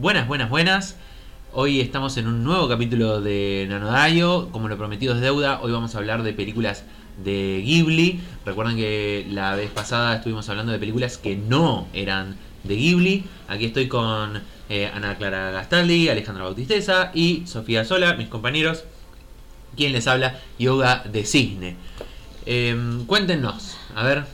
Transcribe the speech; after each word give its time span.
Buenas, 0.00 0.28
buenas, 0.28 0.48
buenas. 0.48 0.96
Hoy 1.52 1.80
estamos 1.80 2.16
en 2.18 2.28
un 2.28 2.44
nuevo 2.44 2.68
capítulo 2.68 3.20
de 3.20 3.66
Nanodayo. 3.68 4.48
Como 4.52 4.68
lo 4.68 4.76
prometido 4.78 5.12
es 5.12 5.20
deuda, 5.20 5.58
hoy 5.60 5.72
vamos 5.72 5.92
a 5.92 5.98
hablar 5.98 6.22
de 6.22 6.32
películas 6.32 6.84
de 7.24 7.60
Ghibli. 7.66 8.20
Recuerden 8.46 8.76
que 8.76 9.26
la 9.28 9.56
vez 9.56 9.72
pasada 9.72 10.14
estuvimos 10.14 10.48
hablando 10.48 10.70
de 10.70 10.78
películas 10.78 11.18
que 11.18 11.34
no 11.34 11.88
eran 11.92 12.36
de 12.62 12.76
Ghibli. 12.76 13.24
Aquí 13.48 13.64
estoy 13.64 13.88
con 13.88 14.40
eh, 14.68 14.88
Ana 14.94 15.16
Clara 15.16 15.50
Gastaldi, 15.50 16.08
Alejandra 16.08 16.44
Bautisteza 16.44 17.10
y 17.12 17.42
Sofía 17.48 17.84
Sola, 17.84 18.14
mis 18.14 18.28
compañeros. 18.28 18.84
Quien 19.76 19.92
les 19.92 20.06
habla, 20.06 20.38
Yoga 20.60 21.02
de 21.10 21.24
Cisne. 21.24 21.74
Em, 22.46 23.04
cuéntenos, 23.04 23.76
a 23.96 24.04
ver, 24.04 24.26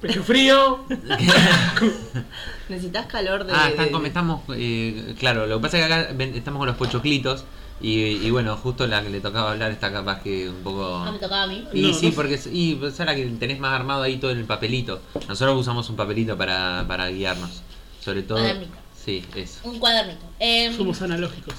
Pecho 0.00 0.22
frío. 0.22 0.84
Necesitas 2.68 3.06
calor 3.06 3.44
de. 3.44 3.52
Ah, 3.52 3.68
están, 3.68 4.04
estamos, 4.06 4.42
eh, 4.54 5.14
claro, 5.18 5.46
lo 5.46 5.56
que 5.58 5.62
pasa 5.62 5.78
es 5.78 5.86
que 5.86 5.92
acá 5.92 6.12
ven- 6.14 6.34
estamos 6.36 6.58
con 6.60 6.68
los 6.68 6.76
pochoclitos 6.76 7.44
y, 7.80 8.02
y 8.02 8.30
bueno, 8.30 8.56
justo 8.56 8.86
la 8.86 9.02
que 9.02 9.10
le 9.10 9.20
tocaba 9.20 9.52
hablar 9.52 9.70
está 9.72 9.90
capaz 9.92 10.20
que 10.22 10.48
un 10.50 10.62
poco... 10.62 11.02
No 11.04 11.12
me 11.12 11.18
tocaba 11.18 11.44
a 11.44 11.46
mí. 11.46 11.66
Y 11.72 11.82
No, 11.82 11.94
sí, 11.94 12.08
no. 12.10 12.14
porque 12.14 12.38
y, 12.52 12.74
pues, 12.76 12.98
ahora 13.00 13.14
que 13.16 13.24
tenés 13.26 13.58
más 13.58 13.72
armado 13.72 14.02
ahí 14.02 14.18
todo 14.18 14.30
en 14.30 14.38
el 14.38 14.44
papelito. 14.44 15.00
Nosotros 15.28 15.56
usamos 15.58 15.88
un 15.90 15.96
papelito 15.96 16.36
para, 16.36 16.84
para 16.86 17.08
guiarnos, 17.08 17.62
sobre 18.04 18.22
todo... 18.22 18.38
Cuadernito. 18.38 18.74
Sí, 19.04 19.24
eso. 19.34 19.60
Un 19.64 19.78
cuadernito. 19.78 20.26
Em, 20.38 20.76
Somos 20.76 21.00
analógicos. 21.02 21.54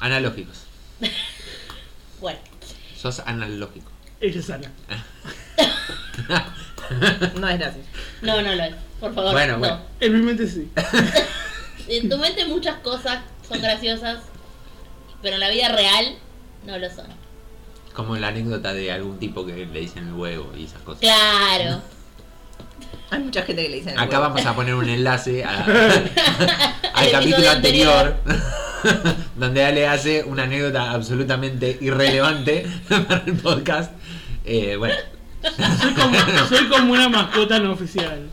Analógicos. 0.00 0.62
Bueno, 2.20 2.40
Sos 3.00 3.20
analógico. 3.20 3.88
Ella 4.20 4.40
es 4.40 4.50
Ana. 4.50 4.72
No 7.38 7.48
es 7.48 7.58
gracias. 7.58 7.86
no, 8.22 8.40
no 8.42 8.54
lo 8.54 8.62
es. 8.64 8.74
Por 9.00 9.14
favor, 9.14 9.32
Bueno, 9.32 9.52
no. 9.54 9.58
bueno. 9.60 9.80
En 10.00 10.12
mi 10.14 10.22
mente 10.22 10.46
sí. 10.48 10.70
En 11.88 12.08
tu 12.08 12.18
mente 12.18 12.44
muchas 12.44 12.76
cosas 12.80 13.20
son 13.48 13.62
graciosas, 13.62 14.18
pero 15.22 15.34
en 15.34 15.40
la 15.40 15.48
vida 15.50 15.68
real 15.70 16.16
no 16.66 16.78
lo 16.78 16.88
son. 16.90 17.06
Como 17.94 18.16
la 18.16 18.28
anécdota 18.28 18.72
de 18.74 18.92
algún 18.92 19.18
tipo 19.18 19.46
que 19.46 19.66
le 19.66 19.80
dicen 19.80 20.08
el 20.08 20.14
huevo 20.14 20.52
y 20.56 20.64
esas 20.64 20.82
cosas. 20.82 21.00
Claro. 21.00 21.80
Hay 23.10 23.20
mucha 23.20 23.42
gente 23.42 23.62
que 23.62 23.68
le 23.70 23.76
dicen. 23.76 23.94
el 23.94 23.98
Acá 23.98 24.18
huevo. 24.20 24.34
vamos 24.34 24.44
a 24.46 24.54
poner 24.54 24.74
un 24.74 24.88
enlace 24.88 25.42
a- 25.44 25.64
al 26.94 27.06
El 27.06 27.12
capítulo 27.12 27.36
episodio 27.36 27.50
anterior, 27.52 28.16
donde 29.36 29.64
Ale 29.64 29.86
hace 29.88 30.24
una 30.24 30.42
anécdota 30.42 30.90
absolutamente 30.90 31.78
irrelevante 31.80 32.66
para 33.08 33.22
el 33.26 33.34
podcast. 33.34 33.92
Eh, 34.44 34.76
bueno, 34.76 34.94
Soy 35.80 35.92
como, 35.94 36.18
soy 36.48 36.68
como 36.68 36.92
una 36.92 37.08
mascota 37.08 37.58
no 37.58 37.72
oficial. 37.72 38.28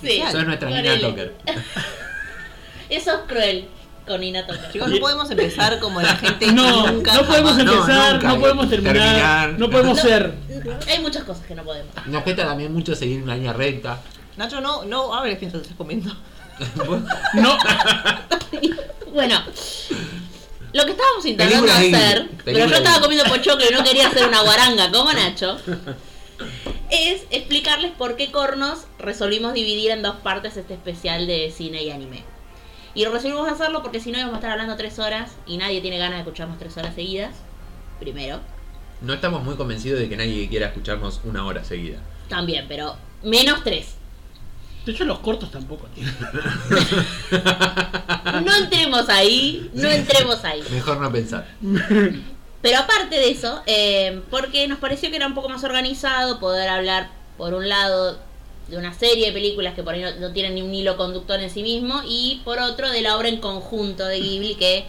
Sí. 0.00 0.22
sos 0.30 0.44
nuestra 0.46 0.68
Nina. 0.70 1.00
Toker. 1.00 1.34
Eso 2.90 3.10
es 3.12 3.18
cruel 3.26 3.68
con 4.06 4.20
Nina 4.20 4.46
Toker. 4.46 4.70
Chicos, 4.72 4.88
no 4.90 4.98
podemos 4.98 5.30
empezar 5.30 5.78
como 5.80 6.00
la 6.02 6.14
gente 6.16 6.52
No, 6.52 6.86
nunca. 6.92 7.14
no 7.14 7.24
podemos 7.26 7.52
jamás- 7.52 7.64
No, 7.64 7.72
empezar, 7.80 8.12
nunca. 8.14 8.28
no, 8.28 8.40
podemos 8.40 8.68
terminar, 8.70 8.94
Terminar. 8.96 9.54
no 9.58 9.70
podemos 9.70 9.96
No. 9.98 10.02
ser. 10.02 10.34
Hay 10.88 11.00
muchas 11.00 11.24
cosas 11.24 11.46
que 11.46 11.54
no 11.54 11.62
podemos. 11.64 11.90
Nos 12.06 12.22
cuesta 12.22 12.44
también 12.44 12.72
mucho 12.72 12.94
seguir 12.94 13.22
una 13.22 13.34
línea 13.34 13.52
recta. 13.54 14.00
Nacho, 14.36 14.60
no, 14.60 14.84
no 14.84 15.14
hables 15.14 15.38
mientras 15.40 15.62
estás 15.62 15.76
comiendo. 15.76 16.14
No, 17.34 17.58
Bueno, 19.12 19.42
lo 20.74 20.84
que 20.84 20.90
estábamos 20.90 21.24
intentando 21.24 21.72
hacer, 21.72 22.28
pero 22.44 22.66
yo 22.66 22.74
estaba 22.74 23.00
comiendo 23.00 23.24
pochoclo 23.30 23.64
y 23.70 23.72
no 23.72 23.84
quería 23.84 24.08
hacer 24.08 24.26
una 24.26 24.42
guaranga 24.42 24.90
como 24.90 25.12
Nacho, 25.12 25.56
es 26.90 27.22
explicarles 27.30 27.92
por 27.92 28.16
qué 28.16 28.32
Cornos 28.32 28.80
resolvimos 28.98 29.54
dividir 29.54 29.92
en 29.92 30.02
dos 30.02 30.16
partes 30.16 30.56
este 30.56 30.74
especial 30.74 31.28
de 31.28 31.52
cine 31.56 31.84
y 31.84 31.90
anime. 31.92 32.24
Y 32.92 33.04
resolvimos 33.04 33.48
hacerlo 33.48 33.82
porque 33.82 34.00
si 34.00 34.10
no 34.10 34.18
íbamos 34.18 34.34
a 34.34 34.38
estar 34.38 34.50
hablando 34.50 34.76
tres 34.76 34.98
horas 34.98 35.36
y 35.46 35.58
nadie 35.58 35.80
tiene 35.80 35.96
ganas 35.98 36.16
de 36.16 36.22
escucharnos 36.22 36.58
tres 36.58 36.76
horas 36.76 36.94
seguidas. 36.94 37.36
Primero. 38.00 38.40
No 39.00 39.12
estamos 39.12 39.44
muy 39.44 39.54
convencidos 39.54 40.00
de 40.00 40.08
que 40.08 40.16
nadie 40.16 40.48
quiera 40.48 40.66
escucharnos 40.66 41.20
una 41.22 41.46
hora 41.46 41.62
seguida. 41.62 41.98
También, 42.28 42.66
pero 42.66 42.96
menos 43.22 43.62
tres. 43.62 43.94
de 44.84 44.92
hecho 44.92 45.04
los 45.04 45.20
cortos 45.20 45.52
tampoco. 45.52 45.86
tío. 45.94 46.04
Entremos 49.00 49.08
ahí, 49.08 49.70
no 49.74 49.88
entremos 49.88 50.44
ahí. 50.44 50.62
Mejor 50.70 51.00
no 51.00 51.12
pensar. 51.12 51.46
Pero 52.62 52.78
aparte 52.78 53.16
de 53.16 53.30
eso, 53.30 53.62
eh, 53.66 54.22
porque 54.30 54.66
nos 54.68 54.78
pareció 54.78 55.10
que 55.10 55.16
era 55.16 55.26
un 55.26 55.34
poco 55.34 55.48
más 55.48 55.62
organizado 55.64 56.40
poder 56.40 56.68
hablar, 56.68 57.10
por 57.36 57.52
un 57.54 57.68
lado, 57.68 58.18
de 58.68 58.78
una 58.78 58.94
serie 58.94 59.26
de 59.26 59.32
películas 59.32 59.74
que 59.74 59.82
por 59.82 59.94
ahí 59.94 60.00
no, 60.00 60.14
no 60.16 60.32
tienen 60.32 60.54
ni 60.54 60.62
un 60.62 60.72
hilo 60.74 60.96
conductor 60.96 61.38
en 61.40 61.50
sí 61.50 61.62
mismo, 61.62 62.00
y 62.08 62.40
por 62.44 62.58
otro, 62.58 62.90
de 62.90 63.02
la 63.02 63.16
obra 63.16 63.28
en 63.28 63.38
conjunto 63.38 64.06
de 64.06 64.20
Ghibli, 64.20 64.54
que, 64.54 64.84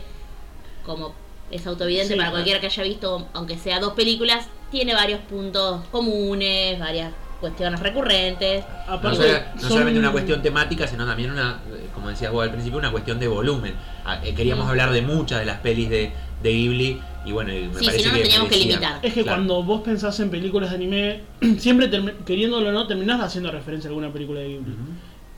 como 0.85 1.13
es 1.51 1.67
autoevidente 1.67 2.13
Sí, 2.13 2.15
para 2.15 2.29
claro. 2.29 2.35
cualquiera 2.35 2.59
que 2.61 2.67
haya 2.67 2.83
visto, 2.83 3.27
aunque 3.33 3.57
sea 3.57 3.79
dos 3.79 3.93
películas, 3.93 4.47
tiene 4.71 4.93
varios 4.93 5.19
puntos 5.21 5.81
comunes, 5.91 6.79
varias 6.79 7.11
cuestiones 7.39 7.79
recurrentes. 7.79 8.63
No, 8.87 8.93
Aparte, 8.93 9.17
solo- 9.17 9.39
no 9.55 9.61
son- 9.61 9.69
solamente 9.69 9.99
una 9.99 10.11
cuestión 10.11 10.41
temática, 10.41 10.87
sino 10.87 11.05
también 11.05 11.31
una, 11.31 11.59
eh, 11.71 11.87
como 11.93 12.09
decías 12.09 12.31
vos 12.31 12.43
al 12.43 12.51
principio, 12.51 12.79
una 12.79 12.91
cuestión 12.91 13.19
de 13.19 13.27
volumen. 13.27 13.73
Ah, 14.05 14.19
eh, 14.23 14.33
Queríamos 14.33 14.65
Mm. 14.65 14.69
hablar 14.69 14.91
de 14.91 15.01
muchas 15.01 15.39
de 15.39 15.45
las 15.45 15.59
pelis 15.59 15.89
de, 15.89 16.11
de 16.43 16.51
Ghibli 16.51 16.99
y 17.25 17.31
bueno, 17.31 17.51
y 17.53 17.67
me 17.67 17.79
Sí, 17.79 17.85
parece 17.85 17.99
si 17.99 18.03
no 18.05 18.09
nos 18.11 18.17
que 18.17 18.23
teníamos 18.23 18.49
que 18.49 18.57
limitar. 18.57 18.99
Es 19.01 19.13
que 19.13 19.23
Claro. 19.23 19.37
cuando 19.37 19.63
vos 19.63 19.81
pensás 19.81 20.19
en 20.19 20.29
películas 20.29 20.69
de 20.69 20.75
anime, 20.75 21.21
siempre 21.59 21.89
queriéndolo 22.25 22.69
o 22.69 22.71
no, 22.71 22.87
terminás 22.87 23.21
haciendo 23.21 23.51
referencia 23.51 23.87
a 23.87 23.91
alguna 23.91 24.11
película 24.11 24.39
de 24.41 24.47
Ghibli. 24.49 24.75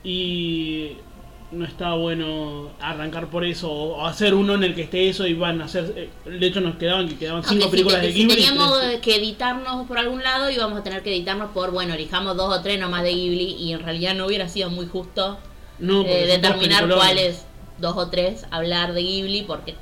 Y 0.04 0.92
no 1.50 1.64
está 1.64 1.94
bueno 1.94 2.70
arrancar 2.80 3.28
por 3.28 3.42
eso 3.44 3.70
o 3.72 4.06
hacer 4.06 4.34
uno 4.34 4.54
en 4.54 4.64
el 4.64 4.74
que 4.74 4.82
esté 4.82 5.08
eso 5.08 5.26
y 5.26 5.32
van 5.34 5.60
a 5.62 5.64
hacer. 5.64 5.92
eh, 5.96 6.10
De 6.28 6.46
hecho, 6.46 6.60
nos 6.60 6.76
quedaban 6.76 7.08
que 7.08 7.16
quedaban 7.16 7.42
cinco 7.42 7.52
Aunque 7.64 7.64
si, 7.64 7.70
películas 7.70 8.00
te- 8.02 8.06
de 8.08 8.12
si 8.12 8.18
Ghibli. 8.20 8.32
y 8.32 8.36
teníamos 8.36 8.80
tres- 8.80 9.00
que 9.00 9.16
editarnos 9.16 9.86
por 9.86 9.98
algún 9.98 10.22
lado 10.22 10.50
íbamos 10.50 10.78
a 10.78 10.82
tener 10.82 11.02
que 11.02 11.10
editarnos 11.14 11.50
por, 11.52 11.70
bueno, 11.70 11.94
elijamos 11.94 12.36
dos 12.36 12.54
o 12.58 12.60
tres 12.62 12.78
nomás 12.78 13.02
de 13.02 13.14
Ghibli 13.14 13.54
y 13.58 13.72
en 13.72 13.80
realidad 13.80 14.14
no 14.14 14.26
hubiera 14.26 14.46
sido 14.48 14.68
muy 14.70 14.86
justo 14.86 15.38
no, 15.78 16.02
eh, 16.04 16.26
determinar 16.26 16.86
cuáles 16.88 17.46
dos 17.78 17.96
o 17.96 18.08
tres 18.10 18.44
hablar 18.50 18.92
de 18.92 19.02
Ghibli 19.02 19.42
porque 19.44 19.74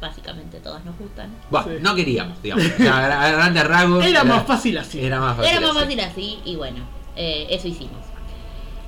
básicamente 0.00 0.58
todas 0.60 0.84
nos 0.84 0.98
gustan. 0.98 1.30
Bueno, 1.50 1.66
Sí. 1.68 1.74
no 1.80 1.94
queríamos, 1.94 2.42
digamos. 2.42 2.64
A, 2.80 3.30
grandes 3.30 3.64
rasgos. 3.64 4.04
Era 4.04 4.24
más 4.24 4.44
fácil 4.46 4.76
así. 4.78 5.00
Era 5.00 5.20
más 5.20 5.36
fácil. 5.36 5.50
Era 5.52 5.60
más 5.60 5.70
así. 5.70 5.78
fácil 5.80 6.00
así 6.00 6.38
y 6.44 6.56
bueno, 6.56 6.78
eh, 7.16 7.46
eso 7.50 7.68
hicimos. 7.68 8.02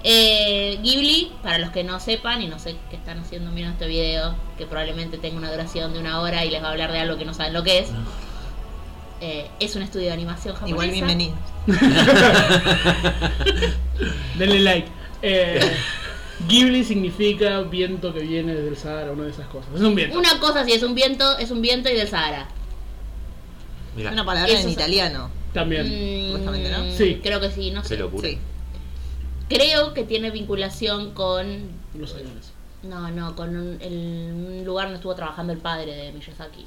Eh, 0.07 0.79
Ghibli, 0.83 1.33
para 1.43 1.59
los 1.59 1.71
que 1.71 1.83
no 1.83 1.99
sepan 1.99 2.43
y 2.43 2.47
no 2.47 2.59
sé 2.59 2.77
qué 2.91 2.97
están 2.97 3.21
haciendo 3.21 3.51
mirando 3.51 3.73
este 3.83 3.87
video, 3.87 4.35
que 4.59 4.67
probablemente 4.67 5.17
tenga 5.17 5.39
una 5.39 5.51
duración 5.51 5.95
de 5.95 5.99
una 5.99 6.21
hora 6.21 6.45
y 6.45 6.51
les 6.51 6.63
va 6.63 6.69
a 6.69 6.73
hablar 6.73 6.93
de 6.93 6.99
algo 7.01 7.17
que 7.17 7.25
no 7.25 7.33
saben 7.33 7.55
lo 7.55 7.63
que 7.63 7.79
es, 7.79 7.89
eh, 9.23 9.49
es 9.61 9.75
un 9.77 9.83
estudio 9.83 10.07
de 10.09 10.13
animación 10.13 10.55
japonesa. 10.55 10.75
Igual 10.85 10.91
bienvenido. 10.91 11.35
Denle 14.39 14.61
like. 14.61 14.89
Eh, 15.23 15.59
Ghibli 16.49 16.85
significa 16.85 17.61
viento 17.63 18.13
que 18.13 18.21
viene 18.21 18.55
desde 18.55 18.69
el 18.69 18.77
Sahara, 18.77 19.13
una 19.13 19.25
de 19.25 19.31
esas 19.31 19.47
cosas. 19.49 19.71
Es 19.75 19.81
un 19.81 19.95
viento. 19.95 20.19
Una 20.19 20.39
cosa 20.41 20.65
si 20.65 20.73
es 20.73 20.83
un 20.83 20.95
viento, 20.95 21.39
es 21.39 21.51
un 21.51 21.63
viento 21.63 21.89
y 21.89 21.95
del 21.95 22.09
Sahara. 22.09 22.49
Mirá, 23.97 24.11
Una 24.13 24.25
palabra 24.27 24.51
Eso 24.53 24.63
en 24.63 24.67
es- 24.69 24.73
italiano. 24.75 25.31
También. 25.55 25.87
Mm, 25.87 26.27
Supuestamente, 26.33 26.71
¿no? 26.71 26.91
Sí. 26.97 27.21
Creo 27.23 27.41
que 27.41 27.51
sí, 27.51 27.71
no 27.71 27.83
sé. 27.85 27.97
locura. 27.97 28.29
Sí. 28.29 28.39
Creo 29.49 29.93
que 29.95 30.05
tiene 30.05 30.31
vinculación 30.31 31.13
con. 31.13 31.71
Los 31.99 32.15
aviones. 32.15 32.53
No, 32.83 33.11
no, 33.11 33.35
con 33.37 33.57
un, 33.57 33.79
el, 33.81 34.33
un 34.35 34.65
lugar 34.65 34.87
donde 34.87 34.97
estuvo 34.97 35.15
trabajando 35.15 35.53
el 35.53 35.59
padre 35.59 35.95
de 35.95 36.13
Miyazaki. 36.13 36.67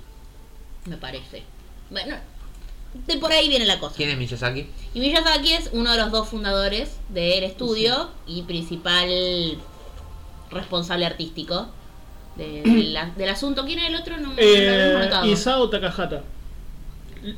Me 0.85 0.97
parece. 0.97 1.43
Bueno, 1.89 2.15
de 3.05 3.17
por 3.17 3.31
ahí 3.31 3.49
viene 3.49 3.65
la 3.65 3.79
cosa. 3.79 3.95
¿Quién 3.95 4.09
es 4.09 4.17
Miyazaki? 4.17 4.67
Y 4.93 4.99
Miyazaki 4.99 5.53
es 5.53 5.69
uno 5.73 5.91
de 5.91 5.97
los 5.97 6.11
dos 6.11 6.27
fundadores 6.29 6.97
del 7.09 7.43
estudio 7.43 8.09
y 8.25 8.43
principal 8.43 9.57
responsable 10.49 11.05
artístico 11.05 11.67
de- 12.35 12.61
de 12.63 12.83
la- 12.85 13.11
del 13.11 13.29
asunto. 13.29 13.65
¿Quién 13.65 13.79
es 13.79 13.89
el 13.89 13.95
otro? 13.95 14.17
No, 14.17 14.29
no 14.29 14.33
Eh, 14.37 14.95
anotado. 14.95 15.25
Isao 15.27 15.69
Takahata. 15.69 16.23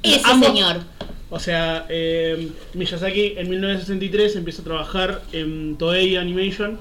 Ese 0.04 0.22
Ambos- 0.30 0.48
señor. 0.50 0.78
O 1.32 1.40
sea, 1.40 1.86
eh, 1.90 2.50
Miyazaki 2.74 3.36
en 3.38 3.50
1963 3.50 4.36
empieza 4.36 4.62
a 4.62 4.66
trabajar 4.66 5.22
en 5.32 5.78
Toei 5.78 6.16
Animation, 6.16 6.80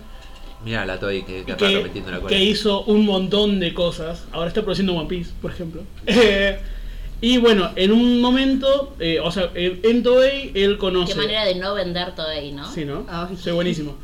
Mirá 0.64 0.84
la 0.84 0.98
Toy 0.98 1.22
que, 1.22 1.44
que 1.44 1.54
que, 1.54 1.82
metiendo 1.82 2.10
la 2.10 2.18
cola. 2.18 2.28
que 2.28 2.42
hizo 2.42 2.82
un 2.82 3.04
montón 3.04 3.60
de 3.60 3.72
cosas. 3.74 4.24
Ahora 4.32 4.48
está 4.48 4.62
produciendo 4.62 4.92
One 4.94 5.08
Piece, 5.08 5.30
por 5.40 5.52
ejemplo. 5.52 5.82
Y 7.20 7.38
bueno, 7.38 7.70
en 7.74 7.90
un 7.90 8.20
momento, 8.20 8.94
eh, 9.00 9.18
o 9.18 9.32
sea, 9.32 9.50
en, 9.54 10.02
Toei 10.04 10.52
él 10.54 10.78
conoce... 10.78 11.14
Qué 11.14 11.18
manera 11.18 11.44
de 11.44 11.56
no 11.56 11.74
vender 11.74 12.14
todo 12.14 12.28
ahí, 12.28 12.52
¿no? 12.52 12.70
Sí, 12.70 12.84
¿no? 12.84 13.06
Soy 13.36 13.54
buenísimo. 13.54 13.96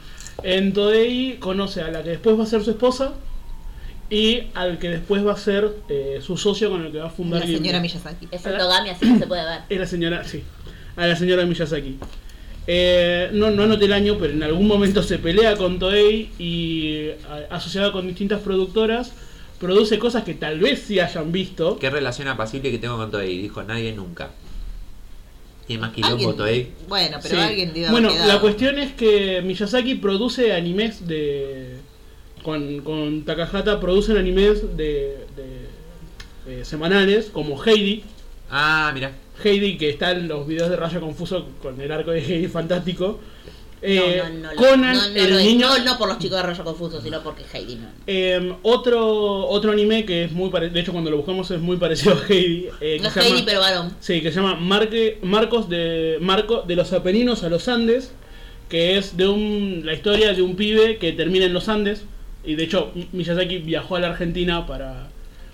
En 0.42 0.72
Toei 0.72 1.36
conoce 1.38 1.82
a 1.82 1.92
la 1.92 2.02
que 2.02 2.10
después 2.10 2.36
va 2.36 2.42
a 2.42 2.46
ser 2.46 2.64
su 2.64 2.72
esposa 2.72 3.12
y 4.10 4.44
al 4.54 4.78
que 4.78 4.88
después 4.90 5.26
va 5.26 5.32
a 5.32 5.36
ser 5.36 5.74
eh, 5.88 6.20
su 6.22 6.36
socio 6.36 6.70
con 6.70 6.84
el 6.84 6.92
que 6.92 6.98
va 6.98 7.06
a 7.06 7.10
fundar 7.10 7.40
La 7.40 7.46
Ghibli. 7.46 7.58
señora 7.60 7.80
Miyazaki. 7.80 8.28
Es 8.30 8.44
endogami, 8.46 8.90
así 8.90 9.12
que 9.12 9.18
se 9.18 9.26
puede 9.26 9.44
ver. 9.44 9.60
Es 9.68 9.78
la 9.80 9.86
señora, 9.86 10.24
sí, 10.24 10.42
a 10.96 11.06
la 11.06 11.16
señora 11.16 11.44
Miyazaki. 11.46 11.98
Eh, 12.66 13.28
no, 13.32 13.50
no 13.50 13.64
anoté 13.64 13.84
el 13.86 13.92
año, 13.92 14.16
pero 14.18 14.32
en 14.32 14.42
algún 14.42 14.66
momento 14.66 15.02
se 15.02 15.18
pelea 15.18 15.56
con 15.56 15.78
Toei 15.78 16.30
y 16.38 17.10
a- 17.28 17.54
asociado 17.56 17.92
con 17.92 18.06
distintas 18.06 18.40
productoras 18.40 19.12
produce 19.58 19.98
cosas 19.98 20.24
que 20.24 20.34
tal 20.34 20.58
vez 20.60 20.82
sí 20.86 20.98
hayan 21.00 21.30
visto. 21.32 21.78
¿Qué 21.78 21.90
relación 21.90 22.28
apacible 22.28 22.70
que 22.70 22.78
tengo 22.78 22.96
con 22.96 23.10
Toei? 23.10 23.38
Dijo 23.38 23.62
nadie 23.62 23.92
nunca. 23.92 24.30
Tiene 25.66 25.80
más 25.82 25.92
quilombo 25.92 26.34
Toei. 26.34 26.68
Bueno, 26.88 27.18
pero 27.22 27.36
Sí. 27.36 27.40
alguien 27.40 27.70
haber 27.70 27.90
Bueno, 27.90 28.10
quedado. 28.12 28.28
la 28.34 28.40
cuestión 28.40 28.78
es 28.78 28.92
que 28.92 29.40
Miyazaki 29.42 29.94
produce 29.96 30.52
animes 30.52 31.06
de. 31.06 31.76
Con, 32.44 32.80
con 32.82 33.24
Takahata 33.24 33.80
producen 33.80 34.16
animes 34.18 34.76
de, 34.76 35.16
de- 35.34 35.64
eh, 36.60 36.64
semanales 36.64 37.30
como 37.32 37.60
Heidi. 37.64 38.04
Ah, 38.50 38.90
mira. 38.94 39.12
Heidi, 39.42 39.76
que 39.78 39.88
está 39.88 40.12
en 40.12 40.28
los 40.28 40.46
videos 40.46 40.68
de 40.70 40.76
Raya 40.76 41.00
Confuso 41.00 41.48
con 41.62 41.80
el 41.80 41.90
arco 41.90 42.10
de 42.12 42.20
Heidi 42.20 42.46
fantástico. 42.48 43.18
Eh, 43.86 44.22
no, 44.22 44.28
no, 44.30 44.50
no, 44.50 44.56
Conan, 44.56 44.94
no, 44.96 45.08
no 45.08 45.14
el 45.24 45.30
lo 45.30 45.38
es. 45.38 45.44
niño. 45.44 45.66
No, 45.68 45.84
no 45.84 45.98
por 45.98 46.08
los 46.08 46.18
chicos 46.18 46.36
de 46.38 46.42
Rayo 46.42 46.64
Confuso, 46.64 47.00
sino 47.02 47.22
porque 47.22 47.44
Heidi 47.52 47.76
no. 47.76 47.88
Eh, 48.06 48.54
otro, 48.62 49.46
otro 49.48 49.72
anime 49.72 50.04
que 50.06 50.24
es 50.24 50.32
muy 50.32 50.50
parecido, 50.50 50.74
de 50.74 50.80
hecho 50.80 50.92
cuando 50.92 51.10
lo 51.10 51.16
buscamos 51.18 51.50
es 51.50 51.60
muy 51.60 51.76
parecido 51.78 52.14
a 52.14 52.26
Heidi. 52.32 52.68
eh, 52.80 52.96
que 52.96 53.00
No 53.02 53.08
es 53.08 53.14
se 53.14 53.20
Heidi, 53.20 53.32
llama- 53.32 53.44
pero 53.46 53.60
varón. 53.60 53.96
Sí, 54.00 54.20
que 54.22 54.30
se 54.30 54.36
llama 54.36 54.54
Marque, 54.56 55.18
Marcos 55.22 55.68
de 55.68 56.18
Marco 56.20 56.62
de 56.66 56.76
los 56.76 56.92
Apeninos 56.92 57.42
a 57.42 57.48
los 57.48 57.68
Andes, 57.68 58.12
que 58.68 58.96
es 58.98 59.16
de 59.16 59.28
un 59.28 59.82
la 59.84 59.92
historia 59.94 60.32
de 60.34 60.42
un 60.42 60.56
pibe 60.56 60.96
que 60.98 61.12
termina 61.12 61.44
en 61.46 61.52
los 61.54 61.68
Andes 61.68 62.04
y 62.44 62.54
de 62.54 62.64
hecho 62.64 62.92
Miyazaki 63.12 63.58
viajó 63.58 63.96
a 63.96 64.00
la 64.00 64.08
Argentina 64.08 64.66
para 64.66 65.08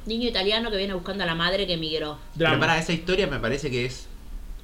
Niño 0.07 0.29
italiano 0.29 0.71
que 0.71 0.77
viene 0.79 0.95
buscando 0.95 1.23
a 1.25 1.27
la 1.27 1.35
madre 1.35 1.67
que 1.67 1.75
emigró. 1.75 2.19
Pero 2.37 2.51
drama. 2.51 2.61
para 2.67 2.79
esa 2.79 2.93
historia 2.93 3.27
me 3.27 3.39
parece 3.39 3.71
que 3.71 3.85
es. 3.85 4.07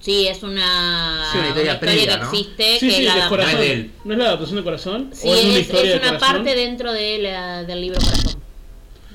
Sí, 0.01 0.27
es 0.27 0.43
una, 0.43 1.29
Sí, 1.33 1.39
una 1.39 1.49
historia 1.49 1.79
previa, 1.81 2.07
que 2.07 2.17
¿no? 2.19 2.25
existe. 2.31 2.79
Sí, 2.81 2.89
que 2.89 2.95
sí, 2.97 3.03
la 3.03 3.15
de 3.25 3.29
corazón. 3.29 3.53
No 3.55 3.59
es 3.61 3.67
de 3.69 3.73
él. 3.75 3.91
¿No 4.05 4.13
es 4.15 4.19
la 4.19 4.25
adaptación 4.27 4.57
de 4.57 4.65
corazón? 4.65 5.11
Sí, 5.13 5.29
¿O 5.29 5.35
es, 5.35 5.39
es, 5.41 5.45
una 5.47 5.55
es 5.55 5.61
historia 5.61 5.91
de 5.93 5.99
una 5.99 6.07
corazón? 6.19 6.29
parte 6.37 6.55
dentro 6.55 6.93
de 6.93 7.19
la- 7.19 7.65
del 7.65 7.81
libro 7.81 7.99
Corazón. 8.01 8.41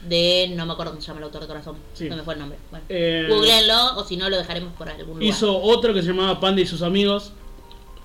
De, 0.07 0.51
no 0.55 0.65
me 0.65 0.73
acuerdo 0.73 0.91
cómo 0.93 1.01
se 1.01 1.07
llama 1.07 1.19
el 1.19 1.23
autor 1.25 1.41
de 1.41 1.47
Corazón. 1.47 1.75
Sí. 1.93 2.09
No 2.09 2.15
me 2.17 2.23
fue 2.23 2.33
el 2.33 2.39
nombre. 2.39 2.57
Bueno, 2.71 2.85
Eh, 2.89 3.27
googleenlo 3.29 3.97
o 3.97 4.03
si 4.03 4.17
no 4.17 4.29
lo 4.29 4.37
dejaremos 4.37 4.73
por 4.73 4.89
algún 4.89 5.19
lugar. 5.19 5.23
Hizo 5.23 5.59
otro 5.61 5.93
que 5.93 6.01
se 6.01 6.07
llamaba 6.09 6.39
Panda 6.39 6.61
y 6.61 6.65
sus 6.65 6.81
amigos. 6.81 7.33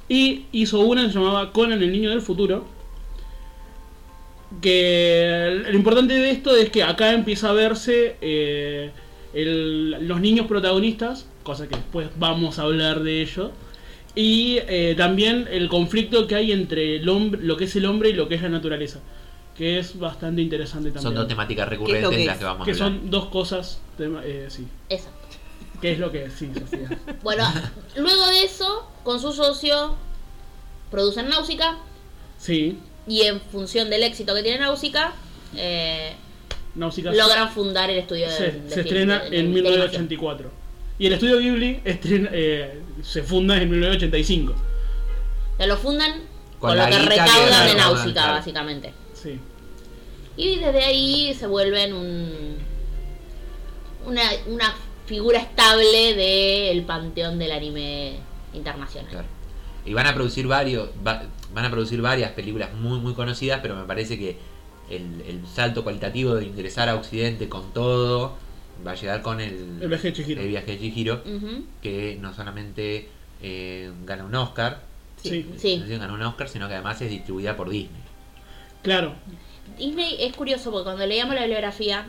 Y 0.09 0.44
hizo 0.52 0.81
una 0.81 1.02
que 1.02 1.09
se 1.09 1.14
llamaba 1.19 1.52
Conan 1.52 1.82
el 1.82 1.91
niño 1.93 2.11
del 2.11 2.20
futuro. 2.23 2.67
Que 4.61 5.62
lo 5.69 5.76
importante 5.76 6.14
de 6.14 6.31
esto 6.31 6.55
es 6.56 6.70
que 6.70 6.82
acá 6.82 7.12
empieza 7.12 7.50
a 7.50 7.53
verse 7.53 8.17
eh, 8.20 8.91
el- 9.35 10.06
los 10.08 10.20
niños 10.20 10.47
protagonistas, 10.47 11.26
cosa 11.43 11.69
que 11.69 11.76
después 11.76 12.08
vamos 12.19 12.58
a 12.58 12.62
hablar 12.62 13.00
de 13.03 13.23
ello. 13.23 13.53
Y 14.14 14.58
eh, 14.67 14.94
también 14.97 15.47
el 15.50 15.69
conflicto 15.69 16.26
que 16.26 16.35
hay 16.37 16.53
entre 16.53 16.97
el 16.97 17.08
hombre, 17.08 17.41
lo 17.43 17.56
que 17.56 17.64
es 17.64 17.76
el 17.76 17.85
hombre 17.85 18.11
y 18.11 18.12
lo 18.14 18.29
que 18.29 18.37
es 18.37 18.43
la 18.43 18.49
naturaleza. 18.49 19.00
Que 19.56 19.79
es 19.79 19.99
bastante 19.99 20.41
interesante 20.43 20.88
también. 20.91 21.02
Son 21.02 21.14
dos 21.14 21.29
temáticas 21.29 21.69
¿Qué 21.69 21.75
es 21.75 21.81
recurrentes 21.81 22.11
que 22.19 22.25
las 22.26 22.38
que 22.38 22.44
vamos 22.44 22.62
a 22.62 22.64
que 22.64 22.70
hablar. 22.73 22.88
son 23.00 23.11
dos 23.11 23.26
cosas, 23.26 23.81
tema- 23.97 24.23
eh, 24.25 24.47
sí. 24.49 24.67
Eso. 24.88 25.09
¿Qué 25.81 25.93
es 25.93 25.99
lo 25.99 26.11
que 26.11 26.25
es? 26.25 26.32
Sí, 26.32 26.50
Sofía. 26.59 26.88
Bueno, 27.23 27.44
luego 27.97 28.26
de 28.29 28.44
eso, 28.44 28.91
con 29.02 29.20
su 29.20 29.32
socio, 29.32 29.94
producen 30.91 31.29
Náusica. 31.29 31.76
Sí, 32.38 32.79
Y 33.06 33.23
en 33.23 33.41
función 33.41 33.88
del 33.91 34.03
éxito 34.03 34.35
que 34.35 34.43
tiene 34.43 34.58
Náusica, 34.58 35.14
eh, 35.56 36.12
Náusica 36.75 37.12
logran 37.12 37.50
fundar 37.50 37.88
el 37.91 37.99
estudio 37.99 38.26
de, 38.29 38.32
se, 38.37 38.44
de 38.53 38.69
se 38.70 38.75
film- 38.82 38.87
estrena 38.87 39.19
de- 39.20 39.31
de- 39.31 39.38
en 39.38 39.47
de 39.47 39.53
1984. 39.62 40.50
Y 40.99 41.06
el 41.06 41.12
estudio 41.12 41.38
Ghibli 41.38 41.81
estrena- 41.85 42.31
eh, 42.32 42.81
se 43.03 43.23
funda 43.23 43.56
en 43.61 43.70
1985. 43.70 44.53
animación. 44.53 44.67
Ya 45.58 45.67
lo 45.67 45.76
fundan 45.76 46.20
Con 46.58 46.76
lo 46.76 46.87
que 46.87 46.99
recaudan 46.99 47.67
de 47.69 47.75
Náusica, 47.75 48.31
básicamente. 48.32 48.93
Sí. 49.14 49.38
Y 50.37 50.56
desde 50.56 50.85
ahí 50.85 51.35
se 51.38 51.47
vuelven 51.47 51.93
un, 51.94 52.56
una, 54.06 54.23
una 54.49 54.75
figura 55.06 55.38
estable 55.38 56.14
del 56.14 56.82
panteón 56.82 57.38
del 57.38 57.52
anime 57.52 58.17
internacional. 58.52 59.11
Claro. 59.11 59.29
Y 59.87 59.94
van 59.94 60.06
a 60.06 60.15
producir 60.15 60.47
varios, 60.47 60.88
va- 61.06 61.23
van 61.55 61.65
a 61.65 61.71
producir 61.71 62.00
varias 62.03 62.33
películas 62.33 62.73
muy 62.75 62.99
muy 62.99 63.15
conocidas, 63.15 63.61
pero 63.62 63.77
me 63.77 63.85
parece 63.85 64.19
que 64.19 64.37
el, 64.91 65.23
el 65.27 65.47
salto 65.47 65.83
cualitativo 65.85 66.35
de 66.35 66.44
ingresar 66.44 66.88
a 66.88 66.97
Occidente 66.97 67.49
con 67.49 67.73
todo 67.73 68.35
va 68.87 68.93
a 68.93 68.94
llegar 68.94 69.23
con 69.23 69.41
el, 69.41 69.79
El 69.81 69.88
viaje 69.88 70.09
de 70.09 70.12
Chihiro. 70.12 70.43
el 70.43 70.49
viaje 70.49 70.73
de 70.73 70.79
Chihiro, 70.79 71.23
Ujú. 71.25 71.65
que 71.83 72.19
no 72.21 72.35
solamente 72.35 73.09
eh, 73.43 73.91
gana 74.05 74.25
un 74.25 74.35
Oscar, 74.35 74.83
Sí. 75.23 75.47
Sí. 75.56 75.79
no 75.79 75.87
solo 75.87 75.99
gana 75.99 76.12
un 76.12 76.23
Oscar, 76.23 76.49
sino 76.49 76.69
que 76.69 76.75
además 76.75 77.00
es 77.00 77.11
distribuida 77.11 77.56
por 77.56 77.71
Disney. 77.71 78.00
Claro. 78.83 79.15
Disney 79.79 80.17
es 80.21 80.35
curioso 80.37 80.71
porque 80.71 80.85
cuando 80.85 81.06
leíamos 81.06 81.35
la 81.35 81.41
bibliografía, 81.43 82.06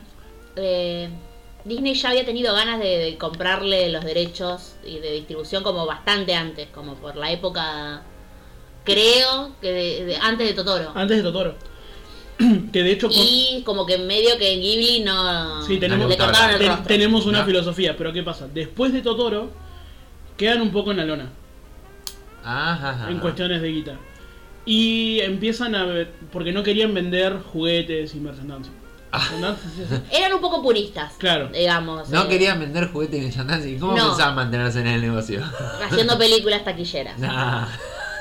eh, 0.55 1.09
Disney 1.67 1.93
ya 1.95 2.09
había 2.09 2.25
tenido 2.25 2.53
ganas 2.53 2.79
de, 2.79 2.97
de 2.97 3.17
comprarle 3.17 3.89
los 3.91 4.03
derechos 4.05 4.75
y 4.85 4.99
de 4.99 5.11
distribución 5.13 5.63
como 5.63 5.85
bastante 5.85 6.33
antes, 6.33 6.67
como 6.73 6.95
por 6.95 7.15
la 7.15 7.31
época, 7.31 8.03
creo 8.83 9.51
que 9.61 9.71
de- 9.71 10.05
de- 10.05 10.15
antes 10.17 10.47
de 10.47 10.53
Totoro. 10.53 10.91
Antes 10.95 11.17
de 11.17 11.23
Totoro. 11.23 11.55
que 12.71 12.83
de 12.83 12.91
hecho 12.91 13.07
con- 13.09 13.17
Y 13.17 13.63
como 13.65 13.85
que 13.85 13.97
medio 13.97 14.37
que 14.37 14.53
en 14.53 14.61
Ghibli 14.61 14.99
no 15.03 15.63
Sí, 15.65 15.77
tenemos- 15.77 16.07
le 16.07 16.17
cortaron 16.17 16.51
el 16.51 16.59
ten- 16.59 16.67
rostro. 16.69 16.87
tenemos 16.87 17.25
una 17.25 17.39
No. 17.39 17.45
filosofía, 17.45 17.97
pero 17.97 18.13
¿qué 18.13 18.23
pasa? 18.23 18.47
Después 18.47 18.93
de 18.93 19.01
Totoro 19.01 19.49
quedan 20.37 20.61
un 20.61 20.71
poco 20.71 20.91
en 20.91 20.97
la 20.97 21.05
lona 21.05 21.29
Ajá, 22.43 22.91
ajá. 22.91 23.09
en 23.11 23.19
cuestiones 23.19 23.61
de 23.61 23.67
guita. 23.69 23.97
Y 24.65 25.19
empiezan 25.21 25.73
a 25.75 25.85
ver, 25.85 26.11
porque 26.31 26.51
no 26.51 26.61
querían 26.61 26.93
vender 26.93 27.39
juguetes 27.51 28.13
y 28.15 28.19
merchandising. 28.19 28.73
Ah. 29.11 29.29
Merchandising. 29.39 30.03
Eran 30.11 30.33
un 30.33 30.41
poco 30.41 30.61
puristas, 30.61 31.13
Claro. 31.17 31.47
digamos. 31.49 32.09
No 32.09 32.23
eh, 32.23 32.27
querían 32.27 32.59
vender 32.59 32.89
juguetes 32.91 33.23
en 33.23 33.31
Shandance. 33.31 33.77
¿Cómo 33.79 33.95
No. 33.95 34.07
pensaban 34.09 34.35
mantenerse 34.35 34.79
en 34.81 34.87
el 34.87 35.01
negocio? 35.01 35.41
haciendo 35.89 36.17
películas 36.17 36.63
taquilleras. 36.65 37.17
Nah, 37.17 37.67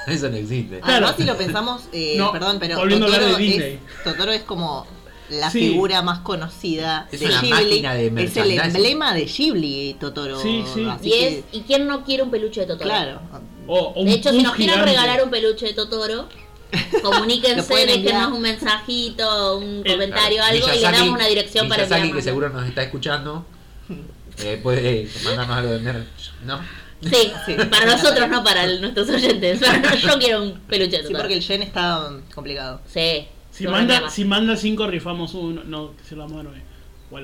eso 0.07 0.29
no 0.29 0.37
existe. 0.37 0.79
Claro. 0.81 1.07
Además, 1.07 1.15
si 1.17 1.25
lo 1.25 1.37
pensamos, 1.37 1.83
eh, 1.93 2.15
No, 2.17 2.31
perdón, 2.33 2.59
pero 2.61 2.79
volviendo 2.79 3.07
a 3.07 3.09
hablar 3.09 3.23
Totoro, 3.23 3.39
de 3.39 3.45
Disney. 3.45 3.73
es, 3.99 4.05
Totoro 4.05 4.33
es 4.33 4.43
como 4.43 4.87
la 5.29 5.51
Sí. 5.51 5.59
figura 5.71 6.03
más 6.03 6.21
conocida 6.21 7.09
Es 7.11 7.19
de 7.19 7.27
Ghibli. 7.27 7.81
de 7.83 7.89
es 7.89 8.07
el 8.07 8.13
merchandising. 8.13 8.61
emblema 8.61 9.13
de 9.13 9.25
Ghibli, 9.25 9.97
Totoro. 9.99 10.41
Sí, 10.41 10.63
sí. 10.73 10.87
así 10.89 11.09
Y, 11.09 11.13
es, 11.15 11.35
que, 11.35 11.45
¿Y 11.59 11.61
quién 11.63 11.89
no 11.89 12.05
quiere 12.05 12.23
un 12.23 12.31
peluche 12.31 12.61
de 12.61 12.67
Totoro? 12.69 12.89
claro. 12.89 13.21
O, 13.67 13.77
o 13.77 14.01
un 14.03 14.07
De 14.07 14.13
hecho, 14.13 14.31
si 14.31 14.41
nos 14.45 14.55
quieren 14.55 14.81
regalar 14.85 15.21
un 15.25 15.31
peluche 15.31 15.67
de 15.67 15.75
Totoro, 15.75 16.29
comuníquense, 17.03 17.75
déjenos 17.87 18.33
un 18.33 18.43
mensajito, 18.43 19.59
un 19.59 19.83
El- 19.85 19.93
comentario, 19.93 20.43
algo 20.43 20.67
y 20.69 20.77
le 20.77 20.81
damos 20.83 21.09
una 21.09 21.27
dirección 21.27 21.69
para 21.69 21.83
Miyazaki, 21.85 22.01
que 22.03 22.07
enviarnos. 22.09 22.25
seguro 22.25 22.49
nos 22.51 22.67
está 22.69 22.83
escuchando, 22.83 23.47
eh, 24.39 24.59
puede 24.63 25.09
mandarnos 25.25 25.57
algo 25.57 25.73
de 25.73 25.79
merch, 25.81 26.33
¿no? 26.45 26.61
Sí, 27.03 27.31
Sí. 27.47 27.55
para 27.71 27.87
nosotros, 27.87 28.29
no 28.29 28.43
para 28.43 28.65
el- 28.65 28.81
nuestros 28.81 29.09
oyentes. 29.11 29.61
Para- 29.61 29.95
yo 29.95 30.19
quiero 30.19 30.43
un 30.43 30.61
peluche 30.61 31.03
de 31.03 31.07
Sí, 31.07 31.13
porque 31.15 31.35
el 31.35 31.41
yen 31.41 31.63
está 31.63 32.11
complicado. 32.35 32.81
Sí. 32.93 33.29
Si 33.51 33.67
manda, 33.67 34.11
si 34.11 34.25
manda 34.25 34.57
5 34.57 34.87
rifamos 34.87 35.33
uno. 35.35 35.63
No, 35.65 35.97
que 35.97 36.05
se 36.05 36.15
lo 36.17 36.23
damos 36.23 36.41
a 36.41 36.43
nueve. 36.43 36.63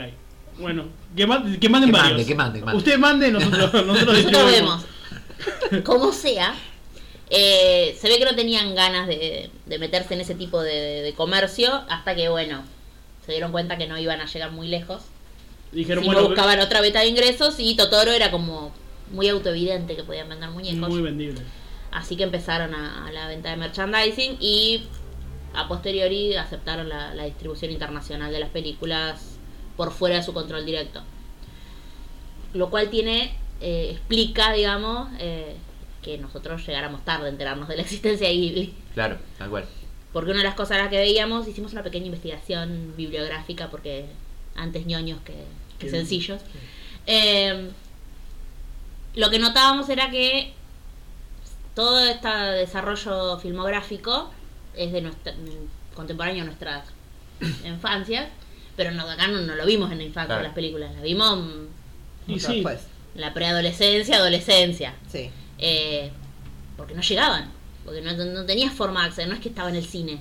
Ahí. 0.05 0.15
Bueno, 0.59 0.85
que, 1.17 1.27
ma- 1.27 1.43
que 1.61 1.69
manden 1.69 1.91
Que 1.91 1.97
varios. 1.99 2.11
mande, 2.13 2.27
que 2.27 2.35
mande, 2.35 2.59
que 2.61 2.65
mande. 2.65 2.79
Usted 2.79 2.99
mande, 2.99 3.31
nosotros, 3.33 3.87
nosotros 3.87 4.17
Nosotros 4.25 4.51
vemos. 4.53 4.85
Como 5.85 6.13
sea, 6.13 6.55
eh, 7.35 7.97
se 7.99 8.09
ve 8.09 8.19
que 8.19 8.27
no 8.27 8.37
tenían 8.37 8.75
ganas 8.75 9.09
de, 9.09 9.51
de 9.65 9.79
meterse 9.79 10.13
en 10.15 10.21
ese 10.21 10.35
tipo 10.35 10.61
de, 10.61 11.01
de 11.03 11.15
comercio 11.15 11.83
hasta 11.89 12.15
que, 12.15 12.29
bueno, 12.29 12.63
se 13.25 13.33
dieron 13.33 13.53
cuenta 13.53 13.79
que 13.79 13.87
no 13.87 13.99
iban 13.99 14.21
a 14.21 14.27
llegar 14.27 14.53
muy 14.53 14.69
lejos. 14.69 15.03
Dijeron, 15.73 16.05
Si 16.05 16.11
no 16.11 16.15
bueno, 16.15 16.29
buscaban 16.29 16.61
otra 16.61 16.83
beta 16.83 17.01
de 17.01 17.07
ingresos 17.07 17.55
y 17.59 17.75
Totoro 17.75 18.13
era 18.13 18.31
como 18.31 18.73
muy 19.11 19.29
autoevidente 19.29 19.97
que 19.97 20.05
podían 20.05 20.29
vender 20.29 20.51
muñecos. 20.51 20.89
muy 20.91 21.01
vendible. 21.01 21.41
Así 21.91 22.17
que 22.17 22.25
empezaron 22.25 22.75
a, 22.75 23.07
a 23.07 23.13
la 23.13 23.29
venta 23.29 23.51
de 23.51 23.57
merchandising 23.57 24.37
y 24.39 24.85
a 25.55 25.69
posteriori 25.69 26.35
aceptaron 26.35 26.89
la, 26.89 27.15
la 27.15 27.25
distribución 27.25 27.71
internacional 27.71 28.31
de 28.31 28.41
las 28.41 28.51
películas 28.51 29.39
por 29.77 29.91
fuera 29.93 30.17
de 30.17 30.23
su 30.23 30.35
control 30.35 30.67
directo. 30.67 31.03
Lo 32.55 32.69
cual 32.71 32.91
tiene, 32.91 33.35
eh, 33.61 33.89
explica, 33.93 34.53
digamos, 34.53 35.09
eh, 35.19 35.57
que 36.03 36.19
nosotros 36.19 36.67
llegáramos 36.67 37.05
tarde 37.05 37.27
a 37.27 37.29
enterarnos 37.31 37.69
de 37.69 37.77
la 37.77 37.83
existencia 37.83 38.29
de 38.29 38.35
Ghibli. 38.35 38.75
Claro, 38.95 39.19
tal 39.39 39.51
cual. 39.51 39.65
Porque 40.13 40.31
una 40.31 40.41
de 40.41 40.45
las 40.45 40.55
cosas 40.55 40.79
a 40.79 40.83
las 40.83 40.89
que 40.91 40.99
veíamos, 40.99 41.49
hicimos 41.49 41.73
una 41.73 41.83
pequeña 41.83 42.07
investigación 42.07 42.93
bibliográfica, 42.97 43.71
porque 43.71 44.07
antes 44.57 44.85
ñoños 44.87 45.21
que, 45.25 45.89
sencillos. 45.89 46.43
Eh, 47.07 47.71
lo 49.15 49.31
que 49.31 49.39
notábamos 49.39 49.89
era 49.89 50.11
que 50.11 50.53
todo 51.75 52.05
este 52.09 52.29
desarrollo 52.29 53.39
filmográfico 53.39 54.31
es 54.77 54.93
de 54.93 55.01
nuestra, 55.03 55.35
contemporáneo 55.95 56.43
a 56.43 56.47
nuestras 56.47 56.85
infancias, 57.65 58.29
pero 58.77 58.91
no, 58.93 59.09
acá 59.09 59.27
no, 59.29 59.41
no 59.41 59.55
lo 59.55 59.67
vimos 59.67 59.91
en 59.93 59.99
la 59.99 60.05
infancia 60.05 60.29
Claro. 60.35 60.43
las 60.45 60.55
películas, 60.55 60.93
las 60.95 61.03
vimos 61.03 61.39
Y 62.27 62.39
sí, 62.39 62.55
después. 62.57 62.81
en 63.15 63.21
la 63.21 63.35
preadolescencia, 63.35 64.17
adolescencia, 64.17 64.95
Sí. 65.11 65.31
Eh, 65.63 66.11
porque 66.77 66.95
no 66.95 67.01
llegaban. 67.01 67.51
Porque 67.85 68.01
no, 68.03 68.13
no 68.13 68.45
tenías 68.45 68.73
forma 68.75 69.01
de 69.03 69.07
acceder, 69.09 69.29
no 69.29 69.35
es 69.35 69.41
que 69.41 69.49
estaba 69.49 69.69
en 69.71 69.77
el 69.77 69.85
cine. 69.87 70.21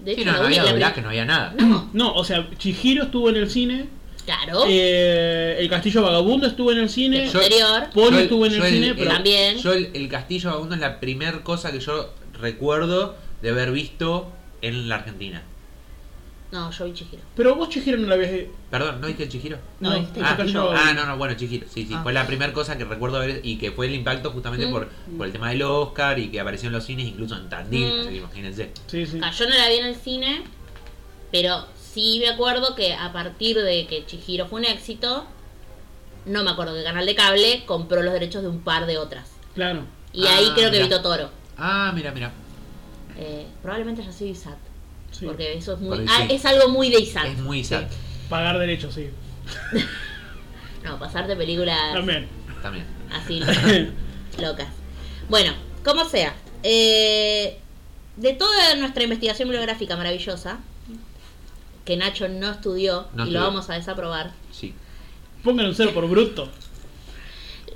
De 0.00 0.14
Sí, 0.14 0.20
hecho, 0.20 0.30
no, 0.30 0.36
la 0.36 0.38
no 0.42 0.46
había 0.46 0.60
única- 0.62 0.72
doblaje, 0.72 1.02
no 1.02 1.08
había 1.08 1.24
nada. 1.24 1.54
No, 1.58 1.88
No, 1.92 2.14
o 2.14 2.22
sea, 2.24 2.48
Chihiro 2.56 3.04
estuvo 3.04 3.30
en 3.30 3.36
el 3.36 3.50
cine. 3.50 3.88
claro. 4.24 4.62
eh, 4.68 5.56
el 5.58 5.68
Castillo 5.68 6.02
Vagabundo 6.02 6.46
estuvo 6.46 6.70
en 6.70 6.78
el 6.78 6.88
cine. 6.88 7.26
Yo- 7.28 7.40
Yo 7.40 8.18
estuvo 8.20 8.46
en 8.46 8.54
el 8.54 8.62
cine, 8.62 8.94
pero. 8.94 9.10
También. 9.10 9.58
Yo 9.58 9.72
el, 9.72 9.90
el 9.94 10.08
Castillo 10.08 10.50
Vagabundo 10.50 10.74
es 10.76 10.80
la 10.80 11.00
primera 11.00 11.42
cosa 11.42 11.72
que 11.72 11.80
yo 11.80 12.14
recuerdo 12.34 13.16
de 13.42 13.50
haber 13.50 13.72
visto 13.72 14.30
en 14.62 14.88
la 14.88 14.96
Argentina. 14.96 15.42
No, 16.50 16.70
yo 16.70 16.84
vi 16.86 16.94
Chihiro. 16.94 17.22
Pero 17.36 17.54
vos, 17.56 17.68
Chihiro, 17.68 17.98
no 17.98 18.06
la 18.08 18.14
habías. 18.14 18.46
Perdón, 18.70 19.00
¿no 19.02 19.06
dije 19.06 19.28
Chihiro? 19.28 19.58
No, 19.80 19.90
No, 19.90 19.96
este 19.96 20.18
el 20.20 20.24
Ah, 20.24 20.36
ah, 20.38 20.92
no, 20.94 21.04
no, 21.04 21.16
bueno, 21.18 21.34
Chihiro, 21.34 21.66
sí, 21.68 21.84
sí, 21.86 21.92
Ah. 21.94 22.00
fue 22.02 22.12
la 22.14 22.26
primera 22.26 22.52
cosa 22.54 22.78
que 22.78 22.84
recuerdo 22.86 23.18
haber 23.18 23.40
y 23.44 23.58
que 23.58 23.70
fue 23.70 23.86
el 23.86 23.94
impacto 23.94 24.30
justamente 24.30 24.66
Mm. 24.66 24.70
por, 24.72 24.88
por 24.88 25.26
el 25.26 25.32
tema 25.32 25.50
del 25.50 25.60
Oscar 25.62 26.18
y 26.18 26.30
que 26.30 26.40
apareció 26.40 26.68
en 26.68 26.72
los 26.72 26.84
cines, 26.84 27.06
incluso 27.06 27.36
en 27.36 27.50
Tandil, 27.50 27.96
Mm. 27.96 28.00
así 28.00 28.08
que 28.08 28.16
imagínense. 28.16 28.70
Sí, 28.86 29.04
sí. 29.06 29.20
Ah, 29.22 29.30
yo 29.30 29.46
no 29.46 29.54
la 29.56 29.68
vi 29.68 29.74
en 29.76 29.86
el 29.86 29.94
cine, 29.96 30.42
pero 31.30 31.66
sí 31.78 32.18
me 32.20 32.30
acuerdo 32.30 32.74
que 32.74 32.94
a 32.94 33.12
partir 33.12 33.56
de 33.58 33.86
que 33.86 34.06
Chihiro 34.06 34.46
fue 34.46 34.60
un 34.60 34.64
éxito, 34.66 35.26
no 36.24 36.44
me 36.44 36.50
acuerdo 36.50 36.74
que 36.74 36.82
Canal 36.82 37.04
de 37.04 37.14
Cable 37.14 37.64
compró 37.66 38.02
los 38.02 38.12
derechos 38.14 38.40
de 38.42 38.48
un 38.48 38.60
par 38.60 38.86
de 38.86 38.96
otras. 38.96 39.28
Claro. 39.54 39.82
Y 40.14 40.26
ahí 40.26 40.46
Ah, 40.50 40.54
creo 40.54 40.70
que 40.70 40.82
mirá. 40.82 40.96
vi 40.96 41.02
Toro. 41.02 41.30
Ah, 41.58 41.92
mira, 41.94 42.10
mira. 42.12 42.32
Eh, 43.18 43.46
probablemente 43.60 44.00
haya 44.00 44.12
sido 44.12 44.30
ISAT. 44.30 44.56
Sí. 45.12 45.26
Porque 45.26 45.54
eso 45.56 45.74
es 45.74 45.80
muy. 45.80 46.04
Ah, 46.08 46.24
sí. 46.28 46.34
es 46.34 46.44
algo 46.44 46.68
muy 46.68 46.90
de 46.90 47.00
ISAT. 47.00 47.26
Es 47.26 47.38
muy 47.38 47.64
sad. 47.64 47.84
Pagar 48.28 48.58
derechos, 48.58 48.94
sí. 48.94 49.08
No, 50.84 50.98
pasarte 50.98 51.34
películas 51.36 51.92
También. 51.92 52.28
También. 52.62 52.86
así 53.12 53.40
locas. 54.40 54.68
Bueno, 55.28 55.52
como 55.84 56.04
sea. 56.08 56.34
eh, 56.62 57.58
de 58.16 58.32
toda 58.34 58.74
nuestra 58.76 59.02
investigación 59.04 59.48
bibliográfica 59.48 59.96
maravillosa, 59.96 60.58
que 61.84 61.96
Nacho 61.96 62.28
no 62.28 62.50
estudió 62.50 63.02
No 63.14 63.26
y 63.26 63.30
lo 63.30 63.38
estudió. 63.38 63.40
vamos 63.42 63.70
a 63.70 63.74
desaprobar, 63.74 64.32
Sí. 64.52 64.74
Pónganle 65.44 65.70
un 65.70 65.76
cero 65.76 65.90
por 65.94 66.08
bruto. 66.08 66.48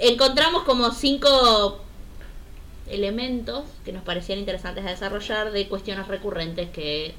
encontramos 0.01 0.63
como 0.65 0.91
cinco 0.93 1.82
elementos 2.89 3.65
que 3.85 3.93
nos 3.93 4.03
parecían 4.03 4.39
interesantes 4.39 4.85
a 4.85 4.91
desarrollar 4.91 5.53
de 5.53 5.69
cuestiones 5.69 6.09
recurrentes 6.09 6.69
que 6.71 7.15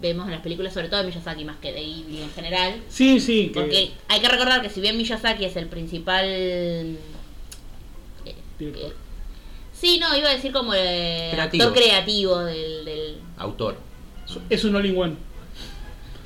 vemos 0.00 0.26
en 0.26 0.32
las 0.32 0.42
películas, 0.42 0.74
sobre 0.74 0.88
todo 0.88 1.00
de 1.00 1.06
Miyazaki 1.06 1.44
más 1.44 1.56
que 1.56 1.72
de 1.72 1.80
Ghibli 1.80 2.22
en 2.22 2.30
general. 2.30 2.82
Sí, 2.88 3.20
sí. 3.20 3.48
Que... 3.48 3.60
Porque 3.60 3.90
hay 4.08 4.20
que 4.20 4.28
recordar 4.28 4.62
que 4.62 4.70
si 4.70 4.80
bien 4.80 4.96
Miyazaki 4.96 5.44
es 5.44 5.56
el 5.56 5.66
principal... 5.66 6.24
eh, 6.26 6.96
eh, 8.60 8.92
sí, 9.72 9.98
no, 9.98 10.16
iba 10.16 10.28
a 10.28 10.34
decir 10.34 10.52
como 10.52 10.74
el 10.74 11.30
Creativo. 11.32 11.64
actor 11.64 11.82
creativo 11.82 12.38
del, 12.38 12.84
del... 12.84 13.16
Autor. 13.38 13.76
Es 14.50 14.64
un 14.64 14.76
all-in-one. 14.76 15.16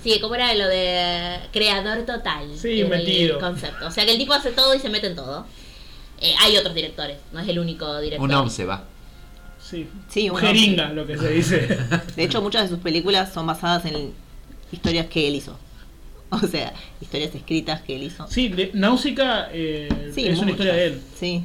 Sí, 0.03 0.19
como 0.21 0.35
era 0.35 0.53
lo 0.55 0.67
de 0.67 1.39
creador 1.53 2.05
total. 2.05 2.49
Sí, 2.57 2.83
metido. 2.85 3.37
el 3.37 3.41
concepto. 3.41 3.87
O 3.87 3.91
sea 3.91 4.05
que 4.05 4.13
el 4.13 4.19
tipo 4.19 4.33
hace 4.33 4.51
todo 4.51 4.75
y 4.75 4.81
se 4.81 4.89
mete 4.89 5.07
en 5.07 5.15
todo. 5.15 5.47
Eh, 6.23 6.35
hay 6.41 6.57
otros 6.57 6.73
directores, 6.75 7.19
no 7.33 7.41
es 7.41 7.49
el 7.49 7.59
único 7.59 7.99
director. 8.01 8.29
Un 8.29 8.35
once 8.35 8.65
va. 8.65 8.85
Sí. 9.61 9.89
Sí, 10.09 10.31
Un 10.31 10.37
Jeringa, 10.37 10.93
lo 10.93 11.05
que 11.05 11.19
se 11.19 11.29
dice. 11.31 11.79
De 12.17 12.25
hecho, 12.25 12.41
muchas 12.41 12.63
de 12.63 12.69
sus 12.69 12.79
películas 12.79 13.33
son 13.33 13.47
basadas 13.47 13.85
en 13.87 14.13
historias 14.71 15.07
que 15.07 15.29
él 15.29 15.35
hizo. 15.35 15.59
O 16.31 16.39
sea, 16.39 16.73
historias 16.99 17.35
escritas 17.35 17.83
que 17.83 17.95
él 17.95 18.05
hizo. 18.05 18.27
Sí, 18.27 18.49
de, 18.49 18.71
Náusica 18.73 19.51
eh, 19.53 20.11
Sí, 20.15 20.27
es 20.27 20.39
una 20.39 20.53
historia 20.53 20.73
de 20.73 20.87
él. 20.87 21.03
Sí. 21.15 21.45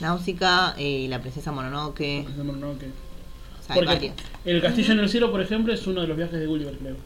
Náusica 0.00 0.76
eh, 0.78 0.84
y 0.84 1.08
la 1.08 1.20
princesa 1.20 1.50
Mononoke. 1.50 2.24
O 2.28 3.62
sea, 3.66 3.74
hay 3.74 3.84
varias. 3.84 4.14
El 4.44 4.62
Castillo 4.62 4.92
en 4.92 5.00
el 5.00 5.08
Cielo, 5.08 5.32
por 5.32 5.40
ejemplo, 5.40 5.72
es 5.72 5.84
uno 5.88 6.02
de 6.02 6.06
los 6.06 6.16
viajes 6.16 6.38
de 6.38 6.46
Gulliver, 6.46 6.74
creo. 6.74 6.96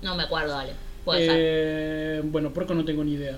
No 0.00 0.16
me 0.16 0.22
acuerdo, 0.22 0.52
dale. 0.52 0.72
Puede 1.04 1.26
ser. 1.26 1.36
Eh, 1.38 2.22
bueno, 2.24 2.54
porco 2.54 2.72
no 2.72 2.86
tengo 2.86 3.04
ni 3.04 3.12
idea. 3.12 3.36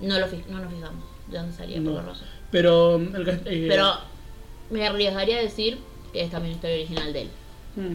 No, 0.00 0.18
lo 0.18 0.26
no 0.26 0.58
nos 0.60 0.72
fijamos 0.72 1.04
de 1.28 1.38
dónde 1.38 1.56
salía 1.56 1.80
No. 1.80 1.92
Porco 1.92 2.08
Rosso. 2.08 2.24
Pero 2.50 2.96
el 2.96 3.24
cas- 3.24 3.40
eh, 3.46 3.66
Pero 3.68 3.94
me 4.70 4.86
arriesgaría 4.86 5.38
a 5.38 5.42
decir 5.42 5.78
que 6.12 6.22
es 6.22 6.30
también 6.30 6.54
historia 6.54 6.76
original 6.76 7.12
de 7.12 7.22
él. 7.22 7.28
mm, 7.76 7.94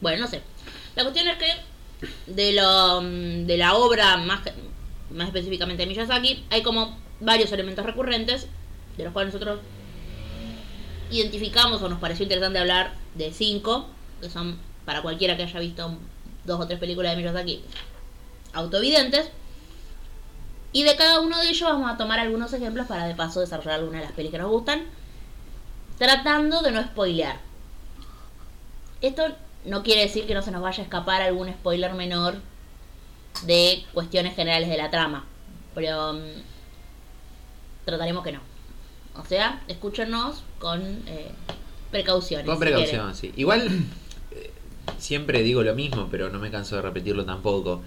Bueno, 0.00 0.20
no 0.24 0.26
sé. 0.28 0.42
La 0.96 1.02
cuestión 1.04 1.28
es 1.28 1.36
que 1.38 1.52
de, 2.32 2.52
lo, 2.52 3.00
mm, 3.02 3.46
de 3.46 3.56
la 3.56 3.74
obra, 3.74 4.16
más, 4.18 4.40
más 5.10 5.26
específicamente 5.28 5.82
de 5.82 5.86
Miyazaki, 5.88 6.44
hay 6.50 6.62
como 6.62 6.96
varios 7.20 7.50
elementos 7.52 7.84
recurrentes, 7.84 8.46
de 8.96 9.04
los 9.04 9.12
cuales 9.12 9.32
nosotros 9.32 9.60
identificamos 11.10 11.80
o 11.82 11.88
nos 11.88 11.98
pareció 11.98 12.24
interesante 12.24 12.58
hablar 12.58 12.92
de 13.14 13.32
cinco, 13.32 13.86
que 14.20 14.28
son 14.28 14.58
para 14.84 15.02
cualquiera 15.02 15.36
que 15.36 15.44
haya 15.44 15.60
visto 15.60 15.96
dos 16.44 16.60
o 16.60 16.66
tres 16.66 16.78
películas 16.78 17.12
de 17.12 17.22
Miyazaki 17.22 17.62
autoevidentes. 18.52 19.30
Y 20.72 20.82
de 20.84 20.96
cada 20.96 21.20
uno 21.20 21.38
de 21.38 21.48
ellos 21.48 21.68
vamos 21.68 21.90
a 21.90 21.96
tomar 21.96 22.18
algunos 22.20 22.52
ejemplos 22.52 22.86
para 22.86 23.06
de 23.06 23.14
paso 23.14 23.40
desarrollar 23.40 23.74
algunas 23.74 24.00
de 24.00 24.06
las 24.06 24.14
pelis 24.14 24.30
que 24.30 24.38
nos 24.38 24.50
gustan, 24.50 24.82
tratando 25.96 26.60
de 26.60 26.72
no 26.72 26.82
spoilear. 26.82 27.40
Esto 29.00 29.34
no 29.64 29.82
quiere 29.82 30.02
decir 30.02 30.26
que 30.26 30.34
no 30.34 30.42
se 30.42 30.50
nos 30.50 30.62
vaya 30.62 30.82
a 30.82 30.84
escapar 30.84 31.22
algún 31.22 31.48
spoiler 31.48 31.94
menor 31.94 32.36
de 33.44 33.84
cuestiones 33.94 34.34
generales 34.34 34.68
de 34.68 34.76
la 34.76 34.90
trama, 34.90 35.24
pero 35.74 36.14
mm, 36.14 36.42
trataremos 37.84 38.24
que 38.24 38.32
no. 38.32 38.40
O 39.16 39.24
sea, 39.24 39.62
escúchenos 39.68 40.42
con 40.58 40.80
eh, 41.06 41.30
precauciones. 41.90 42.46
Con 42.46 42.56
si 42.56 42.60
precaución, 42.60 43.14
sí. 43.14 43.32
Igual, 43.36 43.66
eh, 44.30 44.52
siempre 44.98 45.42
digo 45.42 45.62
lo 45.62 45.74
mismo, 45.74 46.08
pero 46.10 46.30
no 46.30 46.38
me 46.38 46.50
canso 46.50 46.76
de 46.76 46.82
repetirlo 46.82 47.24
tampoco. 47.24 47.82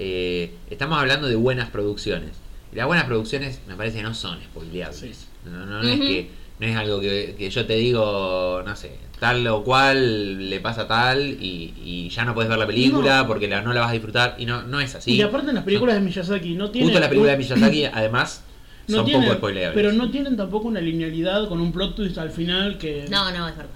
Eh, 0.00 0.54
estamos 0.70 0.96
hablando 0.98 1.26
de 1.26 1.34
buenas 1.34 1.70
producciones. 1.70 2.30
Y 2.72 2.76
las 2.76 2.86
buenas 2.86 3.06
producciones 3.06 3.60
me 3.66 3.74
parece 3.74 4.00
no 4.02 4.14
son 4.14 4.38
spoileables. 4.40 4.96
Sí. 4.98 5.12
No, 5.44 5.66
no, 5.66 5.82
no 5.82 5.88
es 5.88 5.98
que 5.98 6.30
no 6.60 6.66
es 6.66 6.76
algo 6.76 7.00
que, 7.00 7.34
que 7.36 7.50
yo 7.50 7.66
te 7.66 7.74
digo, 7.74 8.62
no 8.64 8.76
sé, 8.76 8.92
tal 9.18 9.46
o 9.48 9.64
cual 9.64 10.50
le 10.50 10.60
pasa 10.60 10.86
tal 10.86 11.20
y, 11.28 11.74
y 11.84 12.08
ya 12.10 12.24
no 12.24 12.34
puedes 12.34 12.48
ver 12.48 12.58
la 12.58 12.66
película 12.66 13.26
porque 13.26 13.48
la, 13.48 13.62
no 13.62 13.72
la 13.72 13.80
vas 13.80 13.90
a 13.90 13.94
disfrutar. 13.94 14.36
Y 14.38 14.46
no, 14.46 14.62
no 14.62 14.78
es 14.80 14.94
así. 14.94 15.12
Y 15.14 15.22
aparte 15.22 15.48
en 15.48 15.56
las 15.56 15.64
películas 15.64 15.94
de 15.96 16.00
Miyazaki 16.02 16.54
no 16.54 16.70
tienen. 16.70 16.88
Justo 16.90 17.00
las 17.00 17.08
películas 17.08 17.36
de 17.38 17.44
Miyazaki, 17.44 17.84
además, 17.92 18.44
no 18.86 18.98
son 18.98 19.06
tienen- 19.06 19.24
poco 19.24 19.38
spoileables. 19.38 19.74
Pero 19.74 19.92
no 19.92 20.10
tienen 20.12 20.36
tampoco 20.36 20.68
una 20.68 20.80
linealidad 20.80 21.48
con 21.48 21.60
un 21.60 21.72
plot 21.72 21.96
twist 21.96 22.18
al 22.18 22.30
final 22.30 22.78
que. 22.78 23.06
No, 23.10 23.24
no, 23.32 23.48
es 23.48 23.56
verdad. 23.56 23.72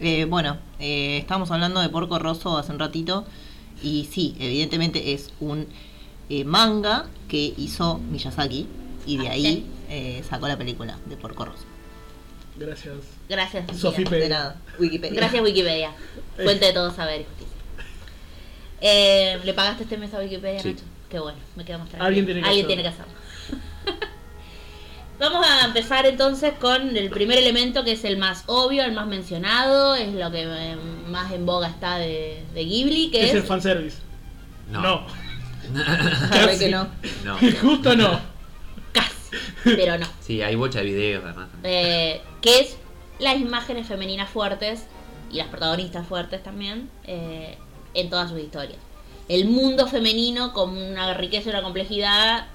Eh, 0.00 0.24
bueno, 0.24 0.58
eh, 0.78 1.18
estábamos 1.18 1.50
hablando 1.50 1.80
de 1.80 1.88
Porco 1.90 2.18
Rosso 2.18 2.58
hace 2.58 2.72
un 2.72 2.78
ratito. 2.78 3.26
Y 3.82 4.08
sí, 4.10 4.36
evidentemente 4.38 5.12
es 5.12 5.30
un 5.40 5.66
eh, 6.28 6.44
manga 6.44 7.06
que 7.28 7.54
hizo 7.56 7.98
Miyazaki. 7.98 8.66
Y 9.06 9.16
de 9.16 9.28
Ah, 9.28 9.32
ahí 9.32 9.66
eh, 9.88 10.22
sacó 10.28 10.46
la 10.46 10.56
película 10.58 10.98
de 11.06 11.16
Porco 11.16 11.44
Rosso. 11.46 11.64
Gracias. 12.56 12.94
Gracias. 13.28 13.76
Sofía. 13.78 14.08
De 14.10 14.28
nada, 14.28 14.56
Wikipedia. 14.78 15.16
Gracias 15.16 15.42
Wikipedia. 15.42 15.92
Fuente 16.36 16.66
de 16.66 16.72
todo 16.72 16.94
saber 16.94 17.22
y 17.22 17.24
justicia. 17.24 17.54
Eh, 18.82 19.38
¿Le 19.44 19.54
pagaste 19.54 19.84
este 19.84 19.96
mes 19.96 20.12
a 20.14 20.18
Wikipedia, 20.18 20.60
Sí. 20.60 20.72
Nacho? 20.72 20.84
Qué 21.08 21.18
bueno, 21.18 21.38
me 21.56 21.64
quedo 21.64 21.78
más 21.78 21.88
tranquilo. 21.88 22.06
Alguien 22.06 22.24
tiene 22.26 22.40
que 22.42 22.46
Alguien 22.48 22.66
hacerlo. 22.66 22.68
tiene 22.68 22.82
que 22.82 22.88
hacerlo. 22.88 23.19
Vamos 25.20 25.46
a 25.46 25.66
empezar 25.66 26.06
entonces 26.06 26.54
con 26.58 26.96
el 26.96 27.10
primer 27.10 27.36
elemento 27.36 27.84
que 27.84 27.92
es 27.92 28.04
el 28.04 28.16
más 28.16 28.44
obvio, 28.46 28.82
el 28.84 28.92
más 28.92 29.06
mencionado, 29.06 29.94
es 29.94 30.14
lo 30.14 30.30
que 30.30 30.44
eh, 30.44 30.76
más 31.08 31.30
en 31.32 31.44
boga 31.44 31.68
está 31.68 31.98
de, 31.98 32.42
de 32.54 32.64
Ghibli, 32.64 33.10
que 33.10 33.24
Es 33.24 33.28
es, 33.28 33.34
el 33.36 33.42
fanservice. 33.42 33.98
no. 34.70 34.80
No. 34.80 35.06
Verdad 35.72 36.58
que 36.58 36.70
no. 36.70 36.88
no. 37.22 37.36
Justo 37.60 37.94
no. 37.94 38.18
casi, 38.92 39.36
pero 39.62 39.98
no. 39.98 40.06
Sí, 40.20 40.40
hay 40.40 40.54
bocha 40.54 40.78
de 40.78 40.86
videos 40.86 41.22
además. 41.22 41.48
Eh, 41.64 42.22
que 42.40 42.60
es 42.60 42.76
las 43.18 43.36
imágenes 43.38 43.86
femeninas 43.86 44.30
fuertes 44.30 44.86
y 45.30 45.36
las 45.36 45.48
protagonistas 45.48 46.06
fuertes 46.06 46.42
también 46.42 46.88
eh, 47.04 47.58
en 47.92 48.08
todas 48.08 48.30
sus 48.30 48.40
historias. 48.40 48.78
El 49.28 49.44
mundo 49.44 49.86
femenino 49.86 50.54
con 50.54 50.70
una 50.76 51.12
riqueza 51.12 51.50
y 51.50 51.52
una 51.52 51.62
complejidad 51.62 52.46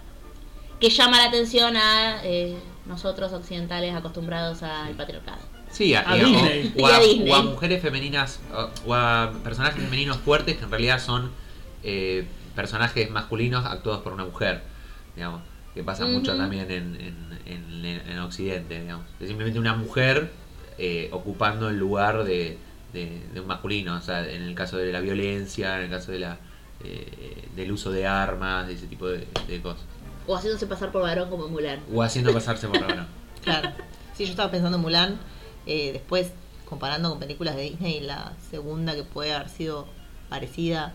que 0.79 0.89
llama 0.89 1.17
la 1.17 1.25
atención 1.25 1.75
a 1.77 2.22
eh, 2.24 2.55
nosotros 2.86 3.32
occidentales 3.34 3.94
acostumbrados 3.96 4.62
al 4.63 4.94
patriarcado. 4.96 5.39
Sí, 5.72 5.94
a, 5.94 6.10
A 6.10 6.17
y 6.17 6.22
a- 6.22 6.25
Disney. 6.25 6.74
o, 6.77 6.84
o 6.84 6.88
a, 6.88 6.91
Y 6.91 6.94
a 6.94 7.00
Disney. 7.00 7.32
o 7.32 7.36
a 7.36 7.41
mujeres 7.44 7.82
femeninas, 7.82 8.39
o, 8.53 8.70
o 8.89 8.94
a 8.94 9.34
personajes 9.44 9.82
femeninos 9.84 10.17
fuertes 10.17 10.58
que 10.58 10.63
en 10.63 10.70
realidad 10.72 11.00
son 11.00 11.32
eh, 11.84 12.25
personajes 12.55 13.10
masculinos 13.12 13.65
actuados 13.65 14.01
por 14.01 14.13
una 14.13 14.25
mujer, 14.25 14.62
digamos, 15.15 15.41
que 15.74 15.84
pasa 15.84 16.05
mucho 16.05 16.36
también 16.38 16.72
en, 16.72 16.96
en, 16.96 17.39
en- 17.46 18.10
en 18.10 18.20
Occidente, 18.20 18.79
digamos. 18.82 19.05
Es 19.20 19.27
simplemente 19.27 19.60
una 19.60 19.75
mujer 19.75 20.32
eh, 20.77 21.10
ocupando 21.12 21.70
el 21.70 21.77
lugar 21.77 22.24
de, 22.24 22.58
de- 22.94 23.22
de 23.34 23.39
un 23.41 23.48
masculino, 23.48 23.96
o 23.98 24.01
sea, 24.01 24.22
en 24.29 24.41
el 24.44 24.55
caso 24.55 24.77
de 24.77 24.91
la 24.94 25.01
violencia, 25.01 25.77
en 25.77 25.84
el 25.86 25.89
caso 25.89 26.12
de 26.13 26.20
la 26.20 26.38
eh, 26.84 27.48
del 27.55 27.72
uso 27.72 27.91
de 27.91 28.05
armas, 28.08 28.67
de 28.67 28.74
ese 28.74 28.88
tipo 28.88 29.08
de, 29.08 29.27
de 29.48 29.62
cosas. 29.62 29.84
O 30.27 30.36
haciéndose 30.36 30.65
pasar 30.67 30.91
por 30.91 31.01
varón 31.03 31.29
como 31.29 31.48
Mulan. 31.48 31.79
O 31.94 32.01
haciendo 32.01 32.34
pasarse 32.34 32.67
por 32.67 32.79
mano. 32.82 33.05
Claro. 33.44 33.70
Sí, 34.15 34.25
yo 34.25 34.32
estaba 34.32 34.50
pensando 34.50 34.77
en 34.77 34.82
Mulan. 34.82 35.20
eh, 35.67 35.91
después, 35.94 36.32
comparando 36.67 37.10
con 37.10 37.20
películas 37.20 37.55
de 37.55 37.62
Disney, 37.63 38.00
la 38.00 38.34
segunda 38.50 38.96
que 38.96 39.03
puede 39.03 39.34
haber 39.34 39.50
sido 39.50 39.86
parecida 40.29 40.94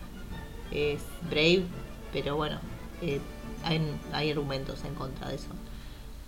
es 0.71 0.99
Brave. 1.29 1.63
Pero 2.11 2.35
bueno, 2.35 2.59
eh, 3.01 3.21
hay, 3.63 3.81
hay 4.11 4.31
argumentos 4.31 4.83
en 4.83 4.95
contra 4.95 5.29
de 5.29 5.35
eso. 5.35 5.47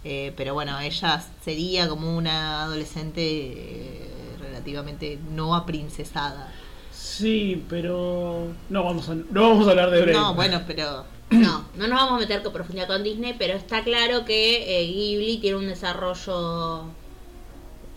Eh, 0.06 0.34
pero 0.38 0.54
bueno, 0.54 0.80
ella 0.80 1.22
sería 1.44 1.90
como 1.90 2.16
una 2.16 2.64
adolescente 2.64 3.22
eh, 3.24 4.10
relativamente 4.40 5.20
no 5.32 5.56
aprincesada. 5.56 6.52
Sí, 6.94 7.66
pero 7.70 8.48
no 8.70 8.84
vamos 8.84 9.10
a, 9.10 9.16
no 9.16 9.50
vamos 9.50 9.68
a 9.68 9.72
hablar 9.72 9.90
de 9.92 10.02
Brave. 10.04 10.14
No, 10.14 10.36
bueno, 10.36 10.62
pero 10.68 11.04
No, 11.30 11.66
no 11.76 11.88
nos 11.88 12.00
vamos 12.00 12.14
a 12.14 12.20
meter 12.20 12.44
con 12.44 12.54
profundidad 12.54 12.88
con 12.88 13.04
Disney, 13.04 13.36
pero 13.38 13.56
está 13.56 13.84
claro 13.84 14.24
que 14.26 14.82
eh, 14.82 14.86
Ghibli 14.86 15.38
tiene 15.40 15.58
un 15.58 15.68
desarrollo 15.68 16.84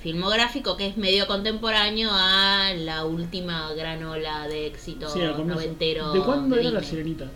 filmográfico 0.00 0.76
que 0.76 0.86
es 0.86 0.96
medio 0.96 1.26
contemporáneo 1.26 2.10
a 2.12 2.72
la 2.74 3.04
última 3.04 3.72
gran 3.74 4.04
ola 4.04 4.46
de 4.48 4.66
éxito 4.66 5.08
Sí, 5.08 5.20
noventero. 5.44 6.12
¿De 6.12 6.20
cuándo 6.20 6.56
era 6.56 6.70
la 6.70 6.82
sirenita? 6.82 7.26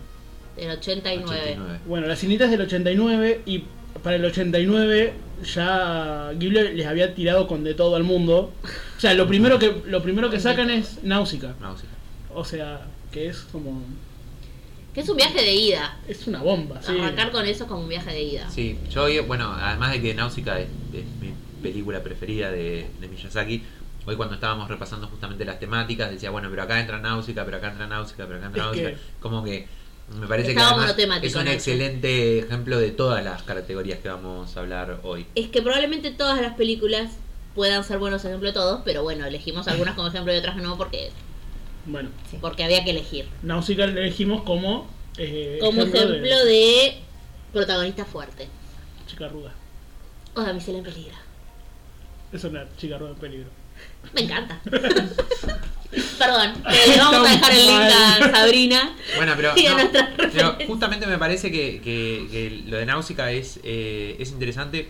Del 0.55 0.71
89. 0.71 1.41
89. 1.41 1.79
Bueno, 1.85 2.07
la 2.07 2.15
sirenita 2.15 2.45
es 2.45 2.51
del 2.51 2.61
89 2.61 3.41
y 3.45 3.63
para 4.03 4.15
el 4.15 4.25
89 4.25 5.13
ya 5.53 6.31
Ghibli 6.37 6.75
les 6.75 6.87
había 6.87 7.13
tirado 7.13 7.47
con 7.47 7.63
de 7.63 7.73
todo 7.73 7.95
al 7.95 8.03
mundo. 8.03 8.51
O 8.97 8.99
sea, 8.99 9.13
lo 9.13 9.27
primero 9.27 9.59
que 9.59 9.81
lo 9.85 10.01
primero 10.01 10.29
que 10.29 10.39
sacan 10.39 10.69
es 10.69 11.03
Náusica. 11.03 11.55
Náusea. 11.59 11.89
O 12.33 12.45
sea, 12.45 12.87
que 13.11 13.27
es 13.27 13.39
como 13.51 13.81
Que 14.93 15.01
es 15.01 15.09
un 15.09 15.15
viaje 15.17 15.41
de 15.41 15.53
ida. 15.53 15.97
es 16.07 16.27
una 16.27 16.41
bomba, 16.41 16.81
sí. 16.81 16.91
Arrancar 16.91 17.31
con 17.31 17.45
eso 17.45 17.63
es 17.63 17.69
como 17.69 17.81
un 17.83 17.89
viaje 17.89 18.11
de 18.11 18.21
ida. 18.23 18.49
Sí, 18.49 18.77
yo 18.89 19.03
hoy, 19.03 19.19
bueno, 19.19 19.53
además 19.57 19.91
de 19.93 20.01
que 20.01 20.13
Náusica 20.13 20.59
es, 20.59 20.67
es 20.93 21.05
mi 21.21 21.33
película 21.61 22.01
preferida 22.03 22.51
de, 22.51 22.87
de 22.99 23.07
Miyazaki, 23.07 23.63
hoy 24.05 24.15
cuando 24.15 24.35
estábamos 24.35 24.67
repasando 24.67 25.07
justamente 25.07 25.45
las 25.45 25.59
temáticas, 25.59 26.11
decía, 26.11 26.29
bueno, 26.31 26.49
pero 26.49 26.63
acá 26.63 26.79
entra 26.79 26.97
Náusica, 26.99 27.45
pero 27.45 27.57
acá 27.57 27.69
entra 27.69 27.87
Náusica, 27.87 28.25
pero 28.25 28.37
acá 28.39 28.47
entra 28.47 28.61
Es 28.63 28.67
Náusica. 28.67 28.89
que- 28.89 28.97
Como 29.21 29.43
que 29.43 29.67
me 30.19 30.27
parece 30.27 30.53
que 30.53 30.59
Estaba 30.59 30.85
es 31.21 31.35
un 31.35 31.47
excelente 31.47 32.39
ejemplo 32.39 32.77
de 32.77 32.91
todas 32.91 33.23
las 33.23 33.43
categorías 33.43 33.99
que 33.99 34.09
vamos 34.09 34.57
a 34.57 34.59
hablar 34.59 34.99
hoy. 35.03 35.25
Es 35.35 35.47
que 35.47 35.61
probablemente 35.61 36.11
todas 36.11 36.41
las 36.41 36.55
películas 36.55 37.11
puedan 37.55 37.83
ser 37.85 37.97
buenos 37.99 38.25
ejemplos 38.25 38.53
de 38.53 38.59
todos, 38.59 38.81
pero 38.83 39.03
bueno, 39.03 39.25
elegimos 39.25 39.67
algunas 39.69 39.95
como 39.95 40.09
ejemplo 40.09 40.33
y 40.33 40.37
otras 40.37 40.57
no 40.57 40.77
porque, 40.77 41.11
Bueno, 41.85 42.09
porque 42.41 42.63
había 42.63 42.83
que 42.83 42.91
elegir. 42.91 43.27
Náusica 43.43 43.87
le 43.87 44.01
elegimos 44.01 44.43
como 44.43 44.87
eh, 45.17 45.57
Como 45.59 45.81
ejemplo 45.81 46.45
de 46.45 46.97
protagonista 47.51 48.05
fuerte. 48.05 48.47
chica 49.07 49.27
ruda. 49.27 49.53
O 50.35 50.41
damisela 50.41 50.77
en 50.77 50.83
peligro. 50.83 51.15
Es 52.31 52.43
una 52.43 52.65
chica 52.77 52.97
ruda 52.97 53.09
en 53.11 53.15
peligro. 53.17 53.49
Me 54.13 54.21
encanta. 54.21 54.59
Perdón, 56.17 56.53
eh, 56.71 56.87
le 56.87 56.97
vamos 56.97 57.27
a 57.27 57.31
dejar 57.33 57.51
el 57.51 57.65
link 57.65 57.81
a 57.81 58.31
Sabrina. 58.31 58.95
Bueno, 59.17 59.33
pero, 59.35 59.53
no, 59.55 59.89
pero 60.33 60.57
justamente 60.67 61.05
me 61.07 61.17
parece 61.17 61.51
que, 61.51 61.81
que- 61.81 62.27
que 62.31 62.63
lo 62.67 62.77
de 62.77 62.85
Náusica 62.85 63.31
es, 63.31 63.59
eh, 63.63 64.15
es 64.19 64.31
interesante 64.31 64.89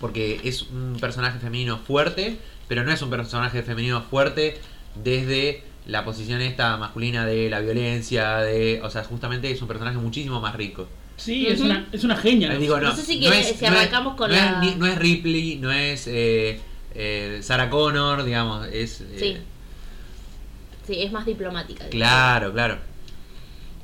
porque 0.00 0.40
es 0.44 0.62
un 0.62 0.96
personaje 1.00 1.38
femenino 1.40 1.78
fuerte, 1.78 2.38
pero 2.68 2.84
no 2.84 2.92
es 2.92 3.02
un 3.02 3.10
personaje 3.10 3.62
femenino 3.62 4.00
fuerte 4.02 4.56
desde 4.94 5.62
la 5.88 6.04
posición 6.04 6.40
esta 6.40 6.76
masculina 6.76 7.26
de 7.26 7.50
la 7.50 7.58
violencia, 7.60 8.36
de, 8.38 8.80
o 8.82 8.90
sea, 8.90 9.02
justamente 9.04 9.50
es 9.50 9.60
un 9.60 9.66
personaje 9.68 9.98
muchísimo 9.98 10.40
más 10.40 10.54
rico. 10.54 10.86
Sí, 11.16 11.48
es 11.48 11.60
una 11.60 11.88
es 11.90 12.04
una 12.04 12.16
genia. 12.16 12.54
Digo, 12.56 12.78
no, 12.78 12.90
No 12.90 12.94
sé 12.96 13.02
si 13.02 13.18
no 13.18 13.32
es- 13.32 13.46
si 13.48 13.52
no 13.64 13.72
es- 13.72 13.76
arrancamos 13.76 14.14
con 14.14 14.30
no 14.30 14.36
es 14.36 14.42
la- 14.44 14.60
ni- 14.60 14.74
no 14.76 14.86
es 14.86 14.96
Ripley, 14.96 15.56
no 15.56 15.72
es 15.72 16.06
eh, 16.06 16.60
eh, 16.94 17.40
Sarah 17.42 17.68
Connor, 17.70 18.22
digamos, 18.24 18.68
es... 18.68 19.00
eh, 19.00 19.16
Sí. 19.18 19.36
Sí, 20.86 21.02
es 21.02 21.10
más 21.12 21.26
diplomática. 21.26 21.86
Claro, 21.88 22.52
claro. 22.52 22.78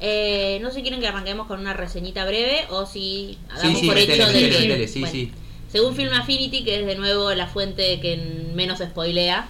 Eh, 0.01 0.59
no 0.62 0.69
sé 0.71 0.77
si 0.77 0.83
quieren 0.83 1.01
que 1.01 1.09
arranquemos 1.09 1.47
con 1.47 1.61
una 1.61 1.73
reseñita 1.73 2.25
breve 2.25 2.67
o 2.71 2.87
si 2.87 3.38
hagamos 3.51 3.81
sí, 3.81 3.87
por 3.87 3.95
metele, 3.95 4.14
hecho 4.14 4.27
de 4.27 4.33
metele, 4.35 4.57
que. 4.57 4.69
metele, 4.69 4.88
sí, 4.88 5.01
bueno, 5.01 5.12
sí. 5.12 5.33
Según 5.71 5.97
Film 5.97 6.12
Affinity, 6.12 6.64
que 6.64 6.81
es 6.81 6.87
de 6.87 6.95
nuevo 6.97 7.33
la 7.35 7.47
fuente 7.47 7.99
que 8.01 8.17
menos 8.55 8.79
spoilea. 8.79 9.49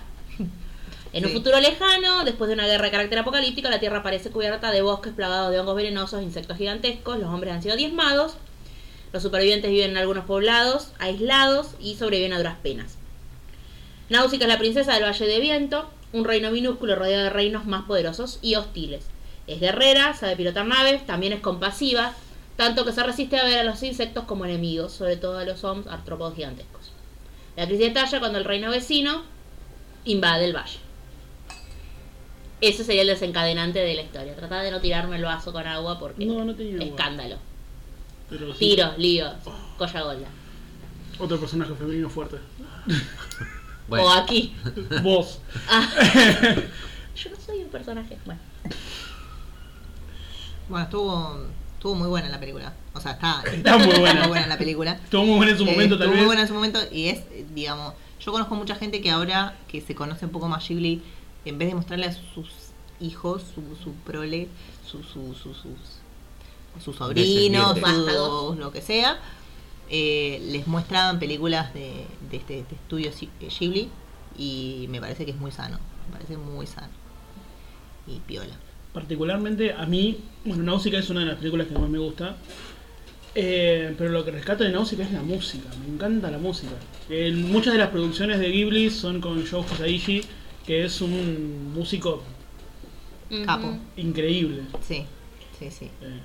En 1.15 1.25
un 1.25 1.31
futuro 1.31 1.61
lejano, 1.61 2.25
después 2.25 2.49
de 2.49 2.55
una 2.55 2.67
guerra 2.67 2.87
de 2.87 2.91
carácter 2.91 3.21
apocalíptico, 3.21 3.69
la 3.69 3.79
Tierra 3.79 4.03
parece 4.03 4.31
cubierta 4.31 4.73
de 4.73 4.83
bosques 4.83 5.13
plagados 5.13 5.53
de 5.53 5.61
hongos 5.61 5.77
venenosos, 5.77 6.21
insectos 6.25 6.59
gigantescos, 6.59 7.21
los 7.21 7.29
hombres 7.29 7.55
han 7.55 7.63
sido 7.63 7.77
diezmados, 7.77 8.35
los 9.13 9.23
supervivientes 9.23 9.71
viven 9.71 9.93
en 9.93 9.97
algunos 9.99 10.25
poblados, 10.25 10.89
aislados 10.99 11.77
y 11.79 11.95
sobreviven 11.95 12.33
a 12.33 12.39
duras 12.39 12.57
penas. 12.65 12.97
Náusica 14.09 14.47
es 14.47 14.49
la 14.49 14.59
princesa 14.59 14.95
del 14.95 15.05
Valle 15.05 15.25
de 15.25 15.39
Viento, 15.39 15.89
un 16.13 16.25
reino 16.25 16.51
minúsculo 16.51 16.97
rodeado 16.97 17.23
de 17.23 17.31
reinos 17.31 17.65
más 17.65 17.85
poderosos 17.85 18.41
y 18.43 18.57
hostiles. 18.57 19.05
Es 19.47 19.61
guerrera, 19.61 20.15
sabe 20.15 20.35
pilotar 20.35 20.67
naves, 20.67 21.07
también 21.07 21.33
es 21.33 21.41
compasiva, 21.41 22.13
tanto 22.57 22.85
que 22.85 22.91
se 22.91 23.05
resiste 23.05 23.39
a 23.39 23.45
ver 23.45 23.61
a 23.61 23.65
los 23.65 23.85
insectos 23.85 24.25
como 24.25 24.47
enemigos, 24.47 24.93
sobre 24.93 25.17
todo 25.17 25.39
a 25.39 25.45
los 25.45 25.63
hombres 25.63 25.95
artrópodos 25.95 26.35
gigantescos. 26.35 26.91
La 27.57 27.67
crisis 27.67 27.87
estalla 27.87 28.19
cuando 28.19 28.39
el 28.39 28.45
reino 28.45 28.69
vecino 28.73 29.23
invade 30.05 30.47
el 30.47 30.57
valle. 30.57 30.84
Ese 32.69 32.85
sería 32.85 33.03
el 33.03 33.09
desencadenante 33.09 33.79
de 33.81 33.95
la 33.95 34.03
historia. 34.03 34.35
Trata 34.37 34.63
de 34.63 34.71
no 34.71 34.81
tirarme 34.81 35.17
el 35.17 35.25
vaso 35.25 35.53
con 35.53 35.67
agua 35.67 35.99
porque 35.99 36.25
No, 36.25 36.45
no 36.45 36.55
tenía 36.55 36.83
escándalo. 36.85 37.37
Pero 38.31 38.53
sí, 38.55 38.59
Tiros, 38.71 38.99
líos, 38.99 39.33
colla 39.79 40.03
golda. 40.03 40.29
Otro 41.19 41.39
personaje 41.39 41.75
femenino 41.75 42.09
fuerte. 42.09 42.37
Bueno, 43.87 44.07
O 44.07 44.11
aquí. 44.13 44.55
Vos. 45.03 45.41
Ah. 45.69 45.87
Yo 47.17 47.31
no 47.31 47.37
soy 47.37 47.59
un 47.65 47.69
personaje. 47.69 48.17
Bueno. 48.25 48.41
bueno, 50.71 50.85
estuvo, 50.85 51.47
estuvo 51.75 51.95
muy 51.95 52.09
buena 52.09 52.31
la 52.31 52.41
película. 52.41 52.73
O 52.95 53.01
sea, 53.01 53.13
está, 53.13 53.43
Está 53.53 53.77
muy 53.77 53.95
buena. 53.99 54.47
la 54.47 54.57
película. 54.57 54.93
Estuvo 54.93 55.25
muy 55.27 55.37
buena 55.37 55.53
en 55.53 55.59
su 55.59 55.65
Eh, 55.65 55.71
momento, 55.71 55.99
tal 55.99 56.07
estuvo 56.07 56.13
vez. 56.13 56.19
muy 56.21 56.27
buena 56.27 56.43
en 56.43 56.49
su 56.49 56.55
momento 56.55 56.81
y 56.91 57.09
es, 57.09 57.19
eh, 57.31 57.45
digamos, 57.55 57.93
yo 58.21 58.33
conozco 58.33 58.55
mucha 58.55 58.75
gente 58.75 59.03
que 59.03 59.11
ahora 59.11 59.55
que 59.69 59.83
se 59.83 59.95
conoce 59.95 60.25
un 60.25 60.31
poco 60.33 60.49
más 60.49 60.67
Ghibli, 60.67 61.03
en 61.45 61.59
vez 61.59 61.69
de 61.69 61.75
mostrarle 61.75 62.07
a 62.07 62.13
sus 62.13 62.49
hijos, 63.01 63.43
su, 63.55 63.63
su 63.83 63.93
prole, 64.05 64.49
su, 64.87 65.03
su, 65.03 65.35
su- 65.35 65.55
sus, 65.55 65.65
sus 66.83 66.97
sobrinos, 66.97 67.77
sus- 68.51 68.59
lo 68.59 68.73
que 68.73 68.81
sea, 68.81 69.19
eh, 69.91 70.41
les 70.51 70.67
muestran 70.67 71.19
películas 71.19 71.73
de, 71.75 72.07
de 72.31 72.37
este, 72.37 72.55
de 72.55 72.75
estudio 72.75 73.11
eh, 73.11 73.49
Ghibli 73.59 73.89
y 74.39 74.87
me 74.89 75.01
parece 75.01 75.25
que 75.25 75.33
es 75.33 75.37
muy 75.37 75.51
sano, 75.53 75.79
me 76.09 76.13
parece 76.15 76.37
muy 76.37 76.67
sano 76.67 76.89
y 78.07 78.19
piola. 78.21 78.55
Particularmente 78.93 79.73
a 79.73 79.87
mí, 79.87 80.19
bueno, 80.45 80.63
Náusica 80.63 80.99
es 80.99 81.11
una 81.11 81.21
de 81.21 81.27
las 81.27 81.37
películas 81.37 81.67
que 81.67 81.75
más 81.79 81.89
me 81.91 81.99
gusta. 81.99 82.37
Eh, 83.37 83.93
pero 83.99 84.11
lo 84.11 84.25
que 84.25 84.31
rescato 84.31 84.63
de 84.63 84.71
Náusica 84.71 85.03
es 85.03 85.11
la 85.11 85.21
música, 85.23 85.69
me 85.85 85.93
encanta 85.93 86.31
la 86.31 86.39
música. 86.39 86.71
Muchas 87.35 87.73
de 87.73 87.81
las 87.81 87.89
producciones 87.91 88.39
de 88.39 88.49
Ghibli 88.49 88.91
son 88.91 89.21
con 89.21 89.45
Joe 89.45 89.65
Hisaishi, 89.73 90.23
que 90.67 90.85
es 90.85 91.01
un 91.01 91.73
músico 91.75 92.23
Capo. 93.47 93.77
Increíble. 93.97 94.63
Sí, 94.87 95.05
sí, 95.59 95.71
sí. 95.71 95.87
Eh, 96.03 96.21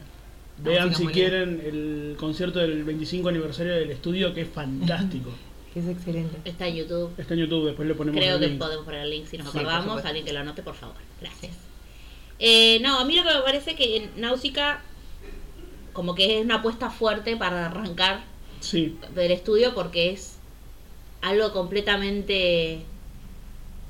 vean 0.59 0.93
si 0.93 1.07
quieren 1.07 1.61
el 1.65 2.15
concierto 2.19 2.59
del 2.59 2.83
25 2.83 3.29
aniversario 3.29 3.73
del 3.73 3.89
estudio, 3.91 4.33
que 4.33 4.41
es 4.41 4.49
fantástico. 4.49 5.31
Es 5.75 5.87
excelente. 5.87 6.35
Está 6.45 6.67
en 6.67 6.77
YouTube. 6.77 7.11
Está 7.15 7.35
en 7.35 7.41
YouTube, 7.41 7.67
después 7.67 7.87
le 7.87 7.93
ponemos 7.93 8.19
Creo 8.19 8.35
el 8.35 8.41
que 8.41 8.47
link. 8.47 8.59
podemos 8.59 8.85
poner 8.85 9.01
el 9.01 9.11
link 9.11 9.27
si 9.27 9.37
nos 9.37 9.51
Sí, 9.51 9.59
acordamos. 9.59 10.03
Alguien 10.03 10.25
que 10.25 10.33
lo 10.33 10.39
anote, 10.39 10.63
por 10.63 10.73
favor. 10.73 10.95
Gracias. 11.21 11.55
Eh, 12.39 12.79
no, 12.81 12.97
a 12.99 13.05
mí 13.05 13.15
lo 13.15 13.21
que 13.23 13.35
me 13.35 13.41
parece 13.41 13.75
que 13.75 13.97
en 13.97 14.09
Náusica 14.19 14.81
como 15.93 16.15
que 16.15 16.39
es 16.39 16.45
una 16.45 16.55
apuesta 16.55 16.89
fuerte 16.89 17.37
para 17.37 17.67
arrancar 17.67 18.23
Sí, 18.61 18.97
del 19.13 19.31
estudio 19.31 19.75
porque 19.75 20.09
es 20.09 20.37
algo 21.21 21.53
completamente 21.53 22.81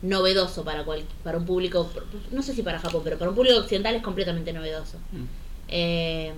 novedoso 0.01 0.63
para 0.63 0.83
cual, 0.85 1.03
para 1.23 1.37
un 1.37 1.45
público, 1.45 1.89
no 2.31 2.41
sé 2.41 2.53
si 2.53 2.63
para 2.63 2.79
Japón, 2.79 3.01
pero 3.03 3.17
para 3.17 3.29
un 3.29 3.35
público 3.35 3.57
occidental 3.59 3.95
es 3.95 4.01
completamente 4.01 4.53
novedoso. 4.53 4.97
Mm. 5.11 5.23
Eh, 5.67 6.33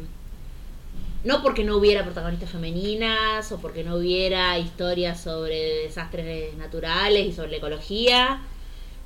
no 1.24 1.44
porque 1.44 1.64
no 1.64 1.78
hubiera 1.78 2.04
protagonistas 2.04 2.50
femeninas 2.50 3.52
o 3.52 3.60
porque 3.60 3.84
no 3.84 3.96
hubiera 3.96 4.58
historias 4.58 5.22
sobre 5.22 5.84
desastres 5.84 6.56
naturales 6.58 7.28
y 7.28 7.34
sobre 7.34 7.52
la 7.52 7.58
ecología, 7.58 8.42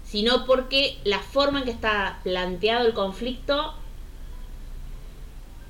sino 0.05 0.45
porque 0.45 0.97
la 1.03 1.19
forma 1.19 1.59
en 1.59 1.65
que 1.65 1.71
está 1.71 2.19
planteado 2.23 2.87
el 2.87 2.93
conflicto 2.93 3.73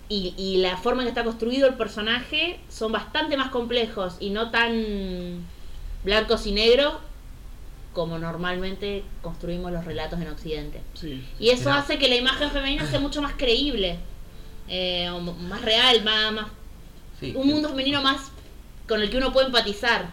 y, 0.07 0.35
y 0.37 0.57
la 0.57 0.77
forma 0.77 1.01
en 1.01 1.07
que 1.07 1.09
está 1.09 1.23
construido 1.23 1.67
el 1.67 1.73
personaje 1.73 2.59
son 2.69 2.91
bastante 2.91 3.37
más 3.37 3.49
complejos 3.49 4.17
y 4.19 4.29
no 4.29 4.51
tan 4.51 5.43
blancos 6.03 6.45
y 6.45 6.51
negros 6.51 6.93
como 7.95 8.19
normalmente 8.19 9.03
construimos 9.23 9.71
los 9.71 9.85
relatos 9.85 10.19
en 10.21 10.27
Occidente. 10.27 10.81
sí. 10.93 11.25
Y 11.39 11.49
eso 11.49 11.69
Mira. 11.69 11.77
hace 11.79 11.97
que 11.97 12.07
la 12.09 12.15
imagen 12.17 12.51
femenina 12.51 12.85
sea 12.85 12.99
mucho 12.99 13.21
más 13.21 13.33
creíble, 13.35 13.97
eh, 14.67 15.09
o 15.09 15.19
más 15.21 15.61
real, 15.63 16.03
más, 16.03 16.33
más 16.33 16.45
sí. 17.19 17.33
un 17.35 17.47
mundo 17.47 17.69
femenino 17.69 18.01
más 18.03 18.31
con 18.87 19.01
el 19.01 19.09
que 19.09 19.17
uno 19.17 19.31
puede 19.33 19.47
empatizar. 19.47 20.09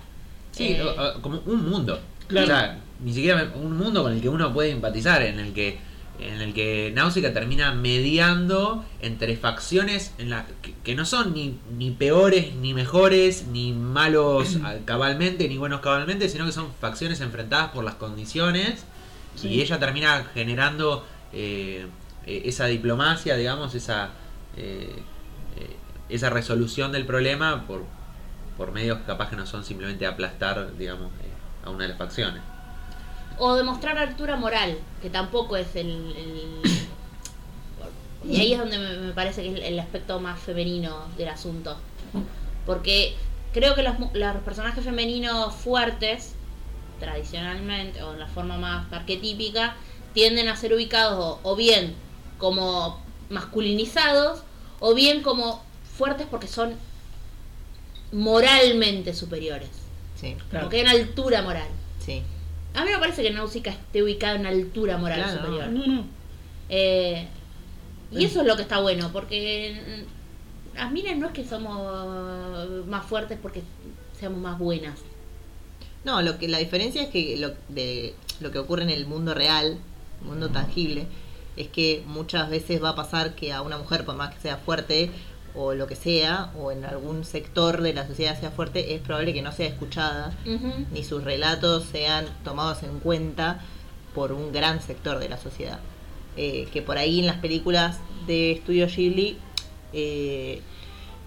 Sí, 0.53 0.77
Eh, 0.79 0.85
como 1.21 1.41
un 1.45 1.69
mundo. 1.69 2.01
Claro. 2.29 2.47
O 2.47 2.51
sea, 2.51 2.79
ni 3.01 3.13
siquiera 3.13 3.53
un 3.57 3.77
mundo 3.77 4.03
con 4.05 4.13
el 4.13 4.23
que 4.23 4.29
uno 4.29 4.53
puede 4.55 4.71
empatizar, 4.71 5.21
en 5.23 5.41
el 5.41 5.53
que 5.53 5.79
en 6.19 6.41
el 6.41 6.55
que 6.55 6.93
Náusica 6.95 7.33
termina 7.33 7.73
mediando 7.75 8.85
entre 9.01 9.37
facciones 9.37 10.13
en 10.19 10.31
la, 10.31 10.47
que, 10.63 10.75
que 10.85 10.95
no 10.95 11.05
son 11.05 11.35
ni, 11.35 11.59
ni 11.77 11.91
peores, 11.91 12.55
ni 12.55 12.75
mejores, 12.75 13.47
ni 13.49 13.73
malos 13.73 14.59
cabalmente, 14.85 15.49
ni 15.49 15.57
buenos 15.59 15.81
cabalmente, 15.81 16.29
sino 16.29 16.45
que 16.47 16.53
son 16.53 16.69
facciones 16.81 17.21
enfrentadas 17.21 17.71
por 17.71 17.85
las 17.85 17.95
condiciones 17.95 18.85
Sí. 19.35 19.49
y 19.49 19.63
ella 19.63 19.79
termina 19.79 20.27
generando 20.35 21.07
eh, 21.33 21.87
eh, 22.27 22.43
esa 22.45 22.67
diplomacia, 22.67 23.35
digamos, 23.35 23.75
esa, 23.75 24.11
eh, 24.59 24.95
eh, 25.57 25.77
esa 26.11 26.29
resolución 26.29 26.93
del 26.93 27.07
problema 27.07 27.67
por, 27.67 27.85
por 28.59 28.73
medios 28.73 28.99
capaz 29.07 29.31
que 29.31 29.37
no 29.37 29.47
son 29.47 29.65
simplemente 29.65 30.07
aplastar, 30.07 30.77
digamos, 30.77 31.07
eh, 31.23 31.65
a 31.65 31.71
una 31.71 31.85
de 31.85 31.89
las 31.89 31.97
facciones. 31.99 32.43
O 33.39 33.55
demostrar 33.55 33.99
altura 33.99 34.37
moral, 34.37 34.79
que 35.01 35.11
tampoco 35.11 35.57
es 35.57 35.75
el... 35.77 35.89
el- 36.17 36.63
Y 38.25 38.41
ahí 38.41 38.53
es 38.53 38.59
donde 38.59 38.79
me, 38.79 39.13
parece 39.13 39.43
que 39.43 39.53
es 39.53 39.65
el, 39.65 39.79
aspecto 39.81 40.21
más 40.21 40.39
femenino 40.39 41.07
del 41.17 41.29
asunto. 41.29 41.77
Porque 42.67 43.17
creo 43.53 43.75
que 43.75 43.83
los, 43.83 43.95
los 44.15 44.37
personajes 44.45 44.85
femeninos 44.85 45.55
fuertes, 45.55 46.35
tradicionalmente, 47.01 48.03
o 48.03 48.13
en 48.13 48.21
la 48.21 48.29
forma 48.29 48.59
más 48.59 48.93
arquetípica, 48.93 49.75
tienden 50.15 50.49
a 50.49 50.57
ser 50.57 50.73
ubicados 50.73 51.39
o, 51.43 51.57
bien 51.57 51.95
como 52.39 53.03
masculinizados, 53.29 54.43
o 54.79 54.95
bien 54.95 55.23
como 55.23 55.63
fuertes 55.97 56.27
porque 56.31 56.47
son 56.47 56.75
moralmente 58.13 59.15
superiores. 59.15 59.71
Sí, 60.21 60.37
Claro. 60.51 60.67
Como 60.67 60.71
que 60.71 60.77
hay 60.77 60.83
una 60.83 60.93
altura 60.93 61.43
moral. 61.43 61.69
sí. 62.05 62.23
A 62.75 62.85
mí 62.85 62.91
me 62.91 62.99
parece 62.99 63.23
que 63.23 63.31
Náusica 63.31 63.71
esté 63.71 64.03
ubicada 64.03 64.37
en 64.37 64.47
altura 64.47 64.97
moral 64.97 65.23
Claro, 65.23 65.39
superior. 65.39 65.69
No, 65.69 65.87
no. 65.87 66.05
Eh, 66.69 67.27
y 68.11 68.25
eso 68.25 68.41
es 68.41 68.47
lo 68.47 68.57
que 68.57 68.63
está 68.63 68.81
bueno, 68.81 69.11
porque 69.13 69.81
mm, 70.75 70.77
las 70.79 70.93
minas 70.93 71.17
no 71.17 71.27
es 71.27 71.33
que 71.33 71.45
somos 71.45 72.87
más 72.87 73.05
fuertes 73.07 73.39
porque 73.41 73.63
seamos 74.19 74.41
más 74.41 74.59
buenas. 74.59 74.99
No, 76.05 76.21
lo 76.23 76.39
que 76.39 76.49
la 76.49 76.59
diferencia 76.59 77.03
es 77.03 77.09
que 77.11 77.37
lo, 77.37 77.53
de, 77.69 78.15
lo 78.41 78.51
que 78.51 78.59
ocurre 78.59 78.83
en 78.83 78.91
el 78.91 79.07
mundo 79.07 79.35
real, 79.35 79.79
el 80.21 80.27
mundo 80.27 80.49
tangible, 80.49 81.07
es 81.57 81.69
que 81.69 82.03
muchas 82.07 82.49
veces 82.49 82.83
va 82.83 82.91
a 82.91 82.97
pasar 82.97 83.35
que 83.35 83.53
a 83.53 83.63
una 83.63 83.79
mujer, 83.79 84.05
por 84.05 84.17
más 84.17 84.35
que 84.35 84.41
sea 84.41 84.57
fuerte 84.57 85.11
o 85.55 85.75
lo 85.75 85.87
que 85.87 85.97
sea, 85.97 86.51
o 86.59 86.73
en 86.73 86.85
algún 86.85 87.25
sector 87.25 87.83
de 87.83 87.93
la 87.93 88.07
sociedad 88.07 88.39
sea 88.39 88.51
fuerte, 88.51 88.95
es 88.95 89.01
probable 89.01 89.35
que 89.35 89.43
no 89.43 89.53
sea 89.53 89.67
escuchada, 89.67 90.35
ni 90.93 91.05
sus 91.05 91.23
relatos 91.25 91.85
sean 91.85 92.27
tomados 92.45 92.83
en 92.83 93.01
cuenta 93.01 93.61
por 94.15 94.33
un 94.33 94.53
gran 94.53 94.81
sector 94.81 95.19
de 95.19 95.29
la 95.29 95.37
sociedad. 95.37 95.81
Eh, 96.37 96.69
que 96.73 96.81
por 96.81 96.97
ahí 96.97 97.21
en 97.21 97.27
las 97.27 97.37
películas 97.37 97.99
de 98.27 98.53
Estudio 98.53 98.87
Ghibli, 98.87 99.37
eh, 99.93 100.63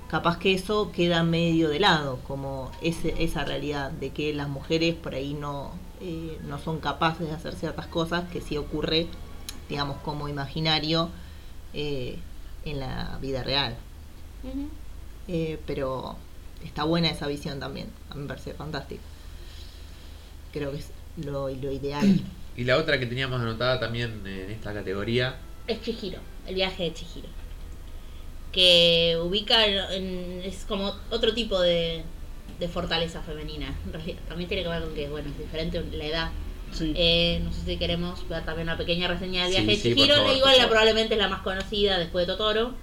capaz 0.07 0.38
que 0.39 0.53
eso 0.53 0.91
queda 0.91 1.23
medio 1.23 1.69
de 1.69 1.79
lado, 1.79 2.19
como 2.27 2.71
ese, 2.81 3.13
esa 3.19 3.43
realidad 3.43 3.91
de 3.91 4.09
que 4.11 4.33
las 4.33 4.47
mujeres 4.47 4.95
por 4.95 5.13
ahí 5.13 5.33
no, 5.33 5.71
eh, 6.01 6.38
no 6.47 6.59
son 6.59 6.79
capaces 6.79 7.27
de 7.27 7.33
hacer 7.33 7.55
ciertas 7.55 7.88
cosas 7.88 8.29
que 8.31 8.41
sí 8.41 8.57
ocurre, 8.57 9.07
digamos, 9.69 9.97
como 9.97 10.27
imaginario 10.29 11.09
eh, 11.73 12.17
en 12.63 12.79
la 12.79 13.17
vida 13.21 13.43
real. 13.43 13.75
Eh, 15.27 15.58
pero 15.65 16.15
está 16.63 16.84
buena 16.84 17.10
esa 17.10 17.27
visión 17.27 17.60
también, 17.60 17.88
a 18.10 18.15
mí 18.15 18.21
me 18.21 18.27
parece 18.27 18.53
fantástico. 18.53 19.01
Creo 20.53 20.71
que 20.71 20.77
es 20.77 20.91
lo, 21.25 21.49
lo 21.49 21.71
ideal. 21.71 22.21
Y 22.58 22.63
la 22.63 22.77
otra 22.77 22.97
que 22.99 23.05
teníamos 23.05 23.41
anotada 23.41 23.79
también 23.79 24.21
en 24.25 24.49
esta 24.51 24.73
categoría, 24.73 25.36
Es 25.67 25.81
Chihiro, 25.81 26.19
el 26.47 26.55
viaje 26.55 26.84
de 26.84 26.93
Chihiro. 26.93 27.27
Que 28.51 29.17
ubica 29.21 29.65
en, 29.93 30.41
es 30.45 30.63
como 30.65 30.93
otro 31.10 31.34
tipo 31.34 31.60
de, 31.60 32.03
de 32.60 32.67
fortaleza 32.69 33.21
femenina. 33.21 33.75
En 33.86 33.91
realidad, 33.93 34.19
también 34.29 34.47
tiene 34.47 34.63
que 34.63 34.69
ver 34.69 34.84
con 34.84 34.93
que, 34.95 35.10
bueno, 35.10 35.29
es 35.29 35.38
diferente 35.38 35.84
la 35.91 36.05
edad. 36.05 36.31
Sí. 36.71 36.93
Eh, 36.95 37.41
no 37.43 37.51
sé 37.51 37.62
si 37.65 37.77
queremos 37.77 38.27
ver 38.29 38.45
también 38.45 38.69
una 38.69 38.77
pequeña 38.77 39.08
reseña 39.10 39.43
del 39.43 39.51
viaje 39.51 39.65
Sí, 39.65 39.89
de 39.89 39.95
sí, 39.95 39.95
Chihiro. 39.95 40.15
favor, 40.15 40.36
Igual 40.38 40.58
la 40.58 40.67
probablemente 40.69 41.13
es 41.15 41.19
la 41.19 41.27
más 41.27 41.41
conocida 41.41 41.99
después 41.99 42.25
de 42.25 42.34
Totoro. 42.34 42.73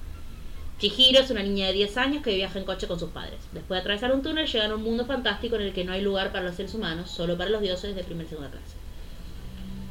Chihiro 0.82 1.20
es 1.20 1.30
una 1.30 1.44
niña 1.44 1.68
de 1.68 1.74
10 1.74 1.96
años 1.96 2.22
que 2.24 2.34
viaja 2.34 2.58
en 2.58 2.64
coche 2.64 2.88
con 2.88 2.98
sus 2.98 3.10
padres. 3.10 3.38
Después 3.52 3.76
de 3.78 3.80
atravesar 3.82 4.12
un 4.12 4.20
túnel, 4.20 4.48
llegan 4.48 4.72
a 4.72 4.74
un 4.74 4.82
mundo 4.82 5.06
fantástico 5.06 5.54
en 5.54 5.62
el 5.62 5.72
que 5.72 5.84
no 5.84 5.92
hay 5.92 6.00
lugar 6.02 6.32
para 6.32 6.44
los 6.44 6.56
seres 6.56 6.74
humanos, 6.74 7.08
solo 7.08 7.38
para 7.38 7.50
los 7.50 7.62
dioses 7.62 7.94
de 7.94 8.02
primera 8.02 8.26
y 8.26 8.30
segunda 8.30 8.50
clase. 8.50 8.74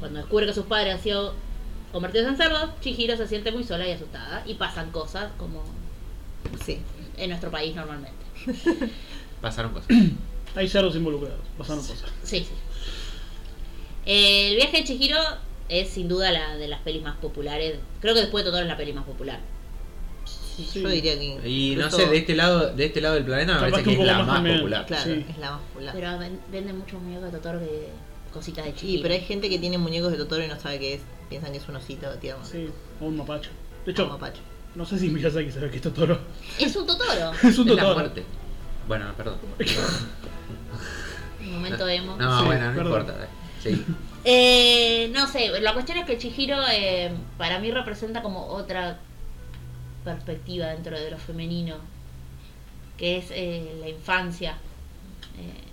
Cuando 0.00 0.18
descubre 0.18 0.44
que 0.44 0.52
sus 0.52 0.66
padres 0.66 0.94
han 0.94 1.00
sido 1.02 1.32
convertidos 1.92 2.28
en 2.28 2.36
cerdos, 2.36 2.68
Chihiro 2.82 3.16
se 3.16 3.26
siente 3.26 3.50
muy 3.52 3.64
sola 3.64 3.88
y 3.88 3.92
asustada. 3.92 4.42
Y 4.44 4.52
pasan 4.54 4.90
cosas 4.90 5.30
como 5.38 5.62
Sí. 6.62 6.78
en 7.16 7.30
nuestro 7.30 7.50
país 7.50 7.74
normalmente. 7.74 8.22
pasaron 9.40 9.72
cosas. 9.72 9.88
Hay 10.54 10.68
cerdos 10.68 10.94
involucrados, 10.94 11.40
pasaron 11.56 11.80
cosas. 11.86 12.10
Sí, 12.22 12.40
sí. 12.40 12.50
El 14.04 14.56
viaje 14.56 14.76
de 14.78 14.84
Chihiro 14.84 15.18
es 15.70 15.88
sin 15.88 16.06
duda 16.08 16.30
la 16.32 16.56
de 16.56 16.68
las 16.68 16.80
pelis 16.80 17.00
más 17.02 17.16
populares. 17.16 17.78
Creo 18.02 18.12
que 18.14 18.20
después 18.20 18.44
de 18.44 18.50
Totoro 18.50 18.64
es 18.64 18.68
la 18.68 18.76
peli 18.76 18.92
más 18.92 19.04
popular. 19.06 19.40
Sí. 20.56 20.82
Yo 20.82 20.88
diría 20.88 21.18
que. 21.18 21.48
Y 21.48 21.76
no 21.76 21.90
sé, 21.90 22.06
de 22.06 22.16
este 22.18 22.34
lado 22.34 22.70
de 22.74 22.84
este 22.84 23.00
lado 23.00 23.14
del 23.14 23.24
planeta 23.24 23.54
me 23.54 23.60
parece 23.70 23.82
que 23.84 23.92
es 24.00 24.06
la 24.06 24.18
más 24.22 24.42
más 24.42 24.56
popular. 24.56 24.86
Claro, 24.86 25.04
Sí. 25.04 25.24
es 25.28 25.38
la 25.38 25.50
más 25.52 25.60
popular. 25.60 25.94
Pero 25.94 26.18
ven- 26.18 26.40
venden 26.50 26.78
muchos 26.78 27.00
muñecos 27.00 27.24
de 27.32 27.38
Totoro 27.38 27.58
que 27.60 27.88
cositas 28.32 28.64
de 28.64 28.72
Sí, 28.72 28.76
Chihiro. 28.78 29.02
pero 29.02 29.14
hay 29.14 29.20
gente 29.22 29.48
que 29.48 29.58
tiene 29.58 29.78
muñecos 29.78 30.10
de 30.12 30.18
Totoro 30.18 30.44
y 30.44 30.48
no 30.48 30.58
sabe 30.60 30.78
qué 30.78 30.94
es. 30.94 31.00
Piensan 31.30 31.52
que 31.52 31.58
es 31.58 31.68
un 31.68 31.76
osito 31.76 32.08
tierno. 32.18 32.44
Sí, 32.44 32.68
o 33.00 33.06
un 33.06 33.16
mapacho. 33.16 33.50
De 33.86 33.90
Un 33.90 33.96
hecho, 33.96 34.06
mapacho. 34.06 34.40
no 34.74 34.84
sé 34.84 34.98
si 34.98 35.08
Miyazaki 35.08 35.50
sabe 35.50 35.70
que 35.70 35.76
es 35.76 35.82
Totoro. 35.82 36.18
Es 36.58 36.76
un 36.76 36.86
Totoro. 36.86 37.32
Es 37.42 37.58
un 37.58 37.68
Es 37.70 37.74
la 37.76 37.82
Totoro. 37.82 37.94
muerte. 37.94 38.22
Bueno, 38.86 39.06
perdón. 39.16 39.36
Un 41.40 41.52
momento 41.52 41.88
emo. 41.88 42.16
No, 42.16 42.40
Sí, 42.40 42.46
bueno, 42.46 42.66
no 42.72 42.76
perdón. 42.76 43.00
importa. 43.00 43.28
Sí. 43.62 43.84
Eh, 44.24 45.10
no 45.14 45.26
sé, 45.26 45.48
la 45.60 45.72
cuestión 45.72 45.98
es 45.98 46.04
que 46.06 46.18
Chihiro 46.18 46.56
eh, 46.70 47.10
para 47.38 47.58
mí 47.58 47.70
representa 47.70 48.22
como 48.22 48.46
otra 48.46 49.00
perspectiva 50.04 50.66
dentro 50.68 50.98
de 50.98 51.10
lo 51.10 51.18
femenino, 51.18 51.76
que 52.96 53.18
es 53.18 53.26
eh, 53.30 53.74
la 53.80 53.88
infancia. 53.88 54.56
Eh, 55.38 55.64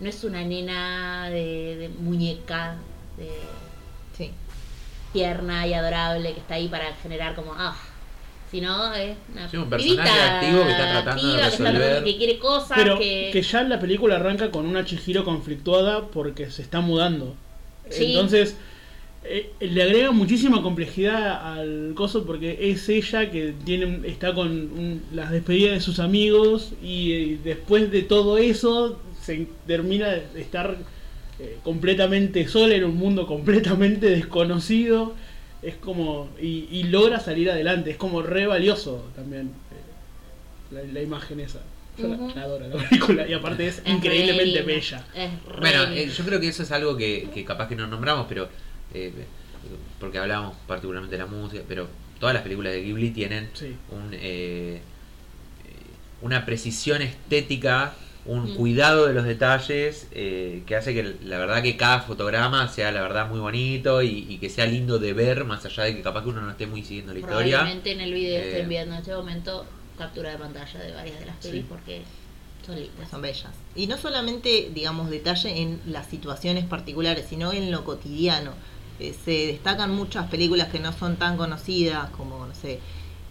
no 0.00 0.08
es 0.08 0.24
una 0.24 0.42
nena 0.42 1.28
de, 1.30 1.76
de 1.76 1.88
muñeca, 1.88 2.76
de 3.16 3.30
Sí. 4.16 4.30
tierna 5.12 5.66
y 5.66 5.74
adorable 5.74 6.32
que 6.32 6.40
está 6.40 6.54
ahí 6.54 6.68
para 6.68 6.94
generar 6.96 7.34
como, 7.34 7.52
ah, 7.56 7.76
sino 8.50 8.92
es 8.94 9.16
una 9.32 9.48
Sí, 9.48 9.56
un 9.56 9.70
personaje 9.70 10.10
pibita 10.10 10.38
activo 10.38 10.64
que 10.64 10.70
está 10.70 10.90
tratando 10.90 11.22
de 11.28 11.42
activa, 11.44 12.02
que, 12.02 12.10
está 12.10 12.18
quiere 12.18 12.38
cosas, 12.38 12.72
Pero 12.76 12.98
que... 12.98 13.30
que 13.32 13.42
ya 13.42 13.62
la 13.62 13.78
película 13.78 14.16
arranca 14.16 14.50
con 14.50 14.66
una 14.66 14.84
Chihiro 14.84 15.24
conflictuada 15.24 16.06
porque 16.08 16.50
se 16.50 16.62
está 16.62 16.80
mudando. 16.80 17.36
Sí. 17.90 18.06
Entonces, 18.06 18.56
eh, 19.24 19.50
le 19.60 19.82
agrega 19.82 20.12
muchísima 20.12 20.62
complejidad 20.62 21.52
al 21.54 21.92
coso 21.94 22.24
porque 22.24 22.56
es 22.70 22.88
ella 22.88 23.30
que 23.30 23.54
tiene 23.64 24.00
está 24.08 24.32
con 24.34 24.48
un- 24.50 25.02
las 25.12 25.30
despedidas 25.30 25.74
de 25.74 25.80
sus 25.80 25.98
amigos 25.98 26.72
y, 26.82 27.12
eh, 27.12 27.38
después 27.44 27.90
de 27.90 28.02
todo 28.02 28.38
eso 28.38 28.98
se 29.20 29.46
termina 29.66 30.08
de 30.08 30.40
estar 30.40 30.76
eh, 31.38 31.58
completamente 31.62 32.46
sola 32.48 32.74
en 32.74 32.84
un 32.84 32.96
mundo 32.96 33.26
completamente 33.26 34.08
desconocido. 34.10 35.14
Es 35.62 35.74
como. 35.74 36.30
Y, 36.40 36.66
y 36.70 36.84
logra 36.84 37.20
salir 37.20 37.50
adelante. 37.50 37.90
Es 37.90 37.96
como 37.98 38.22
re 38.22 38.46
valioso 38.46 39.04
también 39.14 39.50
eh, 39.70 40.74
la, 40.74 40.82
la 40.92 41.02
imagen 41.02 41.40
esa. 41.40 41.60
Yo 41.98 42.08
la- 42.08 42.42
adoro 42.42 42.66
la 42.68 42.76
película 42.88 43.28
y 43.28 43.34
aparte 43.34 43.66
es, 43.66 43.82
es 43.84 43.92
increíblemente 43.92 44.62
bella. 44.62 45.04
es 45.14 45.30
re 45.46 45.60
Bueno, 45.60 45.82
eh, 45.92 46.08
yo 46.08 46.24
creo 46.24 46.40
que 46.40 46.48
eso 46.48 46.62
es 46.62 46.72
algo 46.72 46.96
que, 46.96 47.28
que 47.34 47.44
capaz 47.44 47.68
que 47.68 47.76
no 47.76 47.86
nombramos, 47.86 48.24
pero 48.26 48.48
eh, 48.94 49.12
porque 49.98 50.18
hablamos 50.18 50.56
particularmente 50.66 51.16
de 51.16 51.22
la 51.22 51.28
música, 51.28 51.62
pero 51.68 51.88
todas 52.18 52.34
las 52.34 52.42
películas 52.42 52.72
de 52.72 52.82
Ghibli 52.82 53.10
tienen 53.10 53.50
Sí. 53.54 53.76
un, 53.90 54.12
eh, 54.14 54.18
eh, 54.20 54.80
una 56.22 56.44
precisión 56.46 57.02
estética, 57.02 57.94
un 58.26 58.52
Mm. 58.52 58.54
cuidado 58.56 59.06
de 59.06 59.14
los 59.14 59.24
detalles 59.24 60.06
eh, 60.12 60.62
que 60.66 60.76
hace 60.76 60.92
que 60.92 61.16
la 61.24 61.38
verdad 61.38 61.62
que 61.62 61.76
cada 61.78 62.00
fotograma 62.00 62.68
sea 62.68 62.92
la 62.92 63.00
verdad 63.02 63.28
muy 63.30 63.40
bonito 63.40 64.02
y, 64.02 64.26
y 64.28 64.38
que 64.38 64.50
sea 64.50 64.66
lindo 64.66 64.98
de 64.98 65.12
ver, 65.14 65.44
más 65.44 65.64
allá 65.64 65.84
de 65.84 65.96
que 65.96 66.02
capaz 66.02 66.22
que 66.24 66.28
uno 66.28 66.42
no 66.42 66.50
esté 66.50 66.66
muy 66.66 66.82
siguiendo 66.82 67.12
la 67.14 67.20
historia. 67.20 67.56
Probablemente 67.58 67.92
en 67.92 68.00
el 68.00 68.12
video 68.12 68.38
Eh, 68.40 68.48
estén 68.50 68.68
viendo 68.68 68.94
en 68.94 69.00
este 69.00 69.14
momento 69.14 69.64
captura 69.96 70.30
de 70.30 70.38
pantalla 70.38 70.80
de 70.80 70.92
varias 70.92 71.18
de 71.20 71.26
las 71.26 71.36
pelis 71.36 71.62
Sí. 71.62 71.66
porque 71.68 72.02
son 72.66 72.76
lindas. 72.76 73.10
Son 73.10 73.22
bellas. 73.22 73.50
Y 73.74 73.86
no 73.86 73.96
solamente, 73.96 74.70
digamos, 74.74 75.08
detalle 75.10 75.58
en 75.62 75.80
las 75.86 76.06
situaciones 76.06 76.64
particulares, 76.66 77.24
sino 77.28 77.52
en 77.52 77.70
lo 77.70 77.84
cotidiano. 77.84 78.52
Eh, 79.00 79.14
se 79.24 79.46
destacan 79.46 79.94
muchas 79.94 80.28
películas 80.28 80.68
que 80.68 80.78
no 80.78 80.92
son 80.92 81.16
tan 81.16 81.38
conocidas, 81.38 82.10
como, 82.10 82.46
no 82.46 82.54
sé, 82.54 82.80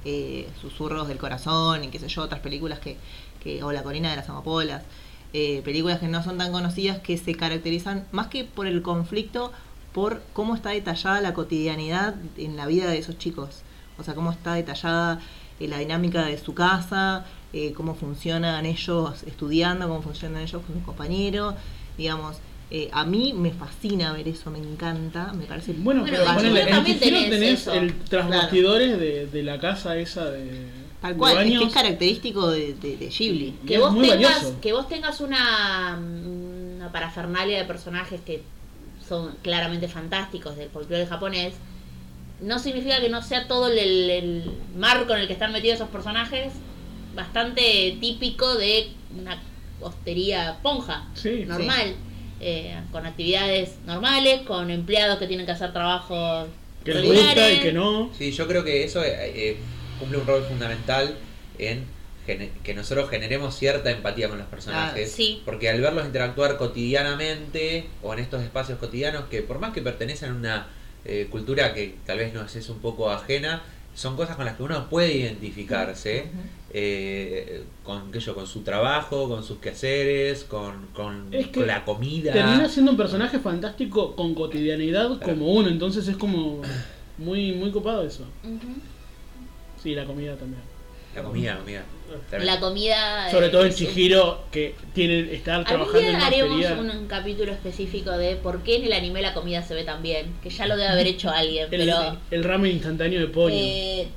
eh, 0.04 0.50
Susurros 0.60 1.08
del 1.08 1.20
Corazón 1.20 1.84
y 1.84 1.90
qué 1.90 2.00
sé 2.00 2.08
yo, 2.08 2.24
otras 2.24 2.42
películas 2.42 2.80
que, 2.80 2.98
que 3.44 3.64
o 3.64 3.72
La 3.72 3.84
Colina 3.84 4.10
de 4.10 4.16
las 4.16 4.28
Amapolas, 4.30 4.82
eh, 5.32 5.62
películas 5.64 6.00
que 6.00 6.08
no 6.08 6.24
son 6.24 6.40
tan 6.40 6.52
conocidas 6.52 6.98
que 7.00 7.18
se 7.20 7.36
caracterizan 7.36 8.08
más 8.12 8.28
que 8.28 8.46
por 8.46 8.66
el 8.66 8.82
conflicto, 8.82 9.52
por 9.94 10.24
cómo 10.34 10.56
está 10.56 10.72
detallada 10.72 11.22
la 11.22 11.36
cotidianidad 11.36 12.16
en 12.38 12.58
la 12.58 12.66
vida 12.66 12.90
de 12.90 12.98
esos 12.98 13.20
chicos. 13.20 13.62
O 14.00 14.04
sea, 14.04 14.16
cómo 14.16 14.32
está 14.32 14.56
detallada 14.56 15.20
la 15.60 15.78
dinámica 15.78 16.26
de 16.26 16.38
su 16.38 16.54
casa, 16.54 17.26
cómo 17.76 17.94
funcionan 17.96 18.66
ellos 18.66 19.24
estudiando, 19.24 19.88
cómo 19.90 20.02
funcionan 20.02 20.42
ellos 20.42 20.62
con 20.66 20.76
sus 20.76 20.86
compañeros. 20.86 21.56
Digamos, 21.98 22.38
eh, 22.72 22.90
a 22.92 23.04
mí 23.06 23.34
me 23.34 23.52
fascina 23.52 24.14
ver 24.14 24.28
eso, 24.28 24.52
me 24.52 24.60
encanta, 24.60 25.34
me 25.34 25.46
parece 25.46 25.74
Bueno, 25.74 26.02
Bueno, 26.02 26.18
pero 26.26 26.60
en 26.60 26.86
Chihiro 26.86 27.30
tenés 27.30 27.68
el 27.68 27.94
tras 28.02 28.28
Claro. 28.28 28.42
bastidores 28.44 29.00
de, 29.00 29.26
de 29.28 29.44
la 29.44 29.60
casa 29.60 29.98
esa 29.98 30.26
de. 30.30 30.80
Tal 31.02 31.14
de 31.14 31.18
cual, 31.18 31.32
es 31.38 31.44
que 31.46 31.50
baños. 31.56 31.64
es 31.68 31.74
característico 31.74 32.52
de, 32.52 32.74
de, 32.76 32.98
de 32.98 33.08
Ghibli. 33.10 33.56
Y 33.64 33.68
que 33.68 33.76
es 33.76 33.80
vos 33.80 33.94
muy 33.94 34.08
tengas 34.10 34.34
valioso. 34.36 34.60
que 34.62 34.74
vos 34.74 34.88
tengas 34.90 35.22
una, 35.22 35.98
una 35.98 36.92
parafernalia 36.92 37.58
de 37.58 37.64
personajes 37.66 38.20
que 38.22 38.44
son 39.08 39.36
claramente 39.42 39.88
fantásticos 39.88 40.56
del 40.58 40.70
folclore 40.70 41.08
japonés 41.08 41.54
no 42.42 42.60
significa 42.60 43.02
que 43.02 43.10
no 43.10 43.22
sea 43.24 43.48
todo 43.48 43.68
el, 43.70 43.78
el- 43.80 44.10
el 44.12 44.52
marco 44.78 45.14
en 45.14 45.22
el 45.22 45.28
que 45.28 45.34
están 45.34 45.52
metidos 45.52 45.76
esos 45.78 45.90
personajes 45.90 46.54
bastante 47.16 47.98
típico 48.00 48.56
de 48.56 48.90
una 49.20 49.42
hostería 49.82 50.60
ponja 50.62 51.08
Sí, 51.16 51.44
normal 51.48 51.96
eh, 52.40 52.80
con 52.92 53.06
actividades 53.06 53.72
normales 53.86 54.42
con 54.42 54.70
empleados 54.72 55.20
que 55.20 55.28
tienen 55.28 55.46
que 55.46 55.52
hacer 55.52 55.74
trabajos 55.74 56.48
Que 56.84 56.94
les 56.94 57.06
gusta 57.06 57.52
y 57.52 57.60
que 57.60 57.74
no. 57.74 58.10
Sí, 58.18 58.32
yo 58.32 58.48
creo 58.48 58.64
que 58.64 58.84
eso 58.84 59.04
eh, 59.04 59.14
eh, 59.14 59.58
cumple 60.00 60.18
un 60.18 60.28
rol 60.28 60.44
fundamental 60.44 61.16
en 61.58 61.84
que 62.64 62.74
nosotros 62.76 63.10
generemos 63.10 63.58
cierta 63.58 63.90
empatía 63.90 64.30
con 64.30 64.38
los 64.38 64.48
personajes. 64.48 65.10
Ah, 65.12 65.16
sí. 65.16 65.42
Porque 65.46 65.70
al 65.70 65.82
verlos 65.82 66.06
interactuar 66.06 66.58
cotidianamente 66.58 67.88
o 68.04 68.14
en 68.14 68.20
estos 68.20 68.44
espacios 68.44 68.78
cotidianos 68.78 69.26
que 69.32 69.42
por 69.42 69.60
más 69.60 69.74
que 69.74 69.82
pertenecen 69.82 70.30
a 70.30 70.36
una 70.36 70.68
eh, 71.06 71.28
cultura 71.32 71.74
que 71.74 71.96
tal 72.06 72.20
vez 72.20 72.34
nos 72.34 72.56
es 72.56 72.70
un 72.70 72.80
poco 72.80 73.10
ajena, 73.10 73.64
son 73.96 74.16
cosas 74.16 74.36
con 74.36 74.46
las 74.46 74.56
que 74.56 74.64
uno 74.64 74.90
puede 74.90 75.16
identificarse 75.16 76.28
eh, 76.72 77.64
con, 77.84 78.12
qué 78.12 78.20
yo, 78.20 78.36
con 78.36 78.46
su 78.48 78.62
trabajo, 78.62 79.28
con 79.28 79.44
sus 79.44 79.58
quehaceres, 79.60 80.44
con, 80.44 80.88
con, 80.94 81.34
Es 81.34 81.48
que 81.48 81.54
con 81.60 81.68
la 81.68 81.84
comida. 81.86 82.32
Termina 82.34 82.70
siendo 82.70 82.92
un 82.92 82.98
personaje 82.98 83.40
fantástico 83.40 84.16
con 84.16 84.36
cotidianidad 84.36 85.20
como 85.22 85.52
uno, 85.54 85.70
entonces 85.70 86.08
es 86.08 86.18
como 86.18 86.62
muy 87.18 87.52
muy 87.54 87.72
copado 87.72 88.04
eso. 88.06 88.24
Ujú. 88.44 88.74
Sí, 89.82 89.96
la 89.96 90.06
comida 90.06 90.36
también. 90.36 90.62
La 91.16 91.24
comida, 91.24 91.54
la 91.56 91.60
comida. 91.62 91.84
También. 92.30 92.54
la 92.54 92.60
comida 92.60 93.32
Sobre 93.32 93.50
todo 93.50 93.66
en 93.66 93.74
Chihiro, 93.74 94.42
que 94.52 94.76
tiene 94.94 95.34
estar 95.34 95.64
trabajando 95.66 96.00
en 96.00 96.16
haremos 96.16 96.56
hostería. 96.56 96.80
un, 96.80 96.90
un 96.90 97.08
capítulo 97.08 97.52
específico 97.52 98.12
de 98.12 98.36
por 98.36 98.62
qué 98.64 98.78
en 98.78 98.86
el 98.86 98.94
anime 98.94 99.22
la 99.22 99.34
comida 99.34 99.62
se 99.64 99.74
ve 99.76 99.84
tan 99.84 100.02
bien, 100.04 100.28
que 100.42 100.50
ya 100.50 100.66
lo 100.68 100.76
debe 100.76 100.90
haber 100.90 101.08
hecho 101.14 101.30
alguien, 101.30 101.68
El, 101.72 101.80
pero 101.80 102.18
el 102.32 102.44
ramen 102.44 102.72
instantáneo 102.72 103.20
de 103.22 103.28
pollo. 103.28 103.56
eh, 103.56 104.08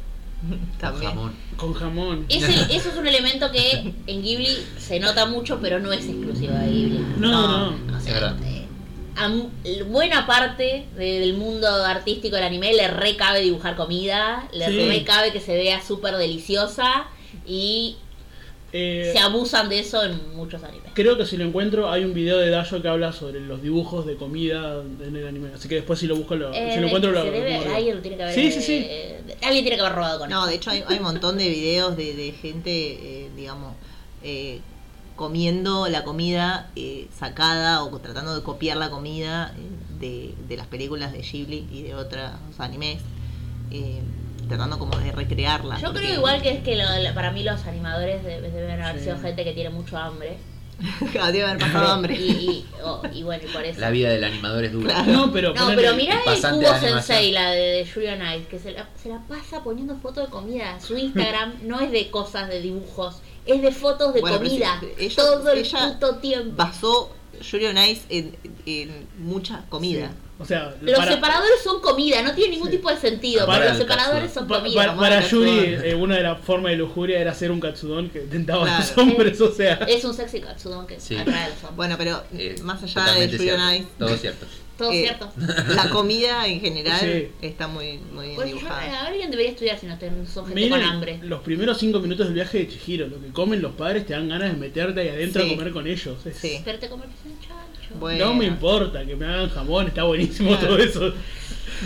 Con 0.80 0.94
jamón. 1.00 1.32
con 1.56 1.74
jamón. 1.74 2.26
ese- 2.28 2.46
eso 2.76 2.88
es 2.90 2.96
un 2.96 3.06
elemento 3.06 3.50
que 3.52 3.92
en 4.06 4.22
Ghibli 4.22 4.56
se 4.78 4.98
nota 5.00 5.26
mucho, 5.26 5.58
pero 5.60 5.78
no 5.80 5.92
es 5.92 6.04
exclusivo 6.06 6.54
de 6.54 6.66
Ghibli. 6.68 6.98
No, 7.18 7.70
no. 7.70 7.94
O 7.94 7.98
Es 7.98 8.04
sea, 8.04 8.36
eh, 8.44 8.66
a 9.16 9.30
buena 9.88 10.26
parte 10.26 10.86
de- 10.96 11.20
del 11.20 11.34
mundo 11.34 11.68
artístico 11.68 12.36
del 12.36 12.44
anime 12.46 12.72
le 12.72 12.88
recabe 12.88 13.40
dibujar 13.40 13.76
comida, 13.76 14.48
le 14.52 14.66
Sí. 14.66 14.86
recabe 14.88 15.32
que 15.32 15.40
se 15.40 15.54
vea 15.54 15.80
súper 15.82 16.16
deliciosa 16.16 17.04
y 17.46 17.96
Eh, 18.74 19.10
se 19.12 19.18
abusan 19.18 19.68
de 19.68 19.80
eso 19.80 20.02
en 20.02 20.34
muchos 20.34 20.64
animes. 20.64 20.90
creo 20.94 21.18
que 21.18 21.26
si 21.26 21.36
lo 21.36 21.44
encuentro, 21.44 21.90
hay 21.90 22.04
un 22.04 22.14
video 22.14 22.38
de 22.38 22.48
Dayo 22.48 22.80
que 22.80 22.88
habla 22.88 23.12
sobre 23.12 23.40
los 23.40 23.60
dibujos 23.62 24.06
de 24.06 24.16
comida 24.16 24.82
en 25.00 25.14
el 25.14 25.26
anime. 25.26 25.50
Así 25.54 25.68
que 25.68 25.74
después 25.76 25.98
si 25.98 26.06
lo 26.06 26.16
busco, 26.16 26.34
lo, 26.36 26.54
Eh, 26.54 26.70
si 26.74 26.80
lo 26.80 26.86
encuentro, 26.86 27.10
lo 27.12 27.22
se 27.22 27.30
debe- 27.30 27.64
lo- 27.66 27.74
alguien 27.74 27.96
lo 27.96 28.00
tiene 28.02 28.16
que 28.16 28.22
haber. 28.22 28.34
Sí, 28.34 28.50
sí, 28.50 28.62
sí. 28.62 28.82
eh, 28.88 29.20
alguien 29.42 29.62
tiene 29.64 29.76
que 29.76 29.82
haber 29.82 29.94
robado 29.94 30.18
con 30.20 30.30
No, 30.30 30.40
eso. 30.42 30.48
de 30.48 30.54
hecho 30.56 30.70
hay, 30.70 30.82
hay 30.88 30.96
un 30.96 31.02
montón 31.02 31.36
de 31.36 31.48
videos 31.50 31.96
de, 31.98 32.14
de 32.14 32.32
gente, 32.32 32.70
eh, 33.24 33.30
digamos, 33.36 33.74
eh, 34.22 34.60
comiendo 35.16 35.86
la 35.88 36.02
comida 36.04 36.70
eh, 36.74 37.08
sacada 37.18 37.84
o 37.84 37.98
tratando 37.98 38.34
de 38.34 38.42
copiar 38.42 38.78
la 38.78 38.88
comida 38.88 39.54
eh, 39.58 40.00
de, 40.00 40.34
de 40.48 40.56
las 40.56 40.66
películas 40.66 41.12
de 41.12 41.18
Ghibli 41.20 41.66
y 41.70 41.82
de 41.82 41.94
otros 41.94 42.30
animes, 42.58 43.00
eh, 43.70 44.00
tratando 44.52 44.78
como 44.78 44.96
de 44.98 45.12
recrearla. 45.12 45.78
Yo 45.78 45.88
porque- 45.88 46.00
creo 46.00 46.14
igual 46.16 46.42
que 46.42 46.50
es 46.50 46.62
que 46.62 46.76
lo- 46.76 46.98
la- 46.98 47.14
para 47.14 47.30
mí 47.32 47.42
los 47.42 47.64
animadores 47.66 48.22
de- 48.24 48.40
deben 48.40 48.80
haber 48.80 48.98
Sí. 48.98 49.04
sido 49.04 49.18
gente 49.18 49.44
que 49.44 49.52
tiene 49.52 49.70
mucho 49.70 49.96
hambre. 49.98 50.36
Debe 51.12 51.44
haber 51.44 51.58
pasado 51.58 51.86
hambre. 51.92 52.14
Y, 52.16 52.30
y- 52.30 52.66
o- 52.82 53.02
y 53.12 53.22
bueno, 53.22 53.44
y 53.48 53.52
por 53.52 53.64
eso. 53.64 53.80
La 53.80 53.90
vida 53.90 54.10
del 54.10 54.24
animador 54.24 54.64
es 54.64 54.72
dura. 54.72 54.94
Claro. 54.94 55.12
No, 55.12 55.32
pero, 55.32 55.54
No, 55.54 55.68
pero 55.76 55.94
mirá 55.94 56.14
el 56.26 56.40
Cubo. 56.40 56.78
Sensei, 56.80 57.30
la 57.30 57.50
de, 57.52 57.60
de 57.60 57.80
Ice, 57.82 58.46
que 58.50 58.58
se 58.58 58.72
la, 58.72 58.88
se 59.00 59.08
la 59.08 59.18
pasa 59.28 59.62
poniendo 59.62 59.96
fotos 59.98 60.24
de 60.24 60.30
comida. 60.30 60.80
Su 60.80 60.96
Instagram 60.96 61.54
no 61.62 61.80
es 61.80 61.92
de 61.92 62.10
cosas 62.10 62.48
de 62.48 62.60
dibujos, 62.60 63.20
es 63.46 63.62
de 63.62 63.70
fotos 63.70 64.14
de 64.14 64.20
Bueno, 64.22 64.38
comida. 64.38 64.80
ella- 64.98 65.16
todo 65.16 65.50
el 65.52 65.58
ella 65.58 65.92
puto 65.92 66.16
tiempo. 66.16 66.56
Basó 66.56 67.12
Yuri 67.40 67.66
on 67.66 67.78
Ice 67.78 68.02
en, 68.08 68.36
en 68.66 69.06
mucha 69.18 69.64
comida. 69.68 70.08
Sí. 70.08 70.14
O 70.38 70.44
sea, 70.44 70.74
Los 70.80 70.98
para- 70.98 71.12
separadores 71.12 71.62
son 71.62 71.80
comida, 71.80 72.20
no 72.22 72.34
tiene 72.34 72.52
ningún 72.52 72.68
Sí. 72.70 72.76
tipo 72.78 72.90
de 72.90 72.96
sentido, 72.96 73.46
Para 73.46 73.58
pero 73.60 73.70
los 73.70 73.78
separadores 73.78 74.32
son 74.32 74.48
comida. 74.48 74.96
para 74.96 75.20
Yuri, 75.28 75.50
eh, 75.84 75.94
una 75.94 76.16
de 76.16 76.22
las 76.22 76.40
formas 76.40 76.72
de 76.72 76.78
lujuria 76.78 77.20
era 77.20 77.30
hacer 77.30 77.50
un 77.52 77.60
katsudon 77.60 78.08
que 78.10 78.20
tentaba 78.20 78.64
a 78.74 78.78
los 78.80 78.90
Claro. 78.90 79.10
hombres, 79.10 79.40
o 79.40 79.52
sea. 79.54 79.74
Es 79.88 80.04
un 80.04 80.14
sexy 80.14 80.40
katsudon 80.40 80.86
que 80.86 80.98
Sí. 80.98 81.16
atrae 81.16 81.44
a 81.44 81.48
los 81.50 81.58
hombres. 81.58 81.76
Bueno, 81.76 81.94
pero 81.98 82.22
Eh, 82.36 82.56
más 82.62 82.82
allá 82.82 83.12
de 83.12 83.28
Yuri 83.28 83.50
on 83.50 83.56
cierto. 83.58 83.72
Ice, 83.74 83.86
Todo 83.98 84.16
cierto. 84.16 84.46
Todo 84.78 84.90
eh, 84.90 85.02
cierto. 85.02 85.30
la 85.76 85.90
comida 85.90 86.46
en 86.48 86.60
general 86.60 86.98
Sí. 86.98 87.28
está 87.42 87.68
muy, 87.68 87.98
muy 87.98 88.24
bien 88.28 88.36
Pues 88.36 88.48
yo- 88.50 88.56
dibujada. 88.56 89.06
alguien 89.06 89.30
debería 89.30 89.52
estudiar 89.52 89.78
si 89.78 89.86
no 89.86 89.96
son 90.26 90.46
gente 90.46 90.54
Miren, 90.54 90.70
con 90.70 90.82
hambre. 90.82 91.18
los 91.22 91.42
primeros 91.42 91.78
cinco 91.78 92.00
minutos 92.00 92.26
del 92.26 92.34
viaje 92.34 92.58
de 92.58 92.68
Chihiro, 92.68 93.06
lo 93.06 93.20
que 93.20 93.28
comen 93.28 93.60
los 93.62 93.72
padres 93.74 94.06
te 94.06 94.14
dan 94.14 94.28
ganas 94.30 94.50
de 94.50 94.56
meterte 94.58 95.00
ahí 95.02 95.08
adentro 95.10 95.42
Sí. 95.44 95.52
a 95.52 95.56
comer 95.56 95.72
con 95.72 95.86
ellos. 95.86 96.16
Es- 96.26 96.36
Sí. 96.38 96.62
Pero 96.64 96.78
te 96.80 96.86
en 96.86 96.92
chancho. 97.40 97.71
Bueno. 97.98 98.26
No 98.26 98.34
me 98.34 98.46
importa 98.46 99.04
que 99.04 99.14
me 99.16 99.26
hagan 99.26 99.48
jamón, 99.50 99.86
está 99.88 100.02
buenísimo 100.04 100.50
Claro. 100.50 100.66
todo 100.68 100.78
eso. 100.78 101.12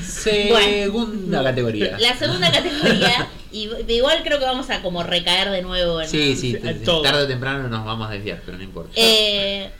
Segunda 0.03 1.43
categoría. 1.43 1.99
La 1.99 2.15
segunda 2.17 2.51
categoría, 2.51 3.29
y 3.53 3.69
igual 3.89 4.23
creo 4.23 4.39
que 4.39 4.45
vamos 4.45 4.69
a 4.71 4.83
como 4.83 5.03
recaer 5.03 5.51
de 5.51 5.63
nuevo 5.63 6.01
en 6.01 6.09
Sí, 6.09 6.37
sí, 6.37 6.57
todo. 6.85 7.03
tarde 7.03 7.23
o 7.25 7.27
temprano 7.27 7.69
nos 7.69 7.85
vamos 7.85 8.09
a 8.09 8.13
desviar, 8.13 8.43
pero 8.45 8.59
no 8.59 8.65
importa. 8.65 8.91
Eh, 8.97 9.71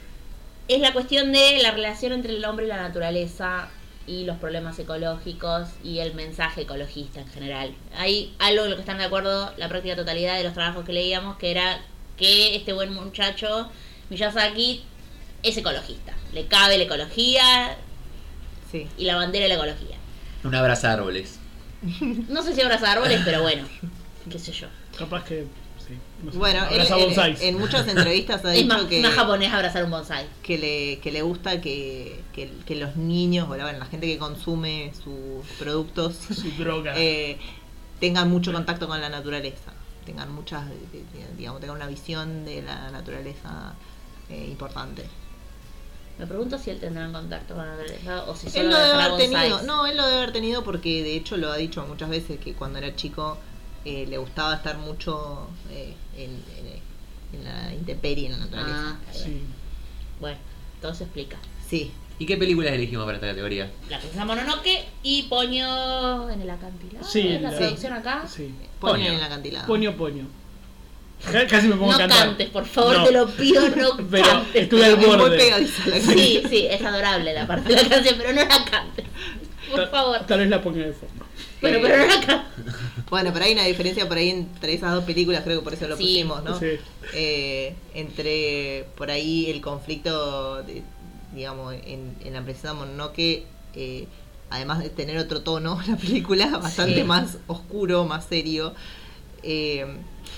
es 0.67 0.79
la 0.81 0.93
cuestión 0.93 1.31
de 1.31 1.59
la 1.61 1.71
relación 1.71 2.13
entre 2.13 2.35
el 2.35 2.43
hombre 2.45 2.65
y 2.65 2.69
la 2.69 2.77
naturaleza 2.77 3.69
y 4.07 4.23
los 4.25 4.37
problemas 4.37 4.79
ecológicos 4.79 5.67
y 5.83 5.99
el 5.99 6.13
mensaje 6.13 6.61
ecologista 6.61 7.19
en 7.19 7.27
general. 7.27 7.73
Hay 7.97 8.33
algo 8.39 8.63
en 8.63 8.69
lo 8.71 8.75
que 8.75 8.81
están 8.81 8.97
de 8.97 9.03
acuerdo 9.05 9.53
la 9.57 9.67
práctica 9.69 9.95
totalidad 9.95 10.37
de 10.37 10.43
los 10.43 10.53
trabajos 10.53 10.85
que 10.85 10.93
leíamos, 10.93 11.37
que 11.37 11.51
era 11.51 11.81
que 12.17 12.55
este 12.55 12.73
buen 12.73 12.93
muchacho, 12.93 13.69
Miyazaki, 14.09 14.81
es 15.49 15.57
ecologista. 15.57 16.13
Le 16.33 16.47
cabe 16.47 16.77
la 16.77 16.83
ecología 16.85 17.77
Sí. 18.71 18.87
y 18.97 19.05
la 19.05 19.15
bandera 19.15 19.43
de 19.43 19.49
la 19.49 19.55
ecología. 19.55 19.97
Un 20.43 20.53
abrazo 20.55 20.87
a 20.87 20.93
árboles. 20.93 21.39
No 22.29 22.41
sé 22.43 22.53
si 22.55 22.61
abraza 22.61 22.91
árboles, 22.91 23.21
pero 23.23 23.41
bueno, 23.41 23.63
qué 24.29 24.39
sé 24.39 24.51
yo. 24.51 24.67
Capaz 24.97 25.23
que. 25.25 25.45
Sí, 25.87 25.93
no 26.23 26.31
sé. 26.31 26.37
Bueno, 26.37 26.65
él, 26.69 26.81
él- 26.81 27.37
en 27.39 27.57
muchas 27.59 27.87
entrevistas 27.95 28.43
ha 28.43 28.51
Es 28.53 28.63
dicho 28.63 28.73
más, 28.75 28.83
que, 28.85 29.01
más 29.01 29.13
japonés 29.13 29.53
abrazar 29.53 29.83
un 29.85 29.91
bonsai. 29.91 30.25
que, 30.43 30.57
le, 30.57 30.99
que 30.99 31.11
le 31.11 31.21
gusta 31.21 31.61
que, 31.61 32.19
que, 32.33 32.51
que 32.65 32.75
los 32.75 32.97
niños, 32.97 33.47
o 33.49 33.55
la, 33.55 33.63
bueno, 33.63 33.79
la 33.79 33.85
gente 33.85 34.05
que 34.07 34.17
consume 34.17 34.91
sus 35.01 35.45
productos, 35.59 36.15
Su 36.35 36.51
droga. 36.57 36.93
eh, 36.97 37.37
tengan 38.01 38.29
mucho 38.29 38.51
contacto 38.51 38.87
con 38.87 38.99
la 38.99 39.07
naturaleza. 39.09 39.71
Tengan 40.05 40.31
muchas, 40.33 40.63
digamos, 41.37 41.59
tengan 41.61 41.75
una 41.77 41.87
visión 41.87 42.43
de 42.45 42.61
la 42.63 42.91
naturaleza 42.91 43.75
eh, 44.29 44.45
importante. 44.49 45.03
Me 46.19 46.25
pregunto 46.25 46.57
si 46.57 46.71
él 46.71 46.79
tendrá 46.79 47.05
en 47.05 47.11
contacto 47.13 47.53
con 47.55 47.65
naturaleza 47.65 48.23
o 48.27 48.35
si 48.35 48.47
Él 48.47 48.53
solo 48.53 48.69
lo 48.69 48.77
debe 48.79 48.93
haber 49.03 49.17
tenido, 49.17 49.61
no, 49.63 49.85
él 49.85 49.97
lo 49.97 50.03
debe 50.05 50.17
haber 50.17 50.31
tenido 50.33 50.63
porque 50.63 51.03
de 51.03 51.15
hecho 51.15 51.37
lo 51.37 51.51
ha 51.51 51.57
dicho 51.57 51.85
muchas 51.87 52.09
veces 52.09 52.39
que 52.39 52.53
cuando 52.53 52.79
era 52.79 52.95
chico 52.95 53.37
eh, 53.85 54.05
le 54.07 54.17
gustaba 54.17 54.55
estar 54.55 54.77
mucho 54.79 55.47
eh, 55.69 55.93
en, 56.17 56.31
en- 56.31 56.87
en 57.33 57.43
la 57.43 57.73
intemperie, 57.73 58.27
en 58.27 58.31
la 58.31 58.37
naturaleza. 58.39 58.97
Ah. 58.99 59.13
Sí. 59.13 59.41
Bueno, 60.19 60.37
todo 60.81 60.93
se 60.95 61.03
explica. 61.03 61.37
Sí, 61.69 61.91
¿Y 62.19 62.25
qué 62.25 62.35
películas 62.35 62.71
elegimos 62.73 63.05
para 63.05 63.17
esta 63.17 63.27
categoría? 63.27 63.69
La 63.89 63.99
princesa 63.99 64.25
Mononoke 64.25 64.85
y 65.03 65.23
Poño 65.23 66.29
en 66.31 66.41
el 66.41 66.49
acantilado. 66.49 67.05
Sí, 67.05 67.27
¿Es 67.27 67.41
la 67.43 67.51
la- 67.51 67.57
traducción 67.57 67.93
acá? 67.93 68.25
Sí. 68.27 68.51
Poño. 68.79 69.05
en 69.05 69.13
el 69.13 69.23
acantilado. 69.23 69.67
Poño, 69.67 69.95
poño. 69.95 70.25
Casi 71.49 71.67
me 71.67 71.75
pongo 71.75 71.91
No 71.91 71.95
a 71.95 71.97
cantar. 71.99 72.27
cantes, 72.27 72.49
por 72.49 72.65
favor, 72.65 72.97
No. 72.97 73.03
te 73.05 73.11
lo 73.11 73.27
pido, 73.27 73.61
no 73.69 73.97
Pero 74.11 74.23
cantes. 74.27 74.63
estuve 74.63 74.85
al 74.85 74.97
muy 74.97 75.05
borde. 75.07 75.37
pegadiza 75.37 75.89
la 75.89 75.99
Sí, 75.99 76.43
sí, 76.49 76.67
es 76.69 76.81
adorable 76.81 77.33
la 77.33 77.47
parte 77.47 77.69
de 77.75 77.83
la 77.83 77.89
canción, 77.89 78.15
pero 78.17 78.33
no 78.33 78.41
la 78.41 78.47
cantes. 78.65 79.05
Por 79.71 79.81
Ta- 79.83 79.87
favor. 79.87 80.19
Tal 80.25 80.39
vez 80.39 80.49
la 80.49 80.61
ponga 80.61 80.85
de 80.85 80.93
fondo. 80.93 81.25
Bueno, 81.59 81.79
pero 81.81 81.97
no 82.05 82.13
acá. 82.13 82.45
Bueno, 83.09 83.31
pero 83.33 83.45
hay 83.45 83.53
una 83.53 83.63
diferencia 83.65 84.07
por 84.07 84.17
ahí 84.17 84.29
entre 84.29 84.73
esas 84.73 84.93
dos 84.93 85.03
películas, 85.05 85.41
creo 85.43 85.59
que 85.59 85.63
por 85.63 85.73
eso 85.73 85.87
lo 85.87 85.97
Sí, 85.97 86.03
pusimos, 86.03 86.43
¿no? 86.43 86.57
sí. 86.59 86.67
Eh, 87.13 87.75
entre 87.95 88.85
por 88.95 89.09
ahí 89.11 89.49
el 89.49 89.59
conflicto, 89.59 90.61
de- 90.63 90.83
digamos, 91.33 91.73
en, 91.73 92.15
en 92.23 92.33
la 92.33 92.41
princesa 92.43 92.73
Mononoke, 92.73 93.43
eh, 93.75 94.07
además 94.51 94.79
de 94.79 94.89
tener 94.89 95.17
otro 95.17 95.41
tono, 95.41 95.79
la 95.87 95.97
película 95.97 96.47
bastante 96.59 96.95
Sí. 96.97 97.03
más 97.03 97.37
oscuro, 97.47 98.05
más 98.05 98.25
serio, 98.25 98.73
eh, 99.43 99.85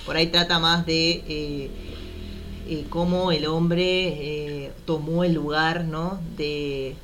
por 0.06 0.15
ahí 0.15 0.28
trata 0.28 0.60
más 0.60 0.86
de 0.86 1.23
eh, 1.28 1.69
eh, 2.67 2.86
cómo 2.89 3.32
el 3.32 3.45
hombre 3.47 4.08
eh, 4.65 4.71
tomó 4.86 5.23
el 5.23 5.34
lugar, 5.34 5.86
¿no? 5.86 6.19
De, 6.38 6.95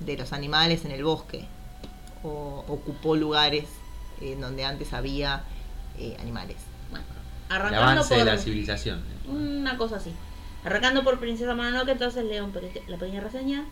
de 0.00 0.16
los 0.16 0.32
animales 0.32 0.84
en 0.84 0.90
el 0.92 1.04
bosque, 1.04 1.44
o 2.22 2.64
ocupó 2.68 3.16
lugares 3.16 3.64
en 4.20 4.40
donde 4.40 4.64
antes 4.64 4.92
había 4.92 5.44
eh, 5.98 6.16
animales. 6.20 6.56
Bueno, 6.90 7.04
El 7.48 7.56
arrancando 7.56 7.84
avance 7.84 8.14
por 8.14 8.24
de 8.24 8.24
la 8.32 8.38
civilización. 8.38 9.02
una 9.28 9.76
cosa 9.76 9.96
así. 9.96 10.12
Arrancando 10.64 11.02
por 11.02 11.18
Princesa 11.18 11.54
Mononoke, 11.54 11.90
entonces 11.90 12.24
leo 12.24 12.48
la 12.88 12.96
pequeña 12.96 13.20
reseña. 13.20 13.64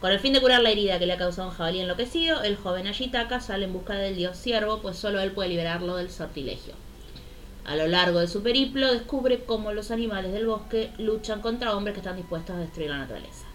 Con 0.00 0.10
el 0.10 0.18
fin 0.20 0.32
de 0.32 0.40
curar 0.40 0.60
la 0.60 0.70
herida 0.70 0.98
que 0.98 1.06
le 1.06 1.12
ha 1.12 1.16
causado 1.16 1.48
un 1.48 1.54
jabalí 1.54 1.80
enloquecido, 1.80 2.42
el 2.42 2.56
joven 2.56 2.86
Ashitaka 2.88 3.40
sale 3.40 3.64
en 3.66 3.72
busca 3.72 3.94
del 3.94 4.16
dios 4.16 4.36
ciervo, 4.36 4.80
pues 4.82 4.96
solo 4.98 5.20
él 5.20 5.32
puede 5.32 5.48
liberarlo 5.48 5.96
del 5.96 6.10
sortilegio. 6.10 6.74
A 7.64 7.76
lo 7.76 7.86
largo 7.86 8.18
de 8.18 8.26
su 8.28 8.42
periplo 8.42 8.92
descubre 8.92 9.44
cómo 9.44 9.72
los 9.72 9.90
animales 9.90 10.32
del 10.32 10.46
bosque 10.46 10.90
luchan 10.98 11.40
contra 11.40 11.76
hombres 11.76 11.94
que 11.94 12.00
están 12.00 12.16
dispuestos 12.16 12.56
a 12.56 12.58
destruir 12.58 12.90
la 12.90 12.98
naturaleza. 12.98 13.46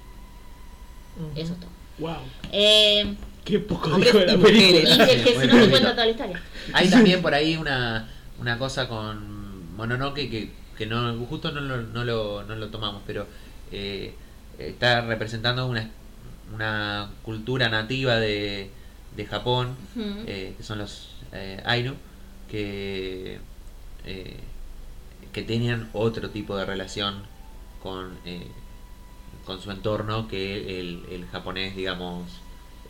Eso 1.36 1.54
es 1.54 1.60
todo. 1.60 1.70
Wow. 2.00 2.17
Eh, 2.52 3.15
Qué 3.43 3.60
poco 3.60 3.89
Hombres 3.89 4.13
dijo 4.13 4.20
de 4.20 4.26
la 4.28 4.34
y 4.34 4.36
y 4.36 4.41
película. 4.43 4.96
mujeres. 4.98 5.24
que, 5.24 5.41
si 5.41 5.48
no 5.48 5.54
se 5.63 5.70
cuenta 5.70 5.91
toda 5.91 6.06
la 6.06 6.12
historia. 6.12 6.41
Hay 6.74 6.89
también 6.89 7.22
por 7.22 7.34
ahí 7.34 7.58
una, 7.58 8.08
una 8.39 8.58
cosa 8.58 8.88
con 8.88 9.76
Mononoke 9.76 10.30
que, 10.30 10.52
que 10.78 10.86
no 10.86 11.13
justo 11.26 11.52
no 11.52 11.62
lo, 11.62 11.82
no 11.82 12.04
lo, 12.04 12.43
no 12.43 12.56
lo 12.56 12.67
tomamos, 12.70 13.02
pero 13.08 13.26
eh, 13.72 14.13
está 14.60 15.02
representando 15.02 15.65
una, 15.65 15.89
una 16.54 17.10
cultura 17.24 17.70
nativa 17.70 18.15
de, 18.17 18.70
de 19.15 19.26
Japón, 19.26 19.76
eh, 20.28 20.54
que 20.58 20.63
son 20.63 20.78
los 20.80 21.10
eh, 21.34 21.62
Ainu, 21.65 21.93
que, 22.50 23.39
eh, 24.08 24.38
que 25.34 25.43
tenían 25.43 25.89
otro 25.93 26.30
tipo 26.30 26.58
de 26.58 26.65
relación 26.65 27.24
con, 27.84 28.17
eh, 28.26 28.48
con 29.46 29.62
su 29.62 29.70
entorno 29.72 30.28
que 30.28 30.80
el, 30.80 31.06
el 31.12 31.28
japonés, 31.28 31.76
digamos, 31.76 32.24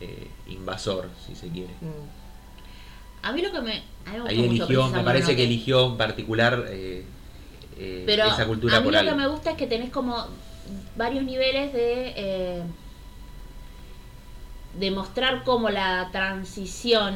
eh, 0.00 0.28
invasor, 0.46 1.10
si 1.26 1.34
se 1.34 1.48
quiere. 1.48 1.72
Mm. 1.80 3.26
A 3.26 3.32
mí 3.32 3.42
lo 3.42 3.50
que 3.52 3.60
me. 3.60 3.82
Ahí 4.06 4.44
eligió, 4.44 4.88
me 4.88 5.02
parece 5.02 5.36
que 5.36 5.44
eligió 5.44 5.88
en 5.88 5.96
particular 5.96 6.66
Pero 8.06 8.24
esa 8.24 8.46
cultura 8.46 8.76
a 8.76 8.80
mí 8.80 8.84
por 8.84 8.92
lo 8.92 8.98
algo. 9.00 9.10
que 9.10 9.16
me 9.16 9.26
gusta 9.28 9.50
es 9.50 9.56
que 9.56 9.66
tenés 9.66 9.90
como 9.90 10.26
varios 10.96 11.24
niveles 11.24 11.72
de 11.72 12.12
eh, 12.16 12.62
de 14.78 14.90
mostrar 14.90 15.44
cómo 15.44 15.70
la 15.70 16.08
transición 16.12 17.14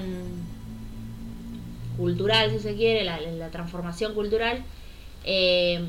cultural, 1.96 2.50
si 2.50 2.58
se 2.58 2.74
quiere, 2.76 3.04
la, 3.04 3.20
la 3.20 3.48
transformación 3.50 4.14
cultural, 4.14 4.62
eh, 5.24 5.80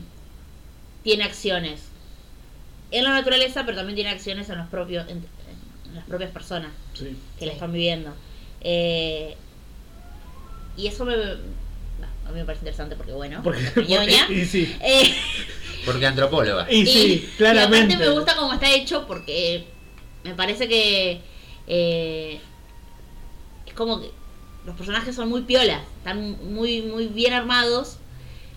tiene 1.04 1.24
acciones 1.24 1.82
en 2.92 3.04
la 3.04 3.10
naturaleza, 3.12 3.64
pero 3.66 3.78
también 3.78 3.96
tiene 3.96 4.12
acciones 4.12 4.50
en 4.50 4.58
los 4.58 4.68
propios 4.68 5.08
en, 5.10 5.18
en 5.88 5.96
las 5.96 6.06
propias 6.06 6.32
personas 6.32 6.72
Sí. 6.94 7.16
que 7.40 7.46
la 7.46 7.54
están 7.54 7.74
viviendo. 7.74 8.14
Eh, 8.62 9.36
y 10.78 10.88
eso 10.88 11.04
me, 11.06 11.14
a 11.16 12.32
mí 12.32 12.36
me 12.36 12.46
parece 12.46 12.62
interesante 12.62 12.96
porque, 12.96 13.12
bueno, 13.14 13.42
Porque, 13.44 13.62
ñoña. 13.88 14.28
y 14.30 14.46
sí. 14.46 14.76
Eh, 14.82 15.14
Porque 15.86 16.06
antropóloga. 16.06 16.72
Y 16.72 16.86
sí, 16.86 17.14
y 17.14 17.38
claramente. 17.38 17.94
aparte 17.96 18.10
me 18.10 18.16
gusta 18.16 18.36
cómo 18.36 18.54
está 18.54 18.72
hecho 18.72 19.06
porque 19.08 19.66
me 20.24 20.34
parece 20.36 20.68
que 20.68 21.20
eh, 21.68 22.40
es 23.66 23.74
como 23.74 24.00
que 24.02 24.12
los 24.66 24.76
personajes 24.76 25.16
son 25.16 25.30
muy 25.30 25.42
piolas, 25.44 25.82
están 25.98 26.38
muy 26.54 26.82
muy 26.82 27.08
bien 27.08 27.34
armados 27.34 27.98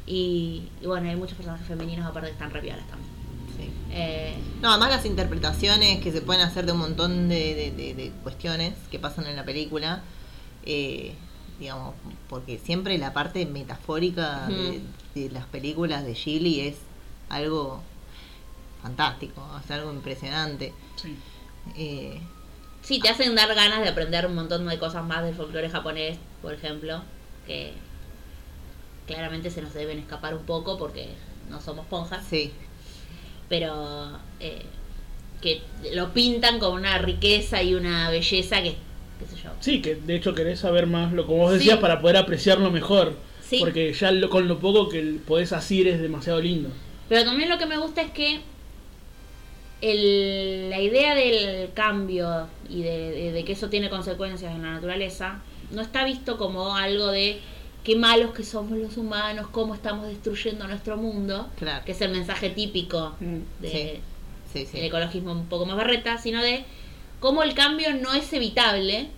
y, 0.06 0.68
y 0.80 0.86
bueno, 0.86 1.08
hay 1.10 1.16
muchos 1.16 1.36
personajes 1.36 1.66
femeninos 1.66 2.06
aparte 2.06 2.28
que 2.28 2.32
están 2.34 2.50
re 2.50 2.60
piolas 2.60 2.86
también. 2.88 3.10
Sí. 3.58 3.70
Eh, 3.90 4.34
No, 4.62 4.70
además 4.70 4.90
las 4.90 5.06
interpretaciones 5.06 6.00
que 6.02 6.12
se 6.12 6.20
pueden 6.20 6.42
hacer 6.42 6.64
de 6.66 6.72
un 6.72 6.78
montón 6.78 7.28
de, 7.28 7.54
de- 7.54 7.70
de- 7.72 7.94
de 7.94 8.10
cuestiones 8.22 8.74
que 8.90 8.98
pasan 8.98 9.26
en 9.26 9.34
la 9.36 9.44
película, 9.44 10.02
eh, 10.64 11.14
digamos, 11.58 11.94
porque 12.28 12.58
siempre 12.58 12.98
la 12.98 13.12
parte 13.12 13.46
metafórica 13.46 14.46
de, 14.48 14.80
de 15.14 15.30
las 15.30 15.46
películas 15.46 16.04
de 16.04 16.12
Ghibli 16.14 16.60
es 16.60 16.76
algo 17.30 17.80
fantástico, 18.82 19.42
es 19.64 19.70
algo 19.70 19.92
impresionante. 19.92 20.72
Sí. 20.96 21.16
Eh, 21.76 22.20
sí, 22.86 23.00
te 23.00 23.08
hacen 23.08 23.34
dar 23.34 23.52
ganas 23.54 23.82
de 23.82 23.88
aprender 23.88 24.24
un 24.26 24.34
montón 24.36 24.66
de 24.68 24.78
cosas 24.78 25.04
más 25.04 25.24
del 25.24 25.34
folclore 25.34 25.68
japonés, 25.68 26.18
por 26.40 26.54
ejemplo, 26.54 27.02
que 27.46 27.72
claramente 29.06 29.50
se 29.50 29.62
nos 29.62 29.74
deben 29.74 29.98
escapar 29.98 30.34
un 30.34 30.44
poco 30.44 30.78
porque 30.78 31.08
no 31.50 31.60
somos 31.60 31.86
ponjas. 31.86 32.24
sí, 32.28 32.52
pero 33.48 34.18
eh, 34.40 34.62
que 35.40 35.62
lo 35.94 36.12
pintan 36.12 36.58
con 36.58 36.72
una 36.74 36.98
riqueza 36.98 37.62
y 37.62 37.74
una 37.74 38.10
belleza 38.10 38.62
que, 38.62 38.70
qué 39.18 39.26
sé 39.36 39.42
yo. 39.42 39.50
Sí, 39.60 39.80
que 39.80 39.94
de 39.94 40.16
hecho 40.16 40.34
querés 40.34 40.60
saber 40.60 40.86
más 40.86 41.12
lo 41.12 41.26
como 41.26 41.38
vos 41.42 41.52
decías 41.52 41.76
Sí. 41.76 41.80
para 41.82 42.00
poder 42.00 42.16
apreciarlo 42.16 42.70
mejor. 42.70 43.14
Sí. 43.42 43.58
Porque 43.60 43.92
ya 43.92 44.10
lo- 44.10 44.28
con 44.28 44.48
lo 44.48 44.58
poco 44.58 44.88
que 44.88 45.00
podés 45.24 45.52
asir 45.52 45.86
es 45.86 46.00
demasiado 46.00 46.40
lindo. 46.40 46.70
Pero 47.08 47.24
también 47.24 47.48
lo 47.48 47.58
que 47.58 47.66
me 47.66 47.76
gusta 47.78 48.02
es 48.02 48.10
que 48.10 48.40
el, 49.80 50.70
la 50.70 50.80
idea 50.80 51.14
del 51.14 51.72
cambio 51.74 52.48
y 52.68 52.82
de, 52.82 53.10
de- 53.10 53.32
de 53.32 53.44
que 53.44 53.52
eso 53.52 53.68
tiene 53.68 53.90
consecuencias 53.90 54.54
en 54.54 54.62
la 54.62 54.72
naturaleza 54.72 55.40
no 55.70 55.82
está 55.82 56.04
visto 56.04 56.38
como 56.38 56.76
algo 56.76 57.08
de 57.08 57.40
qué 57.84 57.94
malos 57.96 58.32
que 58.32 58.42
somos 58.42 58.78
los 58.78 58.96
humanos, 58.96 59.46
cómo 59.52 59.74
estamos 59.74 60.06
destruyendo 60.06 60.66
nuestro 60.66 60.96
mundo, 60.96 61.48
Claro. 61.58 61.84
que 61.84 61.92
es 61.92 62.00
el 62.00 62.10
mensaje 62.10 62.50
típico 62.50 63.14
de, 63.60 64.00
sí, 64.52 64.66
sí. 64.66 64.78
el 64.78 64.84
ecologismo 64.86 65.32
un 65.32 65.46
poco 65.46 65.66
más 65.66 65.76
barreta, 65.76 66.18
sino 66.18 66.42
de 66.42 66.64
cómo 67.20 67.42
el 67.42 67.54
cambio 67.54 67.92
no 67.94 68.12
es 68.14 68.32
evitable 68.32 69.08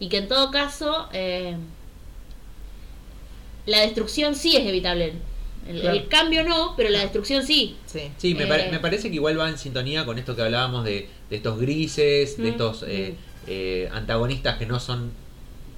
y 0.00 0.08
que 0.08 0.18
en 0.18 0.28
todo 0.28 0.50
caso 0.50 1.08
eh, 1.12 1.56
la 3.66 3.80
destrucción 3.80 4.34
sí 4.34 4.56
es 4.56 4.66
evitable. 4.66 5.14
El, 5.68 5.80
Claro. 5.80 5.96
el 5.96 6.08
cambio 6.08 6.44
no, 6.44 6.74
pero 6.76 6.90
la 6.90 7.00
destrucción 7.00 7.44
sí. 7.46 7.76
sí. 7.86 8.10
Sí, 8.18 8.34
me, 8.34 8.46
pare- 8.46 8.68
Eh. 8.68 8.70
me 8.70 8.80
parece 8.80 9.08
que 9.08 9.14
igual 9.16 9.38
va 9.38 9.48
en 9.48 9.56
sintonía 9.58 10.04
con 10.04 10.18
esto 10.18 10.36
que 10.36 10.42
hablábamos 10.42 10.84
de, 10.84 11.08
de 11.30 11.36
estos 11.36 11.58
grises, 11.58 12.36
de 12.36 12.42
Mm, 12.44 12.46
estos 12.46 12.84
eh, 12.86 13.14
eh, 13.46 13.88
antagonistas 13.92 14.58
que 14.58 14.66
no 14.66 14.78
son 14.80 15.10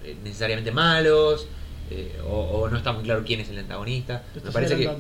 eh, 0.05 0.16
necesariamente 0.25 0.72
malos, 0.72 1.46
eh, 1.90 2.16
o, 2.29 2.35
o 2.40 2.68
no 2.68 2.77
está 2.79 2.92
muy 2.92 3.05
claro 3.05 3.22
quién 3.25 3.40
es 3.40 3.49
el 3.49 3.59
antagonista. 3.59 4.22
Te 4.35 4.40
Me 4.40 4.51
parece 4.51 4.77
que. 4.77 4.90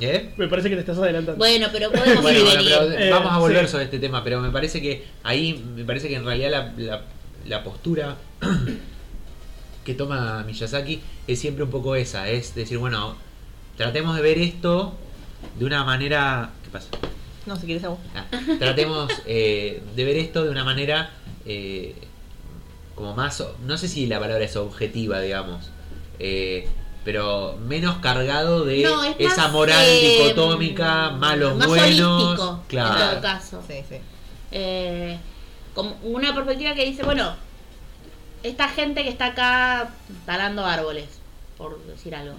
¿Eh? 0.00 0.32
Me 0.38 0.48
parece 0.48 0.68
que 0.70 0.74
te 0.74 0.80
estás 0.80 0.98
adelantando. 0.98 1.36
Bueno, 1.38 1.68
pero 1.70 1.92
podemos 1.92 2.22
Bueno, 2.22 2.44
bueno, 2.44 2.62
pero 2.96 3.10
vamos 3.14 3.32
a 3.32 3.38
volver 3.38 3.66
sí. 3.66 3.72
sobre 3.72 3.84
este 3.84 3.98
tema, 3.98 4.24
pero 4.24 4.40
me 4.40 4.50
parece 4.50 4.80
que 4.80 5.04
ahí, 5.22 5.62
me 5.76 5.84
parece 5.84 6.08
que 6.08 6.16
en 6.16 6.24
realidad 6.24 6.50
la, 6.50 6.72
la- 6.78 7.02
la 7.46 7.62
postura 7.64 8.16
que 9.84 9.94
toma 9.94 10.44
Miyazaki 10.44 11.00
es 11.26 11.38
siempre 11.40 11.64
un 11.64 11.70
poco 11.70 11.96
esa, 11.96 12.28
es 12.28 12.54
decir, 12.54 12.78
bueno, 12.78 13.16
tratemos 13.76 14.16
de 14.16 14.22
ver 14.22 14.38
esto 14.38 14.94
de 15.58 15.64
una 15.64 15.84
manera... 15.84 16.50
¿Qué 16.64 16.70
pasa? 16.70 16.88
No, 17.46 17.56
si 17.56 17.66
quieres 17.66 17.84
a 17.84 17.88
vos. 17.88 17.98
Ah, 18.14 18.24
tratemos 18.58 19.10
eh, 19.26 19.82
de 19.96 20.04
ver 20.04 20.16
esto 20.16 20.44
de 20.44 20.50
una 20.50 20.64
manera 20.64 21.10
eh, 21.44 21.94
como 22.94 23.14
más, 23.14 23.42
no 23.66 23.76
sé 23.76 23.88
si 23.88 24.06
la 24.06 24.20
palabra 24.20 24.44
es 24.44 24.56
objetiva, 24.56 25.20
digamos, 25.20 25.70
eh, 26.18 26.68
pero 27.04 27.58
menos 27.66 27.96
cargado 27.98 28.64
de 28.64 28.82
No, 28.82 29.02
es 29.02 29.16
esa 29.18 29.44
más, 29.44 29.52
moral 29.52 29.84
eh, 29.84 30.18
dicotómica, 30.20 31.10
malos, 31.10 31.56
más 31.56 31.66
buenos. 31.66 32.22
holístico, 32.22 32.60
en 32.62 32.68
claro. 32.68 33.10
todo 33.10 33.22
caso. 33.22 33.62
Sí, 33.66 33.82
sí. 33.88 33.96
Eh, 34.52 35.18
como 35.74 35.96
una 36.02 36.34
perspectiva 36.34 36.74
que 36.74 36.84
dice, 36.84 37.02
bueno, 37.02 37.34
esta 38.42 38.68
gente 38.68 39.02
que 39.02 39.08
está 39.08 39.26
acá 39.26 39.90
talando 40.26 40.64
árboles, 40.64 41.06
por 41.56 41.82
decir 41.86 42.14
algo, 42.14 42.34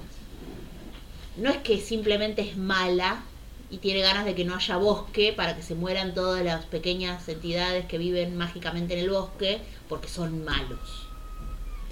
no 1.37 1.49
es 1.49 1.57
que 1.57 1.79
simplemente 1.79 2.41
es 2.41 2.57
mala 2.57 3.23
y 3.69 3.77
tiene 3.79 4.01
ganas 4.01 4.25
de 4.25 4.35
que 4.35 4.45
no 4.45 4.55
haya 4.55 4.77
bosque 4.77 5.33
para 5.33 5.55
que 5.55 5.63
se 5.63 5.73
mueran 5.75 6.13
todas 6.13 6.43
las 6.43 6.65
pequeñas 6.65 7.27
entidades 7.27 7.85
que 7.85 7.97
viven 7.97 8.37
mágicamente 8.37 8.93
en 8.93 8.99
el 8.99 9.09
bosque 9.09 9.61
porque 9.89 10.07
son 10.07 10.43
malos, 10.45 11.07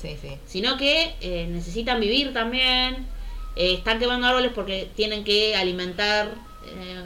Sí, 0.01 0.15
sí. 0.21 0.37
sino 0.45 0.77
que 0.77 1.15
eh, 1.21 1.47
necesitan 1.49 1.99
vivir 1.99 2.33
también, 2.33 3.07
eh, 3.55 3.73
están 3.73 3.99
quemando 3.99 4.27
árboles 4.27 4.51
porque 4.53 4.89
tienen 4.95 5.23
que 5.23 5.55
alimentar 5.55 6.35
eh, 6.65 7.03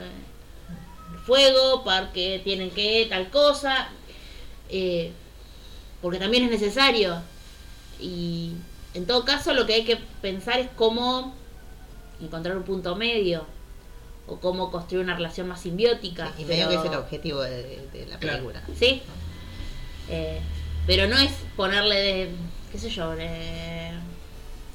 fuego, 1.24 1.82
porque 1.84 2.40
tienen 2.44 2.70
que 2.70 3.06
tal 3.08 3.30
cosa. 3.30 3.88
porque 6.00 6.18
también 6.18 6.44
es 6.44 6.50
necesario. 6.50 7.22
Y 8.00 8.52
en 8.94 9.06
todo 9.06 9.24
caso 9.24 9.54
lo 9.54 9.66
que 9.66 9.74
hay 9.74 9.84
que 9.84 9.96
pensar 10.20 10.58
es 10.60 10.68
cómo 10.76 11.34
encontrar 12.20 12.56
un 12.56 12.62
punto 12.62 12.96
medio 12.96 13.44
o 14.26 14.40
cómo 14.40 14.70
construir 14.70 15.04
una 15.04 15.14
relación 15.14 15.46
más 15.48 15.60
simbiótica. 15.60 16.32
Y 16.38 16.44
medio 16.44 16.68
pero- 16.68 16.82
que 16.82 16.88
es 16.88 16.92
el 16.94 16.98
objetivo 16.98 17.40
de, 17.42 17.88
de 17.92 18.06
la 18.06 18.18
Claro. 18.18 18.38
película. 18.48 18.62
Sí. 18.78 19.02
Eh, 20.08 20.40
pero 20.86 21.06
no 21.08 21.16
es 21.18 21.32
ponerle 21.56 21.94
de, 21.96 22.30
qué 22.72 22.78
sé 22.78 22.88
yo, 22.90 23.10
de... 23.16 23.90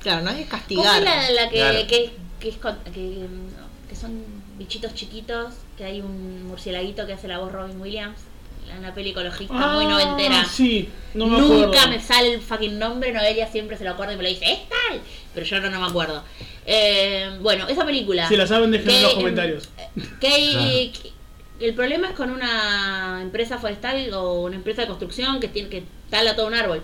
Claro, 0.02 0.24
no 0.24 0.30
es 0.32 0.38
¿Cómo 0.38 0.50
castigar. 0.50 0.98
es 1.00 1.04
la, 1.06 1.32
la 1.32 1.50
que, 1.50 1.56
Claro. 1.58 1.88
que, 1.88 2.12
que 2.40 2.50
es 2.50 2.58
con- 2.58 2.80
que, 2.86 3.28
que 3.90 3.96
son 3.96 4.24
bichitos 4.58 4.94
chiquitos, 4.94 5.54
que 5.78 5.86
hay 5.86 6.02
un 6.02 6.48
murcielaguito 6.48 7.06
que 7.06 7.14
hace 7.14 7.28
la 7.28 7.38
voz 7.40 7.52
Robin 7.52 7.80
Williams? 7.80 8.18
Una 8.78 8.94
peli 8.94 9.12
ecologista 9.12 9.54
muy 9.74 9.86
noventera. 9.86 10.42
Ah, 10.42 10.50
Sí, 10.50 10.90
no 11.14 11.28
me 11.28 11.38
Nunca 11.40 11.66
acuerdo. 11.82 11.90
me 11.90 12.00
sale 12.02 12.34
el 12.34 12.42
fucking 12.42 12.80
nombre, 12.80 13.12
Noelia 13.12 13.48
siempre 13.48 13.78
se 13.78 13.84
lo 13.84 13.92
acuerda 13.92 14.14
y 14.14 14.18
me 14.18 14.24
lo 14.24 14.30
dice, 14.30 14.52
es 14.52 14.60
tal, 14.70 15.02
pero 15.34 15.46
yo 15.46 15.60
no, 15.60 15.70
no 15.70 15.80
me 15.80 15.88
acuerdo. 15.88 16.24
Eh, 16.66 17.38
bueno, 17.42 17.68
esa 17.68 17.86
película. 17.86 18.28
Si 18.28 18.36
la 18.36 18.48
saben, 18.48 18.72
déjenlo 18.72 18.94
en 18.94 19.04
los 19.04 19.14
comentarios. 19.16 19.70
que- 20.20 20.92
el 21.60 21.76
problema 21.76 22.08
es 22.10 22.14
con 22.16 22.32
una 22.32 23.20
empresa 23.22 23.60
forestal 23.60 24.12
o 24.16 24.42
una 24.42 24.56
empresa 24.56 24.82
de 24.82 24.88
construcción 24.88 25.40
que 25.40 25.48
tiene 25.48 25.70
que 25.70 25.84
tala 26.10 26.36
todo 26.36 26.48
un 26.48 26.56
árbol. 26.56 26.82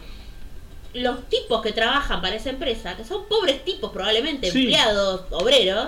Los 0.93 1.27
tipos 1.29 1.61
que 1.63 1.71
trabajan 1.73 2.21
para 2.21 2.35
esa 2.35 2.51
empresa, 2.51 2.95
que 2.95 3.03
son 3.03 3.27
pobres 3.27 3.65
tipos 3.65 3.91
probablemente, 3.91 4.51
Sí. 4.51 4.59
empleados, 4.65 5.21
obreros, 5.31 5.88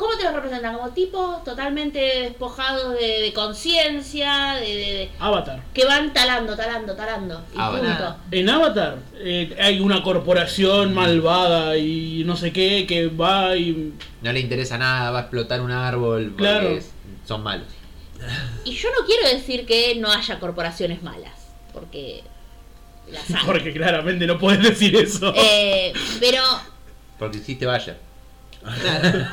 ¿cómo 0.00 0.16
te 0.16 0.24
los 0.24 0.32
representan? 0.34 0.74
Como 0.74 0.88
tipos 0.90 1.44
totalmente 1.44 1.98
despojados 2.00 2.94
de, 2.98 3.20
de 3.20 3.32
conciencia, 3.34 4.54
de, 4.54 4.66
de- 4.66 4.92
de- 4.94 5.10
Avatar. 5.20 5.62
que 5.72 5.84
van 5.84 6.12
talando, 6.12 6.56
talando, 6.56 6.96
talando. 6.96 7.44
Y 7.54 7.58
Avatar. 7.60 7.96
punto. 7.98 8.16
En 8.32 8.48
Avatar 8.48 8.96
eh, 9.16 9.54
hay 9.60 9.78
una 9.80 10.02
corporación 10.02 10.94
malvada 10.94 11.76
y 11.76 12.24
no 12.24 12.34
sé 12.36 12.52
qué 12.52 12.86
que 12.88 13.06
va 13.08 13.54
y. 13.56 13.92
No 14.22 14.32
le 14.32 14.40
interesa 14.40 14.76
nada, 14.78 15.10
va 15.10 15.18
a 15.18 15.22
explotar 15.22 15.60
un 15.60 15.70
árbol 15.70 16.30
porque 16.30 16.42
Claro. 16.42 16.68
es- 16.70 16.90
son 17.26 17.42
malos. 17.42 17.66
Y 18.64 18.72
yo 18.74 18.88
no 18.98 19.06
quiero 19.06 19.28
decir 19.28 19.64
que 19.66 19.94
no 19.96 20.10
haya 20.10 20.38
corporaciones 20.40 21.02
malas, 21.02 21.32
porque 21.72 22.22
las 23.10 23.30
hay. 23.34 23.44
Porque 23.46 23.72
claramente 23.72 24.26
no 24.26 24.38
puedes 24.38 24.62
decir 24.62 24.96
eso. 24.96 25.32
Eh, 25.36 25.92
pero, 26.20 26.42
Porque 27.18 27.38
hiciste 27.38 27.66
Bayer 27.66 27.96
Claro. 28.62 29.26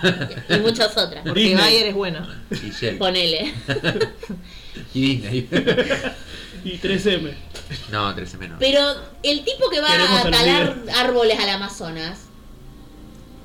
y 0.50 0.60
muchas 0.60 0.96
otras. 0.98 1.24
Porque 1.24 1.40
Disney. 1.42 1.56
Bayer 1.64 1.88
es 1.88 1.96
bueno. 1.96 2.28
y 2.52 2.70
Shell 2.70 2.98
Ponele. 2.98 3.54
y 4.94 5.16
Disney. 5.18 5.50
Y 6.64 6.78
3M. 6.80 7.34
no, 7.92 8.14
13 8.16 8.38
menos. 8.38 8.58
Pero 8.60 8.82
el 9.24 9.44
tipo 9.44 9.70
que 9.70 9.80
va 9.82 9.92
Queremos 9.92 10.26
a 10.26 10.32
talar 10.32 10.76
árboles 10.96 11.40
al 11.40 11.50
Amazonas 11.50 12.20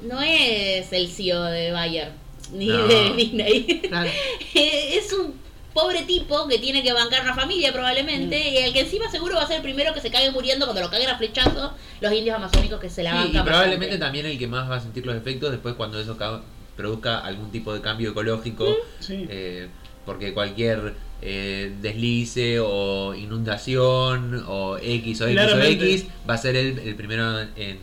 no 0.02 0.20
es 0.22 0.92
el 0.92 1.08
CEO 1.08 1.42
de 1.44 1.70
Bayer 1.72 2.12
ni 2.52 2.66
No. 2.66 2.86
de 2.86 3.12
Disney. 3.14 3.80
Claro. 3.88 4.10
es 4.54 5.12
un 5.12 5.34
pobre 5.74 6.02
tipo 6.02 6.46
que 6.48 6.58
tiene 6.58 6.82
que 6.82 6.92
bancar 6.92 7.22
una 7.22 7.34
familia 7.34 7.72
probablemente 7.72 8.36
Mm. 8.38 8.52
y 8.52 8.56
el 8.58 8.72
que 8.72 8.80
encima 8.80 9.10
seguro 9.10 9.36
va 9.36 9.42
a 9.42 9.46
ser 9.46 9.56
el 9.56 9.62
primero 9.62 9.92
que 9.94 10.00
se 10.00 10.10
cague 10.10 10.30
muriendo 10.30 10.66
cuando 10.66 10.82
lo 10.82 10.90
caguen 10.90 11.08
a 11.08 11.16
flechazo 11.18 11.72
los 12.00 12.12
indios 12.12 12.36
amazónicos 12.36 12.78
que 12.80 12.90
se 12.90 13.02
la 13.02 13.10
Sí, 13.12 13.16
bancan. 13.18 13.40
y 13.42 13.44
probablemente 13.44 13.86
bastante. 13.96 14.04
también 14.04 14.26
el 14.26 14.38
que 14.38 14.46
más 14.48 14.70
va 14.70 14.76
a 14.76 14.80
sentir 14.80 15.06
los 15.06 15.16
efectos 15.16 15.50
después 15.50 15.74
cuando 15.74 15.98
eso 16.00 16.16
ca- 16.16 16.42
produzca 16.76 17.18
algún 17.20 17.50
tipo 17.50 17.72
de 17.74 17.80
cambio 17.80 18.10
ecológico. 18.10 18.66
Sí. 19.00 19.26
eh, 19.28 19.68
porque 20.04 20.34
cualquier 20.34 20.94
eh, 21.20 21.72
deslice 21.80 22.58
o 22.58 23.14
inundación 23.14 24.44
o 24.48 24.76
X 24.78 25.20
o 25.20 25.28
X 25.28 25.32
Claramente. 25.40 25.84
o 25.84 25.88
X 25.88 26.06
va 26.28 26.34
a 26.34 26.38
ser 26.38 26.56
el, 26.56 26.78
el 26.80 26.96
primero 26.96 27.40
en 27.40 27.78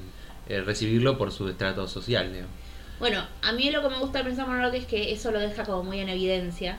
eh, 0.50 0.62
recibirlo 0.66 1.18
por 1.18 1.32
su 1.32 1.48
estrato 1.48 1.88
social. 1.88 2.30
digamos. 2.32 2.52
Bueno, 3.00 3.24
a 3.42 3.54
mí 3.54 3.72
lo 3.72 3.82
que 3.82 3.88
me 3.90 4.00
gusta 4.00 4.24
pensar 4.26 4.48
Monroe 4.48 4.78
es 4.78 4.86
que 4.86 5.14
eso 5.14 5.32
lo 5.32 5.40
deja 5.40 5.64
como 5.64 5.84
muy 5.84 6.00
en 6.02 6.10
evidencia, 6.10 6.78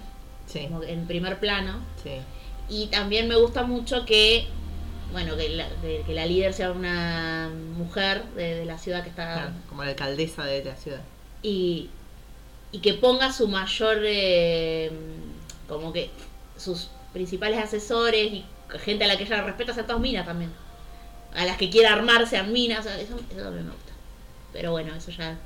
Sí. 0.53 0.66
como 0.66 0.82
en 0.82 1.07
primer 1.07 1.38
plano. 1.38 1.80
Sí. 2.03 2.12
Y 2.68 2.86
también 2.86 3.28
me 3.28 3.36
gusta 3.36 3.62
mucho 3.64 4.05
que, 4.05 4.46
bueno, 5.12 5.36
que 5.36 5.48
la, 5.51 5.68
de- 5.82 6.03
que 6.07 6.14
la 6.14 6.26
líder 6.26 6.53
sea 6.55 6.70
una 6.72 7.51
mujer 7.76 8.24
de, 8.36 8.55
de 8.57 8.64
la 8.64 8.78
ciudad 8.78 9.03
que 9.03 9.11
está... 9.11 9.32
Claro, 9.34 9.51
como 9.68 9.82
la 9.84 9.90
alcaldesa 9.90 10.44
de 10.44 10.64
la 10.64 10.76
ciudad. 10.76 11.01
Y, 11.42 11.90
y 12.72 12.78
que 12.80 12.94
ponga 12.94 13.32
su 13.32 13.48
mayor, 13.48 13.98
eh, 14.05 14.90
como 15.68 15.92
que 15.92 16.11
sus 16.57 16.90
principales 17.12 17.59
asesores 17.59 18.32
y 18.32 18.44
gente 18.80 19.05
a 19.05 19.09
la 19.09 19.16
que 19.16 19.24
ella 19.24 19.42
respeta 19.42 19.74
sean 19.74 19.86
todas 19.86 20.01
minas 20.03 20.26
también. 20.26 20.53
A 21.34 21.44
las 21.44 21.57
que 21.57 21.70
quiera 21.70 21.92
armar 21.92 22.26
sean 22.28 22.53
minas, 22.53 22.86
eso, 22.86 23.16
eso 23.16 23.16
también 23.42 23.66
me 23.66 23.72
gusta. 23.72 23.92
Pero 24.53 24.72
bueno, 24.72 24.94
eso 24.94 25.11
ya 25.12 25.36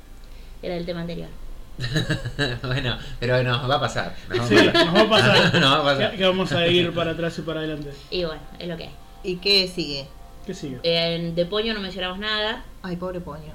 era 0.61 0.75
el 0.75 0.85
tema 0.85 1.01
anterior. 1.01 1.29
bueno, 2.63 2.97
pero 3.19 3.43
nos 3.43 3.69
va 3.69 3.75
a 3.75 3.79
pasar. 3.79 4.15
Nos 4.29 4.39
va 4.39 4.43
a 4.43 4.47
Sí, 4.47 4.55
pasar. 4.55 4.85
nos 4.85 4.95
va 4.95 5.01
a 5.01 5.09
pasar. 5.09 5.53
Nos 5.59 5.71
va 5.71 5.79
a 5.79 5.83
pasar. 5.83 6.11
Que, 6.11 6.17
que 6.17 6.25
vamos 6.25 6.51
a 6.51 6.67
ir 6.67 6.93
para 6.93 7.11
atrás 7.11 7.37
y 7.37 7.41
para 7.41 7.59
adelante. 7.59 7.91
Y 8.11 8.23
bueno, 8.23 8.41
es 8.59 8.67
lo 8.67 8.77
que 8.77 8.83
hay. 8.85 8.91
¿Y 9.23 9.35
qué 9.37 9.67
sigue? 9.67 10.07
¿Qué 10.45 10.53
sigue? 10.53 10.79
En 10.83 11.35
de 11.35 11.45
Poño 11.45 11.73
no 11.73 11.79
mencionamos 11.79 12.19
nada. 12.19 12.63
Ay, 12.83 12.95
pobre 12.95 13.19
Poño. 13.19 13.53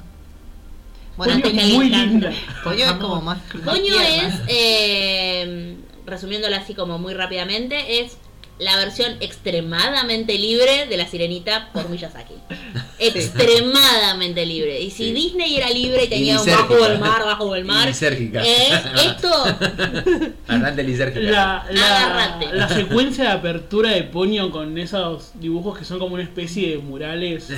Poño 1.17 1.33
Bueno, 1.35 1.43
que 1.43 1.49
es 1.61 1.69
muy 1.75 1.89
linda. 1.89 2.33
Poño 2.65 2.85
es 2.85 2.93
como 2.93 3.21
más. 3.21 3.39
más 3.55 3.65
Poño 3.65 3.83
tierna. 3.85 4.27
es, 4.29 4.35
eh, 4.49 5.77
resumiéndolo 6.07 6.57
así 6.57 6.75
como 6.75 6.99
muy 6.99 7.15
rápidamente, 7.15 8.01
es 8.01 8.17
la 8.61 8.77
versión 8.77 9.17
extremadamente 9.21 10.39
libre 10.39 10.87
de 10.87 10.97
la 10.97 11.07
sirenita 11.09 11.71
por 11.73 11.89
Miyazaki. 11.89 12.35
Extremadamente 12.99 14.45
libre. 14.47 14.81
Y 14.81 14.91
si 14.91 15.05
Sí. 15.09 15.13
Disney 15.13 15.57
era 15.57 15.71
libre 15.71 16.05
y 16.05 16.09
tenía 16.09 16.41
un 16.41 16.47
bajo 16.47 16.75
del 16.77 16.99
mar, 16.99 17.25
bajo 17.25 17.55
del 17.55 17.65
mar, 17.65 17.89
lisérgica. 17.89 18.43
es 18.43 18.73
esto. 19.07 19.31
Bastante 20.49 20.83
lisérgica. 20.83 21.21
La, 21.31 21.67
la, 21.71 22.39
la 22.53 22.69
secuencia 22.69 23.25
de 23.25 23.31
apertura 23.31 23.91
de 23.93 24.03
Poño 24.05 24.51
con 24.51 24.77
esos 24.79 25.31
dibujos 25.35 25.79
que 25.79 25.85
son 25.85 25.99
como 25.99 26.15
una 26.15 26.23
especie 26.23 26.71
de 26.71 26.79
murales 26.79 27.49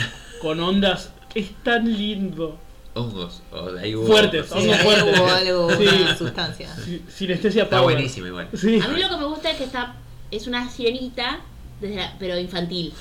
con 0.41 0.61
ondas 0.61 1.11
es 1.35 1.51
tan 1.65 1.93
lindo. 1.93 2.59
Hongos. 2.95 3.43
O 3.51 3.71
ahí 3.79 3.95
hubo- 3.95 4.07
Fuertes, 4.07 4.47
Sí, 4.47 4.53
hongos 4.59 4.77
ahí 4.77 4.85
fuertes. 4.85 5.19
hubo 5.19 5.27
algo, 5.29 5.71
Sí. 5.77 5.87
una 6.03 6.17
sustancia. 6.17 6.69
Si- 6.77 7.03
Sinestesia 7.13 7.63
Está 7.65 7.79
power. 7.79 7.95
buenísimo 7.97 8.27
igual. 8.27 8.49
Sí. 8.55 8.79
A 8.81 8.89
mí 8.89 9.01
lo 9.01 9.09
que 9.09 9.17
me 9.17 9.25
gusta 9.25 9.51
es 9.51 9.57
que 9.57 9.65
está 9.65 9.95
es 10.33 10.47
una 10.49 10.69
sirenita, 10.69 11.41
desde 11.81 11.97
la- 11.97 12.17
pero 12.19 12.37
infantil. 12.39 12.93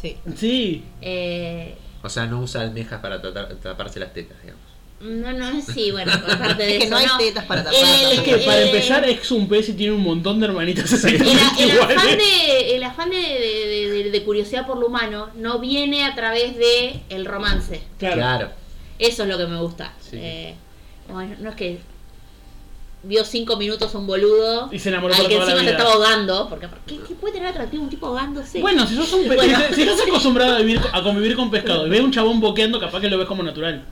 Sí. 0.00 0.16
Sí. 0.36 0.84
Eh, 1.02 1.76
O 2.02 2.08
sea, 2.08 2.26
no 2.26 2.40
usa 2.40 2.62
almejas 2.62 3.00
para 3.00 3.20
tratar- 3.20 3.54
taparse 3.56 3.98
las 4.00 4.12
tetas, 4.14 4.36
digamos. 4.40 4.62
no, 5.00 5.32
no, 5.32 5.60
sí, 5.60 5.90
bueno, 5.90 6.10
aparte 6.12 6.62
de 6.64 6.72
Es 6.76 6.78
que 6.78 6.84
eso. 6.86 6.90
no 6.90 6.96
hay 6.96 7.06
tetas 7.18 7.44
para 7.44 7.64
tapar. 7.64 7.78
Es 8.12 8.20
que 8.20 8.36
para 8.38 8.60
Eh, 8.62 8.66
empezar 8.66 9.04
es 9.08 9.30
un 9.30 9.46
pez 9.48 9.68
y 9.68 9.72
tiene 9.74 9.92
un 9.94 10.02
montón 10.02 10.40
de 10.40 10.46
hermanitas 10.46 10.92
El, 11.04 11.14
exactamente 11.16 11.64
el 11.64 11.80
afán, 11.80 12.18
de, 12.18 12.76
el 12.76 12.84
afán 12.84 13.10
de, 13.10 13.16
de- 13.16 13.90
de- 14.04 14.10
de 14.10 14.24
curiosidad 14.24 14.66
por 14.66 14.78
lo 14.78 14.86
humano 14.86 15.28
no 15.34 15.58
viene 15.58 16.04
a 16.04 16.14
través 16.14 16.56
de 16.56 17.00
el 17.10 17.24
romance. 17.26 17.82
Claro. 17.98 18.16
Claro. 18.16 18.50
Eso 18.98 19.24
es 19.24 19.28
lo 19.28 19.36
que 19.36 19.46
me 19.46 19.58
gusta. 19.60 19.92
Sí. 20.00 20.16
Eh, 20.18 20.54
bueno, 21.12 21.34
no 21.40 21.50
es 21.50 21.56
que 21.56 21.78
vio 23.06 23.24
cinco 23.24 23.56
minutos 23.56 23.94
a 23.94 23.98
un 23.98 24.06
boludo 24.06 24.68
Y 24.72 24.78
se 24.78 24.88
enamoró 24.90 25.14
al 25.14 25.26
que 25.28 25.34
toda 25.34 25.46
la 25.46 25.52
encima 25.52 25.64
se 25.64 25.70
estaba 25.76 25.92
ahogando. 25.94 26.48
Porque, 26.48 26.68
¿qué, 26.86 26.98
qué 27.06 27.14
puede 27.14 27.34
tener 27.34 27.48
atractivo 27.48 27.82
un 27.84 27.88
tipo 27.90 28.06
ahogándose? 28.06 28.60
Bueno, 28.60 28.86
si 28.86 28.94
sos, 28.96 29.12
un 29.12 29.28
pe- 29.28 29.36
Bueno. 29.36 29.58
si, 29.70 29.74
si 29.74 29.82
estás 29.82 30.00
acostumbrado 30.08 30.56
a, 30.56 30.58
vivir, 30.58 30.80
a 30.92 31.02
convivir 31.02 31.36
con 31.36 31.50
pescado 31.50 31.86
y 31.86 31.90
ves 31.90 32.00
un 32.00 32.12
chabón 32.12 32.40
boqueando, 32.40 32.78
capaz 32.80 33.00
que 33.00 33.08
lo 33.08 33.18
ves 33.18 33.26
como 33.28 33.42
natural. 33.42 33.84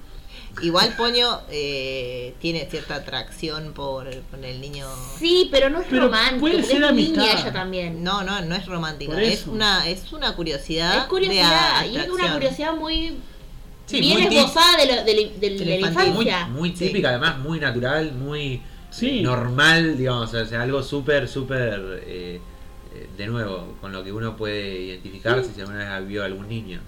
Igual 0.63 0.95
Poño 0.97 1.41
eh, 1.51 2.35
tiene 2.41 2.67
cierta 2.71 2.95
atracción 2.95 3.73
por, 3.73 4.09
por 4.31 4.45
el 4.45 4.61
niño. 4.61 4.87
Sí, 5.19 5.49
pero 5.51 5.69
no 5.69 5.81
es 5.81 5.87
Pero 5.91 6.05
romántico. 6.05 6.41
puede 6.41 6.63
ser 6.63 6.83
es 6.85 6.89
amistad. 6.91 7.23
niña 7.23 7.41
ella 7.41 7.53
también. 7.53 8.05
No, 8.05 8.23
no, 8.23 8.41
no 8.43 8.55
es 8.55 8.65
romántica. 8.67 9.15
Por 9.15 9.23
Es 9.23 9.49
una, 9.49 9.89
es 9.89 10.13
una 10.13 10.37
curiosidad. 10.37 10.99
es 10.99 11.05
curiosidad. 11.05 11.81
de 11.83 11.89
Y 11.89 11.97
es 11.97 12.09
una 12.09 12.33
curiosidad 12.35 12.73
muy 12.77 13.17
Sí, 13.87 14.01
bien 14.01 14.23
muy 14.23 14.37
esbozada 14.37 14.77
de, 14.79 14.87
lo- 14.87 15.05
de 15.05 15.15
la- 15.15 15.39
de- 15.41 15.59
de 15.59 15.65
la 15.67 15.89
infantil. 15.89 16.15
Muy, 16.15 16.25
infancia. 16.27 16.47
muy 16.47 16.71
Sí. 16.77 16.87
típica, 16.87 17.09
además, 17.09 17.39
muy 17.41 17.59
natural, 17.59 18.13
muy 18.13 18.63
Sí. 18.95 19.23
normal, 19.23 19.97
digamos. 19.99 20.33
O 20.35 20.47
sea, 20.47 20.63
algo 20.63 20.83
súper, 20.83 21.27
súper. 21.29 22.03
eh, 22.07 22.41
eh, 22.95 23.09
de 23.17 23.27
nuevo, 23.27 23.77
con 23.81 23.93
lo 23.93 24.05
que 24.05 24.13
uno 24.13 24.37
puede 24.37 24.81
identificarse 24.83 25.53
si 25.53 25.61
alguna 25.61 25.99
vez 25.99 26.09
vio 26.09 26.25
algún 26.25 26.49
niño. 26.49 26.81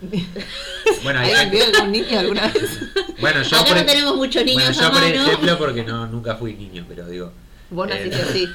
Bueno, 1.02 1.20
hay- 1.20 1.32
¿Alguien 1.32 1.50
vio 1.50 1.64
algún 1.76 1.92
niño 1.92 2.18
alguna 2.18 2.48
vez? 2.48 2.78
bueno 3.20 3.42
yo, 3.42 3.56
Acá 3.56 3.66
por, 3.68 3.76
no 3.78 3.84
tenemos 3.86 4.16
muchos 4.16 4.42
bueno, 4.44 4.60
niños 4.60 4.76
yo 4.78 4.86
a 4.86 4.90
por 4.90 5.02
ejemplo, 5.04 5.58
porque 5.58 5.82
no 5.84 6.06
nunca 6.06 6.34
fui 6.36 6.54
niño, 6.54 6.84
pero 6.88 7.06
digo. 7.06 7.32
Vos 7.70 7.88
Eh, 7.90 7.94
naciste 7.94 8.22
así. 8.22 8.48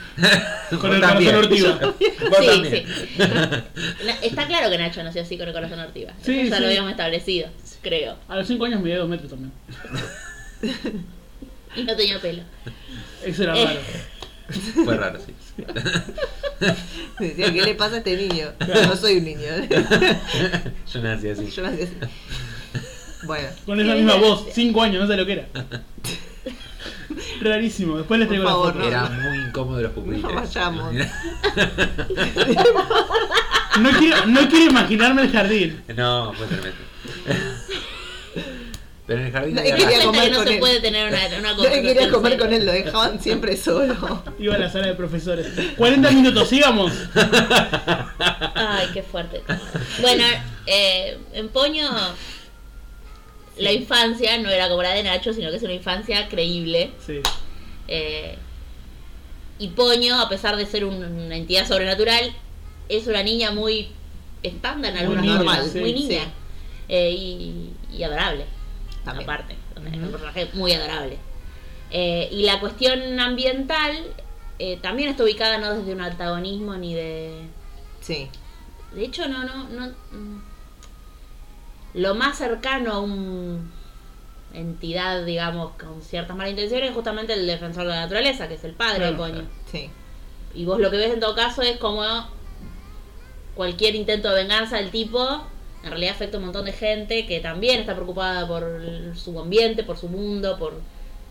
Con 0.80 0.93
el 0.93 1.01
también. 1.01 1.32
corazón 1.36 1.51
ortiva. 1.51 1.80
Vos 2.30 2.38
Sí, 2.39 2.45
también. 2.45 2.86
Na- 4.05 4.14
Está 4.22 4.47
claro 4.47 4.70
que 4.70 4.78
Nacho 4.78 5.03
nació 5.03 5.24
así 5.24 5.38
con 5.38 5.47
el 5.47 5.53
corazón 5.53 5.80
ortiva. 5.80 6.14
Sí, 6.22 6.41
Eso 6.41 6.49
ya 6.51 6.55
sí. 6.57 6.62
lo 6.62 6.68
habíamos 6.68 6.91
establecido, 6.91 7.49
creo. 7.82 8.18
A 8.28 8.36
los 8.36 8.47
5 8.47 8.66
años 8.66 8.82
medía 8.82 8.99
2 8.99 9.10
metros 9.10 9.30
también. 9.32 9.51
Y 11.76 11.84
no 11.84 11.95
tenía 11.95 12.20
pelo. 12.20 12.43
Eso 13.24 13.43
era 13.43 13.57
Eh. 13.57 13.65
raro. 13.65 13.80
Fue 14.84 14.97
raro, 14.97 15.20
sí. 15.24 15.34
Decía, 17.20 17.53
¿qué 17.53 17.61
le 17.61 17.76
pasa 17.76 17.95
a 17.95 17.97
este 17.99 18.15
niño? 18.17 18.47
No 18.88 18.95
soy 18.95 19.17
un 19.17 19.26
niño. 19.26 19.41
Yo 20.91 21.01
nací 21.03 21.30
así. 21.30 21.51
Yo 21.51 21.61
nací 21.61 21.84
así. 21.84 21.93
Bueno, 23.24 23.49
Con 23.65 23.80
esa 23.80 23.93
misma 23.95 24.15
voz, 24.15 24.45
5 24.53 24.82
años, 24.82 25.01
no 25.01 25.07
sé 25.07 25.17
lo 25.17 25.26
que 25.26 25.34
era. 25.34 25.47
Rarísimo, 27.41 27.97
después 27.97 28.20
les 28.20 28.28
Por 28.28 28.38
traigo 28.38 28.43
la 28.45 28.49
favor, 28.55 28.74
foto. 28.74 28.80
no. 28.80 28.88
Era 28.88 29.09
muy 29.09 29.38
incómodo 29.47 29.82
los 29.82 29.91
pupitres. 29.91 30.22
No 30.24 30.34
vayamos. 30.34 30.93
No 33.80 33.89
quiero, 33.97 34.26
no 34.26 34.49
quiero 34.49 34.65
imaginarme 34.72 35.22
el 35.24 35.32
jardín. 35.32 35.82
No, 35.95 36.34
fue 36.34 36.47
tremendo. 36.47 36.78
Pero 39.10 39.22
en 39.22 39.26
el 39.28 39.34
jardín 39.34 39.55
Nadie 39.55 39.74
había 39.74 39.88
quería 39.89 40.05
comer 40.05 40.32
no 40.32 40.38
con 40.38 40.47
se 40.47 40.53
él. 40.53 40.60
puede 40.60 40.80
tener 40.82 41.07
una, 41.07 41.18
una 41.39 41.55
conversación 41.55 41.84
quería 41.84 42.10
comer 42.12 42.38
con 42.38 42.53
él, 42.53 42.66
lo 42.66 42.72
dejaban 42.72 43.20
siempre 43.20 43.57
solo. 43.57 44.24
Iba 44.38 44.53
a 44.53 44.57
la 44.60 44.70
sala 44.70 44.86
de 44.88 44.93
profesores. 44.93 45.47
40 45.76 46.12
minutos, 46.12 46.47
sigamos. 46.47 46.93
Ay, 48.55 48.88
qué 48.93 49.01
fuerte. 49.03 49.41
Bueno, 50.01 50.24
eh, 50.68 51.18
en 51.34 51.49
Poño 51.49 51.89
la 53.57 53.72
infancia 53.72 54.38
no 54.38 54.49
era 54.49 54.70
como 54.70 54.84
la 54.84 54.93
de 54.93 55.03
Nacho, 55.03 55.34
sino 55.34 55.49
que 55.49 55.57
es 55.57 55.64
una 55.64 55.74
infancia 55.74 56.30
creíble. 56.30 56.91
Sí. 57.05 57.20
Eh, 57.88 58.38
y 59.57 59.70
Poño, 59.70 60.22
a 60.22 60.30
pesar 60.30 60.55
de 60.55 60.66
ser 60.66 60.86
un- 60.86 61.03
una 61.03 61.36
entidad 61.36 61.68
sobrenatural, 61.68 62.32
es 62.88 63.07
una 63.07 63.24
niña 63.24 63.51
muy 63.51 63.89
estándar 64.43 64.91
en 64.95 65.07
Muy 65.07 65.18
algunas 65.18 65.26
niña, 65.26 65.57
cosas, 65.57 65.72
sí, 65.74 65.80
muy 65.80 65.93
niña. 65.93 66.24
sí. 66.26 66.30
Eh, 66.89 67.12
y, 67.12 67.70
y 67.97 68.03
adorable, 68.03 68.45
También. 69.05 69.29
aparte. 69.29 69.55
Es 69.75 69.97
un 69.97 70.11
personaje 70.11 70.49
muy 70.53 70.71
adorable. 70.73 71.17
Eh, 71.91 72.29
y 72.31 72.43
la 72.43 72.59
cuestión 72.59 73.19
ambiental 73.19 73.91
eh, 74.59 74.77
también 74.81 75.09
está 75.09 75.23
ubicada 75.23 75.57
no 75.57 75.73
desde 75.73 75.93
un 75.93 76.01
antagonismo 76.01 76.75
ni 76.75 76.93
de... 76.93 77.41
Sí. 78.01 78.29
De 78.93 79.03
hecho, 79.05 79.27
no, 79.27 79.43
no, 79.43 79.67
no. 79.69 79.87
mm, 80.11 80.41
Lo 81.95 82.15
más 82.15 82.37
cercano 82.37 82.93
a 82.93 82.99
un 82.99 83.71
entidad, 84.53 85.25
digamos, 85.25 85.73
con 85.79 86.01
ciertas 86.01 86.35
malas 86.35 86.51
intenciones 86.51 86.89
es 86.89 86.95
justamente 86.95 87.33
el 87.33 87.45
defensor 87.45 87.83
de 87.83 87.89
la 87.89 88.01
naturaleza, 88.01 88.47
que 88.47 88.55
es 88.55 88.63
el 88.63 88.73
padre 88.73 89.05
de 89.07 89.15
Claro. 89.15 89.33
Poño. 89.33 89.47
Sí. 89.71 89.89
Y 90.55 90.65
vos 90.65 90.79
lo 90.79 90.89
que 90.89 90.97
ves 90.97 91.13
en 91.13 91.19
todo 91.19 91.35
caso 91.35 91.61
es 91.61 91.77
como 91.77 92.03
cualquier 93.55 93.95
intento 93.95 94.29
de 94.29 94.35
venganza 94.43 94.77
del 94.77 94.89
tipo 94.89 95.43
en 95.84 95.89
realidad 95.89 96.13
afecta 96.15 96.38
a 96.38 96.39
un 96.39 96.45
montón 96.45 96.65
de 96.65 96.73
gente 96.73 97.25
que 97.25 97.39
también 97.39 97.80
está 97.82 97.93
preocupada 97.95 98.47
por 98.47 98.63
su 99.15 99.39
ambiente, 99.39 99.84
por 99.84 99.97
su 99.97 100.07
mundo, 100.09 100.57
por 100.59 100.73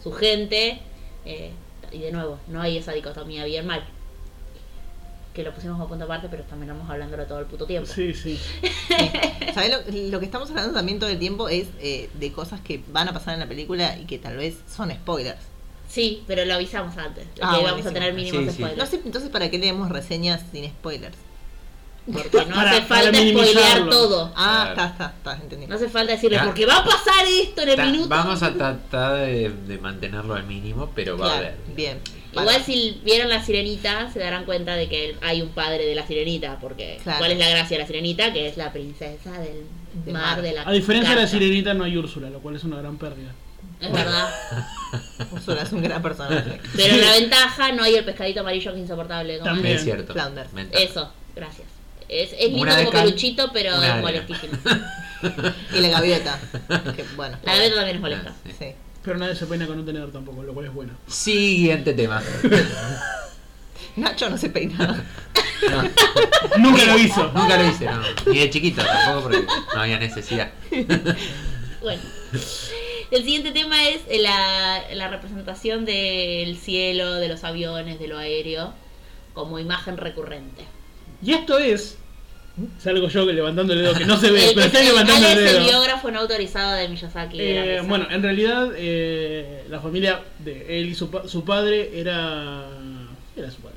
su 0.03 0.13
gente. 0.13 0.79
eh, 1.25 1.51
y 1.91 1.99
de 2.01 2.13
nuevo, 2.13 2.39
no 2.49 2.61
hay 2.61 2.77
esa 2.77 2.93
dicotomía 2.93 3.45
bien-mal. 3.47 3.83
Que 5.35 5.43
lo 5.43 5.55
pusimos 5.55 5.81
a 5.81 5.87
punto 5.87 6.05
aparte, 6.05 6.27
pero 6.31 6.43
terminamos 6.45 6.89
hablándolo 6.91 7.25
todo 7.25 7.39
el 7.39 7.47
puto 7.47 7.65
tiempo. 7.65 7.89
Sí, 7.91 8.13
sí. 8.13 8.39
¿Sabes 9.55 9.71
lo, 9.71 10.11
lo 10.11 10.19
que 10.21 10.27
estamos 10.27 10.51
hablando 10.51 10.75
también 10.75 10.99
todo 10.99 11.09
el 11.11 11.19
tiempo 11.19 11.49
es 11.49 11.69
eh, 11.81 12.11
de 12.15 12.33
cosas 12.33 12.61
que 12.61 12.83
van 12.89 13.09
a 13.09 13.13
pasar 13.13 13.35
en 13.35 13.41
la 13.41 13.47
película 13.47 13.97
y 13.99 14.05
que 14.05 14.19
tal 14.19 14.37
vez 14.37 14.57
son 14.75 14.91
spoilers? 14.91 15.39
Sí, 15.89 16.25
pero 16.27 16.45
lo 16.45 16.55
avisamos 16.55 16.97
antes. 16.99 17.25
Ah, 17.41 17.55
que 17.55 17.61
íbamos 17.63 17.63
buenísimo. 17.63 17.91
a 17.91 17.93
tener 17.95 18.13
mínimos 18.15 18.41
Sí, 18.43 18.47
sí. 18.51 18.53
spoilers. 18.57 18.79
No 18.79 18.87
sé, 18.87 19.01
entonces, 19.05 19.31
¿para 19.31 19.49
qué 19.51 19.59
leemos 19.59 19.89
reseñas 19.91 20.43
sin 20.53 20.67
spoilers? 20.69 21.17
Porque 22.13 22.45
no 22.47 22.55
Para- 22.55 22.71
hace 22.71 22.83
falta 22.83 23.19
spoilear 23.19 23.89
todo. 23.91 24.33
Ah, 24.37 24.71
Claro. 24.75 24.91
está, 24.91 25.05
está, 25.07 25.15
está, 25.33 25.43
entendí. 25.43 25.67
No 25.67 25.75
hace 25.77 25.89
falta 25.89 26.13
decirle, 26.13 26.39
porque 26.45 26.65
va 26.67 26.79
a 26.79 26.85
pasar 26.85 27.25
esto 27.27 27.63
en 27.63 27.69
el 27.69 27.87
minuto. 27.93 28.09
Vamos 28.09 28.43
a 28.43 28.53
tratar 28.55 29.17
de, 29.19 29.51
de 29.67 29.79
mantenerlo 29.79 30.35
al 30.35 30.45
mínimo, 30.45 30.91
pero 30.95 31.19
va 31.19 31.33
a 31.35 31.37
haber. 31.39 31.57
bien. 31.75 32.01
Igual 32.33 32.47
Vale. 32.47 32.65
si 32.65 33.01
vieron 33.05 33.29
la 33.31 33.43
sirenita, 33.43 34.13
se 34.13 34.19
darán 34.19 34.45
cuenta 34.45 34.77
de 34.77 34.89
que 34.89 35.17
hay 35.23 35.41
un 35.43 35.49
padre 35.49 35.87
de 35.87 35.95
la 35.95 36.07
sirenita, 36.07 36.59
porque 36.61 36.99
Claro. 37.03 37.19
¿cuál 37.21 37.33
es 37.33 37.39
la 37.39 37.49
gracia 37.49 37.77
de 37.79 37.83
la 37.83 37.87
sirenita? 37.87 38.33
Que 38.35 38.47
es 38.49 38.57
la 38.59 38.71
princesa 38.73 39.33
del 39.41 39.65
Del 40.05 40.13
mar, 40.15 40.23
mar. 40.37 40.43
de 40.43 40.53
la 40.53 40.63
A 40.63 40.73
diferencia 40.73 41.15
de 41.15 41.23
la 41.23 41.27
sirenita 41.27 41.73
no 41.75 41.85
hay 41.85 41.97
Úrsula, 41.97 42.29
lo 42.31 42.41
cual 42.41 42.57
es 42.57 42.65
una 42.65 42.77
gran 42.79 42.97
pérdida. 42.99 43.33
Es 43.81 43.91
verdad. 43.93 44.29
Úrsula 45.33 45.63
es 45.63 45.73
un 45.73 45.83
gran 45.83 46.03
personaje. 46.03 46.61
Pero 46.77 46.97
la 46.97 47.13
ventaja, 47.13 47.73
no 47.73 47.83
hay 47.83 47.95
el 47.95 48.05
pescadito 48.05 48.41
amarillo 48.41 48.73
que 48.73 48.77
es 48.79 48.83
insoportable. 48.83 49.39
También. 49.39 49.77
Es 49.77 49.85
cierto. 49.85 50.13
Flounder. 50.13 50.47
Eso, 50.73 51.11
gracias. 51.35 51.67
Es, 52.09 52.33
es 52.33 52.51
lindo 52.53 52.75
como 52.75 52.91
cal, 52.91 53.05
peluchito, 53.05 53.51
pero 53.53 53.83
es 53.83 53.97
molestísimo. 54.01 54.53
Y 55.75 55.81
la 55.81 55.89
gaviota. 55.89 56.39
Que, 56.95 57.05
bueno. 57.17 57.37
La 57.43 57.55
gaviota 57.57 57.75
también 57.75 57.97
es 57.97 58.01
molesta. 58.01 58.31
Ah, 58.31 58.41
sí. 58.47 58.55
Sí. 58.57 58.67
Pero 59.03 59.19
nadie 59.19 59.35
se 59.35 59.47
peina 59.47 59.67
con 59.67 59.79
un 59.79 59.85
tenedor 59.85 60.13
tampoco, 60.13 60.45
lo 60.45 60.55
cual 60.55 60.67
es 60.67 60.73
bueno. 60.73 60.93
Siguiente 61.09 61.93
tema. 61.93 62.23
Nacho 63.97 64.31
no 64.31 64.39
se 64.39 64.51
peina. 64.51 65.05
No, 65.69 65.83
Nunca 66.59 66.85
lo 66.85 66.99
hizo. 66.99 67.33
nunca 67.35 67.57
lo 67.57 67.69
hice, 67.69 67.87
no. 67.87 68.01
Ni 68.27 68.39
de 68.39 68.51
chiquito 68.51 68.85
tampoco 68.85 69.23
porque 69.29 69.45
no 69.75 69.81
había 69.81 69.99
necesidad. 69.99 70.51
Bueno. 71.81 72.03
El 73.13 73.23
siguiente 73.23 73.53
tema 73.53 73.89
es 73.89 74.01
la, 74.21 74.83
la 74.93 75.09
representación 75.09 75.85
del 75.85 76.57
cielo, 76.59 77.15
de 77.15 77.29
los 77.29 77.45
aviones, 77.45 78.01
de 78.01 78.09
lo 78.09 78.19
aéreo, 78.19 78.75
como 79.33 79.61
imagen 79.61 79.97
recurrente. 79.97 80.65
Y 81.23 81.33
esto 81.33 81.59
es. 81.59 81.97
Salgo 82.81 83.09
yo 83.09 83.25
que 83.25 83.33
levantando 83.33 83.73
el 83.73 83.83
dedo, 83.83 83.95
que 83.95 84.05
no 84.05 84.17
se 84.17 84.33
ve, 84.33 84.45
El 84.49 84.55
pero 84.55 84.67
estoy 84.67 84.85
levantando 84.87 85.29
es 85.29 85.33
el 85.37 85.39
el 85.39 85.45
dedo. 85.55 85.65
biógrafo 85.65 86.11
no 86.11 86.21
autorizado 86.21 86.73
de 86.75 86.89
Miyazaki. 86.89 87.37
Eh, 87.41 87.81
bueno, 87.87 88.07
en 88.11 88.21
realidad 88.23 88.73
eh, 88.77 89.65
la 89.71 89.79
familia 89.81 90.21
de 90.41 90.81
él 90.81 90.89
y 90.89 90.95
su, 90.95 91.09
pa- 91.11 91.29
su 91.29 91.45
padre 91.45 91.91
era. 92.01 92.67
Era 93.37 93.51
su 93.51 93.59
padre. 93.59 93.77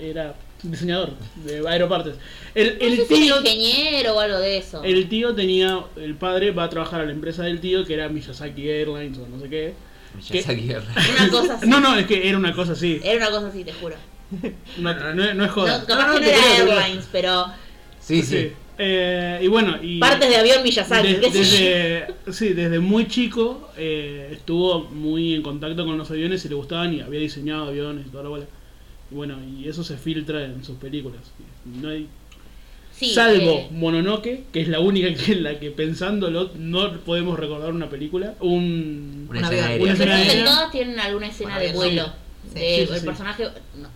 Era 0.00 0.34
diseñador 0.62 1.10
de 1.44 1.66
aeropartes. 1.68 2.14
El, 2.54 2.78
No 2.78 2.84
el 2.86 2.96
sé 2.98 3.06
si 3.06 3.14
era 3.28 3.40
tío. 3.42 3.52
ingeniero 3.52 4.14
o 4.14 4.20
algo 4.20 4.38
de 4.38 4.58
eso. 4.58 4.84
El 4.84 5.08
tío 5.08 5.34
tenía. 5.34 5.80
El 5.96 6.14
padre 6.14 6.52
va 6.52 6.64
a 6.64 6.70
trabajar 6.70 7.00
a 7.00 7.06
la 7.06 7.12
empresa 7.12 7.42
del 7.42 7.60
tío 7.60 7.84
que 7.84 7.94
era 7.94 8.08
Miyazaki 8.08 8.68
Airlines 8.68 9.18
o 9.18 9.26
no 9.26 9.40
sé 9.40 9.48
qué. 9.48 9.74
Miyazaki 10.14 10.70
Airlines. 10.70 11.10
Una 11.18 11.30
cosa 11.30 11.54
así. 11.56 11.66
No, 11.66 11.80
no, 11.80 11.96
es 11.96 12.06
que 12.06 12.28
era 12.28 12.38
una 12.38 12.54
cosa 12.54 12.72
así. 12.72 13.00
Era 13.02 13.26
una 13.26 13.30
cosa 13.36 13.48
así, 13.48 13.64
te 13.64 13.72
juro. 13.72 13.96
Una- 14.78 14.94
no, 14.94 15.14
no 15.14 15.24
es 15.24 15.34
No, 15.36 15.48
joda. 15.48 15.84
capaz 15.86 16.06
No, 16.06 16.12
no, 16.14 16.20
que 16.20 16.20
no 16.20 16.26
era 16.26 16.38
creo. 16.64 16.72
Airlines, 16.78 17.08
pero 17.12 17.46
Sí, 18.00 18.22
sí. 18.22 18.52
Eh, 18.82 19.40
y 19.42 19.46
bueno, 19.48 19.76
y. 19.82 19.98
partes 19.98 20.28
de 20.30 20.36
avión 20.36 20.62
Miyazaki. 20.62 21.12
de- 21.14 21.20
qué 21.20 21.30
sé 21.30 21.44
yo. 21.44 21.50
desde, 21.50 22.06
sí, 22.32 22.48
desde 22.54 22.78
muy 22.80 23.06
chico 23.08 23.70
eh, 23.76 24.30
estuvo 24.32 24.84
muy 24.84 25.34
en 25.34 25.42
contacto 25.42 25.84
con 25.84 25.98
los 25.98 26.10
aviones 26.10 26.44
y 26.46 26.48
le 26.48 26.54
gustaban 26.54 26.94
y 26.94 27.00
había 27.02 27.20
diseñado 27.20 27.68
aviones 27.68 28.06
y 28.06 28.10
toda 28.10 28.22
la 28.24 28.28
bola. 28.30 28.44
Y 29.10 29.14
bueno, 29.14 29.36
y 29.44 29.68
eso 29.68 29.84
se 29.84 29.98
filtra 29.98 30.44
en 30.44 30.64
sus 30.64 30.76
películas. 30.78 31.20
No 31.66 31.88
hay, 31.90 32.06
Sí, 32.92 33.14
salvo 33.14 33.50
eh, 33.50 33.68
Mononoke, 33.70 34.44
que 34.52 34.60
es 34.60 34.68
la 34.68 34.80
única 34.80 35.12
que 35.14 35.32
en 35.32 35.42
la 35.42 35.58
que 35.58 35.70
pensándolo 35.70 36.50
no 36.56 36.92
podemos 37.00 37.38
recordar 37.38 37.72
una 37.72 37.88
película. 37.90 38.34
Un, 38.40 39.26
Una. 39.28 39.40
Una 39.40 39.92
escena 39.92 40.16
aérea. 40.16 40.44
todas 40.44 40.70
tienen 40.72 40.98
alguna 41.00 41.26
escena 41.28 41.54
Bueno, 41.54 41.60
de 41.66 41.68
sí. 41.70 41.76
vuelo. 41.76 42.04
Sí. 42.06 42.10
De 42.54 42.60
Sí, 42.60 42.86
sí, 42.86 42.92
el 42.94 43.00
sí. 43.00 43.06
personaje 43.06 43.48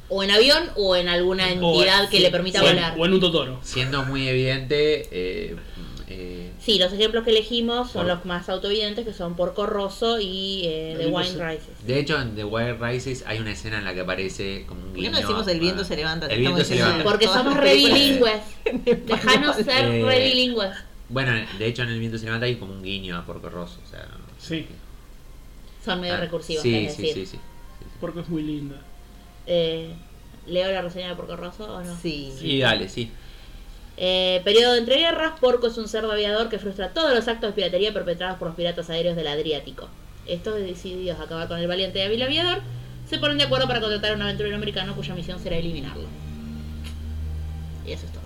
o 0.08 0.22
en 0.22 0.30
avión 0.30 0.70
o 0.76 0.94
en 0.96 1.08
alguna 1.08 1.46
O- 1.46 1.74
entidad 1.74 2.08
que 2.08 2.18
sí, 2.18 2.22
le 2.22 2.30
permita 2.30 2.62
o, 2.62 2.66
en, 2.68 2.74
volar. 2.76 2.94
o 2.98 3.04
en 3.06 3.12
un 3.14 3.20
Totoro. 3.20 3.58
Siendo 3.62 4.04
muy 4.04 4.28
evidente, 4.28 5.08
eh, 5.10 5.56
eh, 6.08 6.50
Sí, 6.60 6.78
los 6.78 6.92
ejemplos 6.92 7.24
que 7.24 7.30
elegimos 7.30 7.90
son 7.90 8.06
Por- 8.06 8.16
los 8.16 8.24
más 8.24 8.48
autoevidentes, 8.48 9.04
que 9.04 9.12
son 9.12 9.34
Porco 9.36 9.66
Rosso 9.66 10.18
y 10.20 10.62
eh, 10.64 10.94
The 10.98 11.06
Wine 11.08 11.30
Rises. 11.50 11.86
de 11.86 11.98
hecho 11.98 12.20
en 12.20 12.34
The 12.36 12.44
Wild 12.44 12.80
Rises 12.80 13.24
hay 13.26 13.38
una 13.38 13.50
escena 13.52 13.78
en 13.78 13.84
la 13.84 13.92
que 13.92 14.00
aparece 14.00 14.64
como 14.66 14.80
un 14.80 14.86
¿Por 14.88 14.94
qué 14.94 15.00
guiño. 15.00 15.10
no 15.12 15.18
decimos 15.18 15.48
el 15.48 15.60
viento 15.60 15.84
se 15.84 15.96
levanta? 15.96 16.26
El 16.26 16.40
viento 16.40 16.58
se 16.64 16.74
diciendo 16.74 16.98
levanta. 16.98 17.10
Porque 17.10 17.26
somos 17.26 17.54
las 17.54 17.56
re 17.64 17.70
películas 17.70 17.98
bilingües. 18.00 18.40
en 18.64 19.06
Dejanos 19.06 19.56
ser 19.56 19.84
Eh, 19.94 20.04
re 20.04 20.24
bilingües. 20.28 20.70
Bueno, 21.10 21.32
de 21.58 21.66
hecho 21.66 21.82
en 21.82 21.90
el 21.90 21.98
viento 21.98 22.16
se 22.18 22.24
levanta 22.26 22.46
hay 22.46 22.56
como 22.56 22.72
un 22.72 22.82
guiño 22.82 23.18
a 23.18 23.26
Porco 23.26 23.50
Rosso. 23.50 23.78
O 23.86 23.90
sea, 23.90 24.06
Sí, 24.38 24.66
Son 25.84 26.00
medio 26.00 26.14
ah, 26.14 26.18
recursivos, 26.18 26.62
Sí, 26.62 26.74
es 26.86 26.94
sí, 26.94 27.02
decir. 27.02 27.26
sí, 27.26 27.36
sí. 27.36 27.38
Porque 28.00 28.20
es 28.20 28.28
muy 28.28 28.42
linda. 28.42 28.76
Eh, 29.46 29.94
¿Leo 30.46 30.70
la 30.70 30.82
reseña 30.82 31.08
de 31.08 31.14
Porco 31.16 31.36
Rosso 31.36 31.64
o 31.76 31.82
no? 31.82 31.96
Sí. 31.96 32.32
Sí, 32.38 32.58
dale, 32.60 32.88
sí. 32.88 33.10
Eh, 33.96 34.40
periodo 34.44 34.72
de 34.72 34.80
entreguerras, 34.80 35.38
Porco 35.38 35.68
es 35.68 35.78
un 35.78 35.88
cerdo 35.88 36.12
aviador 36.12 36.48
que 36.48 36.58
frustra 36.58 36.90
todos 36.92 37.14
los 37.14 37.28
actos 37.28 37.50
de 37.50 37.54
piratería 37.54 37.92
perpetrados 37.92 38.38
por 38.38 38.48
los 38.48 38.56
piratas 38.56 38.90
aéreos 38.90 39.16
del 39.16 39.28
Adriático. 39.28 39.88
Estos, 40.26 40.58
decididos 40.58 41.20
a 41.20 41.24
acabar 41.24 41.48
con 41.48 41.58
el 41.58 41.68
valiente 41.68 41.98
y 42.00 42.02
hábil 42.02 42.22
aviador, 42.22 42.62
se 43.08 43.18
ponen 43.18 43.38
de 43.38 43.44
acuerdo 43.44 43.66
para 43.68 43.80
contratar 43.80 44.12
a 44.12 44.14
un 44.14 44.22
aventurero 44.22 44.56
americano 44.56 44.94
cuya 44.96 45.14
misión 45.14 45.38
será 45.38 45.56
eliminarlo. 45.56 46.08
Y 47.86 47.92
eso 47.92 48.06
es 48.06 48.12
todo. 48.12 48.22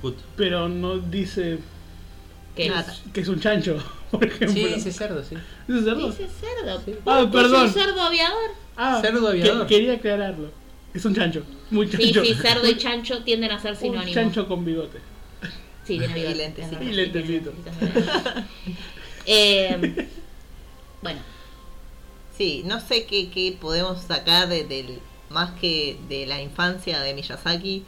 Put. 0.00 0.16
Pero 0.36 0.68
no 0.68 0.98
dice 0.98 1.58
¿Qué 2.54 2.68
Nada. 2.68 2.94
que 3.12 3.20
es 3.20 3.28
un 3.28 3.40
chancho, 3.40 3.78
por 4.10 4.24
ejemplo. 4.24 4.54
Sí, 4.54 4.64
ese 4.64 4.92
cerdo, 4.92 5.22
sí. 5.24 5.36
¿Ese 5.68 5.82
cerdo? 5.82 6.06
Dice 6.06 6.28
cerdo. 6.28 6.80
Ah, 7.06 7.18
Porco 7.18 7.30
perdón. 7.32 7.66
Es 7.66 7.76
un 7.76 7.82
cerdo 7.82 8.00
aviador. 8.00 8.50
Ah, 8.76 8.98
Cerdo 9.00 9.28
aviador. 9.28 9.66
que- 9.66 9.74
quería 9.76 9.94
aclararlo. 9.94 10.50
Es 10.92 11.04
un 11.04 11.14
chancho. 11.14 11.42
Muy 11.70 11.86
Sí, 11.88 11.96
chancho. 12.12 12.24
sí, 12.24 12.34
cerdo 12.34 12.68
y 12.68 12.76
chancho 12.76 13.22
tienden 13.24 13.50
a 13.50 13.58
ser 13.60 13.72
Un 13.72 13.78
sinónimos. 13.78 14.12
chancho 14.14 14.46
con 14.48 14.64
bigote. 14.64 14.98
Sí, 15.84 15.98
tiene 15.98 16.14
bigote. 16.14 16.54
Y 16.80 16.84
sí, 16.86 16.92
lentecitos. 16.92 17.54
Eh, 19.26 20.06
bueno, 21.02 21.20
Sí, 22.36 22.62
no 22.66 22.80
sé 22.80 23.06
qué, 23.06 23.30
qué 23.30 23.56
podemos 23.60 24.02
sacar 24.02 24.48
de- 24.48 24.64
del, 24.64 24.98
más 25.30 25.52
que 25.60 25.96
de 26.08 26.26
la 26.26 26.42
infancia 26.42 27.00
de 27.00 27.14
Miyazaki. 27.14 27.84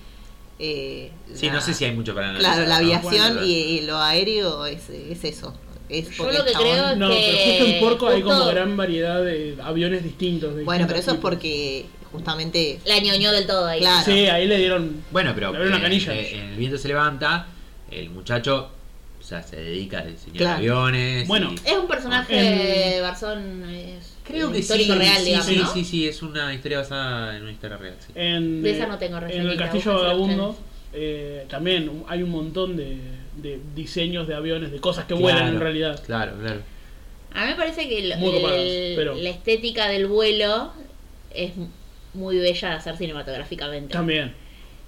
eh, 0.61 1.11
Sí, 1.35 1.47
la- 1.49 1.55
no 1.55 1.61
sé 1.61 1.75
si 1.75 1.85
hay 1.85 1.93
mucho 1.95 2.15
para 2.15 2.29
analizar. 2.31 2.55
Claro, 2.55 2.69
la 2.69 2.81
¿no? 2.81 2.87
aviación 2.87 3.35
Bueno, 3.35 3.45
y, 3.47 3.53
y 3.53 3.81
lo 3.83 3.99
aéreo 3.99 4.65
es, 4.67 4.89
es 4.89 5.25
eso. 5.25 5.53
Es 5.89 6.11
Yo 6.11 6.17
porque 6.25 6.39
lo 6.39 6.45
que 6.45 6.51
el 6.51 6.57
chabón- 6.57 6.73
creo 6.73 6.89
es 6.91 6.97
No, 6.97 7.09
que 7.11 7.15
pero 7.15 7.39
justo 7.59 7.65
en 7.75 7.81
Porco 7.81 8.09
hay 8.09 8.23
como 8.23 8.35
justo 8.37 8.51
gran 8.51 8.77
variedad 8.77 9.23
de 9.25 9.57
aviones 9.63 10.03
distintos. 10.03 10.57
de 10.57 10.65
Bueno, 10.65 10.87
pero 10.87 10.99
eso 10.99 11.11
es 11.13 11.17
tipos. 11.17 11.31
porque 11.31 11.87
justamente. 12.13 12.81
la 12.85 12.99
ñoñó 12.99 13.31
del 13.33 13.47
todo 13.47 13.67
ahí. 13.67 13.81
Claro. 13.81 14.05
Sí, 14.05 14.27
ahí 14.27 14.47
le 14.47 14.59
dieron. 14.59 15.03
Bueno, 15.11 15.33
pero 15.35 15.53
Le 15.53 15.59
abrió 15.59 15.71
una 15.73 15.81
canilla. 15.83 16.13
eh, 16.15 16.35
en 16.39 16.41
el 16.51 16.57
viento 16.57 16.79
se 16.79 16.89
levanta, 16.89 17.47
el 17.91 18.11
muchacho 18.11 18.71
o 19.19 19.23
sea, 19.29 19.43
se 19.43 19.57
dedica 19.57 19.99
a 20.01 20.05
diseñar 20.05 20.37
Claro. 20.37 20.57
aviones. 20.59 21.27
Bueno. 21.27 21.53
y- 21.53 21.69
Es 21.69 21.77
un 21.77 21.89
personaje, 21.89 22.97
En- 22.99 23.03
Barzón, 23.03 23.65
es 23.71 24.15
creo 24.25 24.53
que 24.53 24.59
histórico 24.61 24.93
sí, 24.93 24.99
real, 25.01 25.19
sí, 25.19 25.25
digamos, 25.25 25.47
sí, 25.47 25.57
¿no? 25.57 25.73
sí, 25.73 25.85
sí, 25.85 26.09
es 26.09 26.23
una 26.23 26.55
historia 26.55 26.79
basada 26.79 27.37
en 27.37 27.43
una 27.43 27.51
historia 27.53 27.77
real. 27.77 27.95
Sí. 28.07 28.13
En, 28.15 28.63
De 28.63 28.71
esa 28.71 28.87
no 28.87 28.99
tengo 28.99 29.19
En 29.19 29.49
el 29.49 29.57
Castillo 29.57 29.95
Vagabundo 29.95 30.57
eh, 30.93 31.45
también 31.49 32.05
hay 32.09 32.23
un 32.23 32.31
montón 32.31 32.77
de, 32.77 32.99
de 33.37 33.61
diseños 33.75 34.27
de 34.27 34.35
aviones, 34.35 34.71
de 34.73 34.81
cosas 34.81 35.05
que 35.05 35.15
Claro, 35.15 35.23
vuelan 35.23 35.49
en 35.49 35.61
realidad. 35.61 36.03
Claro, 36.05 36.33
claro. 36.41 36.61
A 37.35 37.45
mí 37.45 37.51
me 37.51 37.57
parece 37.57 37.89
que 37.89 37.99
el- 37.99 38.19
Muy 38.19 38.33
copadas, 38.33 38.59
el- 38.61 38.95
pero- 38.97 39.15
la 39.15 39.29
estética 39.31 39.89
del 39.89 40.07
vuelo 40.07 40.73
es 41.33 41.53
muy 42.15 42.39
bella 42.39 42.71
de 42.71 42.75
hacer 42.77 42.97
cinematográficamente. 42.97 43.93
También. 43.93 44.35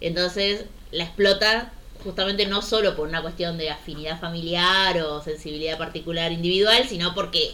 Entonces 0.01 0.65
la 0.93 1.05
explota 1.05 1.73
justamente 2.03 2.47
no 2.47 2.63
solo 2.63 2.97
por 2.97 3.07
una 3.09 3.21
cuestión 3.21 3.59
de 3.59 3.71
afinidad 3.71 4.19
familiar 4.21 4.99
o 5.03 5.21
sensibilidad 5.23 5.77
particular 5.77 6.33
individual, 6.33 6.85
sino 6.89 7.15
porque 7.15 7.51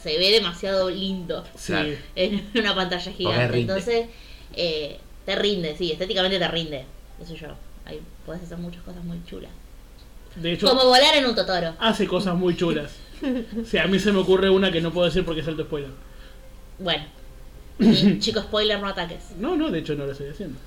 se 0.00 0.16
ve 0.18 0.30
demasiado 0.30 0.88
lindo 0.90 1.44
Sí. 1.56 1.72
En 2.14 2.46
una 2.54 2.74
pantalla 2.74 3.10
gigante. 3.12 3.48
rinde. 3.48 3.60
Entonces 3.60 4.06
eh, 4.54 4.98
te 5.26 5.34
rinde, 5.36 5.76
sí, 5.76 5.90
estéticamente 5.90 6.38
te 6.38 6.46
rinde. 6.48 6.84
Eso 7.20 7.34
yo. 7.34 7.48
Ahí 7.84 8.00
puedes 8.24 8.42
hacer 8.44 8.58
muchas 8.58 8.82
cosas 8.82 9.02
muy 9.02 9.18
chulas. 9.24 9.50
De 10.40 10.52
hecho, 10.52 10.66
Como 10.68 10.84
volar 10.86 11.14
en 11.16 11.26
un 11.26 11.34
Totoro. 11.34 11.74
hace 11.78 12.06
cosas 12.06 12.34
muy 12.36 12.56
chulas. 12.56 12.90
Sí, 13.68 13.78
a 13.78 13.86
mí 13.86 13.98
se 13.98 14.12
me 14.12 14.18
ocurre 14.18 14.48
una 14.50 14.70
que 14.70 14.80
no 14.80 14.92
puedo 14.92 15.06
decir 15.06 15.24
porque 15.24 15.40
es 15.40 15.48
alto 15.48 15.64
spoiler. 15.64 15.90
Bueno. 16.78 17.04
Y, 17.80 18.18
chico, 18.18 18.40
spoiler, 18.40 18.80
no 18.80 18.88
ataques. 18.88 19.20
No, 19.38 19.56
no, 19.56 19.70
de 19.70 19.78
hecho 19.80 19.94
no 19.94 20.04
lo 20.06 20.12
estoy 20.12 20.28
haciendo. 20.28 20.58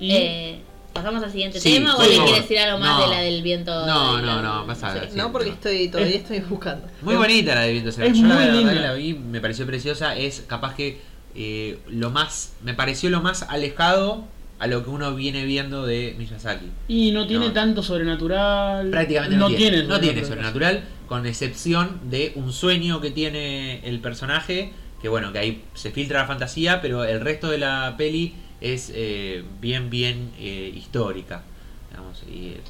Y 0.00 0.12
Eh, 0.12 0.60
¿Pasamos 0.92 1.22
al 1.22 1.30
siguiente 1.32 1.58
Sí, 1.58 1.74
tema 1.74 1.94
o 1.94 1.96
por 1.96 2.04
alguien 2.04 2.18
favor. 2.20 2.32
quiere 2.34 2.42
decir 2.42 2.58
algo 2.58 2.78
más 2.78 2.98
No. 2.98 3.02
de 3.08 3.14
la 3.16 3.20
del 3.22 3.42
viento? 3.42 3.86
No, 3.86 4.16
de 4.16 4.22
no, 4.22 4.36
la- 4.36 4.42
no, 4.42 4.66
pasa 4.66 4.88
sé. 4.92 4.94
nada. 4.98 5.10
Sí, 5.10 5.16
no, 5.16 5.32
porque 5.32 5.48
no. 5.48 5.54
estoy 5.54 5.88
todavía 5.88 6.16
Es- 6.16 6.22
estoy 6.22 6.40
buscando. 6.40 6.86
Muy 7.00 7.14
bonita 7.16 7.54
la 7.54 7.62
de 7.62 7.72
Viento 7.72 7.88
es 7.90 7.96
Yo 7.96 8.02
la, 8.04 8.08
muy 8.34 8.44
verdad 8.44 8.52
linda. 8.58 8.72
que 8.74 8.80
la 8.80 8.92
vi, 8.94 9.14
me 9.14 9.40
pareció 9.40 9.64
preciosa. 9.66 10.14
Es 10.16 10.44
capaz 10.46 10.74
que 10.74 11.00
eh, 11.34 11.78
lo 11.88 12.10
más. 12.10 12.52
Me 12.62 12.74
pareció 12.74 13.08
lo 13.08 13.22
más 13.22 13.42
alejado 13.44 14.24
a 14.62 14.68
lo 14.68 14.84
que 14.84 14.90
uno 14.90 15.12
viene 15.16 15.44
viendo 15.44 15.84
de 15.84 16.14
Miyazaki. 16.18 16.66
Y 16.86 17.10
no 17.10 17.26
tiene 17.26 17.46
No. 17.48 17.52
tanto 17.52 17.82
sobrenatural. 17.82 18.90
Prácticamente 18.90 19.36
no, 19.36 19.48
tiene, 19.48 19.82
no 19.82 19.98
tiene 19.98 20.24
sobrenatural. 20.24 20.84
con 21.08 21.26
excepción 21.26 21.98
de 22.04 22.30
un 22.36 22.52
sueño 22.52 23.00
que 23.00 23.10
tiene 23.10 23.80
el 23.86 23.98
personaje, 23.98 24.72
que 25.02 25.08
bueno, 25.08 25.32
que 25.32 25.40
ahí 25.40 25.64
se 25.74 25.90
filtra 25.90 26.20
la 26.20 26.26
fantasía, 26.28 26.80
pero 26.80 27.02
el 27.04 27.20
resto 27.20 27.50
de 27.50 27.58
la 27.58 27.96
peli 27.98 28.34
es 28.60 28.92
eh, 28.94 29.42
bien, 29.60 29.90
bien 29.90 30.30
eh, 30.38 30.72
histórica. 30.76 31.42
Digamos, 31.90 32.22
y, 32.32 32.50
eh, 32.50 32.60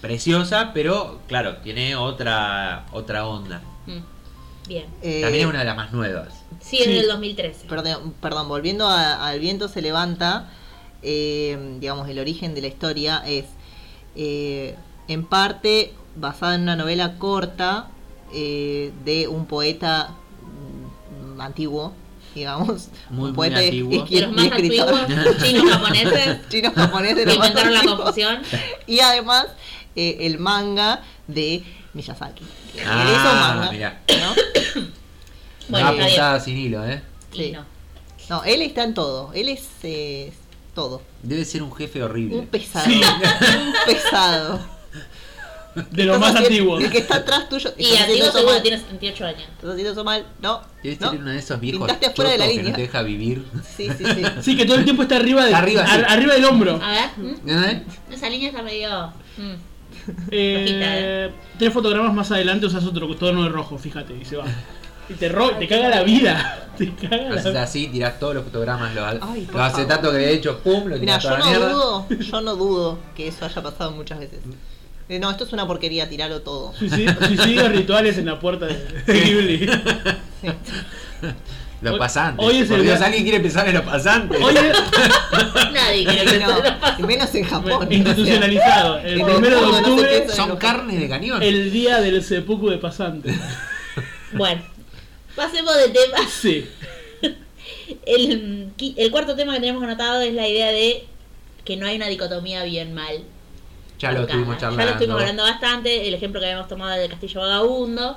preciosa, 0.00 0.72
pero 0.72 1.20
claro, 1.28 1.58
tiene 1.58 1.96
otra, 1.96 2.86
otra 2.92 3.26
onda. 3.26 3.60
Mm, 3.86 4.68
Bien. 4.68 4.86
Eh, 5.02 5.20
También 5.22 5.44
es 5.44 5.50
una 5.50 5.60
de 5.60 5.64
las 5.66 5.76
más 5.76 5.92
nuevas. 5.92 6.44
Sí, 6.60 6.78
es 6.78 6.86
Sí. 6.86 6.92
del 6.94 7.06
2013. 7.06 7.66
Perdón, 7.68 8.14
perdón, 8.20 8.48
volviendo 8.48 8.88
a- 8.88 9.28
al 9.28 9.38
viento 9.38 9.68
se 9.68 9.80
levanta, 9.80 10.50
eh, 11.08 11.76
digamos, 11.80 12.08
el 12.08 12.18
origen 12.18 12.54
de 12.56 12.60
la 12.62 12.66
historia 12.66 13.22
es 13.26 13.44
eh, 14.16 14.74
en 15.08 15.24
parte 15.24 15.92
basada 16.16 16.56
en 16.56 16.62
una 16.62 16.74
novela 16.74 17.16
corta 17.18 17.88
eh, 18.34 18.90
de 19.04 19.28
un 19.28 19.46
poeta 19.46 20.10
mm, 21.36 21.40
antiguo, 21.40 21.92
digamos, 22.34 22.88
Muy, 23.10 23.18
un 23.18 23.24
muy 23.28 23.32
poeta 23.32 23.62
y- 23.62 23.66
antiguo. 23.66 24.06
y- 24.08 24.14
De 24.16 24.20
los 24.22 24.32
más 24.32 24.50
antiguos, 24.52 25.00
chinos 25.42 25.70
japoneses, 25.70 26.48
chino 26.48 26.72
japonés 26.74 27.14
de 27.16 27.24
que 27.24 27.30
los 27.30 27.38
más 27.38 27.48
inventaron 27.50 27.74
la 27.74 27.96
confusión. 27.96 28.42
Y 28.88 28.98
además 29.00 29.46
eh, 29.94 30.16
el 30.22 30.38
manga 30.38 31.02
de 31.28 31.62
Miyazaki. 31.94 32.44
Ah, 32.84 33.04
hizo 33.06 33.34
manga. 33.70 34.00
¿no? 34.08 34.82
Bueno, 35.68 36.40
sin 36.44 36.56
hilo, 36.58 36.84
¿eh? 36.86 37.00
Sí. 37.32 37.52
no. 37.52 37.64
No, 38.28 38.42
él 38.42 38.60
está 38.62 38.82
en 38.82 38.92
todo, 38.94 39.32
él 39.34 39.48
es 39.48 39.64
eh, 39.84 40.32
todo. 40.76 41.02
Debe 41.24 41.44
ser 41.44 41.64
un 41.64 41.74
jefe 41.74 41.98
Un 41.98 42.04
horrible. 42.04 42.42
pesado. 42.42 42.86
Sí. 42.86 43.00
Un 43.02 43.72
pesado. 43.86 44.76
De 45.90 46.04
los 46.04 46.16
Estás 46.16 46.20
más 46.20 46.28
haciendo- 46.30 46.46
antiguos. 46.48 46.84
El 46.84 46.90
que 46.90 46.98
está 46.98 47.16
atrás 47.16 47.48
tuyo. 47.50 47.74
Y 47.76 47.96
antiguo 47.96 48.30
seguro 48.30 48.52
mal, 48.54 48.62
tiene 48.62 48.78
78 48.78 49.26
años. 49.26 49.42
Estás 49.42 49.70
haciendo 49.72 49.92
eso 49.92 50.04
mal. 50.04 50.24
No. 50.40 50.62
Debe 50.82 50.96
no. 51.00 51.10
ser 51.10 51.20
uno 51.20 51.30
de 51.32 51.38
esos 51.38 51.60
viejos 51.60 51.80
Pintaste 51.80 52.06
afuera 52.06 52.30
de 52.30 52.38
la 52.38 52.44
que 52.46 52.52
no 52.54 52.58
línea. 52.60 52.74
te 52.76 52.80
deja 52.82 53.02
vivir. 53.02 53.44
Sí, 53.76 53.88
sí, 53.98 54.04
sí. 54.14 54.22
Sí, 54.40 54.56
que 54.56 54.64
todo 54.64 54.76
el 54.78 54.84
tiempo 54.84 55.02
está 55.02 55.16
arriba, 55.16 55.44
de, 55.44 55.54
arriba, 55.54 55.84
sí. 55.86 55.92
ar- 55.92 56.06
arriba 56.08 56.34
del 56.34 56.44
hombro. 56.46 56.80
A 56.82 56.90
ver, 56.92 57.10
¿mm? 57.18 57.50
¿Eh? 57.50 57.82
esa 58.12 58.28
línea 58.30 58.48
está 58.50 58.62
medio. 58.62 59.12
mm. 59.38 59.54
Eh, 60.30 61.30
tres 61.58 61.72
fotogramas 61.72 62.14
más 62.14 62.30
adelante 62.30 62.66
usas 62.66 62.84
otro 62.84 63.14
tono 63.16 63.42
de 63.42 63.48
rojo, 63.48 63.76
fíjate, 63.76 64.14
y 64.20 64.24
se 64.24 64.36
va. 64.36 64.44
Y 65.08 65.14
te, 65.14 65.28
ro 65.28 65.50
te 65.56 65.66
caga 65.68 65.88
la 65.88 66.02
vida. 66.02 66.62
Te 66.76 66.92
caga 66.94 67.30
la 67.30 67.40
Haces 67.40 67.56
así, 67.56 67.86
tirás 67.86 68.18
todos 68.20 68.34
los 68.34 68.44
fotogramas, 68.44 68.94
los, 68.94 69.04
Ay, 69.22 69.46
los 69.50 69.62
acetatos 69.62 70.10
que 70.10 70.16
había 70.16 70.28
hecho, 70.28 70.58
pum, 70.58 70.86
lo 70.88 70.98
Mira, 70.98 71.18
tirás 71.18 71.22
yo 71.22 71.38
no 71.38 71.46
mierda. 71.46 71.68
dudo, 71.70 72.06
yo 72.20 72.40
no 72.42 72.54
dudo 72.56 72.98
que 73.16 73.28
eso 73.28 73.46
haya 73.46 73.62
pasado 73.62 73.92
muchas 73.92 74.18
veces. 74.18 74.40
Eh, 75.08 75.18
No, 75.18 75.30
esto 75.30 75.44
es 75.44 75.52
una 75.54 75.66
porquería, 75.66 76.06
tiralo 76.08 76.42
todo. 76.42 76.74
Suicidio- 76.78 77.16
Suicidios 77.26 77.70
rituales 77.70 78.18
en 78.18 78.26
la 78.26 78.38
puerta 78.38 78.66
de, 78.66 78.74
de 79.06 79.20
Ghibli. 79.20 79.58
Sí. 80.42 80.48
Los 81.80 81.92
Hoy- 81.94 81.98
pasantes. 81.98 82.44
hoy 82.46 82.58
es 82.58 82.68
Por 82.68 82.78
el 82.78 82.84
Dios, 82.84 83.00
¿alguien 83.00 83.22
quiere 83.22 83.40
pensar 83.40 83.68
en 83.68 83.74
los 83.74 83.82
pasantes? 83.82 84.38
Oye, 84.42 84.72
Nadie 85.72 86.04
quiere 86.04 86.24
que 86.32 86.38
No, 86.40 86.56
se 86.58 86.70
lo 86.70 86.78
pase. 86.80 87.02
y 87.02 87.04
menos 87.06 87.34
en 87.34 87.44
Japón. 87.44 87.88
institucionalizado. 87.90 88.98
El 88.98 89.20
En 89.20 89.20
el 89.20 89.32
primero 89.34 89.56
de 89.60 89.62
no 89.62 89.78
octubre, 89.78 90.08
piensa 90.08 90.34
Son 90.36 90.56
carne 90.58 90.98
de 90.98 91.08
cañón. 91.08 91.42
el 91.42 91.70
día 91.72 92.00
del 92.00 92.22
seppuku 92.22 92.68
de 92.70 92.78
pasante. 92.78 93.34
Bueno, 94.32 94.62
pasemos 95.36 95.76
de 95.76 95.88
tema. 95.90 96.18
Sí. 96.28 96.66
El, 98.06 98.72
cuarto 99.10 99.34
tema 99.36 99.54
que 99.54 99.60
tenemos 99.60 99.82
anotado 99.82 100.20
es 100.20 100.34
la 100.34 100.48
idea 100.48 100.70
de 100.70 101.04
que 101.64 101.76
no 101.76 101.86
hay 101.86 101.96
una 101.96 102.06
dicotomía 102.08 102.62
bien-mal. 102.64 103.22
ya 103.98 104.12
lo 104.12 104.22
estuvimos 104.22 104.56
charlando. 104.58 104.78
Ya 104.80 104.84
lo 104.86 104.90
estuvimos 104.92 105.20
hablando 105.20 105.42
bastante. 105.42 106.06
El 106.08 106.14
ejemplo 106.14 106.40
que 106.40 106.46
habíamos 106.46 106.68
tomado 106.68 106.98
del 107.00 107.10
Castillo 107.10 107.40
Vagabundo. 107.40 108.16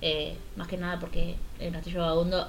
eh, 0.00 0.34
más 0.56 0.68
que 0.68 0.76
nada 0.76 0.98
porque 1.00 1.34
el 1.60 1.72
Castillo 1.72 2.00
Vagabundo 2.00 2.48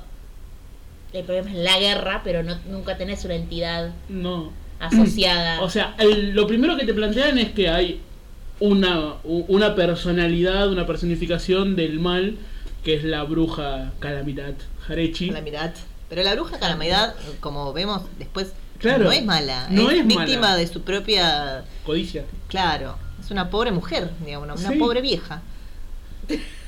el 1.13 1.23
problema 1.23 1.49
es 1.49 1.55
la 1.57 1.79
guerra, 1.79 2.21
pero 2.23 2.43
no, 2.43 2.55
nunca 2.67 2.95
tenés 2.97 3.25
una 3.25 3.35
entidad 3.35 3.91
No. 4.09 4.51
asociada. 4.79 5.61
O 5.63 5.69
sea, 5.69 5.95
el- 5.99 6.31
lo 6.35 6.45
primero 6.47 6.77
que 6.77 6.85
te 6.85 6.93
plantean 6.93 7.37
es 7.39 7.51
que 7.51 7.69
hay 7.69 7.99
una, 8.59 9.15
una 9.23 9.73
personalidad, 9.73 10.69
una 10.69 10.85
personificación 10.85 11.75
del 11.75 11.99
mal, 11.99 12.37
que 12.83 12.95
es 12.95 13.03
la 13.03 13.23
bruja 13.23 13.91
Calamidad 13.99 14.53
Harechi. 14.87 15.27
Calamidad. 15.29 15.73
Pero 16.09 16.23
la 16.23 16.33
bruja 16.33 16.57
Calamidad, 16.59 17.15
como 17.39 17.71
vemos 17.73 18.03
después, 18.17 18.53
Claro, 18.79 19.03
no 19.05 19.11
es 19.11 19.23
mala. 19.25 19.67
no 19.69 19.91
es 19.91 20.07
víctima 20.07 20.41
mala. 20.41 20.55
de 20.55 20.67
su 20.67 20.81
propia. 20.81 21.63
Codicia. 21.85 22.23
Claro, 22.47 22.97
es 23.19 23.29
una 23.31 23.49
pobre 23.49 23.71
mujer, 23.71 24.09
digamos, 24.25 24.45
una, 24.45 24.53
una 24.55 24.69
Sí. 24.71 24.77
pobre 24.79 25.01
vieja. 25.01 25.41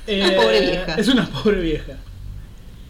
Eh, 0.06 0.22
Una 0.24 0.36
pobre 0.42 0.60
vieja. 0.60 0.94
Es 0.96 1.08
una 1.08 1.26
pobre 1.30 1.60
vieja. 1.60 1.94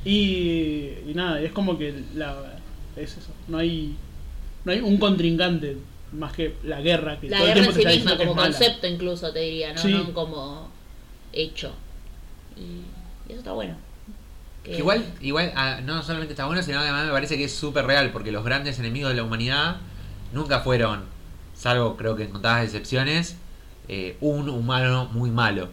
Y, 0.05 0.91
y 1.07 1.13
nada, 1.15 1.41
es 1.41 1.53
como 1.53 1.79
que 1.79 2.03
la, 2.15 2.55
es 2.97 3.13
eso. 3.17 3.31
No 3.49 3.59
hay, 3.59 3.97
no 4.65 4.73
hay 4.73 4.81
un 4.81 4.97
contrincante 4.97 5.77
más 6.13 6.33
que 6.33 6.57
la 6.65 6.81
guerra. 6.81 7.21
Que 7.21 7.29
la 7.31 7.39
todo 7.39 7.47
el 7.49 7.55
guerra 7.55 7.67
en 7.67 7.73
tiempo 7.75 7.91
sí 7.91 7.97
misma, 7.99 8.17
como 8.17 8.31
es 8.31 8.37
mala. 8.37 8.49
concepto 8.57 8.87
incluso, 8.87 9.33
te 9.33 9.39
diría, 9.41 9.73
no, 9.75 9.79
Sí. 9.81 9.93
no 9.93 10.13
como 10.13 10.71
hecho. 11.33 11.73
Y 12.57 12.83
eso 13.33 13.39
está 13.41 13.53
bueno. 13.53 13.77
Que- 14.65 14.79
Igual, 14.79 15.05
igual 15.21 15.53
ah, 15.57 15.81
no 15.83 16.03
solamente 16.03 16.33
está 16.35 16.47
bueno, 16.47 16.63
sino 16.63 16.79
que 16.79 16.85
además 16.85 17.07
me 17.07 17.13
parece 17.13 17.37
que 17.37 17.45
es 17.45 17.53
súper 17.55 17.85
real, 17.85 18.11
porque 18.13 18.31
los 18.31 18.45
grandes 18.45 18.79
enemigos 18.79 19.11
de 19.11 19.17
la 19.17 19.25
humanidad 19.25 19.77
nunca 20.33 20.61
fueron, 20.61 21.03
salvo 21.55 21.97
creo 21.97 22.15
que 22.17 22.25
en 22.25 22.31
contadas 22.31 22.65
excepciones, 22.65 23.37
eh, 23.89 24.17
un 24.21 24.49
humano 24.49 25.09
muy 25.13 25.31
malo. 25.31 25.69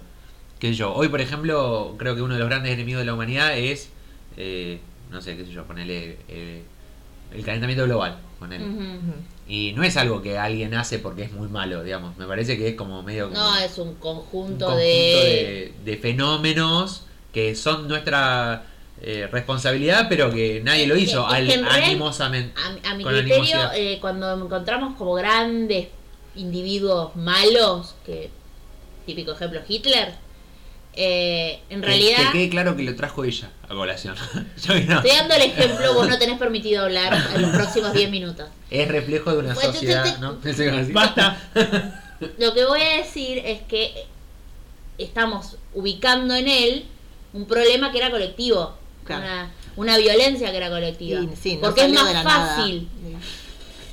Que 0.59 0.73
yo, 0.73 0.93
hoy 0.93 1.07
por 1.07 1.21
ejemplo, 1.21 1.95
creo 1.97 2.15
que 2.15 2.21
uno 2.21 2.33
de 2.33 2.39
los 2.39 2.49
grandes 2.49 2.73
enemigos 2.73 2.99
de 3.01 3.05
la 3.05 3.13
humanidad 3.13 3.57
es, 3.57 3.91
eh, 4.37 4.79
no 5.11 5.21
sé, 5.21 5.37
qué 5.37 5.45
sé 5.45 5.51
yo, 5.51 5.65
ponerle 5.65 6.17
eh, 6.27 6.63
el 7.33 7.45
calentamiento 7.45 7.85
global. 7.85 8.17
Ujú. 8.41 9.13
Y 9.47 9.73
no 9.73 9.83
es 9.83 9.97
algo 9.97 10.21
que 10.21 10.37
alguien 10.37 10.73
hace 10.73 10.99
porque 10.99 11.23
es 11.23 11.31
muy 11.31 11.47
malo, 11.47 11.83
digamos. 11.83 12.17
Me 12.17 12.25
parece 12.25 12.57
que 12.57 12.69
es 12.69 12.75
como 12.75 13.03
medio 13.03 13.29
como 13.29 13.39
No, 13.39 13.57
es 13.57 13.77
un 13.77 13.89
un 13.89 13.95
conjunto, 13.95 14.65
conjunto 14.65 14.75
de... 14.75 15.73
de, 15.85 15.91
de 15.91 15.97
fenómenos 15.97 17.05
que 17.33 17.55
son 17.55 17.87
nuestra 17.87 18.63
eh, 19.01 19.27
responsabilidad, 19.31 20.07
pero 20.09 20.31
que 20.31 20.61
nadie 20.63 20.87
lo 20.87 20.95
hizo 20.97 21.27
Es 21.33 21.53
que 21.53 21.63
animosamente. 21.65 22.53
A, 22.83 22.91
a 22.91 22.93
mi 22.95 23.03
con 23.03 23.13
criterio, 23.13 23.71
eh, 23.73 23.97
cuando 24.01 24.33
encontramos 24.33 24.95
como 24.97 25.13
grandes 25.13 25.87
individuos 26.35 27.15
malos, 27.15 27.95
que 28.05 28.29
típico 29.05 29.31
ejemplo 29.31 29.61
Hitler, 29.67 30.13
eh, 30.93 31.59
en 31.69 31.81
Que- 31.81 31.87
realidad, 31.87 32.17
Que, 32.31 32.31
quede 32.39 32.49
claro 32.49 32.75
que 32.75 32.83
lo 32.83 32.95
trajo 32.95 33.23
ella 33.23 33.49
a 33.63 33.67
colación. 33.69 34.15
Yo 34.63 34.73
no. 34.73 34.79
estoy 34.97 35.11
dando 35.17 35.35
el 35.35 35.41
ejemplo, 35.43 35.93
vos 35.93 36.09
no 36.09 36.17
tenés 36.19 36.37
permitido 36.37 36.83
hablar 36.83 37.13
en 37.35 37.41
los 37.43 37.51
próximos 37.51 37.93
10 37.93 38.09
minutos. 38.09 38.49
Es 38.69 38.87
reflejo 38.87 39.31
de 39.31 39.37
una 39.39 39.53
Pues, 39.53 39.67
sociedad. 39.67 40.03
Basta. 40.91 41.37
Lo 42.37 42.53
que 42.53 42.65
voy 42.65 42.81
a 42.81 42.97
decir 42.97 43.37
es 43.45 43.61
que 43.61 43.93
estamos 44.97 45.55
ubicando 45.73 46.35
en 46.35 46.47
él 46.49 46.85
un 47.33 47.45
problema 47.45 47.91
que 47.91 47.97
era 47.99 48.11
colectivo, 48.11 48.75
Claro. 49.03 49.23
una, 49.23 49.51
una 49.75 49.97
violencia 49.97 50.51
que 50.51 50.57
era 50.57 50.69
colectiva. 50.69 51.21
Y, 51.21 51.29
sí, 51.35 51.55
no 51.55 51.61
Porque 51.61 51.85
es 51.85 51.91
más 51.93 52.23
fácil 52.23 52.87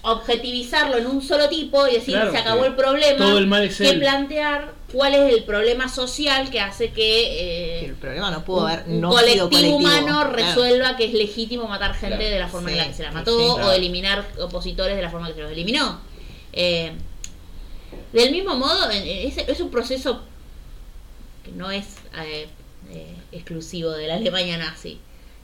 objetivizarlo 0.03 0.99
en 0.99 1.07
un 1.07 1.21
solo 1.21 1.49
tipo 1.49 1.87
y 1.89 1.95
decir 1.95 2.15
Claro, 2.15 2.31
se 2.31 2.39
acabó 2.39 2.65
el 2.65 2.77
problema 2.77 3.19
Todo 3.19 3.39
el 3.39 3.47
mal 3.49 3.65
es 3.65 3.77
que 3.79 3.89
él. 3.91 3.99
plantear 3.99 4.73
cuál 4.93 5.15
es 5.15 5.35
el 5.35 5.43
problema 5.45 5.89
social 5.89 6.49
que 6.49 6.61
hace 6.61 6.93
que 6.93 7.81
El 7.87 7.91
eh, 7.91 7.95
problema 8.01 8.31
no 8.31 8.45
pudo 8.45 8.69
haber 8.69 8.85
un 8.87 9.01
no 9.01 9.11
colectivo, 9.11 9.77
humano 9.77 10.21
Claro. 10.21 10.31
resuelva 10.33 10.97
que 10.97 11.07
es 11.07 11.13
legítimo 11.13 11.67
matar 11.67 11.93
gente 11.95 12.17
Claro. 12.19 12.31
de 12.31 12.39
la 12.39 12.49
forma 12.49 12.71
en 12.71 12.77
la 12.79 12.87
que 12.87 12.95
se 12.95 13.03
la 13.03 13.11
mató 13.11 13.37
sí, 13.39 13.63
o 13.65 13.73
eliminar 13.73 14.25
opositores 14.39 14.95
de 14.97 15.03
la 15.03 15.11
forma 15.11 15.27
que 15.29 15.35
se 15.35 15.43
los 15.43 15.51
eliminó. 15.51 16.01
Eh, 16.53 16.93
del 18.13 18.31
mismo 18.31 18.55
modo, 18.55 18.89
es 18.91 19.61
un 19.61 19.71
proceso 19.71 20.23
que 21.45 21.51
no 21.51 21.71
es 21.73 21.85
eh, 22.25 22.47
eh, 22.91 23.15
exclusivo 23.33 23.91
de 23.91 24.07
la 24.09 24.15
Alemania 24.17 24.59
nazi. 24.59 24.99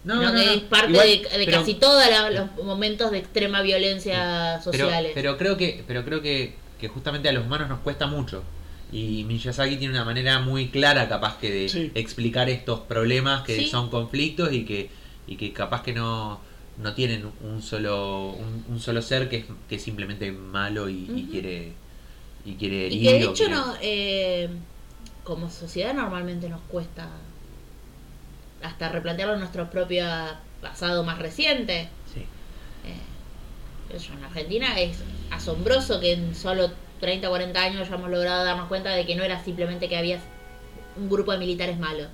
No, 0.05 0.17
No, 0.17 0.23
no, 0.23 0.33
no. 0.33 0.39
es 0.41 0.61
parte 0.63 0.91
Igual, 0.93 1.07
de, 1.09 1.39
de 1.39 1.45
pero- 1.47 1.59
casi 1.59 1.75
todos 1.75 2.05
los 2.33 2.65
momentos 2.65 3.11
de 3.13 3.19
extrema 3.19 3.63
violencia 3.63 4.61
pero, 4.65 4.79
sociales. 4.79 5.13
pero 5.15 5.39
creo 5.39 5.57
que, 5.57 5.85
pero 5.87 6.05
creo 6.05 6.21
que, 6.23 6.55
que 6.81 6.89
justamente 6.89 7.29
a 7.29 7.33
los 7.33 7.45
humanos 7.47 7.69
nos 7.69 7.81
cuesta 7.81 8.07
mucho. 8.07 8.43
Y 8.91 9.25
Miyazaki 9.25 9.77
tiene 9.77 9.95
una 9.95 10.05
manera 10.05 10.39
muy 10.41 10.69
clara 10.69 11.09
capaz 11.09 11.39
que 11.39 11.51
de 11.51 11.69
Sí. 11.69 11.91
explicar 11.95 12.51
estos 12.51 12.81
problemas 12.81 13.43
que 13.43 13.57
Sí. 13.57 13.67
son 13.69 13.89
conflictos 13.91 14.53
y 14.53 14.65
que, 14.65 14.91
y 15.27 15.37
que 15.37 15.53
capaz 15.53 15.83
que 15.83 15.93
no, 15.95 16.41
no 16.79 16.93
tienen 16.95 17.25
un 17.43 17.63
solo, 17.63 18.31
un, 18.33 18.65
un 18.69 18.81
solo 18.81 19.01
ser 19.03 19.29
que 19.29 19.37
es, 19.39 19.45
que 19.69 19.77
es 19.77 19.83
simplemente 19.83 20.31
malo 20.33 20.89
y, 20.91 21.09
y 21.15 21.29
quiere 21.31 21.73
y 22.45 22.55
quiere 22.55 22.89
y 22.89 23.01
que 23.03 23.09
de 23.09 23.17
herir 23.17 23.23
hecho 23.29 23.35
quiere- 23.35 23.55
no, 23.55 23.75
eh, 23.81 24.49
como 25.23 25.49
sociedad 25.49 25.95
normalmente 25.95 26.49
nos 26.49 26.61
cuesta 26.63 27.09
hasta 28.63 28.89
replantearlo 28.89 29.35
en 29.35 29.41
nuestro 29.41 29.71
propio 29.71 30.07
pasado 30.61 31.03
más 31.05 31.19
reciente. 31.19 31.89
Sí. 32.13 32.21
Eh, 32.85 33.99
yo, 33.99 34.15
en 34.15 34.25
Argentina 34.25 34.79
es 34.81 34.99
asombroso 35.31 36.01
que 36.01 36.13
en 36.13 36.35
solo 36.35 36.71
30 37.01 37.27
o 37.29 37.31
40 37.31 37.61
años 37.63 37.81
hayamos 37.89 38.11
logrado 38.11 38.45
darnos 38.45 38.69
cuenta 38.69 38.91
de 38.91 39.05
que 39.05 39.17
no 39.17 39.25
era 39.25 39.43
simplemente 39.45 39.89
que 39.89 39.97
había 39.97 40.21
un 40.97 41.09
grupo 41.11 41.33
de 41.33 41.39
militares 41.39 41.79
malos, 41.79 42.09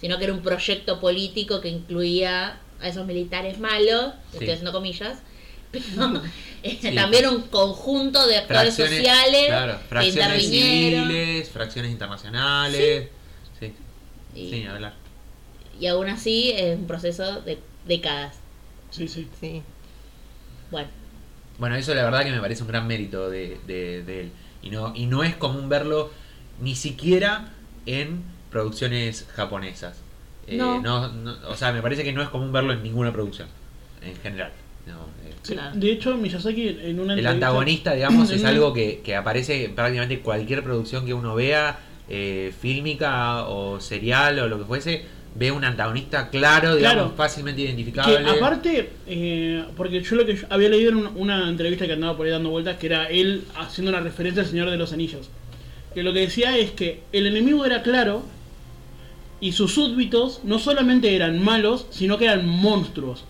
sino 0.00 0.18
que 0.18 0.24
era 0.24 0.32
un 0.32 0.42
proyecto 0.42 1.00
político 1.00 1.60
que 1.60 1.68
incluía 1.68 2.58
a 2.80 2.88
esos 2.88 3.06
militares 3.06 3.58
malos, 3.58 4.12
Sí. 4.30 4.38
estoy 4.38 4.50
haciendo 4.50 4.72
comillas, 4.72 5.18
pero 5.72 6.22
eh, 6.62 6.78
Sí. 6.80 6.94
también 6.94 7.28
un 7.28 7.42
conjunto 7.42 8.26
de 8.26 8.36
actores 8.36 8.74
Fracciones, 8.74 8.96
sociales 8.98 9.46
claro, 9.46 9.78
que 9.80 9.84
fracciones 9.88 10.44
intervinieron 10.44 11.08
civiles, 11.08 11.48
fracciones 11.50 11.90
internacionales. 11.90 13.08
Sí, 13.58 13.72
y, 14.34 14.50
sí, 14.50 14.66
hablar. 14.66 14.94
Y 15.80 15.86
aún 15.86 16.08
así 16.08 16.52
es 16.52 16.76
un 16.78 16.86
proceso 16.86 17.40
de 17.42 17.58
décadas. 17.86 18.36
Sí, 18.90 19.08
sí. 19.08 19.28
Sí. 19.40 19.62
Bueno, 20.70 20.88
Bueno, 21.58 21.76
eso 21.76 21.94
la 21.94 22.04
verdad 22.04 22.24
que 22.24 22.30
me 22.32 22.40
parece 22.40 22.62
un 22.62 22.68
gran 22.68 22.86
mérito 22.86 23.30
de, 23.30 23.58
de- 23.66 24.02
de 24.02 24.20
él. 24.22 24.30
Y 24.62 24.70
no, 24.70 24.92
y 24.94 25.06
no 25.06 25.22
es 25.22 25.36
común 25.36 25.68
verlo 25.68 26.10
ni 26.60 26.74
siquiera 26.74 27.52
en 27.86 28.22
producciones 28.50 29.26
japonesas. 29.34 29.96
Eh, 30.46 30.56
No. 30.56 30.80
no, 30.80 31.08
no- 31.12 31.36
o 31.48 31.56
sea, 31.56 31.72
me 31.72 31.82
parece 31.82 32.02
que 32.04 32.12
no 32.12 32.22
es 32.22 32.28
común 32.28 32.52
verlo 32.52 32.72
en 32.72 32.82
ninguna 32.82 33.12
producción, 33.12 33.48
en 34.02 34.16
general. 34.16 34.50
No, 34.86 34.94
eh, 35.28 35.32
Sí, 35.42 35.52
Claro. 35.54 35.76
De 35.76 35.92
hecho, 35.92 36.16
Miyazaki 36.16 36.68
en 36.68 37.00
una 37.00 37.14
el 37.14 37.18
entrevista- 37.20 37.30
antagonista, 37.30 37.94
digamos, 37.94 38.30
es 38.30 38.44
algo 38.44 38.72
que, 38.72 39.00
que 39.04 39.14
aparece 39.16 39.66
en 39.66 39.74
prácticamente 39.74 40.20
cualquier 40.20 40.62
producción 40.62 41.04
que 41.06 41.14
uno 41.14 41.34
vea, 41.34 41.78
eh, 42.08 42.52
fílmica 42.60 43.46
o 43.48 43.80
serial 43.80 44.38
o 44.40 44.48
lo 44.48 44.58
que 44.58 44.64
fuese, 44.64 45.04
ve 45.36 45.50
un 45.50 45.64
antagonista 45.64 46.30
claro, 46.30 46.76
digamos, 46.76 46.94
Claro. 46.96 47.14
fácilmente 47.16 47.62
Que 47.62 47.68
identificable. 47.68 48.28
aparte, 48.30 48.90
eh, 49.06 49.64
porque 49.76 50.00
yo 50.00 50.16
lo 50.16 50.24
que 50.24 50.36
yo 50.36 50.46
había 50.50 50.68
leído 50.68 50.90
en 50.90 50.96
una, 50.98 51.10
una 51.10 51.48
entrevista 51.48 51.86
que 51.86 51.92
andaba 51.94 52.16
por 52.16 52.26
ahí 52.26 52.32
dando 52.32 52.50
vueltas, 52.50 52.76
que 52.76 52.86
era 52.86 53.06
él 53.08 53.42
haciendo 53.56 53.90
una 53.90 54.00
referencia 54.00 54.42
al 54.42 54.48
Señor 54.48 54.70
de 54.70 54.76
los 54.76 54.92
Anillos. 54.92 55.28
Que 55.92 56.02
lo 56.02 56.12
que 56.12 56.20
decía 56.20 56.56
es 56.56 56.70
que 56.70 57.02
el 57.12 57.26
enemigo 57.26 57.64
era 57.64 57.82
claro 57.82 58.22
y 59.40 59.52
sus 59.52 59.74
súbditos 59.74 60.40
no 60.44 60.58
solamente 60.58 61.14
eran 61.16 61.42
malos, 61.42 61.86
sino 61.90 62.16
que 62.18 62.24
eran 62.26 62.46
monstruos. 62.46 63.24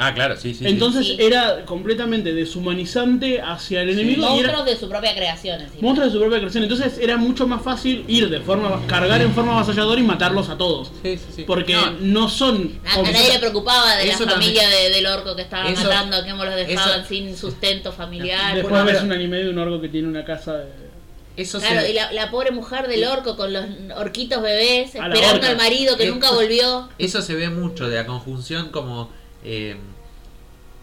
Ah, 0.00 0.14
claro, 0.14 0.36
sí, 0.36 0.54
sí. 0.54 0.64
Entonces 0.66 1.06
Sí. 1.08 1.16
era 1.18 1.64
completamente 1.64 2.32
deshumanizante 2.32 3.40
hacia 3.42 3.82
el 3.82 3.90
enemigo 3.90 4.28
monstruos 4.28 4.64
de 4.64 4.76
su 4.76 4.88
propia 4.88 5.14
creación. 5.14 5.60
encima. 5.60 5.82
monstruos 5.82 6.12
de 6.12 6.12
su 6.12 6.20
propia 6.20 6.38
creación. 6.38 6.62
Entonces 6.62 6.98
era 6.98 7.16
mucho 7.16 7.46
más 7.48 7.62
fácil 7.62 8.04
ir 8.06 8.28
de 8.30 8.40
forma, 8.40 8.80
cargar 8.86 9.20
en 9.20 9.32
forma 9.34 9.54
avasalladora 9.54 10.00
y 10.00 10.04
matarlos 10.04 10.48
a 10.50 10.56
todos. 10.56 10.92
Sí, 11.02 11.16
sí, 11.16 11.24
sí. 11.36 11.44
Porque 11.44 11.74
No, 11.74 11.90
no, 12.00 12.28
son... 12.28 12.78
A, 12.86 13.00
a 13.00 13.02
nadie 13.02 13.32
le 13.32 13.38
preocupaba 13.40 13.96
de 13.96 14.06
la 14.06 14.16
familia 14.18 14.68
de- 14.68 14.90
del 14.90 15.06
orco 15.06 15.34
que 15.34 15.42
estaban 15.42 15.72
Eso- 15.72 15.84
matando, 15.84 16.22
que 16.22 16.30
los 16.30 16.54
dejaban 16.54 17.00
eso- 17.00 17.08
sin 17.08 17.36
sustento 17.36 17.90
familiar. 17.92 18.54
Después 18.54 18.84
ves 18.84 19.02
un 19.02 19.12
anime 19.12 19.38
de 19.38 19.50
un 19.50 19.58
orco 19.58 19.80
que 19.80 19.88
tiene 19.88 20.06
una 20.08 20.24
casa 20.24 20.58
de... 20.58 20.88
Eso 21.36 21.60
Claro, 21.60 21.80
se- 21.82 21.90
y 21.90 21.94
la, 21.94 22.12
la 22.12 22.30
pobre 22.30 22.50
mujer 22.50 22.88
del 22.88 23.04
orco 23.04 23.36
con 23.36 23.52
los 23.52 23.64
orquitos 23.96 24.42
bebés, 24.42 24.94
esperando 24.94 25.46
al 25.46 25.56
marido 25.56 25.96
que 25.96 26.06
nunca 26.06 26.32
volvió. 26.32 26.88
Eso 26.98 27.22
se 27.22 27.34
ve 27.36 27.48
mucho 27.48 27.88
de 27.88 27.94
la 27.96 28.06
conjunción 28.06 28.70
como 28.70 29.10
eh, 29.44 29.76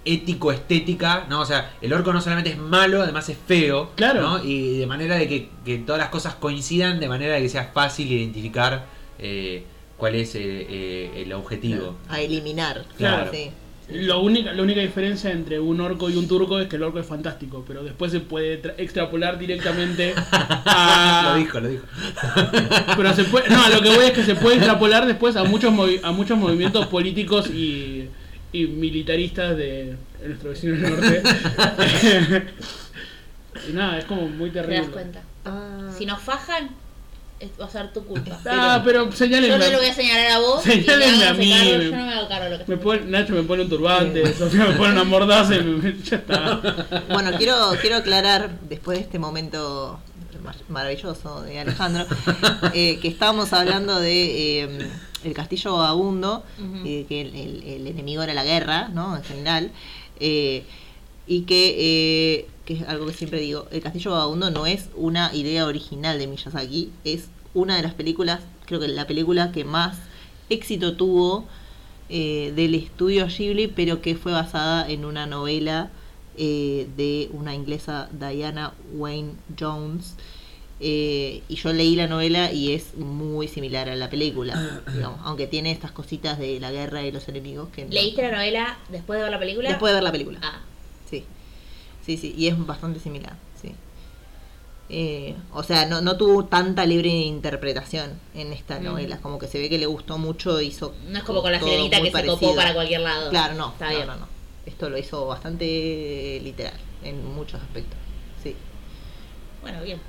ético-estética, 0.04 1.26
¿no? 1.30 1.42
O 1.42 1.46
sea, 1.46 1.74
el 1.82 1.92
orco 1.94 2.14
no 2.14 2.22
solamente 2.22 2.52
es 2.52 2.58
malo, 2.58 3.02
además 3.02 3.28
es 3.30 3.38
feo, 3.48 3.92
Claro. 3.96 4.22
¿no? 4.22 4.44
Y 4.44 4.78
de 4.78 4.86
manera 4.86 5.16
de 5.16 5.28
que, 5.28 5.50
que 5.66 5.78
todas 5.80 6.00
las 6.00 6.10
cosas 6.10 6.36
coincidan, 6.36 7.00
de 7.00 7.08
manera 7.08 7.34
de 7.36 7.42
que 7.42 7.50
sea 7.50 7.72
fácil 7.74 8.12
identificar 8.12 8.86
eh, 9.20 9.64
cuál 9.98 10.16
es 10.16 10.36
eh, 10.36 10.40
eh, 10.44 11.24
el 11.26 11.34
objetivo. 11.34 11.96
A 12.10 12.22
eliminar. 12.22 12.86
Claro. 12.98 13.32
Sí. 13.34 13.50
Lo 13.88 14.20
única, 14.22 14.52
la 14.52 14.64
única 14.64 14.82
diferencia 14.82 15.32
entre 15.32 15.60
un 15.60 15.80
orco 15.80 16.10
y 16.10 16.16
un 16.16 16.28
turco 16.28 16.60
es 16.60 16.68
que 16.68 16.76
el 16.76 16.82
orco 16.84 17.00
es 17.00 17.06
fantástico, 17.06 17.64
pero 17.68 17.84
después 17.84 18.12
se 18.12 18.20
puede 18.20 18.60
tra- 18.62 18.74
extrapolar 18.78 19.38
directamente 19.38 20.16
a... 20.32 21.30
lo 21.34 21.36
dijo, 21.40 21.60
lo 21.60 21.68
dijo. 21.70 21.86
Pero 22.98 23.14
se 23.14 23.26
puede, 23.26 23.48
no, 23.50 23.64
a 23.64 23.70
lo 23.70 23.82
que 23.82 23.90
voy 23.96 24.06
es 24.06 24.12
que 24.12 24.24
se 24.24 24.34
puede 24.34 24.56
extrapolar 24.58 25.06
después 25.06 25.36
a 25.36 25.44
muchos 25.44 25.72
movi- 25.72 26.00
a 26.02 26.12
muchos 26.12 26.36
movimientos 26.36 26.88
políticos 26.88 27.48
y, 27.48 28.10
y 28.64 28.68
militaristas 28.68 29.56
de 29.58 29.96
nuestro 30.26 30.50
vecino 30.52 30.76
del 30.76 30.92
norte. 30.92 31.24
y 33.70 33.74
nada, 33.74 33.98
es 34.00 34.06
como 34.06 34.28
muy 34.28 34.50
Te 34.50 34.62
terrible. 34.62 34.82
das 34.82 34.90
cuenta. 34.90 35.22
Ah. 35.46 35.90
Si 35.98 36.06
nos 36.06 36.22
fajan, 36.22 36.70
va 37.60 37.66
a 37.66 37.70
ser 37.70 37.94
tu 37.94 38.04
culpa. 38.06 38.40
Ah, 38.46 38.82
pero 38.84 39.06
Yo 39.10 39.16
señálenme. 39.16 39.58
no 39.58 39.72
lo 39.72 39.78
voy 39.78 39.88
a 39.88 39.94
señalar 39.94 40.32
a 40.32 40.40
vos. 40.40 40.64
Señálenme 40.64 41.26
a 41.26 41.34
mí. 41.34 41.52
ese 41.54 41.62
cargo, 41.70 41.84
Yo 41.84 41.92
no 41.98 42.06
me 42.06 42.14
hago 42.14 42.28
cargo 42.28 42.44
de 42.46 42.50
lo 42.52 42.58
que 42.58 42.66
Me 42.68 42.74
está 42.76 42.84
pone, 42.84 43.02
Nacho 43.06 43.34
me 43.34 43.44
pone 43.44 43.64
un 43.64 43.70
turbante, 43.70 44.34
Sofía 44.34 44.66
me 44.66 44.74
pone 44.74 44.94
una 44.94 45.04
mordaza 45.04 45.56
y 45.56 45.64
me- 45.64 45.96
ya 46.04 46.18
está. 46.18 46.62
Bueno, 47.10 47.32
quiero, 47.38 47.56
quiero 47.82 47.98
aclarar, 47.98 48.52
después 48.70 48.98
de 48.98 49.04
este 49.04 49.20
momento 49.20 50.00
mar- 50.44 50.56
maravilloso 50.70 51.42
de 51.44 51.60
Alejandro, 51.60 52.06
eh, 52.74 53.00
que 53.02 53.08
estábamos 53.08 53.54
hablando 53.54 54.00
de 54.00 54.64
eh, 54.64 54.90
el 55.28 55.34
castillo 55.34 55.76
vagabundo, 55.78 56.44
de 56.84 57.06
que 57.08 57.22
el, 57.22 57.36
el- 57.36 57.64
el 57.64 57.88
enemigo 57.88 58.22
era 58.24 58.34
la 58.34 58.44
guerra, 58.44 58.90
¿no? 58.90 59.16
En 59.18 59.24
general. 59.24 59.72
eh, 60.20 60.64
y 61.28 61.42
que, 61.42 61.76
eh, 61.80 62.48
que 62.66 62.76
es 62.76 62.84
algo 62.88 63.08
que 63.08 63.14
siempre 63.14 63.40
digo, 63.40 63.68
el 63.72 63.82
castillo 63.82 64.12
vagabundo 64.12 64.52
no 64.52 64.66
es 64.68 64.90
una 64.96 65.34
idea 65.34 65.66
original 65.66 66.20
de 66.20 66.28
Miyazaki, 66.28 66.92
es 67.04 67.30
una 67.56 67.76
de 67.78 67.82
las 67.82 67.94
películas, 67.96 68.42
creo 68.66 68.80
que 68.80 68.88
la 68.88 69.08
película 69.08 69.52
que 69.52 69.66
más 69.66 69.98
éxito 70.50 70.96
tuvo 70.96 71.46
eh, 72.10 72.54
del 72.56 72.76
estudio 72.76 73.26
Ghibli, 73.28 73.68
pero 73.68 74.02
que 74.02 74.16
fue 74.16 74.32
basada 74.34 74.88
en 74.88 75.04
una 75.06 75.26
novela 75.26 75.90
eh, 76.38 76.88
de 76.96 77.30
una 77.34 77.56
inglesa 77.56 78.08
Diana 78.12 78.74
Wayne 78.94 79.32
Jones. 79.60 80.16
Eh, 80.82 81.42
y 81.48 81.56
yo 81.56 81.72
leí 81.72 81.96
la 81.96 82.08
novela 82.08 82.52
y 82.52 82.74
es 82.74 82.96
muy 82.98 83.48
similar 83.48 83.88
a 83.88 83.96
la 83.96 84.10
película, 84.10 84.82
digamos, 84.94 85.20
aunque 85.24 85.48
tiene 85.48 85.72
estas 85.72 85.92
cositas 85.92 86.38
de 86.38 86.60
la 86.60 86.70
guerra 86.72 87.02
y 87.04 87.12
los 87.14 87.28
enemigos 87.30 87.70
que 87.70 87.86
no- 87.86 87.92
¿Leíste 87.92 88.24
la 88.24 88.32
novela 88.32 88.78
después 88.90 89.18
de 89.18 89.24
ver 89.24 89.32
la 89.32 89.40
película? 89.40 89.70
después 89.70 89.92
de 89.92 89.96
ver 89.96 90.04
la 90.04 90.12
película. 90.12 90.40
Ah, 90.44 90.60
Sí, 91.10 91.24
sí, 92.06 92.18
sí, 92.18 92.34
y 92.38 92.48
es 92.48 92.66
bastante 92.66 93.00
similar, 93.00 93.38
sí. 93.62 93.72
Eh, 94.90 95.36
o 95.54 95.64
sea, 95.64 95.86
no, 95.88 96.02
no 96.02 96.16
tuvo 96.18 96.46
tanta 96.46 96.86
libre 96.86 97.08
interpretación 97.10 98.20
en 98.36 98.54
esta 98.54 98.80
Mm. 98.80 98.84
novela. 98.84 99.18
Como 99.20 99.40
que 99.40 99.48
se 99.48 99.58
ve 99.60 99.70
que 99.70 99.78
le 99.80 99.86
gustó 99.88 100.18
mucho, 100.20 100.62
hizo. 100.62 100.94
No 101.08 101.18
es 101.18 101.24
como 101.24 101.42
con 101.42 101.52
la 101.52 101.60
sirenita 101.60 102.02
que 102.02 102.12
se 102.12 102.26
copó 102.26 102.54
para 102.56 102.74
cualquier 102.74 103.02
lado. 103.02 103.30
Claro, 103.32 103.56
no. 103.56 103.70
Está 103.70 103.86
no, 103.90 103.96
bien. 103.96 104.08
no, 104.08 104.16
no. 104.18 104.28
Esto 104.66 104.90
lo 104.90 104.98
hizo 104.98 105.26
bastante 105.26 106.40
literal 106.44 106.74
en 107.04 107.26
muchos 107.34 107.62
aspectos. 107.62 107.98
Sí. 108.44 108.56
Bueno, 109.62 109.82
bien. 109.84 110.00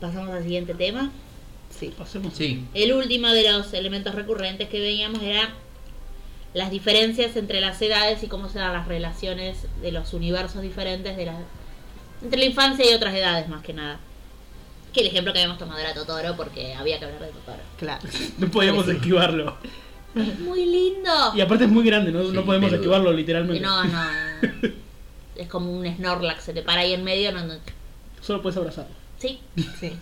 Pasamos 0.00 0.30
al 0.30 0.42
siguiente 0.42 0.74
tema. 0.74 1.10
Sí. 1.70 1.92
Pasemos. 1.96 2.34
Sí. 2.34 2.64
El 2.74 2.92
último 2.92 3.28
de 3.28 3.50
los 3.50 3.72
elementos 3.74 4.14
recurrentes 4.14 4.68
que 4.68 4.80
veíamos 4.80 5.22
era 5.22 5.50
las 6.54 6.70
diferencias 6.70 7.36
entre 7.36 7.60
las 7.60 7.80
edades 7.82 8.22
y 8.22 8.26
cómo 8.28 8.48
se 8.48 8.58
dan 8.58 8.72
las 8.72 8.88
relaciones 8.88 9.66
de 9.82 9.92
los 9.92 10.12
universos 10.14 10.62
diferentes 10.62 11.16
de 11.16 11.26
la, 11.26 11.36
entre 12.22 12.38
la 12.38 12.44
infancia 12.46 12.90
y 12.90 12.94
otras 12.94 13.14
edades 13.14 13.48
más 13.48 13.62
que 13.62 13.72
nada. 13.74 14.00
Que 14.92 15.00
el 15.00 15.08
ejemplo 15.08 15.32
que 15.32 15.40
habíamos 15.40 15.58
tomado 15.58 15.78
era 15.78 15.92
Totoro 15.92 16.34
porque 16.36 16.74
había 16.74 16.98
que 16.98 17.04
hablar 17.04 17.20
de 17.20 17.28
Totoro. 17.28 17.62
Claro. 17.78 18.08
No 18.38 18.48
podíamos 18.50 18.86
Sí. 18.86 18.92
esquivarlo. 18.92 19.56
Es 20.14 20.38
muy 20.40 20.64
lindo. 20.64 21.32
Y 21.36 21.40
aparte 21.42 21.64
es 21.64 21.70
muy 21.70 21.84
grande, 21.84 22.10
no, 22.10 22.22
Sí, 22.24 22.30
no 22.32 22.44
podemos 22.44 22.72
esquivarlo 22.72 23.12
literalmente. 23.12 23.60
No, 23.60 23.84
no. 23.84 24.00
Es 25.36 25.46
como 25.48 25.70
un 25.70 25.86
Snorlax, 25.86 26.42
se 26.44 26.52
te 26.52 26.62
para 26.62 26.80
ahí 26.80 26.94
en 26.94 27.04
medio. 27.04 27.30
No, 27.30 27.44
no. 27.44 27.54
Solo 28.20 28.42
puedes 28.42 28.56
abrazarlo. 28.56 28.90
Sí, 29.18 29.40
Sí. 29.80 29.92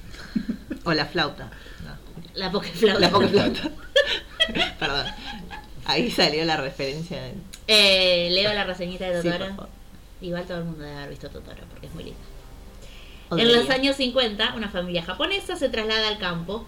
O 0.85 0.93
la 0.93 1.07
flauta. 1.07 1.51
No. 1.85 1.97
la 2.35 2.51
Pokeflauta. 2.51 3.01
La 3.01 3.11
Pokeflauta. 3.11 3.71
Perdón. 4.79 5.07
Ahí 5.87 6.11
salió 6.11 6.45
la 6.45 6.57
referencia. 6.57 7.21
de- 7.23 7.35
Eh, 7.69 8.29
leo 8.31 8.53
la 8.55 8.65
reseñita 8.65 9.09
de 9.11 9.23
Sí, 9.23 9.29
Totoro. 9.31 9.51
favor. 9.51 9.69
Igual 10.21 10.45
todo 10.45 10.59
el 10.59 10.65
mundo 10.65 10.83
debe 10.85 10.97
haber 10.97 11.11
visto 11.11 11.29
Totoro 11.31 11.63
porque 11.71 11.87
es 11.87 11.95
muy 11.95 12.05
lindo. 12.05 12.21
O 13.31 13.37
En 13.39 13.53
los 13.53 13.69
años 13.71 13.97
50, 13.97 14.55
una 14.55 14.69
familia 14.69 15.03
japonesa 15.03 15.57
se 15.57 15.69
traslada 15.69 16.09
al 16.09 16.19
campo. 16.19 16.67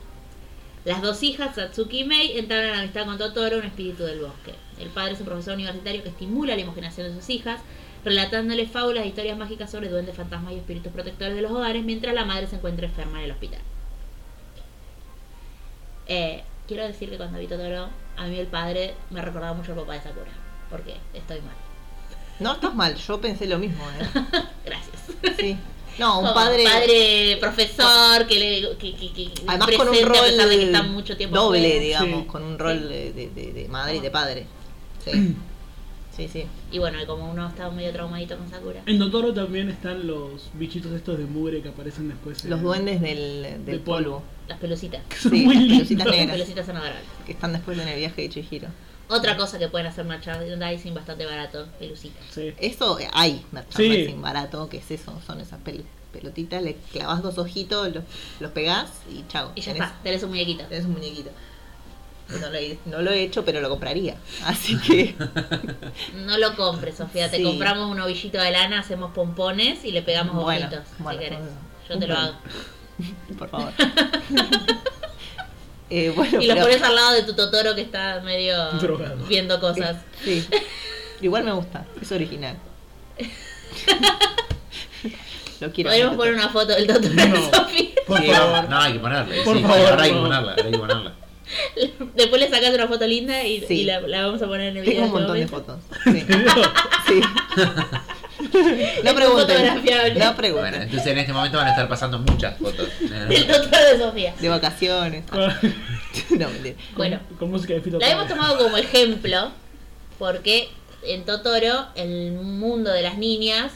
Las 0.89 1.03
dos 1.03 1.23
hijas, 1.23 1.55
Satsuki 1.55 1.99
y 1.99 2.05
Mei, 2.05 2.39
entablan 2.39 2.71
en 2.71 2.75
amistad 2.77 3.05
con 3.05 3.19
Totoro, 3.19 3.59
un 3.59 3.65
espíritu 3.65 4.05
del 4.05 4.21
bosque. 4.21 4.55
El 4.81 4.89
padre 4.89 5.13
es 5.13 5.21
un 5.21 5.27
profesor 5.27 5.53
universitario 5.53 6.03
que 6.03 6.09
estimula 6.09 6.55
la 6.55 6.63
imaginación 6.63 7.09
de 7.09 7.15
sus 7.15 7.29
hijas, 7.29 7.61
relatándoles 8.07 8.71
fábulas 8.71 9.05
e 9.05 9.09
historias 9.09 9.37
mágicas 9.37 9.71
sobre 9.71 9.91
duendes, 9.91 10.17
fantasmas 10.17 10.55
y 10.55 10.57
espíritus 10.57 10.91
protectores 10.91 11.35
de 11.35 11.43
los 11.43 11.53
hogares, 11.53 11.85
mientras 11.85 12.15
la 12.15 12.25
madre 12.25 12.47
se 12.47 12.57
encuentra 12.57 12.87
enferma 12.87 13.19
en 13.19 13.25
el 13.27 13.33
hospital. 13.33 13.61
Eh, 16.07 16.43
quiero 16.67 16.87
decir 16.87 17.11
que 17.11 17.19
cuando 17.19 17.39
vi 17.39 17.47
Totoro, 17.49 17.91
a 18.17 18.27
mí 18.27 18.39
el 18.39 18.47
padre 18.47 18.95
me 19.11 19.21
recordaba 19.21 19.53
mucho 19.53 19.73
al 19.73 19.81
papá 19.81 19.93
de 19.93 20.01
Sakura, 20.01 20.31
porque 20.71 20.95
estoy 21.13 21.43
mal. 21.43 21.57
No, 22.41 22.55
estás 22.55 22.75
mal. 22.75 22.97
Yo 22.97 23.21
pensé 23.21 23.47
lo 23.47 23.59
mismo, 23.59 23.85
¿eh? 23.91 24.09
Gracias. 24.65 25.03
Sí. 25.39 25.59
No, 25.99 26.19
un 26.21 26.27
Como 26.27 26.35
padre. 26.35 26.65
padre 26.65 27.37
profesor 27.41 28.27
que 28.27 28.39
le 28.39 28.77
que, 28.79 28.95
que, 28.95 29.13
que 29.13 29.31
Además 29.47 29.69
con 29.77 29.89
un 29.89 29.95
rol 30.03 30.17
a 30.17 30.23
pesar 30.23 30.49
de 30.49 30.57
que 30.59 30.65
está 30.65 30.83
mucho 30.85 31.17
tiempo 31.17 31.37
doble, 31.37 31.81
digamos, 31.81 32.21
Sí. 32.23 32.27
con 32.29 32.43
un 32.45 32.59
rol 32.59 32.89
de, 32.89 33.13
de- 33.13 33.31
de- 33.31 33.53
de 33.53 33.69
madre 33.69 33.97
y 33.97 34.01
de 34.01 34.11
padre. 34.11 34.47
Sí. 35.05 35.35
Sí, 36.19 36.27
sí. 36.27 36.47
y 36.73 36.81
bueno 36.81 37.01
y 37.01 37.07
como 37.07 37.31
uno 37.31 37.47
está 37.47 37.71
medio 37.71 37.93
traumadito 37.93 38.37
con 38.37 38.51
Sakura 38.51 38.83
En 38.87 38.99
Totoro 38.99 39.33
también 39.33 39.69
están 39.71 40.05
los 40.09 40.51
bichitos 40.55 40.91
estos 40.91 41.17
de 41.17 41.27
mugre 41.27 41.63
que 41.63 41.69
aparecen 41.69 42.09
después. 42.09 42.43
en- 42.43 42.51
Los 42.51 42.61
duendes 42.61 43.01
del, 43.01 43.43
del 43.43 43.65
Del 43.65 43.79
polvo. 43.79 44.05
polvo. 44.17 44.23
las 44.49 44.59
pelucitas 44.59 45.01
Que 45.09 45.15
son 45.15 45.31
Sí, 45.31 45.45
muy 45.45 45.55
las 45.79 45.91
negras. 46.09 46.33
pelucitas 46.33 46.67
son 46.67 46.77
adorables 46.77 47.05
Que 47.25 47.31
están 47.31 47.53
después 47.53 47.79
en 47.79 47.87
el 47.87 47.97
viaje 48.01 48.23
de 48.23 48.29
Chihiro. 48.31 48.67
Otra 49.09 49.37
cosa 49.37 49.59
que 49.59 49.69
pueden 49.69 49.87
hacer 49.87 50.05
merchandising 50.05 50.95
bastante 50.95 51.25
barato 51.27 51.67
pelucitas 51.79 52.23
Sí. 52.31 52.55
Eso 52.59 52.99
hay 53.13 53.45
merchandising 53.53 54.17
Sí. 54.17 54.21
barato, 54.23 54.69
que 54.69 54.79
es 54.79 54.91
eso, 54.91 55.19
son 55.27 55.41
esas 55.41 55.61
pel- 55.61 55.85
pelotitas, 56.13 56.63
le 56.63 56.75
clavas 56.93 57.23
dos 57.23 57.39
ojitos, 57.39 57.95
los, 57.95 58.05
los 58.41 58.51
pegás 58.53 58.91
y 59.11 59.25
chao. 59.29 59.53
y 59.55 59.61
ya 59.61 59.73
tenés, 59.73 59.89
está 59.89 60.03
tenés 60.03 60.23
un 60.23 60.31
muñequito 60.31 60.65
tenés 60.65 60.85
un 60.85 60.93
muñequito. 60.93 61.31
No 62.29 62.51
lo, 62.51 62.59
he, 62.59 62.79
no 62.85 63.01
lo 63.01 63.11
he 63.11 63.23
hecho, 63.23 63.43
pero 63.43 63.63
lo 63.63 63.71
compraría. 63.71 64.17
Así 64.45 64.79
que 64.81 65.15
no 66.27 66.37
lo 66.37 66.55
compres 66.57 66.97
Sofía 66.97 67.31
te 67.31 67.39
Sí. 67.39 67.43
compramos 67.43 67.91
un 67.91 67.99
ovillito 68.01 68.37
de 68.39 68.51
lana 68.51 68.81
hacemos 68.81 69.13
pompones 69.13 69.83
y 69.87 69.93
le 69.93 70.03
pegamos 70.03 70.35
Bueno, 70.45 70.67
ojitos 70.67 70.85
bueno, 70.99 71.19
si 71.19 71.25
querés 71.25 71.39
bueno. 71.41 71.57
yo 71.89 71.99
te 71.99 72.07
lo 72.07 72.15
hago 72.19 72.35
por 73.39 73.49
favor. 73.49 73.73
Eh, 75.91 76.13
bueno, 76.15 76.41
y 76.43 76.47
lo 76.47 76.55
pero- 76.55 76.67
pones 76.67 76.83
al 76.83 76.95
lado 76.95 77.13
de 77.13 77.23
tu 77.23 77.33
Totoro 77.35 77.75
que 77.75 77.81
está 77.81 78.21
medio 78.25 78.73
Drogado. 78.73 79.17
viendo 79.27 79.59
cosas 79.61 79.97
Sí. 80.23 80.47
Igual 81.23 81.45
me 81.45 81.53
gusta, 81.53 81.87
es 82.01 82.13
original. 82.13 82.57
Lo 85.61 85.73
quiero. 85.73 85.91
podríamos 85.91 86.17
poner 86.17 86.35
una 86.35 86.49
foto 86.51 86.69
del 86.73 86.87
Totoro 86.87 87.09
de 87.15 87.29
No. 87.29 87.51
Sofía 87.51 87.89
Por 88.07 88.21
Sí, 88.21 88.31
favor. 88.31 88.69
no, 88.69 88.79
hay 88.81 88.93
que 88.93 88.99
ponerla. 89.01 89.45
Por 89.45 89.57
sí, 89.57 89.63
favor, 89.63 89.79
ahora 89.89 90.03
hay 90.05 90.11
que 90.13 90.17
ponerla, 90.19 90.55
hay 90.65 90.71
que 90.71 90.79
ponerla. 90.79 91.15
Después 92.15 92.41
le 92.43 92.49
sacas 92.51 92.75
una 92.75 92.87
foto 92.87 93.07
linda 93.07 93.43
y, 93.45 93.61
Sí. 93.63 93.81
y 93.81 93.85
la, 93.85 94.01
la 94.03 94.27
vamos 94.27 94.41
a 94.43 94.47
poner 94.47 94.69
en 94.69 94.77
el 94.77 94.83
video. 94.85 95.03
Tengo 95.03 95.07
un 95.17 95.21
montón 95.23 95.39
de 95.41 95.49
fotos. 95.49 95.81
Sí. 96.05 96.25
sí. 97.09 97.21
No 99.05 99.15
pregunten. 99.15 100.19
No 100.19 100.37
pregunten. 100.37 100.71
Bueno, 100.71 100.77
entonces 100.83 101.07
en 101.07 101.19
este 101.19 101.33
momento 101.33 101.59
van 101.59 101.69
a 101.69 101.71
estar 101.71 101.89
pasando 101.89 102.19
muchas 102.19 102.57
fotos. 102.59 102.89
El 103.31 103.47
Totoro 103.47 103.85
de 103.93 103.99
Sofía. 103.99 104.35
De 104.39 104.49
vacaciones. 104.49 105.25
Con, 105.31 105.43
No, 106.39 106.49
mentira. 106.49 106.77
Bueno, 106.97 107.21
con 107.39 107.51
música 107.51 107.75
de 107.75 107.81
Fito 107.81 107.99
la 107.99 108.11
hemos 108.11 108.29
tomado 108.29 108.59
como 108.59 108.77
ejemplo 108.77 109.53
porque 110.19 110.69
en 111.03 111.25
Totoro 111.25 111.87
el 111.95 112.33
mundo 112.33 112.91
de 112.91 113.03
las 113.03 113.19
niñas 113.19 113.73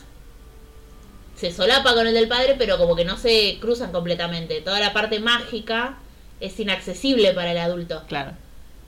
se 1.37 1.53
solapa 1.53 1.95
con 1.95 2.07
el 2.07 2.15
del 2.15 2.29
padre, 2.29 2.55
pero 2.59 2.79
como 2.79 2.95
que 2.95 3.05
no 3.05 3.17
se 3.17 3.59
cruzan 3.61 3.93
completamente. 3.93 4.61
Toda 4.61 4.81
la 4.81 4.93
parte 4.93 5.19
mágica 5.19 5.99
es 6.41 6.59
inaccesible 6.61 7.33
para 7.33 7.53
el 7.53 7.59
adulto. 7.59 8.03
Claro. 8.09 8.33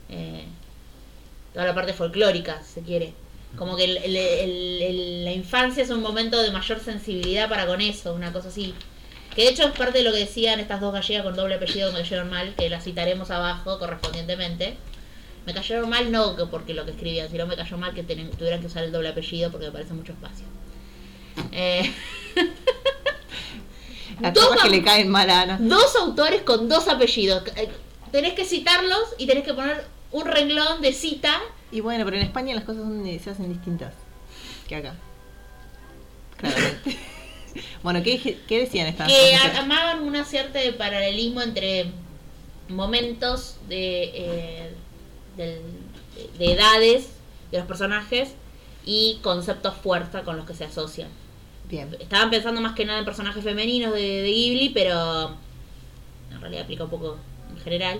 Eh, 0.09 0.45
toda 1.53 1.65
la 1.65 1.75
parte 1.75 1.93
folclórica, 1.93 2.61
si 2.63 2.75
se 2.75 2.81
quiere. 2.81 3.13
Como 3.57 3.75
que 3.77 3.85
el- 3.85 3.97
el- 3.97 4.15
el- 4.81 5.25
la 5.25 5.31
infancia 5.31 5.83
es 5.83 5.89
un 5.89 6.01
momento 6.01 6.41
de 6.41 6.51
mayor 6.51 6.79
sensibilidad 6.79 7.47
para 7.49 7.65
con 7.65 7.79
eso, 7.81 8.13
una 8.13 8.33
cosa 8.33 8.49
así. 8.49 8.73
Que 9.35 9.43
de 9.43 9.49
hecho 9.49 9.63
es 9.63 9.71
parte 9.71 9.97
de 9.99 10.03
lo 10.03 10.11
que 10.11 10.19
decían 10.19 10.59
estas 10.59 10.79
dos 10.81 10.93
gallegas 10.93 11.23
con 11.23 11.35
doble 11.35 11.55
apellido 11.55 11.89
que 11.89 11.97
me 11.97 12.01
cayeron 12.03 12.29
mal, 12.29 12.53
que 12.55 12.69
las 12.69 12.83
citaremos 12.83 13.31
abajo 13.31 13.77
correspondientemente. 13.79 14.75
Me 15.45 15.53
cayeron 15.53 15.89
mal 15.89 16.11
no 16.11 16.35
que 16.35 16.45
porque 16.47 16.73
lo 16.73 16.85
que 16.85 16.91
escribían, 16.91 17.29
sino 17.29 17.45
me 17.45 17.55
cayó 17.55 17.77
mal 17.77 17.93
que 17.93 18.03
tuvieran 18.03 18.61
que 18.61 18.67
usar 18.67 18.83
el 18.83 18.91
doble 18.91 19.09
apellido 19.09 19.51
porque 19.51 19.67
me 19.67 19.71
parece 19.71 19.93
mucho 19.93 20.13
espacio. 20.13 20.45
Eh, 21.51 21.93
Las 24.21 24.33
Dos 24.33 24.45
cosas 24.47 24.63
que 24.63 24.69
le 24.69 24.83
caen 24.83 25.09
mal 25.09 25.29
a 25.29 25.41
Ana. 25.41 25.57
dos 25.59 25.95
autores 25.97 26.41
con 26.43 26.69
dos 26.69 26.87
apellidos. 26.87 27.43
Eh, 27.57 27.69
Tenés 28.11 28.33
que 28.33 28.45
citarlos 28.45 29.01
y 29.17 29.25
tenés 29.27 29.43
que 29.43 29.53
poner 29.53 29.83
un 30.11 30.25
renglón 30.25 30.81
de 30.81 30.93
cita 30.93 31.37
Y 31.75 31.81
bueno, 31.81 32.05
pero 32.05 32.15
en 32.15 32.23
España 32.23 32.55
las 32.55 32.63
cosas 32.63 32.83
son- 32.83 33.03
se 33.05 33.29
hacen 33.29 33.49
distintas 33.49 33.93
que 34.67 34.75
acá. 34.77 34.95
Claramente. 36.37 36.97
bueno, 37.83 38.01
¿qué, 38.01 38.39
qué 38.47 38.59
decían 38.59 38.87
estas 38.87 39.07
que 39.09 39.35
amaban 39.57 40.01
una 40.03 40.23
cierta 40.23 40.59
de 40.59 40.71
paralelismo 40.71 41.41
entre 41.41 41.87
momentos 42.69 43.57
de, 43.67 44.03
eh, 44.13 44.73
de, 45.35 45.61
de 46.39 46.53
edades 46.53 47.09
de 47.51 47.57
los 47.57 47.67
personajes 47.67 48.29
y 48.85 49.19
conceptos 49.21 49.75
fuertes 49.75 50.21
con 50.23 50.37
los 50.37 50.45
que 50.45 50.53
se 50.53 50.63
asocian. 50.63 51.09
Bien. 51.69 51.93
Estaban 51.99 52.29
pensando 52.29 52.61
más 52.61 52.73
que 52.73 52.85
nada 52.85 52.99
en 52.99 53.05
personajes 53.05 53.43
femeninos 53.43 53.93
de, 53.93 54.21
de 54.21 54.31
Ghibli, 54.31 54.69
pero 54.69 55.35
en 56.31 56.39
realidad 56.39 56.63
aplica 56.63 56.85
un 56.85 56.89
poco 56.89 57.17
en 57.51 57.57
general. 57.61 57.99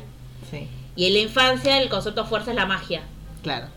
Sí, 0.50 0.68
Y 0.96 1.08
en 1.08 1.14
la 1.14 1.20
infancia 1.20 1.82
el 1.82 1.90
concepto 1.90 2.26
fuerza 2.26 2.52
es 2.52 2.56
la 2.56 2.66
magia. 2.68 3.02
Claro. 3.46 3.68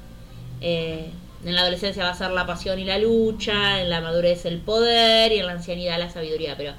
Eh, 0.61 1.11
en 1.45 1.55
la 1.55 1.61
adolescencia 1.61 2.03
va 2.03 2.11
a 2.11 2.14
ser 2.16 2.33
la 2.33 2.47
pasión 2.47 2.81
y 2.81 2.85
la 2.85 2.99
lucha, 2.99 3.81
en 3.81 3.91
la 3.91 4.01
madurez 4.01 4.45
el 4.45 4.59
poder 4.59 5.31
y 5.33 5.39
en 5.39 5.47
la 5.47 5.53
ancianidad 5.53 5.97
la 6.01 6.11
sabiduría. 6.11 6.57
Pero 6.57 6.73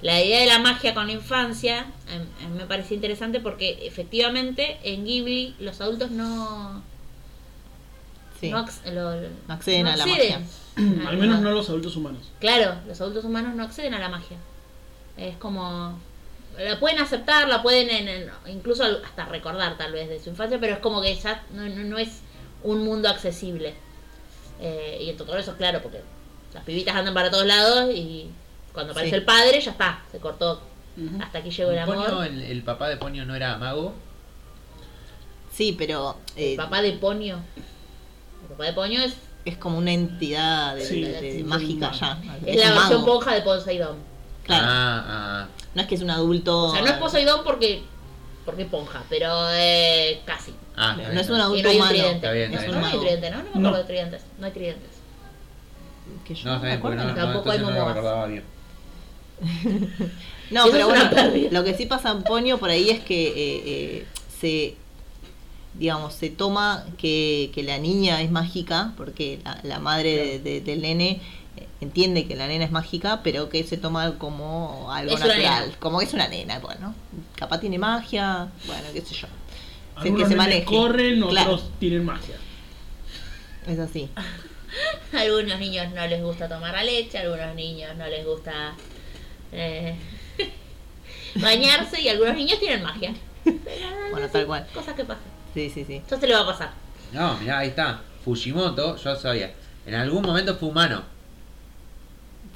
la 0.00 0.22
idea 0.22 0.40
de 0.40 0.46
la 0.46 0.58
magia 0.58 0.94
con 0.94 1.06
la 1.08 1.12
infancia 1.12 1.84
em, 2.10 2.22
em, 2.46 2.54
me 2.56 2.64
parecía 2.64 2.94
interesante 2.94 3.40
porque 3.40 3.80
efectivamente 3.86 4.78
en 4.84 5.04
Ghibli 5.04 5.54
los 5.58 5.80
adultos 5.82 6.10
no, 6.12 6.82
Sí. 8.40 8.50
no, 8.50 8.64
acc- 8.64 8.84
lo- 8.92 9.20
lo- 9.20 9.28
No 9.48 9.54
acceden 9.54 9.86
a 9.86 9.96
la 9.96 10.04
acceden 10.04 10.46
a- 11.04 11.08
Al 11.08 11.16
menos 11.18 11.40
no 11.40 11.50
los 11.52 11.68
adultos 11.68 11.96
humanos. 11.96 12.30
Claro, 12.38 12.76
los 12.86 13.00
adultos 13.00 13.24
humanos 13.24 13.54
no 13.54 13.64
acceden 13.64 13.94
a 13.94 13.98
la 13.98 14.08
magia. 14.08 14.36
Es 15.16 15.36
como... 15.36 15.98
La 16.58 16.80
pueden 16.80 16.98
aceptar, 17.00 17.48
la 17.48 17.62
pueden 17.62 17.90
en- 17.90 18.08
en- 18.08 18.30
incluso 18.48 18.82
hasta 19.04 19.26
recordar 19.26 19.76
tal 19.76 19.92
vez 19.92 20.08
de 20.08 20.18
su 20.20 20.30
infancia, 20.30 20.58
pero 20.58 20.72
es 20.74 20.78
como 20.78 21.02
que 21.02 21.14
ya 21.14 21.42
no, 21.52 21.66
no- 21.68 21.84
no 21.84 21.98
es 21.98 22.20
un 22.66 22.84
mundo 22.84 23.08
accesible. 23.08 23.74
Eh, 24.60 24.98
y 25.02 25.10
en 25.10 25.16
todo 25.16 25.36
eso 25.36 25.50
es 25.52 25.56
claro, 25.56 25.82
porque 25.82 26.00
las 26.54 26.64
pibitas 26.64 26.94
andan 26.96 27.14
para 27.14 27.30
todos 27.30 27.44
lados 27.46 27.92
y 27.94 28.30
cuando 28.72 28.92
aparece 28.92 29.10
Sí. 29.10 29.16
el 29.16 29.24
padre 29.24 29.60
ya 29.60 29.70
está, 29.72 30.02
se 30.12 30.18
cortó. 30.18 30.60
Hasta 31.20 31.38
aquí 31.38 31.50
llegó 31.50 31.70
el 31.72 31.78
amor. 31.78 31.96
Ponio, 31.96 32.22
el, 32.22 32.42
el 32.42 32.62
papá 32.62 32.88
de 32.88 32.96
Ponio 32.96 33.24
no 33.26 33.34
era 33.34 33.56
mago. 33.58 33.92
Sí, 35.52 35.74
pero 35.78 36.16
eh, 36.36 36.52
El 36.52 36.56
papá 36.56 36.82
de 36.82 36.92
Ponio. 36.92 37.38
El 38.42 38.48
papá 38.50 38.64
de 38.64 38.72
Ponio 38.72 39.00
es, 39.02 39.14
es 39.44 39.56
como 39.58 39.78
una 39.78 39.92
entidad 39.92 40.74
de- 40.74 40.84
Sí, 40.84 41.02
de- 41.02 41.20
de- 41.20 41.32
sí, 41.38 41.44
mágica 41.44 41.92
ya. 41.92 42.18
es 42.46 42.56
la 42.60 42.72
versión 42.72 43.00
mago. 43.00 43.04
ponja 43.06 43.34
de 43.34 43.42
Poseidón. 43.42 43.96
Claro. 44.44 44.66
Ah, 44.68 45.04
ah, 45.06 45.48
No 45.74 45.82
es 45.82 45.88
que 45.88 45.94
es 45.96 46.02
un 46.02 46.10
adulto. 46.10 46.64
O 46.64 46.72
sea, 46.72 46.80
no 46.82 46.86
es 46.88 46.94
Poseidón 46.94 47.40
porque 47.44 47.82
porque 48.44 48.64
ponja, 48.64 49.02
pero 49.10 49.50
eh, 49.50 50.20
casi. 50.24 50.54
Ah. 50.76 50.96
No 50.96 51.02
está 51.02 51.20
es 51.20 51.28
un 51.30 51.36
está 51.36 51.36
Y 51.36 51.40
adulto 51.40 51.62
no 51.62 51.68
hay 51.70 51.76
un 51.76 51.82
humano. 51.82 51.90
tridente. 51.90 52.14
Está 52.16 52.32
bien, 52.32 52.52
está 52.54 52.66
no, 52.66 52.72
bien. 52.72 52.80
no 52.80 52.86
hay 52.86 52.98
tridente, 52.98 53.30
¿no? 53.30 53.36
No 53.36 53.42
me 53.44 53.48
acuerdo 53.50 53.70
No. 53.70 53.76
de 53.76 53.84
tridentes. 53.84 54.22
No 54.38 54.46
hay 54.46 54.52
tridentes. 54.52 54.90
Que 56.26 56.34
yo. 56.34 56.48
No, 56.50 56.60
porque 56.60 56.66
no, 56.68 56.70
me 56.70 56.72
no, 56.72 56.78
acuerdo. 56.78 57.14
Tampoco 57.14 57.50
hay 57.50 57.56
entonces 57.58 57.60
no 57.60 57.66
me 57.70 57.78
momoas. 57.78 57.92
acordaba 57.96 58.26
bien. 58.26 58.44
No, 60.48 60.60
Eso 60.62 60.70
pero 60.72 60.84
es 60.86 60.92
una 60.92 61.10
bueno, 61.10 61.10
pérdida. 61.10 61.48
lo 61.50 61.64
que 61.64 61.74
sí 61.74 61.86
pasa 61.86 62.12
en 62.12 62.22
Ponio 62.22 62.58
por 62.58 62.70
ahí 62.70 62.88
es 62.90 63.00
que 63.00 63.26
eh, 63.26 63.62
eh, 63.66 64.06
se, 64.40 64.76
digamos, 65.74 66.14
se 66.14 66.30
toma 66.30 66.86
que, 66.98 67.50
que 67.52 67.64
la 67.64 67.78
niña 67.78 68.22
es 68.22 68.30
mágica, 68.30 68.92
porque 68.96 69.40
la, 69.44 69.58
la 69.64 69.78
madre 69.80 70.14
de- 70.14 70.38
de- 70.38 70.60
del 70.60 70.82
nene 70.82 71.20
eh, 71.56 71.66
entiende 71.80 72.28
que 72.28 72.36
la 72.36 72.46
nena 72.46 72.64
es 72.64 72.70
mágica, 72.70 73.22
pero 73.24 73.48
que 73.48 73.64
se 73.64 73.76
toma 73.76 74.18
como 74.18 74.92
algo 74.92 75.14
Es 75.16 75.20
una 75.20 75.34
natural, 75.34 75.64
nena. 75.66 75.76
como 75.80 75.98
que 75.98 76.04
es 76.04 76.14
una 76.14 76.28
nena, 76.28 76.60
bueno, 76.60 76.94
capaz 77.34 77.58
tiene 77.58 77.78
magia, 77.80 78.46
bueno, 78.68 78.84
qué 78.92 79.00
sé 79.00 79.16
yo. 79.16 79.26
Que 80.02 80.08
Algunos 80.08 80.28
se 80.28 80.36
maneje. 80.36 80.64
corren, 80.64 81.22
otros 81.22 81.32
Claro. 81.32 81.60
tienen 81.80 82.04
magia. 82.04 82.36
Es 83.66 83.78
así. 83.78 84.08
A 84.16 85.20
algunos 85.20 85.58
niños 85.58 85.92
no 85.94 86.06
les 86.06 86.22
gusta 86.22 86.48
tomar 86.48 86.74
la 86.74 86.84
leche, 86.84 87.18
a 87.18 87.22
algunos 87.22 87.54
niños 87.54 87.96
no 87.96 88.06
les 88.06 88.24
gusta 88.26 88.74
eh, 89.52 89.96
bañarse 91.36 92.00
y 92.00 92.08
algunos 92.08 92.34
niños 92.36 92.58
tienen 92.58 92.82
magia. 92.82 93.14
Bueno, 94.10 94.28
tal 94.28 94.46
cual. 94.46 94.66
Cosas 94.74 94.94
que 94.94 95.04
pasan. 95.04 95.22
Sí, 95.54 95.70
sí, 95.70 95.84
sí. 95.84 96.02
Eso 96.06 96.18
se 96.20 96.26
le 96.26 96.34
va 96.34 96.40
a 96.40 96.46
pasar. 96.46 96.70
No, 97.12 97.38
mirá, 97.38 97.58
ahí 97.60 97.68
está. 97.68 98.00
Fujimoto, 98.24 98.96
yo 98.96 99.16
sabía. 99.16 99.54
En 99.86 99.94
algún 99.94 100.22
momento 100.22 100.56
fue 100.56 100.68
humano. 100.68 101.02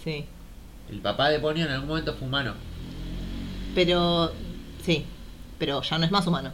Sí. 0.05 0.26
El 0.91 0.99
papá 1.01 1.30
de 1.30 1.38
Ponyo 1.38 1.64
en 1.64 1.70
algún 1.70 1.88
momento 1.88 2.14
fue 2.14 2.26
humano. 2.26 2.55
Pero, 3.74 4.32
sí, 4.84 5.07
pero 5.59 5.80
ya 5.82 5.99
no 5.99 6.05
es 6.05 6.11
más 6.11 6.26
humano. 6.26 6.51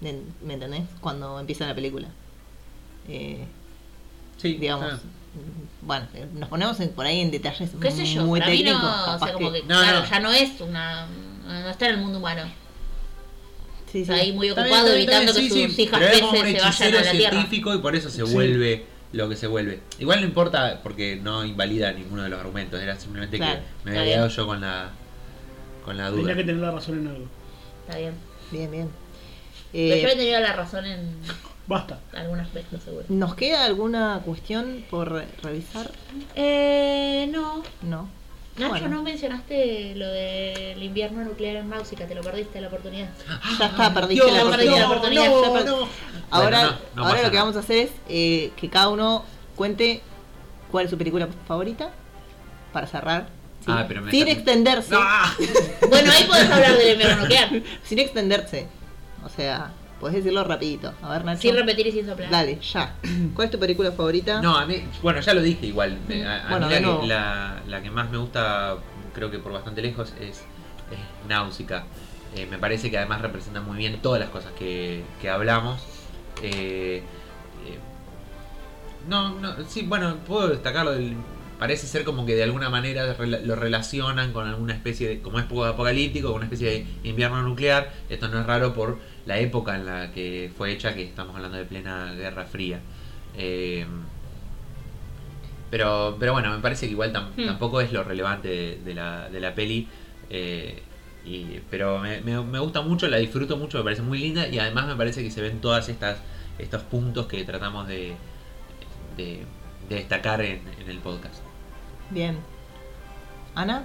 ¿Me 0.00 0.54
entendés? 0.54 0.82
Cuando 1.00 1.38
empieza 1.40 1.66
la 1.66 1.74
película. 1.74 2.08
Eh, 3.08 3.44
Sí, 4.36 4.54
digamos, 4.54 5.00
bueno, 5.80 6.06
eh, 6.12 6.26
nos 6.34 6.48
ponemos 6.50 6.78
en- 6.80 6.90
por 6.90 7.06
ahí 7.06 7.20
en 7.22 7.30
detalles 7.30 7.70
¿Qué 7.80 7.90
sé 7.90 8.04
yo? 8.04 8.24
muy 8.24 8.38
Para 8.40 8.50
mí 8.52 8.58
técnicos. 8.58 8.82
no, 8.82 9.14
o 9.14 9.18
sea, 9.18 9.32
como 9.32 9.50
que, 9.52 9.62
No, 9.62 9.80
claro, 9.80 10.00
no. 10.00 10.10
ya 10.10 10.20
no 10.20 10.32
es 10.32 10.60
una. 10.60 11.06
No 11.46 11.70
está 11.70 11.88
en 11.88 11.94
el 11.94 12.00
mundo 12.00 12.18
humano. 12.18 12.42
sí, 13.86 13.92
sí. 13.92 14.00
Está 14.02 14.14
ahí 14.16 14.32
muy 14.32 14.50
ocupado 14.50 14.88
evitando 14.88 15.32
que 15.32 15.48
sus 15.48 15.52
sí, 15.52 15.82
hijas 15.82 16.00
pero 16.00 16.12
es 16.12 16.20
como 16.20 16.32
peces 16.42 16.64
un 16.64 16.72
se 16.72 16.84
vayan 16.84 17.00
a 17.00 17.04
la 17.04 17.10
tierra. 17.12 17.30
científico 17.30 17.74
y 17.74 17.78
por 17.78 17.96
eso 17.96 18.10
se 18.10 18.26
Sí. 18.26 18.32
vuelve 18.34 18.84
lo 19.12 19.28
que 19.28 19.36
se 19.36 19.46
vuelve. 19.46 19.80
Igual 19.98 20.20
no 20.20 20.26
importa 20.26 20.80
porque 20.82 21.16
no 21.16 21.44
invalida 21.46 21.92
ninguno 21.92 22.22
de 22.24 22.28
los 22.28 22.38
argumentos, 22.40 22.78
era 22.82 22.98
simplemente 22.98 23.38
Claro, 23.38 23.60
que 23.84 23.90
me 23.90 23.98
había 23.98 24.14
quedado 24.14 24.28
yo 24.28 24.46
con 24.46 24.60
la 24.60 24.90
con 25.84 25.96
la 25.96 26.10
duda. 26.10 26.20
Tenía 26.22 26.36
que 26.36 26.44
tener 26.44 26.60
la 26.60 26.72
razón 26.72 26.98
en 26.98 27.06
algo. 27.08 27.26
Está 27.86 27.98
bien. 27.98 28.14
Bien, 28.50 28.70
bien. 28.70 28.90
Pero 29.72 29.94
Eh, 29.94 30.00
yo 30.02 30.08
he 30.08 30.16
tenido 30.16 30.40
la 30.40 30.52
razón 30.52 30.86
en 30.86 31.16
Basta. 31.66 31.98
algún 32.14 32.40
aspecto, 32.40 32.78
seguro. 32.80 33.04
¿Nos 33.08 33.34
queda 33.34 33.64
alguna 33.64 34.20
cuestión 34.24 34.84
por 34.90 35.12
re- 35.12 35.26
revisar? 35.42 35.90
Eh, 36.34 37.28
no. 37.32 37.62
No. 37.82 38.08
Nacho, 38.56 38.70
Bueno. 38.70 38.88
no 38.88 39.02
mencionaste 39.02 39.94
lo 39.96 40.06
del 40.06 40.82
invierno 40.82 41.22
nuclear 41.24 41.56
en 41.56 41.68
Náusica, 41.68 42.06
te 42.06 42.14
lo 42.14 42.22
perdiste 42.22 42.58
la 42.62 42.68
oportunidad. 42.68 43.08
Ya 43.58 43.66
está, 43.66 43.92
perdiste 43.92 44.14
Dios, 44.24 44.32
la 44.32 44.38
no, 44.40 44.46
oportunidad. 44.46 44.78
la 44.78 44.86
oportunidad, 44.86 45.24
Ya 45.24 45.30
no, 45.30 45.52
per- 45.52 45.64
no. 45.66 45.88
Ahora, 46.30 46.58
Bueno, 46.60 46.70
no, 46.70 46.78
no 46.96 47.02
ahora 47.02 47.12
pasa 47.12 47.22
lo 47.24 47.30
que 47.30 47.36
nada. 47.36 47.40
vamos 47.44 47.56
a 47.56 47.60
hacer 47.60 47.76
es 47.78 47.90
eh, 48.08 48.52
que 48.56 48.70
cada 48.70 48.88
uno 48.88 49.24
cuente 49.56 50.00
cuál 50.70 50.86
es 50.86 50.90
su 50.90 50.96
película 50.96 51.28
favorita 51.46 51.90
para 52.72 52.86
cerrar. 52.86 53.26
¿sí? 53.60 53.66
Ah, 53.68 53.84
pero 53.86 54.00
me 54.00 54.10
Sin 54.10 54.26
extenderse. 54.28 54.94
¡Ah! 54.96 55.34
Bueno, 55.90 56.10
ahí 56.12 56.24
podés 56.24 56.50
hablar 56.50 56.78
del 56.78 56.92
invierno 56.92 57.16
nuclear. 57.22 57.50
Sin 57.84 57.98
extenderse. 57.98 58.68
O 59.26 59.28
sea, 59.28 59.72
podés 60.00 60.16
decirlo 60.16 60.44
rapidito. 60.44 60.92
A 61.02 61.10
ver, 61.10 61.24
Nacho. 61.24 61.42
Sin 61.42 61.54
repetir 61.56 61.88
y 61.88 61.92
sin 61.92 62.06
soplar. 62.06 62.30
Dale, 62.30 62.60
ya. 62.60 62.94
¿Cuál 63.34 63.46
es 63.46 63.50
tu 63.50 63.58
película 63.58 63.90
favorita? 63.92 64.40
No, 64.40 64.56
a 64.56 64.64
mí, 64.64 64.82
bueno, 65.02 65.20
ya 65.20 65.34
lo 65.34 65.42
dije 65.42 65.66
igual. 65.66 65.98
me- 66.08 66.24
A, 66.24 66.46
a 66.46 66.50
Bueno, 66.50 66.68
mí 66.68 66.72
la, 66.74 66.80
que, 67.00 67.06
la, 67.06 67.62
la 67.66 67.82
que 67.82 67.90
más 67.90 68.08
me 68.10 68.18
gusta, 68.18 68.76
creo 69.14 69.30
que 69.30 69.38
por 69.40 69.52
bastante 69.52 69.82
lejos, 69.82 70.12
es, 70.20 70.38
es 70.38 71.28
Náusica. 71.28 71.84
Eh, 72.36 72.46
me 72.50 72.58
parece 72.58 72.90
que 72.90 72.98
además 72.98 73.20
representa 73.20 73.60
muy 73.60 73.76
bien 73.78 74.00
todas 74.00 74.20
las 74.20 74.28
cosas 74.30 74.52
que, 74.58 75.02
que 75.20 75.28
hablamos. 75.28 75.80
Eh, 76.42 77.02
eh, 77.66 77.78
no, 79.08 79.30
no, 79.40 79.54
sí, 79.68 79.82
bueno, 79.82 80.16
puedo 80.26 80.48
destacarlo. 80.48 80.92
del- 80.92 81.16
parece 81.58 81.86
ser 81.86 82.04
como 82.04 82.24
que 82.26 82.34
de 82.34 82.42
alguna 82.44 82.70
manera 82.70 83.16
lo 83.18 83.56
relacionan 83.56 84.32
con 84.32 84.46
alguna 84.46 84.74
especie 84.74 85.08
de, 85.08 85.20
como 85.22 85.38
es 85.38 85.44
poco 85.46 85.64
apocalíptico, 85.64 86.28
con 86.28 86.36
una 86.36 86.44
especie 86.46 86.70
de 86.70 86.86
invierno 87.08 87.42
nuclear. 87.42 87.92
Esto 88.08 88.28
no 88.28 88.40
es 88.40 88.46
raro 88.46 88.74
por 88.74 88.98
la 89.26 89.38
época 89.38 89.74
en 89.76 89.86
la 89.86 90.12
que 90.12 90.50
fue 90.56 90.72
hecha, 90.72 90.94
que 90.94 91.02
estamos 91.04 91.34
hablando 91.36 91.56
de 91.58 91.64
plena 91.64 92.12
Guerra 92.14 92.44
Fría. 92.44 92.80
Eh, 93.36 93.86
pero, 95.70 96.16
pero 96.18 96.32
bueno, 96.32 96.50
me 96.54 96.60
parece 96.62 96.86
que 96.86 96.92
igual 96.92 97.12
tam- 97.12 97.30
Hmm. 97.36 97.46
tampoco 97.46 97.80
es 97.80 97.92
lo 97.92 98.04
relevante 98.04 98.48
de, 98.48 98.76
de 98.84 98.94
la, 98.94 99.28
de 99.28 99.40
la 99.40 99.54
peli. 99.54 99.88
eh, 100.30 100.82
y- 101.24 101.60
pero 101.70 101.98
me, 101.98 102.20
me- 102.20 102.40
me 102.40 102.58
gusta 102.60 102.82
mucho, 102.82 103.08
la 103.08 103.16
disfruto 103.16 103.56
mucho, 103.56 103.78
me 103.78 103.84
parece 103.84 104.02
muy 104.02 104.18
linda 104.18 104.46
y 104.46 104.58
además 104.60 104.86
me 104.86 104.94
parece 104.94 105.22
que 105.24 105.30
se 105.32 105.40
ven 105.42 105.60
todas 105.60 105.88
estas 105.88 106.18
estos 106.58 106.82
puntos 106.82 107.26
que 107.26 107.42
tratamos 107.44 107.86
de, 107.88 108.14
de, 109.16 109.44
de 109.88 109.94
destacar 109.96 110.40
en, 110.40 110.60
en 110.80 110.88
el 110.88 110.98
podcast. 110.98 111.42
Bien. 112.10 112.38
¿Ana? 113.54 113.84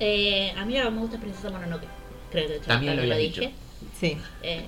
Eh, 0.00 0.52
a 0.56 0.64
mí 0.64 0.76
lo 0.78 0.84
que 0.84 0.90
me 0.90 1.00
gusta 1.00 1.16
es 1.16 1.22
Princesa 1.22 1.50
Mononoke. 1.50 1.86
Creo 2.30 2.46
que 2.46 2.58
ya 2.60 2.64
También 2.66 2.96
lo 2.96 3.02
habías 3.02 3.18
dije. 3.18 3.40
dicho. 3.40 3.52
Sí. 3.98 4.18
Eh, 4.42 4.64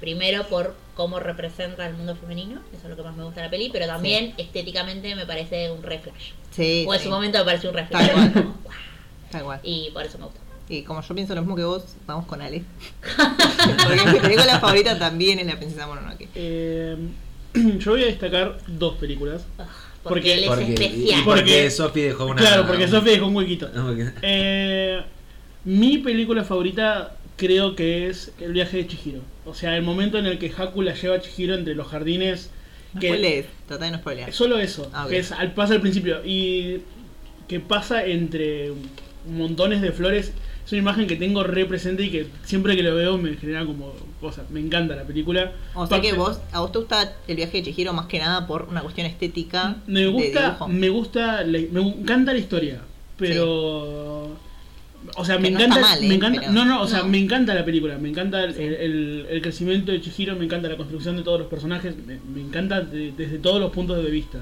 primero 0.00 0.46
por 0.48 0.74
cómo 0.94 1.20
representa 1.20 1.86
el 1.86 1.94
mundo 1.94 2.16
femenino, 2.16 2.60
eso 2.72 2.84
es 2.84 2.90
lo 2.90 2.96
que 2.96 3.02
más 3.02 3.14
me 3.14 3.24
gusta 3.24 3.40
de 3.40 3.46
la 3.46 3.50
peli, 3.50 3.68
pero 3.70 3.86
también 3.86 4.34
estéticamente 4.38 5.14
me 5.14 5.26
parece 5.26 5.70
un 5.70 5.82
re 5.82 5.98
flash. 5.98 6.32
Sí. 6.50 6.84
o 6.88 6.94
en 6.94 7.00
sí. 7.00 7.04
su 7.04 7.10
momento 7.10 7.38
me 7.38 7.44
pareció 7.44 7.70
un 7.70 7.76
re 7.76 7.86
Tal 9.30 9.42
cual. 9.42 9.60
Y 9.62 9.90
por 9.90 10.04
eso 10.04 10.18
me 10.18 10.24
gusta. 10.24 10.40
Y 10.68 10.82
como 10.82 11.00
yo 11.00 11.14
pienso 11.14 11.34
lo 11.34 11.42
mismo 11.42 11.54
que 11.54 11.64
vos, 11.64 11.96
vamos 12.06 12.26
con 12.26 12.40
Ale. 12.40 12.64
Porque 13.86 14.12
mi 14.12 14.18
película 14.18 14.58
favorita 14.58 14.98
también 14.98 15.38
es 15.38 15.46
La 15.46 15.56
Princesa 15.56 15.86
Mononoke. 15.86 16.28
Eh, 16.34 16.96
yo 17.54 17.92
voy 17.92 18.02
a 18.02 18.06
destacar 18.06 18.58
dos 18.66 18.96
películas. 18.96 19.44
Porque- 20.08 20.20
Porque, 20.20 20.34
él 20.34 20.40
es 20.44 20.48
Porque, 20.48 20.64
especial. 20.74 21.20
y 21.20 21.22
porque 21.24 21.40
Porque- 21.40 21.70
Sophie 21.70 22.04
dejó 22.04 22.26
una. 22.26 22.36
Claro, 22.40 22.66
porque 22.66 22.88
Sofía 22.88 23.12
dejó 23.12 23.26
un 23.26 23.36
huequito. 23.36 23.68
No, 23.74 23.94
Eh, 24.22 25.00
mi 25.64 25.98
película 25.98 26.44
favorita 26.44 27.16
creo 27.36 27.74
que 27.76 28.08
es 28.08 28.32
El 28.40 28.52
viaje 28.52 28.78
de 28.78 28.86
Chihiro. 28.86 29.20
O 29.44 29.54
sea, 29.54 29.76
el 29.76 29.82
momento 29.82 30.18
en 30.18 30.26
el 30.26 30.38
que 30.38 30.50
Haku 30.56 30.82
la 30.82 30.94
lleva 30.94 31.16
a 31.16 31.20
Chihiro 31.20 31.54
entre 31.54 31.74
los 31.74 31.86
jardines. 31.88 32.50
No 32.94 33.00
Que 33.00 33.08
spoilees, 33.08 33.46
trata 33.68 33.84
de 33.84 33.90
no 33.90 33.98
spoilear. 33.98 34.32
Solo 34.32 34.58
eso, 34.58 34.90
Ah, 34.94 35.06
que 35.08 35.18
es, 35.18 35.32
al, 35.32 35.52
pasa 35.54 35.74
al 35.74 35.80
principio. 35.80 36.24
Y 36.24 36.80
que 37.48 37.60
pasa 37.60 38.04
entre 38.06 38.72
montones 39.28 39.82
de 39.82 39.92
flores. 39.92 40.32
Es 40.66 40.72
una 40.72 40.80
imagen 40.80 41.06
que 41.06 41.14
tengo 41.16 41.44
re 41.44 41.64
presente 41.64 42.02
y 42.02 42.10
que 42.10 42.26
siempre 42.44 42.74
que 42.76 42.82
lo 42.82 42.94
veo 42.96 43.16
me 43.18 43.34
genera 43.36 43.64
como 43.64 43.92
cosa. 44.20 44.42
Me 44.50 44.58
encanta 44.58 44.96
la 44.96 45.04
película. 45.04 45.52
O 45.74 45.86
sea 45.86 46.00
que 46.00 46.12
vos, 46.12 46.40
a 46.52 46.58
vos 46.60 46.72
te 46.72 46.78
gusta 46.78 47.12
el 47.28 47.36
viaje 47.36 47.58
de 47.58 47.62
Chihiro 47.62 47.92
más 47.92 48.06
que 48.06 48.18
nada 48.18 48.48
por 48.48 48.66
una 48.68 48.80
cuestión 48.82 49.06
estética. 49.06 49.76
Me 49.86 50.00
de 50.00 50.06
gusta, 50.08 50.42
dibujo. 50.44 50.68
me 50.68 50.88
gusta, 50.88 51.44
me 51.46 51.80
encanta 51.80 52.32
la 52.32 52.38
historia, 52.40 52.80
pero, 53.16 54.36
o 55.16 55.24
sea, 55.24 55.38
me 55.38 55.50
no 55.52 55.60
encanta, 55.60 55.80
mal, 55.80 56.02
¿eh? 56.02 56.08
me 56.08 56.14
encanta, 56.16 56.40
Pero- 56.40 56.52
no, 56.52 56.64
no, 56.64 56.82
o 56.82 56.86
sea, 56.88 57.04
me 57.04 57.18
encanta 57.18 57.54
la 57.54 57.64
película, 57.64 57.96
me 57.98 58.08
encanta 58.08 58.42
el, 58.42 58.56
el- 58.58 59.26
el 59.30 59.42
crecimiento 59.42 59.92
de 59.92 60.00
Chihiro, 60.00 60.34
me 60.34 60.46
encanta 60.46 60.68
la 60.68 60.76
construcción 60.76 61.16
de 61.16 61.22
todos 61.22 61.38
los 61.38 61.48
personajes, 61.48 61.94
me, 62.06 62.18
me 62.34 62.40
encanta 62.40 62.80
de- 62.80 63.12
desde 63.16 63.38
todos 63.38 63.60
los 63.60 63.70
puntos 63.70 64.02
de 64.02 64.10
vista. 64.10 64.38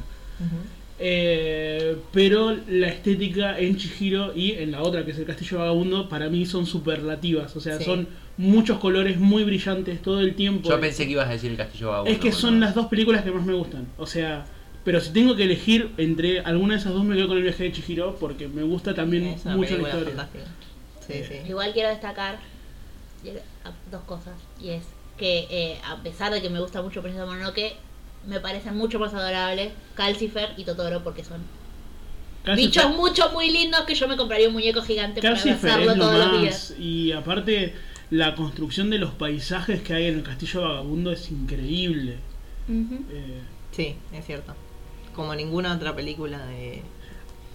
Eh, 0.99 1.97
pero 2.13 2.57
la 2.69 2.89
estética 2.89 3.59
en 3.59 3.77
Chihiro 3.77 4.33
y 4.35 4.53
en 4.53 4.71
la 4.71 4.83
otra 4.83 5.05
que 5.05 5.11
es 5.11 5.19
el 5.19 5.25
Castillo 5.27 5.59
Vagabundo 5.59 6.09
para 6.09 6.29
mí 6.29 6.47
son 6.47 6.67
superlativas, 6.67 7.55
o 7.57 7.61
sea, 7.61 7.79
Sí. 7.79 7.85
son 7.85 8.07
muchos 8.37 8.79
colores 8.79 9.19
muy 9.19 9.43
brillantes 9.45 10.01
todo 10.03 10.21
el 10.21 10.35
tiempo. 10.35 10.69
Yo 10.69 10.81
pensé 10.81 11.05
que 11.07 11.13
ibas 11.13 11.29
a 11.29 11.33
decir 11.33 11.51
el 11.51 11.57
Castillo 11.57 11.89
Vagabundo. 11.89 12.13
Es 12.13 12.19
que 12.21 12.33
son 12.33 12.61
las 12.61 12.75
dos 12.75 12.87
películas 12.87 13.23
que 13.25 13.31
más 13.33 13.45
me 13.45 13.55
gustan. 13.55 13.87
O 13.99 14.07
sea, 14.07 14.47
pero 14.85 15.01
si 15.01 15.13
tengo 15.13 15.35
que 15.35 15.45
elegir 15.45 15.91
entre 15.97 16.41
alguna 16.41 16.75
de 16.75 16.81
esas 16.81 16.93
dos, 16.93 17.05
me 17.05 17.17
quedo 17.17 17.29
con 17.29 17.37
el 17.39 17.43
viaje 17.43 17.65
de 17.65 17.73
Chihiro 17.73 18.17
porque 18.21 18.47
me 18.49 18.63
gusta 18.63 18.95
también 18.95 19.37
mucho 19.47 19.79
la 19.79 19.89
historia. 19.89 20.29
Sí, 21.07 21.15
sí. 21.29 21.35
Igual 21.49 21.73
quiero 21.73 21.89
destacar 21.91 22.39
y- 23.25 23.31
a- 23.31 23.73
dos 23.91 24.03
cosas. 24.05 24.35
Y 24.61 24.71
es 24.71 24.85
que 25.19 25.47
eh, 25.51 25.77
a 25.85 26.03
pesar 26.03 26.33
de 26.33 26.41
que 26.41 26.51
me 26.51 26.61
gusta 26.61 26.83
mucho 26.83 27.03
Princesa 27.03 27.27
Mononoke, 27.27 27.75
me 28.27 28.41
parecen 28.41 28.77
mucho 28.77 28.99
más 28.99 29.13
adorables 29.15 29.73
Calcifer 29.95 30.51
y 30.57 30.65
Totoro 30.65 31.03
porque 31.05 31.25
son 31.25 31.41
Calcifer- 32.45 32.57
bichos 32.57 32.97
mucho 32.97 33.31
muy 33.33 33.51
lindos 33.51 33.83
que 33.83 33.95
yo 33.95 34.07
me 34.09 34.17
compraría 34.17 34.49
un 34.49 34.55
muñeco 34.55 34.83
gigante 34.83 35.21
para 35.23 35.35
Calcifer 35.35 35.71
abrazarlo 35.71 35.93
es 35.93 35.99
lo 35.99 36.05
todos 36.05 36.19
los 36.33 36.41
días. 36.41 36.71
más. 36.71 36.81
Y 36.81 37.13
aparte, 37.13 37.75
la 38.11 38.35
construcción 38.35 38.91
de 38.91 38.99
los 38.99 39.13
paisajes 39.13 39.81
que 39.83 39.95
hay 39.95 40.07
en 40.07 40.17
el 40.17 40.23
Castillo 40.23 40.61
Vagabundo 40.63 41.11
es 41.13 41.31
increíble. 41.31 42.17
Eh, 42.69 43.41
Sí, 43.73 43.97
es 44.13 44.25
cierto. 44.25 44.55
Como 45.15 45.35
ninguna 45.35 45.75
otra 45.75 45.95
película 45.97 46.45
de. 46.47 46.83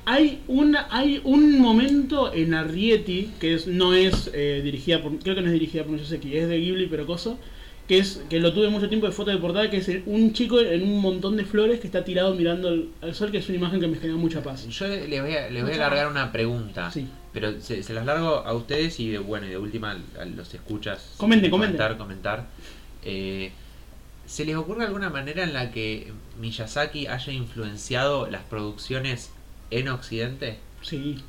Hay, 0.05 0.41
una, 0.47 0.87
hay 0.89 1.21
un 1.23 1.59
momento 1.59 2.33
en 2.33 2.53
Arrietty, 2.55 3.31
que 3.39 3.53
es, 3.53 3.67
no 3.67 3.93
es 3.93 4.29
eh, 4.33 4.61
dirigida 4.63 5.01
por, 5.03 5.17
creo 5.19 5.35
que 5.35 5.41
no 5.41 5.47
es 5.47 5.53
dirigida 5.53 5.83
por 5.83 5.91
Miyazaki, 5.93 6.35
es 6.35 6.49
de 6.49 6.57
Ghibli, 6.59 6.87
pero 6.87 7.05
coso, 7.05 7.37
que 7.89 7.97
es 7.97 8.21
que 8.29 8.39
lo 8.39 8.53
tuve 8.53 8.69
mucho 8.69 8.87
tiempo 8.87 9.07
de 9.07 9.11
foto 9.11 9.31
de 9.31 9.37
portada, 9.37 9.67
que 9.71 9.77
es 9.77 9.89
un 10.05 10.31
chico 10.31 10.59
en 10.59 10.83
un 10.83 11.01
montón 11.01 11.35
de 11.35 11.43
flores 11.43 11.79
que 11.79 11.87
está 11.87 12.05
tirado 12.05 12.35
mirando 12.35 12.67
al, 12.67 12.89
al 13.01 13.15
sol, 13.15 13.31
que 13.31 13.39
es 13.39 13.49
una 13.49 13.57
imagen 13.57 13.79
que 13.79 13.87
me 13.87 13.97
genera 13.97 14.15
mucha 14.15 14.43
paz. 14.43 14.67
Yo 14.67 14.87
les 14.87 15.21
voy 15.21 15.33
a, 15.33 15.49
les 15.49 15.63
voy 15.63 15.73
a 15.73 15.77
largar 15.77 16.07
una 16.07 16.31
pregunta. 16.31 16.91
Sí. 16.91 17.07
Pero 17.33 17.59
se, 17.59 17.81
se 17.81 17.93
las 17.95 18.05
largo 18.05 18.45
a 18.45 18.53
ustedes 18.53 18.99
y 18.99 19.09
de, 19.09 19.17
bueno, 19.17 19.47
y 19.47 19.49
de 19.49 19.57
última 19.57 19.97
a 20.19 20.25
los 20.25 20.53
escuchas. 20.53 21.15
Comente, 21.17 21.49
comente. 21.49 21.77
Comentar, 21.77 21.97
comentar. 21.97 22.47
Eh, 23.03 23.51
¿Se 24.27 24.45
les 24.45 24.55
ocurre 24.55 24.85
alguna 24.85 25.09
manera 25.09 25.43
en 25.43 25.53
la 25.53 25.71
que 25.71 26.13
Miyazaki 26.39 27.07
haya 27.07 27.33
influenciado 27.33 28.29
las 28.29 28.43
producciones 28.43 29.31
en 29.71 29.89
Occidente? 29.89 30.59
Sí. 30.83 31.23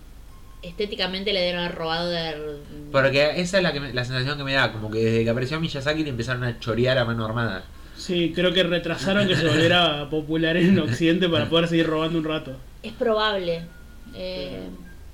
Estéticamente 0.62 1.32
le 1.32 1.42
dieron 1.42 1.62
haber 1.64 1.74
robado 1.76 2.08
de. 2.10 2.58
Porque 2.92 3.40
esa 3.40 3.56
es 3.58 3.62
la, 3.62 3.72
que 3.72 3.80
me- 3.80 3.92
la 3.94 4.04
sensación 4.04 4.36
que 4.36 4.44
me 4.44 4.52
da, 4.52 4.72
como 4.72 4.90
que 4.90 4.98
desde 5.04 5.24
que 5.24 5.30
apareció 5.30 5.58
Miyazaki 5.60 6.02
le 6.04 6.10
empezaron 6.10 6.44
a 6.44 6.58
chorear 6.58 6.98
a 6.98 7.04
mano 7.04 7.24
armada. 7.24 7.64
Sí, 7.96 8.32
creo 8.34 8.52
que 8.52 8.62
retrasaron 8.62 9.26
que 9.28 9.36
se 9.36 9.46
volviera 9.46 10.08
popular 10.10 10.56
en 10.56 10.78
Occidente 10.78 11.28
para 11.28 11.48
poder 11.48 11.68
seguir 11.68 11.86
robando 11.86 12.18
un 12.18 12.24
rato. 12.24 12.56
Es 12.82 12.92
probable. 12.92 13.62
Eh, 14.14 14.60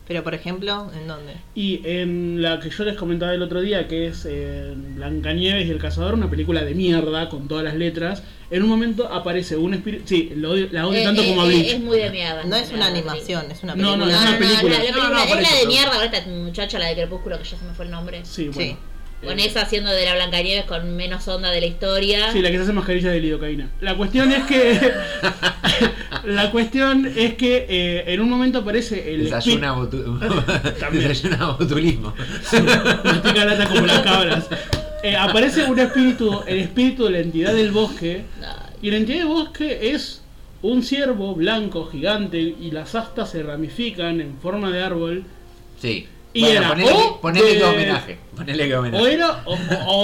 Pero 0.08 0.22
por 0.22 0.34
ejemplo, 0.34 0.88
¿en 0.96 1.08
dónde? 1.08 1.32
Y 1.56 1.80
en 1.84 2.40
la 2.40 2.60
que 2.60 2.70
yo 2.70 2.84
les 2.84 2.96
comentaba 2.96 3.34
el 3.34 3.42
otro 3.42 3.60
día, 3.60 3.88
que 3.88 4.06
es 4.06 4.24
eh, 4.28 4.72
Blancanieves 4.94 5.66
y 5.66 5.70
el 5.72 5.78
Cazador, 5.78 6.14
una 6.14 6.30
película 6.30 6.62
de 6.62 6.74
mierda 6.76 7.28
con 7.28 7.48
todas 7.48 7.64
las 7.64 7.74
letras, 7.74 8.22
en 8.50 8.62
un 8.62 8.68
momento 8.68 9.12
aparece 9.12 9.56
un 9.56 9.74
espíritu. 9.74 10.04
Sí, 10.06 10.32
lo 10.36 10.52
odio- 10.52 10.68
la 10.70 10.86
odio 10.86 11.00
eh, 11.00 11.04
tanto 11.04 11.22
eh, 11.22 11.28
como 11.28 11.42
a 11.42 11.44
eh, 11.46 11.48
Bleach. 11.48 11.72
Es 11.72 11.80
muy 11.80 11.98
de 11.98 12.10
mierda. 12.10 12.44
No 12.44 12.54
es 12.54 12.70
una 12.72 12.86
animación, 12.86 13.50
es 13.50 13.62
una 13.64 13.74
No, 13.74 13.96
no, 13.96 14.04
película. 14.04 14.14
es 14.14 14.22
No, 14.22 14.28
una 14.28 14.30
no, 14.30 14.38
película. 14.38 14.70
la, 14.70 14.78
la 14.78 14.80
película 14.84 15.08
No, 15.08 15.14
no, 15.14 15.24
es 15.24 15.50
la 15.52 15.58
de 15.58 15.66
mierda 15.66 15.92
con 15.96 16.02
esta 16.14 16.30
muchacha, 16.30 16.78
la 16.78 16.86
de 16.86 16.94
Crepúsculo, 16.94 17.38
que 17.38 17.44
ya 17.44 17.56
se 17.58 17.64
me 17.64 17.74
fue 17.74 17.84
el 17.86 17.90
nombre. 17.90 18.20
Sí, 18.24 18.48
bueno. 18.48 18.60
Sí. 18.72 18.76
Con 19.24 19.38
Eh, 19.40 19.46
esa 19.46 19.62
haciendo 19.62 19.90
de 19.90 20.04
la 20.04 20.14
Blancanieves 20.14 20.66
con 20.66 20.94
menos 20.94 21.26
onda 21.28 21.50
de 21.50 21.60
la 21.60 21.66
historia. 21.66 22.32
Sí, 22.32 22.42
la 22.42 22.50
que 22.50 22.56
se 22.58 22.62
hace 22.64 22.72
mascarilla 22.72 23.10
de 23.10 23.20
lidocaína. 23.20 23.70
La 23.80 23.94
cuestión 23.96 24.30
es 24.30 24.44
que. 24.44 24.78
la 26.24 26.50
cuestión 26.50 27.06
es 27.16 27.34
que 27.34 27.66
eh, 27.68 28.04
en 28.08 28.20
un 28.20 28.28
momento 28.30 28.58
aparece 28.58 29.14
el. 29.14 29.24
Desayuna, 29.24 29.74
botu- 29.74 30.74
También. 30.78 31.08
Desayuna 31.08 31.52
botulismo. 31.52 32.14
Mastica 33.04 33.44
lata 33.44 33.66
como 33.68 33.86
las 33.86 34.00
cabras. 34.00 34.46
Eh, 35.02 35.16
aparece 35.16 35.64
un 35.64 35.78
espíritu, 35.78 36.42
el 36.46 36.58
espíritu 36.58 37.04
de 37.04 37.10
la 37.12 37.18
entidad 37.20 37.54
del 37.54 37.70
bosque. 37.70 38.22
Y 38.82 38.90
la 38.90 38.96
entidad 38.98 39.18
del 39.18 39.28
bosque 39.28 39.90
es 39.92 40.22
un 40.62 40.82
ciervo 40.82 41.34
blanco 41.34 41.86
gigante 41.86 42.38
y 42.38 42.70
las 42.70 42.94
astas 42.94 43.30
se 43.30 43.42
ramifican 43.42 44.20
en 44.20 44.38
forma 44.38 44.70
de 44.70 44.82
árbol. 44.82 45.24
Sí. 45.80 46.06
Y 46.36 46.40
bueno, 46.40 46.58
era 46.58 46.68
ponele, 46.68 46.92
o 46.92 46.96
que, 47.14 47.20
ponele 47.22 47.46
de- 47.52 47.58
que 47.58 47.64
homenaje. 47.64 48.18
Ponele 48.36 48.68
que 48.68 48.76
homenaje. 48.76 49.02
O 49.04 49.06
era, 49.06 49.42
o, 49.44 49.54
o- 49.54 49.58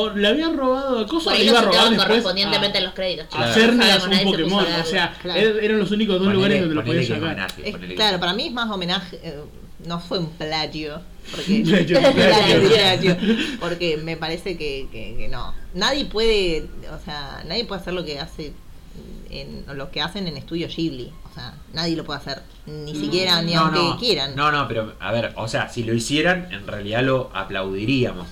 o 0.07 0.11
le 0.11 0.29
habían 0.29 0.57
robado 0.57 0.99
a 1.01 1.07
cosas, 1.07 1.39
lo 1.39 1.45
iba 1.45 1.59
a 1.59 1.63
robar 1.63 1.89
después 1.91 2.07
correspondientemente 2.07 2.79
a, 2.79 2.81
en 2.81 2.85
los 2.87 2.95
créditos. 2.95 3.27
a 3.27 3.29
chicos. 3.29 3.45
Claro. 3.47 3.55
Cernas 3.55 4.07
un 4.07 4.25
Pokémon. 4.31 4.67
a. 4.67 4.81
O 4.81 4.85
sea, 4.85 5.15
Claro. 5.21 5.41
er- 5.41 5.59
eran 5.65 5.79
los 5.79 5.91
únicos 5.91 6.17
dos 6.19 6.27
Ponele- 6.29 6.35
lugares 6.35 6.61
donde 6.61 6.75
lo 6.75 6.85
podías 6.85 7.07
sacar. 7.07 7.47
Es- 7.65 7.77
claro, 7.95 8.19
para 8.21 8.33
mí 8.35 8.47
es 8.49 8.53
más 8.53 8.71
homenaje. 8.71 9.21
eh, 9.23 9.41
no 9.87 9.99
fue 10.01 10.19
un 10.21 10.31
plagio. 10.31 11.01
Porque, 11.31 11.63
Plagio, 11.67 12.01
Plagio, 12.13 12.69
plagio. 12.69 13.17
plagio. 13.17 13.17
porque 13.61 13.97
me 13.97 14.17
parece 14.17 14.57
que, 14.57 14.89
que- 14.93 15.17
que 15.19 15.29
no. 15.29 15.55
Nadie 15.75 16.05
puede, 16.07 16.67
o 16.93 17.05
sea, 17.05 17.43
nadie 17.47 17.65
puede 17.65 17.81
hacer 17.81 17.93
lo 17.95 18.05
que 18.05 18.19
hace 18.21 18.53
en 19.31 19.65
lo 19.77 19.91
que 19.91 20.01
hacen 20.03 20.27
en 20.29 20.37
Estudio 20.37 20.69
Ghibli. 20.69 21.13
O 21.31 21.35
sea, 21.35 21.55
nadie 21.73 21.97
lo 21.97 22.05
puede 22.05 22.19
hacer, 22.21 22.43
ni 22.67 22.95
siquiera 22.95 23.41
ni 23.43 23.55
aunque 23.55 23.79
no, 23.79 23.99
quieran. 23.99 24.37
No, 24.37 24.53
no, 24.53 24.69
pero 24.69 24.95
a 25.01 25.13
ver, 25.13 25.33
o 25.37 25.49
sea, 25.49 25.69
si 25.71 25.83
lo 25.85 25.95
hicieran, 25.95 26.49
en 26.53 26.67
realidad 26.67 27.03
lo 27.03 27.31
aplaudiríamos. 27.35 28.29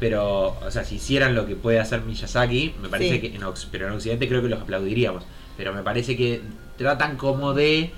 Pero, 0.00 0.56
o 0.60 0.70
sea, 0.70 0.84
si 0.84 0.96
hicieran 0.96 1.34
lo 1.34 1.46
que 1.46 1.56
puede 1.56 1.80
hacer 1.80 2.02
Miyazaki, 2.02 2.74
me 2.80 2.88
parece 2.88 3.14
Sí. 3.14 3.20
que 3.20 3.26
en, 3.36 3.42
pero 3.70 3.86
en 3.88 3.94
Occidente 3.94 4.28
creo 4.28 4.42
que 4.42 4.48
los 4.48 4.60
aplaudiríamos. 4.60 5.24
Pero 5.56 5.72
me 5.72 5.82
parece 5.82 6.16
que 6.16 6.42
tratan 6.76 7.16
como 7.16 7.52
de 7.54 7.92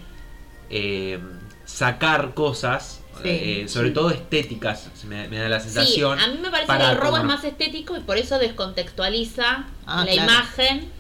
eh, 0.70 1.18
sacar 1.64 2.34
cosas, 2.34 3.00
Sí, 3.22 3.28
eh, 3.30 3.64
sobre 3.68 3.88
sí. 3.88 3.94
todo 3.94 4.10
estéticas, 4.10 4.90
me, 5.08 5.26
me 5.28 5.38
da 5.38 5.48
la 5.48 5.58
Sí, 5.60 5.70
sensación. 5.70 6.20
a 6.20 6.26
mí 6.28 6.38
me 6.40 6.50
parece 6.50 6.70
que 6.76 6.84
el 6.84 6.96
robo 6.98 7.16
es 7.16 7.24
más 7.24 7.44
estético 7.44 7.96
y 7.96 8.00
por 8.00 8.18
eso 8.18 8.38
descontextualiza 8.38 9.64
Ah, 9.86 10.04
la 10.04 10.12
claro. 10.12 10.32
imagen 10.32 10.90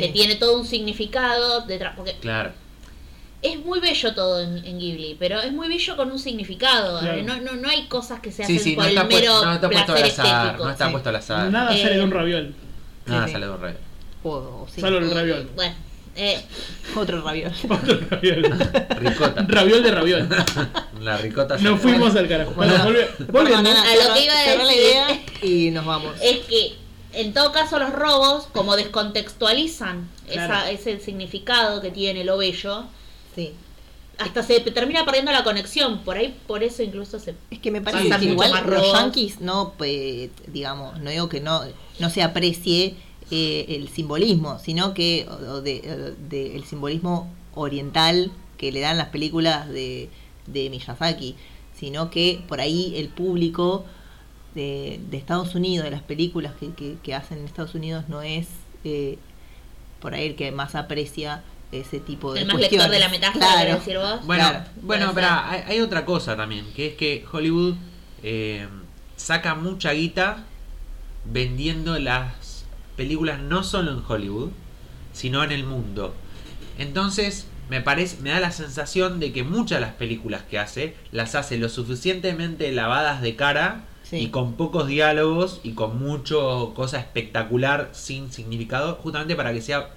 Sí. 0.00 0.06
que 0.06 0.12
tiene 0.12 0.34
todo 0.36 0.58
un 0.58 0.66
significado 0.66 1.60
detrás. 1.62 1.94
Porque 1.96 2.14
Claro. 2.20 2.52
es 3.42 3.58
muy 3.64 3.80
bello 3.80 4.14
todo 4.14 4.40
en, 4.40 4.64
en 4.64 4.78
Ghibli, 4.78 5.16
pero 5.18 5.40
es 5.40 5.52
muy 5.52 5.68
bello 5.68 5.96
con 5.96 6.10
un 6.10 6.18
significado. 6.18 7.00
Claro. 7.00 7.18
eh, 7.18 7.22
No, 7.22 7.40
no, 7.40 7.52
no 7.54 7.68
hay 7.68 7.86
cosas 7.86 8.20
que 8.20 8.30
se 8.32 8.44
Sí, 8.44 8.54
hacen 8.56 8.64
sí, 8.64 8.72
por 8.74 8.84
no 8.84 8.90
el 8.90 8.96
está, 8.96 9.08
mero 9.08 9.20
puesto, 9.32 9.44
no 9.46 9.52
está 9.54 9.70
puesto 9.70 9.92
al 9.94 10.02
azar. 10.04 10.58
No 10.58 10.70
está 10.70 10.86
sí. 10.86 10.90
puesto 10.92 11.08
al 11.08 11.16
azar. 11.16 11.50
Nada 11.50 11.76
Eh, 11.76 11.82
sale 11.82 11.96
de 11.96 12.02
un 12.04 12.10
raviol. 12.10 12.54
Nada 13.06 13.26
sí. 13.26 13.32
sale 13.32 13.46
de 13.46 13.52
un 13.52 13.60
rey. 13.60 13.74
O- 14.22 14.30
o 14.30 14.68
sí. 14.72 14.80
Solo 14.80 14.98
el 14.98 15.10
raviol. 15.10 15.48
Bueno, 15.54 15.74
eh, 16.16 16.42
Otro 16.94 17.22
raviol. 17.22 17.52
Otro 17.70 17.98
raviol. 18.10 18.42
Ricota. 18.98 19.44
raviol 19.48 19.82
de 19.82 19.90
raviol. 19.90 20.28
La 21.00 21.16
ricota 21.16 21.54
Nos 21.54 21.62
sale- 21.62 21.76
fuimos 21.78 22.14
al 22.16 22.28
carajo. 22.28 22.50
Bueno, 22.52 22.74
Bueno, 22.74 22.90
volve- 22.90 23.26
volviendo. 23.32 23.70
Ana, 23.70 23.82
A 23.82 23.94
lo 24.08 24.14
que 24.14 24.24
iba 24.24 24.34
a 24.38 24.44
cerrá 24.44 24.64
la 24.64 24.70
decir. 24.70 24.84
idea 24.84 25.22
y 25.42 25.70
nos 25.70 25.86
vamos. 25.86 26.14
es 26.20 26.40
que 26.40 26.74
en 27.12 27.32
todo 27.34 27.52
caso 27.52 27.78
los 27.78 27.92
robos, 27.92 28.46
como 28.52 28.76
descontextualizan 28.76 30.08
Claro. 30.30 30.54
esa, 30.54 30.70
ese 30.70 31.00
significado 31.00 31.80
que 31.80 31.90
tiene 31.90 32.24
lo 32.24 32.38
bello, 32.38 32.84
Sí. 33.34 33.52
hasta 34.18 34.42
se 34.42 34.60
termina 34.60 35.04
perdiendo 35.04 35.32
la 35.32 35.42
conexión. 35.44 36.00
Por 36.00 36.16
ahí, 36.16 36.36
por 36.46 36.62
eso 36.62 36.82
incluso 36.82 37.18
se 37.18 37.34
Es 37.50 37.58
que 37.58 37.70
me 37.70 37.80
parece 37.80 38.08
que 38.18 38.24
igual 38.26 38.50
más 38.50 38.62
los 38.66 38.70
robos. 38.80 38.92
yankees 38.92 39.40
no, 39.40 39.72
pues, 39.78 40.30
digamos, 40.48 40.98
no 41.00 41.10
digo 41.10 41.28
que 41.28 41.40
no, 41.40 41.62
no 41.98 42.10
se 42.10 42.22
aprecie 42.22 42.94
eh, 43.32 43.66
el 43.68 43.88
simbolismo, 43.88 44.58
sino 44.58 44.92
que 44.92 45.26
o- 45.30 45.52
o 45.54 45.60
de, 45.62 45.80
o 46.18 46.28
de 46.28 46.56
el 46.56 46.64
simbolismo 46.64 47.32
oriental 47.54 48.32
que 48.56 48.72
le 48.72 48.80
dan 48.80 48.98
las 48.98 49.08
películas 49.08 49.68
de, 49.68 50.10
de 50.46 50.68
Miyazaki, 50.68 51.36
sino 51.78 52.10
que 52.10 52.42
por 52.48 52.60
ahí 52.60 52.92
el 52.96 53.08
público 53.08 53.84
de, 54.54 55.00
de 55.10 55.16
Estados 55.16 55.54
Unidos, 55.54 55.84
de 55.84 55.90
las 55.92 56.02
películas 56.02 56.52
que, 56.58 56.72
que- 56.72 56.96
que 57.02 57.14
hacen 57.14 57.38
en 57.38 57.44
Estados 57.44 57.74
Unidos, 57.74 58.04
no 58.08 58.22
es 58.22 58.48
eh, 58.84 59.18
por 60.00 60.14
ahí 60.14 60.26
el 60.26 60.34
que 60.36 60.50
más 60.52 60.74
aprecia 60.74 61.42
ese 61.72 62.00
tipo 62.00 62.32
de 62.32 62.40
el 62.40 62.46
más 62.46 62.56
lector 62.58 62.90
de 62.90 62.98
la 62.98 63.08
metáfora, 63.08 63.46
Claro. 63.46 63.60
querés 63.60 63.78
decir 63.78 63.98
vos. 63.98 64.26
Bueno, 64.26 64.48
Claro, 64.48 64.64
bueno, 64.82 65.12
pero 65.14 65.28
hay, 65.30 65.62
hay 65.66 65.80
otra 65.80 66.04
cosa 66.04 66.36
también, 66.36 66.66
que 66.74 66.88
es 66.88 66.94
que 66.96 67.24
Hollywood 67.30 67.74
eh, 68.24 68.66
saca 69.16 69.54
mucha 69.54 69.92
guita 69.92 70.44
vendiendo 71.24 71.98
las 71.98 72.64
películas 72.96 73.40
no 73.40 73.62
solo 73.62 73.92
en 73.92 74.02
Hollywood, 74.06 74.50
sino 75.12 75.44
en 75.44 75.52
el 75.52 75.64
mundo. 75.64 76.14
Entonces, 76.78 77.46
me 77.68 77.80
parece, 77.80 78.20
me 78.22 78.30
da 78.30 78.40
la 78.40 78.52
sensación 78.52 79.20
de 79.20 79.32
que 79.32 79.44
muchas 79.44 79.78
de 79.78 79.86
las 79.86 79.94
películas 79.94 80.42
que 80.42 80.58
hace 80.58 80.96
las 81.12 81.34
hace 81.34 81.56
lo 81.58 81.68
suficientemente 81.68 82.72
lavadas 82.72 83.22
de 83.22 83.36
cara 83.36 83.84
Sí. 84.10 84.16
y 84.16 84.28
con 84.30 84.54
pocos 84.54 84.88
diálogos 84.88 85.60
y 85.62 85.72
con 85.74 85.98
mucho 86.02 86.72
cosa 86.74 86.98
espectacular 86.98 87.90
sin 87.92 88.32
significado, 88.32 88.96
justamente 88.96 89.36
para 89.36 89.52
que 89.52 89.62
sea 89.62 89.90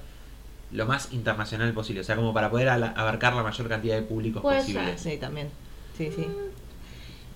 lo 0.71 0.85
más 0.85 1.11
internacional 1.13 1.73
posible, 1.73 2.01
o 2.01 2.03
sea, 2.03 2.15
como 2.15 2.31
para 2.33 2.51
poder 2.51 2.69
abarcar 2.69 3.33
la 3.33 3.41
mayor 3.41 3.67
cantidad 3.67 3.95
de 3.95 4.03
públicos 4.03 4.41
Puede 4.43 4.59
posibles. 4.59 5.01
Sí, 5.01 5.17
también. 5.17 5.49
Sí, 5.97 6.09
sí. 6.15 6.27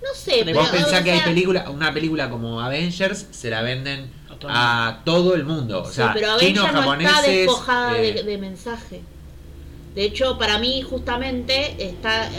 No 0.00 0.08
sé, 0.14 0.42
pero. 0.44 0.60
Vos 0.60 0.68
pensás 0.68 1.00
o 1.00 1.04
que 1.04 1.10
hay 1.10 1.20
película, 1.20 1.68
una 1.70 1.92
película 1.92 2.30
como 2.30 2.60
Avengers 2.60 3.26
se 3.32 3.50
la 3.50 3.62
venden 3.62 4.10
A 4.30 4.36
todo 4.36 4.50
a 4.52 5.00
todo 5.04 5.34
el 5.34 5.44
mundo, 5.44 5.82
o 5.82 5.86
sí, 5.86 5.94
sea, 5.94 6.12
pero 6.14 6.38
chinos, 6.38 6.72
no 6.72 6.78
japoneses, 6.80 7.16
está 7.16 7.28
despojada 7.28 7.98
eh, 7.98 8.12
de, 8.12 8.22
de 8.22 8.38
mensaje. 8.38 9.00
De 9.96 10.04
hecho, 10.04 10.38
para 10.38 10.58
mí, 10.58 10.82
justamente, 10.82 11.74
está 11.84 12.26
eh, 12.26 12.30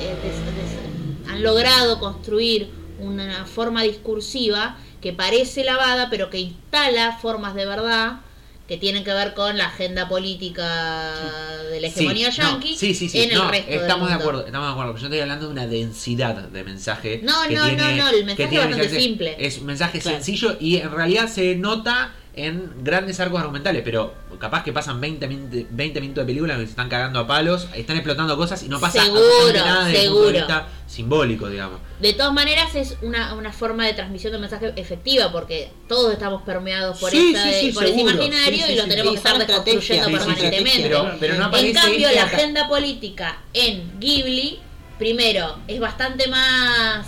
eh, 0.00 0.16
des- 0.22 0.56
des- 0.56 1.30
han 1.30 1.42
logrado 1.42 2.00
construir 2.00 2.70
una 3.06 3.44
forma 3.46 3.82
discursiva 3.82 4.76
que 5.00 5.12
parece 5.12 5.64
lavada, 5.64 6.08
pero 6.10 6.30
que 6.30 6.38
instala 6.40 7.18
formas 7.20 7.54
de 7.54 7.66
verdad 7.66 8.20
que 8.66 8.78
tienen 8.78 9.04
que 9.04 9.12
ver 9.12 9.34
con 9.34 9.58
la 9.58 9.66
agenda 9.66 10.08
política 10.08 11.12
de 11.70 11.80
la 11.82 11.86
hegemonía 11.88 12.30
yanqui 12.30 12.74
sí, 12.76 12.94
sí, 12.94 13.10
sí, 13.10 13.20
en 13.20 13.30
el 13.32 13.36
no, 13.38 13.50
resto 13.50 13.70
del 13.70 13.80
estamos 13.82 14.08
de 14.08 14.14
mundo. 14.14 14.24
acuerdo, 14.30 14.46
estamos 14.46 14.68
de 14.68 14.72
acuerdo, 14.72 14.92
pero 14.92 15.00
yo 15.02 15.06
estoy 15.08 15.20
hablando 15.20 15.46
de 15.46 15.52
una 15.52 15.66
densidad 15.66 16.34
de 16.48 16.64
mensaje. 16.64 17.20
No, 17.22 17.42
que 17.46 17.54
no, 17.54 17.64
tiene- 17.66 17.96
no, 17.96 18.04
no, 18.04 18.08
el 18.08 18.24
mensaje 18.24 18.54
es 18.54 18.60
bastante 18.60 19.00
simple. 19.00 19.36
Es 19.38 19.58
un 19.58 19.66
mensaje 19.66 19.98
Claro. 20.00 20.16
sencillo 20.16 20.56
y 20.60 20.76
en 20.78 20.90
realidad 20.90 21.28
se 21.28 21.56
nota 21.56 22.14
en 22.36 22.82
grandes 22.82 23.20
arcos 23.20 23.38
argumentales, 23.40 23.82
pero 23.84 24.12
capaz 24.40 24.64
que 24.64 24.72
pasan 24.72 25.00
20, 25.00 25.28
min- 25.28 25.68
20 25.70 26.00
minutos 26.00 26.22
de 26.22 26.26
película 26.26 26.54
en 26.54 26.60
que 26.60 26.66
se 26.66 26.70
están 26.70 26.88
cagando 26.88 27.20
a 27.20 27.26
palos, 27.26 27.68
están 27.74 27.96
explotando 27.96 28.36
cosas 28.36 28.62
y 28.64 28.68
no 28.68 28.80
pasa 28.80 29.04
Seguro, 29.04 29.22
nada 29.54 29.84
desde 29.84 30.00
el 30.06 30.08
punto 30.10 30.20
de 30.26 30.26
seguro. 30.32 30.46
vista 30.46 30.68
simbólico, 30.88 31.48
digamos. 31.48 31.78
De 32.00 32.12
todas 32.12 32.32
maneras 32.32 32.74
es 32.74 32.96
una, 33.02 33.34
una 33.34 33.52
forma 33.52 33.86
de 33.86 33.92
transmisión 33.94 34.32
de 34.32 34.38
mensaje 34.38 34.72
efectiva 34.74 35.30
porque 35.30 35.70
todos 35.88 36.12
estamos 36.12 36.42
permeados 36.42 36.98
por, 36.98 37.10
Sí, 37.10 37.32
esa- 37.34 37.44
sí, 37.52 37.54
sí, 37.68 37.72
por 37.72 37.84
ese 37.84 37.94
seguro. 37.94 38.14
imaginario 38.14 38.58
Sí, 38.58 38.64
sí, 38.66 38.72
y 38.72 38.76
lo 38.76 38.84
tenemos 38.88 39.02
Sí, 39.14 39.20
que 39.22 39.28
estar 39.28 39.38
desconstruyendo 39.46 40.06
sí, 40.08 40.12
sí, 40.12 40.18
sí. 40.18 40.26
permanentemente. 40.26 40.82
Pero, 40.82 41.16
pero 41.20 41.34
no 41.36 41.56
En 41.56 41.72
cambio, 41.72 42.10
la 42.12 42.24
acá. 42.24 42.36
agenda 42.36 42.68
política 42.68 43.38
en 43.52 44.00
Ghibli 44.00 44.58
primero, 44.98 45.58
es 45.68 45.78
bastante 45.80 46.26
más, 46.28 47.06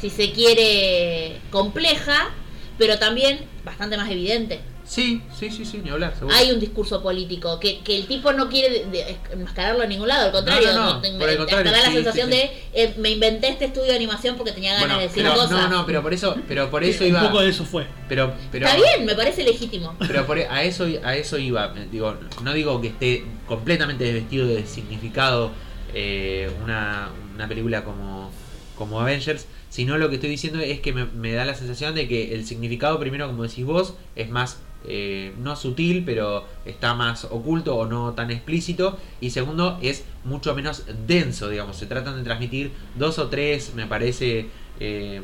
si 0.00 0.10
se 0.10 0.32
quiere, 0.32 1.40
compleja, 1.50 2.30
pero 2.78 2.98
también 2.98 3.40
bastante 3.64 3.96
más 3.96 4.10
evidente. 4.10 4.60
Sí, 4.84 5.22
sí, 5.38 5.48
sí, 5.50 5.64
sí, 5.64 5.80
ni 5.82 5.90
hablar, 5.90 6.12
seguro. 6.16 6.34
Hay 6.36 6.50
un 6.50 6.58
discurso 6.58 7.00
político 7.02 7.58
que, 7.60 7.78
que 7.80 7.96
el 7.96 8.06
tipo 8.08 8.32
no 8.32 8.48
quiere 8.50 8.84
enmascararlo 9.30 9.84
a 9.84 9.86
ningún 9.86 10.08
lado, 10.08 10.26
al 10.26 10.32
contrario, 10.32 10.72
No, 10.72 11.00
no, 11.00 11.00
no, 11.12 11.18
por 11.18 11.28
el 11.30 11.36
contrario, 11.38 11.70
te 11.72 11.78
da 11.78 11.84
la 11.84 11.88
sí, 11.90 11.94
sensación 11.94 12.30
sí, 12.30 12.34
sí. 12.36 12.38
de 12.40 12.82
eh, 12.82 12.94
me 12.98 13.10
inventé 13.10 13.48
este 13.48 13.66
estudio 13.66 13.86
de 13.86 13.94
animación 13.94 14.36
porque 14.36 14.50
tenía 14.52 14.72
ganas 14.74 14.88
Bueno, 14.88 15.00
de 15.00 15.06
decir 15.08 15.22
pero, 15.22 15.34
cosas. 15.36 15.50
no, 15.52 15.68
no, 15.68 15.86
pero 15.86 16.02
por 16.02 16.12
eso, 16.12 16.34
pero 16.48 16.68
por 16.68 16.82
eso 16.82 17.04
Un 17.04 17.10
iba. 17.10 17.22
poco 17.22 17.40
de 17.40 17.50
eso 17.50 17.64
fue. 17.64 17.86
Pero, 18.08 18.34
pero, 18.50 18.66
Está 18.66 18.76
bien, 18.76 19.06
me 19.06 19.14
parece 19.14 19.44
legítimo. 19.44 19.94
Pero 20.00 20.26
por, 20.26 20.38
a 20.38 20.62
eso 20.64 20.86
a 21.04 21.14
eso 21.16 21.38
iba. 21.38 21.72
eh, 21.76 21.86
Digo, 21.90 22.16
no 22.42 22.52
digo 22.52 22.80
que 22.80 22.88
esté 22.88 23.24
completamente 23.46 24.02
desvestido 24.04 24.48
de 24.48 24.66
significado 24.66 25.52
eh, 25.94 26.50
una, 26.64 27.08
una 27.34 27.46
película 27.48 27.84
como, 27.84 28.32
como 28.76 29.00
Avengers, 29.00 29.46
sino 29.72 29.96
lo 29.96 30.10
que 30.10 30.16
estoy 30.16 30.28
diciendo 30.28 30.60
es 30.60 30.80
que 30.80 30.92
me, 30.92 31.32
da 31.32 31.46
la 31.46 31.54
sensación 31.54 31.94
de 31.94 32.06
que 32.06 32.34
el 32.34 32.44
significado, 32.44 33.00
primero, 33.00 33.26
como 33.26 33.44
decís 33.44 33.64
vos, 33.64 33.94
es 34.16 34.28
más, 34.28 34.60
eh, 34.86 35.32
no 35.38 35.56
sutil, 35.56 36.02
pero 36.04 36.44
está 36.66 36.92
más 36.92 37.24
oculto 37.24 37.74
o 37.76 37.86
no 37.86 38.12
tan 38.12 38.30
explícito. 38.30 38.98
Y 39.22 39.30
segundo, 39.30 39.78
es 39.80 40.04
mucho 40.24 40.54
menos 40.54 40.84
denso, 41.06 41.48
digamos. 41.48 41.78
Se 41.78 41.86
tratan 41.86 42.18
de 42.18 42.22
transmitir 42.22 42.70
dos 42.96 43.18
o 43.18 43.28
tres, 43.28 43.72
me 43.74 43.86
parece... 43.86 44.48
eh, 44.78 45.22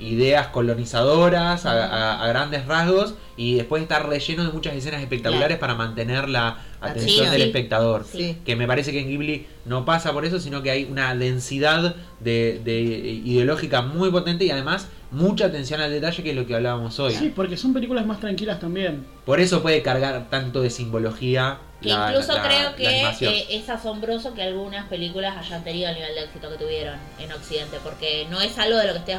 ideas 0.00 0.48
colonizadoras 0.48 1.66
a, 1.66 1.72
a- 1.86 2.24
a 2.24 2.28
grandes 2.28 2.66
rasgos 2.66 3.14
y 3.36 3.54
después 3.54 3.82
está 3.82 3.98
relleno 4.00 4.44
de 4.44 4.52
muchas 4.52 4.74
escenas 4.74 5.00
espectaculares 5.00 5.58
para 5.58 5.74
mantener 5.74 6.28
la 6.28 6.58
atención 6.80 7.26
Sí, 7.26 7.30
del 7.32 7.42
sí. 7.42 7.46
espectador. 7.48 8.04
Sí. 8.10 8.36
Que 8.44 8.56
me 8.56 8.66
parece 8.66 8.92
que 8.92 9.00
en 9.00 9.08
Ghibli 9.08 9.46
no 9.64 9.84
pasa 9.84 10.12
por 10.12 10.24
eso, 10.24 10.40
sino 10.40 10.62
que 10.62 10.70
hay 10.70 10.84
una 10.84 11.14
densidad 11.14 11.94
de, 12.20 12.60
de 12.64 12.80
ideológica 12.80 13.82
muy 13.82 14.10
potente 14.10 14.44
y 14.44 14.50
además 14.50 14.88
mucha 15.10 15.46
atención 15.46 15.80
al 15.80 15.90
detalle, 15.90 16.22
que 16.22 16.30
es 16.30 16.36
lo 16.36 16.46
que 16.46 16.54
hablábamos 16.54 16.98
hoy. 16.98 17.14
Sí, 17.14 17.32
porque 17.34 17.56
son 17.56 17.72
películas 17.72 18.04
más 18.06 18.20
tranquilas 18.20 18.60
también. 18.60 19.06
Por 19.24 19.40
eso 19.40 19.62
puede 19.62 19.82
cargar 19.82 20.28
tanto 20.30 20.60
de 20.62 20.70
simbología. 20.70 21.58
Que 21.80 21.90
la- 21.90 22.10
incluso 22.10 22.34
la- 22.34 22.42
creo 22.42 22.70
la 22.70 22.76
que 22.76 23.26
eh, 23.26 23.46
es 23.50 23.68
asombroso 23.68 24.34
que 24.34 24.42
algunas 24.42 24.86
películas 24.88 25.36
hayan 25.36 25.62
tenido 25.62 25.88
el 25.88 25.94
nivel 25.94 26.14
de 26.14 26.24
éxito 26.24 26.50
que 26.50 26.56
tuvieron 26.56 26.96
en 27.20 27.32
Occidente, 27.32 27.78
porque 27.84 28.26
no 28.30 28.40
es 28.40 28.58
algo 28.58 28.76
de 28.78 28.86
lo 28.88 28.92
que 28.94 28.98
esté... 28.98 29.18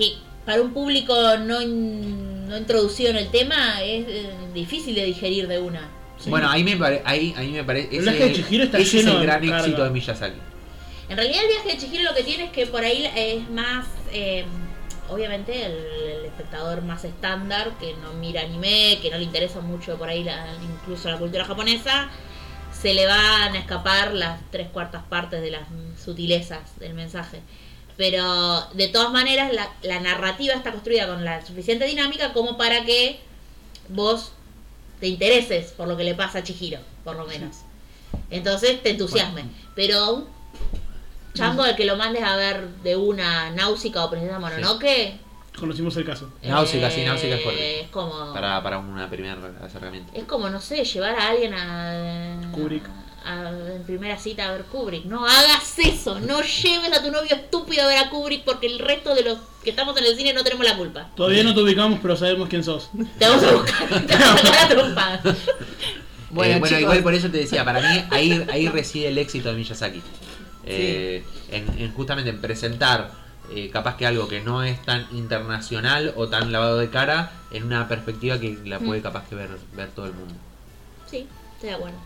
que 0.00 0.14
para 0.44 0.60
un 0.62 0.72
público 0.72 1.14
no, 1.38 1.60
in- 1.62 2.48
no 2.48 2.56
introducido 2.56 3.10
en 3.10 3.16
el 3.16 3.30
tema 3.30 3.82
es 3.82 4.06
eh, 4.08 4.30
difícil 4.54 4.94
de 4.94 5.04
digerir 5.04 5.46
de 5.46 5.58
una. 5.60 5.88
Sí. 6.18 6.28
Bueno, 6.30 6.50
ahí 6.50 6.64
me, 6.64 6.76
pare- 6.76 7.02
ahí, 7.04 7.32
ahí 7.36 7.48
me 7.52 7.62
parece. 7.64 7.96
El 7.96 8.02
viaje 8.02 8.24
de 8.26 8.32
Chihiro 8.34 8.64
está 8.64 8.78
ese 8.78 9.00
es 9.00 9.06
el 9.06 9.20
gran 9.22 9.40
carga. 9.40 9.58
éxito 9.58 9.84
de 9.84 9.90
Miyazaki. 9.90 10.38
En 11.08 11.16
realidad 11.16 11.42
el 11.42 11.48
viaje 11.48 11.68
de 11.68 11.76
Chihiro 11.78 12.04
lo 12.04 12.14
que 12.14 12.22
tiene 12.22 12.44
es 12.44 12.50
que 12.50 12.66
por 12.66 12.82
ahí 12.84 13.08
es 13.16 13.48
más, 13.50 13.86
eh, 14.12 14.44
obviamente 15.08 15.64
el, 15.66 15.72
el 15.72 16.24
espectador 16.26 16.82
más 16.82 17.04
estándar, 17.04 17.72
que 17.80 17.94
no 18.02 18.12
mira 18.14 18.42
anime, 18.42 18.98
que 19.02 19.10
no 19.10 19.18
le 19.18 19.24
interesa 19.24 19.60
mucho 19.60 19.96
por 19.98 20.08
ahí 20.08 20.22
la- 20.24 20.46
incluso 20.62 21.10
la 21.10 21.16
cultura 21.18 21.44
japonesa, 21.44 22.08
se 22.72 22.94
le 22.94 23.06
van 23.06 23.54
a 23.54 23.58
escapar 23.58 24.14
las 24.14 24.40
tres 24.50 24.68
cuartas 24.68 25.02
partes 25.08 25.40
de 25.42 25.50
las 25.50 25.62
sutilezas 26.02 26.78
del 26.78 26.94
mensaje. 26.94 27.40
Pero 28.00 28.66
de 28.72 28.88
todas 28.88 29.12
maneras 29.12 29.52
la, 29.52 29.68
la 29.82 30.00
narrativa 30.00 30.54
está 30.54 30.72
construida 30.72 31.06
con 31.06 31.22
la 31.22 31.44
suficiente 31.44 31.84
dinámica 31.84 32.32
como 32.32 32.56
para 32.56 32.82
que 32.86 33.20
vos 33.90 34.32
te 35.00 35.06
intereses 35.06 35.72
por 35.72 35.86
lo 35.86 35.98
que 35.98 36.04
le 36.04 36.14
pasa 36.14 36.38
a 36.38 36.42
Chihiro, 36.42 36.78
por 37.04 37.16
lo 37.16 37.26
menos. 37.26 37.56
Entonces 38.30 38.82
te 38.82 38.88
entusiasme. 38.88 39.44
Pero 39.74 40.14
un 40.14 40.28
chango 41.34 41.62
al 41.62 41.76
que 41.76 41.84
lo 41.84 41.98
mandes 41.98 42.22
a 42.22 42.36
ver 42.36 42.68
de 42.76 42.96
una 42.96 43.50
náusica 43.50 44.02
o 44.02 44.08
princesa 44.08 44.38
Mononoke. 44.38 45.18
Conocimos 45.58 45.94
el 45.98 46.06
caso. 46.06 46.32
Náusica, 46.42 46.90
sí, 46.90 47.04
náusica 47.04 47.34
es 47.34 47.42
fuerte. 47.42 47.80
Es 47.82 47.88
como. 47.88 48.32
Para, 48.32 48.62
para 48.62 48.78
un 48.78 49.10
primer 49.10 49.36
acercamiento. 49.62 50.10
Es 50.14 50.24
como, 50.24 50.48
no 50.48 50.62
sé, 50.62 50.86
llevar 50.86 51.16
a 51.16 51.28
alguien 51.28 51.52
a. 51.52 52.50
Kubrick. 52.52 52.84
A- 53.24 53.74
en 53.76 53.82
primera 53.84 54.18
cita 54.18 54.48
a 54.48 54.52
ver 54.52 54.64
Kubrick. 54.64 55.04
No 55.04 55.26
hagas 55.26 55.78
eso. 55.78 56.18
No 56.20 56.40
lleves 56.42 56.92
a 56.92 57.02
tu 57.02 57.10
novio 57.10 57.34
estúpido 57.34 57.82
a 57.84 57.86
ver 57.86 57.98
a 57.98 58.10
Kubrick 58.10 58.44
porque 58.44 58.66
el 58.66 58.78
resto 58.78 59.14
de 59.14 59.22
los 59.24 59.38
que 59.64 59.70
estamos 59.70 59.96
en 59.98 60.04
el 60.04 60.16
cine 60.16 60.32
no 60.32 60.42
tenemos 60.42 60.64
la 60.64 60.76
culpa. 60.76 61.08
Todavía 61.16 61.42
no 61.42 61.54
te 61.54 61.60
ubicamos, 61.60 61.98
pero 62.02 62.16
sabemos 62.16 62.48
quién 62.48 62.64
sos. 62.64 62.90
Te 63.18 63.28
vamos 63.28 63.44
a 63.44 63.52
buscar. 63.52 63.88
Te 64.06 64.16
vamos 64.16 64.42
a 64.42 64.46
sacar 64.46 64.62
la 64.62 64.68
trompa. 64.68 65.20
Bueno, 66.32 66.64
igual 66.78 67.02
por 67.02 67.12
eso 67.12 67.28
te 67.28 67.38
decía, 67.38 67.64
para 67.64 67.80
mí 67.80 68.04
ahí, 68.10 68.46
ahí 68.52 68.68
reside 68.68 69.08
el 69.08 69.18
éxito 69.18 69.48
de 69.48 69.56
Miyazaki. 69.56 70.00
Eh, 70.64 71.24
en, 71.50 71.66
en 71.76 71.92
justamente 71.92 72.30
en 72.30 72.40
presentar 72.40 73.10
eh, 73.52 73.68
capaz 73.72 73.96
que 73.96 74.06
algo 74.06 74.28
que 74.28 74.40
no 74.40 74.62
es 74.62 74.80
tan 74.82 75.08
internacional 75.10 76.12
o 76.16 76.28
tan 76.28 76.52
lavado 76.52 76.78
de 76.78 76.88
cara 76.88 77.32
en 77.50 77.64
una 77.64 77.88
perspectiva 77.88 78.38
que 78.38 78.56
la 78.64 78.78
puede 78.78 79.00
Mm. 79.00 79.02
capaz 79.02 79.28
que 79.28 79.34
ver, 79.34 79.48
ver 79.74 79.88
todo 79.88 80.06
el 80.06 80.12
mundo. 80.12 80.34
Sí, 81.10 81.26
estoy 81.54 81.70
de 81.70 81.74
acuerdo. 81.74 81.98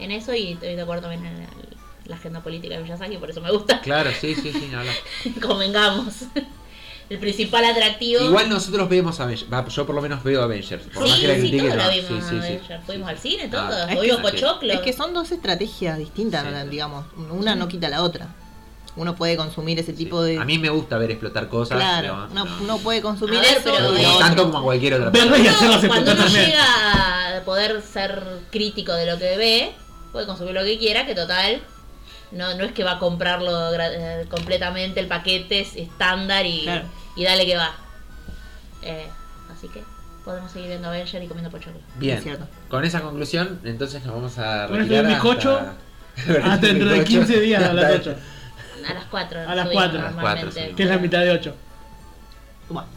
En 0.00 0.10
eso 0.10 0.34
y 0.34 0.52
estoy 0.52 0.74
de 0.74 0.82
acuerdo 0.82 1.02
también 1.08 1.26
en 1.26 1.40
la, 1.42 1.48
la 2.06 2.16
agenda 2.16 2.42
política 2.42 2.76
de 2.76 2.82
Miyazaki, 2.82 3.16
por 3.18 3.30
eso 3.30 3.40
me 3.40 3.50
gusta. 3.50 3.80
Claro, 3.80 4.10
sí, 4.18 4.34
sí, 4.34 4.52
sí, 4.52 4.70
hablar. 4.74 4.94
Convengamos. 5.42 6.14
El 7.08 7.18
principal 7.18 7.64
atractivo. 7.64 8.22
Igual 8.22 8.48
nosotros 8.48 8.88
vemos 8.88 9.18
Avengers, 9.18 9.52
va, 9.52 9.66
yo 9.66 9.84
por 9.84 9.96
lo 9.96 10.00
menos 10.00 10.22
veo 10.22 10.42
Avengers. 10.42 10.84
Por 10.94 11.02
más 11.08 11.16
Sí, 11.16 11.20
que 11.22 11.28
la 11.28 11.34
sí, 11.34 11.40
critique, 11.40 11.62
todos 11.64 11.76
la 11.76 11.84
no. 11.84 11.90
vimos. 11.90 12.08
Sí, 12.08 12.14
sí, 12.20 12.28
sí. 12.30 12.36
Avengers. 12.36 12.84
Fuimos 12.86 13.08
al 13.08 13.18
cine 13.18 13.42
Ah, 13.46 13.50
todos. 13.50 13.90
es 13.90 14.16
que- 14.16 14.22
pochoclo. 14.22 14.72
Es 14.72 14.80
que 14.80 14.92
son 14.92 15.12
dos 15.12 15.32
estrategias 15.32 15.98
distintas, 15.98 16.44
Sí. 16.44 16.68
digamos. 16.70 17.06
Una 17.30 17.56
no 17.56 17.66
quita 17.66 17.88
la 17.88 18.02
otra. 18.02 18.28
Uno 18.96 19.14
puede 19.16 19.36
consumir 19.36 19.78
ese 19.78 19.92
tipo 19.92 20.22
de. 20.22 20.38
A 20.38 20.44
mí 20.44 20.58
me 20.58 20.68
gusta 20.68 20.98
ver 20.98 21.10
explotar 21.12 21.48
cosas. 21.48 21.78
claro, 21.78 22.00
pero 22.00 22.14
uno, 22.32 22.44
no- 22.44 22.62
uno 22.62 22.78
puede 22.78 23.00
consumir 23.02 23.38
A 23.38 23.42
ver, 23.42 23.58
eso 23.58 23.72
pero, 23.76 23.96
eh, 23.96 24.04
tanto 24.20 24.44
como 24.44 24.58
a 24.58 24.62
cualquier 24.62 24.94
otra 24.94 25.10
persona. 25.12 25.38
y 25.38 25.46
hacerlas 25.48 25.84
cuando 25.86 26.12
uno 26.12 26.26
llega 26.28 27.38
a 27.38 27.40
poder 27.44 27.82
ser 27.82 28.22
crítico 28.50 28.92
de 28.92 29.06
lo 29.06 29.18
que 29.18 29.36
ve, 29.36 29.72
puede 30.12 30.26
consumir 30.26 30.54
lo 30.54 30.62
que 30.64 30.78
quiera, 30.78 31.06
que 31.06 31.14
total, 31.14 31.60
no, 32.32 32.54
no 32.56 32.64
es 32.64 32.72
que 32.72 32.84
va 32.84 32.92
a 32.92 32.98
comprarlo 32.98 33.72
eh, 33.74 34.26
completamente 34.30 35.00
el 35.00 35.06
paquete 35.06 35.60
es 35.60 35.76
estándar 35.76 36.46
y, 36.46 36.62
Claro. 36.62 36.84
y 37.16 37.24
dale 37.24 37.46
que 37.46 37.56
va. 37.56 37.72
Eh, 38.82 39.06
así 39.52 39.68
que 39.68 39.82
podemos 40.24 40.50
seguir 40.52 40.68
viendo 40.68 40.88
Avenger 40.88 41.22
y 41.22 41.26
comiendo 41.26 41.50
pochoclo. 41.50 41.80
Bien, 41.96 42.18
Es 42.18 42.24
cierto. 42.24 42.46
con 42.68 42.84
esa 42.84 43.00
conclusión, 43.00 43.60
entonces 43.64 44.04
nos 44.04 44.14
vamos 44.14 44.38
a 44.38 44.66
retirar 44.66 45.06
bizcocho, 45.06 45.58
hasta- 46.16 46.52
Hasta 46.52 46.66
dentro 46.66 46.88
de 46.90 47.04
15 47.04 47.40
días 47.40 47.62
a 47.62 47.72
las 47.72 47.92
8. 48.00 48.14
A 48.88 48.94
las 48.94 49.04
4. 49.10 49.40
A 49.48 49.54
las 49.54 49.68
cuatro. 49.68 49.98
A 49.98 50.02
las 50.02 50.12
cuatro, 50.14 50.42
normalmente. 50.44 50.68
sí. 50.68 50.74
Que 50.74 50.82
es 50.84 50.88
la 50.88 50.98
mitad 50.98 51.20
de 51.20 51.30
8. 51.32 51.54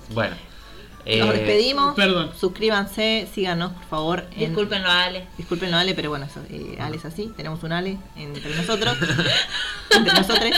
Bueno, 0.09 0.35
Bueno. 1.05 1.25
nos 1.25 1.35
eh, 1.35 1.37
despedimos. 1.39 1.95
perdón. 1.95 2.31
Suscríbanse, 2.39 3.27
síganos, 3.33 3.71
por 3.73 3.83
favor. 3.85 4.25
en- 4.31 4.39
Discúlpenlo 4.49 4.87
a 4.89 5.03
Ale. 5.03 5.27
Disculpen 5.37 5.73
Ale, 5.73 5.93
pero 5.95 6.09
bueno, 6.09 6.25
eso, 6.25 6.39
eh, 6.49 6.77
Ale 6.79 6.97
es 6.97 7.05
así. 7.05 7.31
Tenemos 7.35 7.61
un 7.63 7.71
Ale 7.73 7.97
entre 8.15 8.55
nosotros. 8.55 8.97
entre 9.95 10.13
nosotros. 10.13 10.51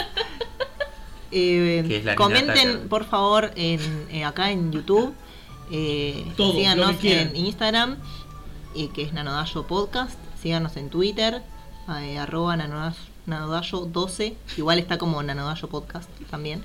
Eh, 1.31 2.13
comenten, 2.15 2.88
por 2.88 3.05
favor, 3.05 3.51
en, 3.55 3.80
eh, 4.11 4.23
acá 4.23 4.51
en 4.51 4.72
YouTube. 4.72 5.13
Eh, 5.72 6.26
Todo, 6.38 6.53
síganos 6.53 6.95
en 7.03 7.35
Instagram, 7.35 7.97
eh, 8.76 8.89
que 8.93 9.01
es 9.03 9.13
Nanodayo 9.13 9.65
Podcast. 9.67 10.17
Síganos 10.41 10.77
en 10.77 10.89
Twitter, 10.89 11.41
eh, 11.99 12.17
arroba 12.19 12.55
nanodayo, 12.55 12.95
nanodayo 13.26 13.80
12. 13.80 14.35
Igual 14.57 14.77
está 14.80 14.97
como 14.99 15.22
Nanodayo 15.23 15.67
Podcast 15.67 16.07
también. 16.30 16.63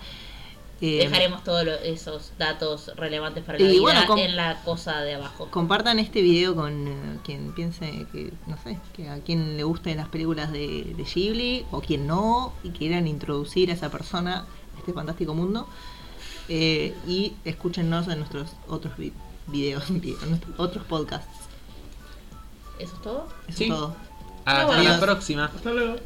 Eh, 0.82 0.98
Dejaremos 1.05 1.44
todos 1.44 1.65
lo- 1.65 1.74
esos 1.74 2.32
datos 2.39 2.90
relevantes 2.97 3.44
para 3.44 3.59
la 3.59 3.66
vida 3.69 3.82
bueno, 3.82 4.16
en 4.16 4.35
la 4.36 4.62
cosa 4.62 5.01
de 5.02 5.15
abajo. 5.15 5.48
Compartan 5.51 5.98
este 5.98 6.23
video 6.23 6.55
con 6.55 6.89
eh, 6.89 7.19
quien 7.23 7.52
piense 7.52 8.07
que, 8.12 8.32
no 8.47 8.57
sé, 8.65 8.78
que 8.94 9.11
a 9.11 9.19
quien 9.20 9.59
le 9.59 9.62
gusten 9.65 9.98
las 9.98 10.09
películas 10.09 10.51
de, 10.52 10.94
de 10.97 11.05
Ghibli 11.05 11.66
o 11.70 11.81
quien 11.82 12.07
no 12.07 12.55
y 12.62 12.70
quieran 12.70 13.07
introducir 13.07 13.70
a 13.70 13.74
esa 13.74 13.90
persona 13.90 14.47
a 14.74 14.78
este 14.78 14.94
fantástico 14.94 15.35
mundo. 15.35 15.69
Eh, 16.48 16.94
y 17.07 17.35
escúchenos 17.44 18.09
en 18.09 18.19
nuestros 18.20 18.48
otros 18.66 18.97
vi- 18.97 19.12
videos, 19.48 19.85
videos, 20.01 20.23
en 20.23 20.31
nuestros 20.31 20.59
otros 20.59 20.85
podcasts. 20.86 21.28
¿Eso 22.78 22.94
es 22.97 23.02
todo? 23.02 23.28
Eso 23.48 23.59
Sí. 23.59 23.65
es 23.65 23.70
todo. 23.70 23.94
Hasta 24.47 24.82
la 24.82 24.98
próxima. 24.98 25.44
Hasta 25.55 25.70
luego. 25.73 25.97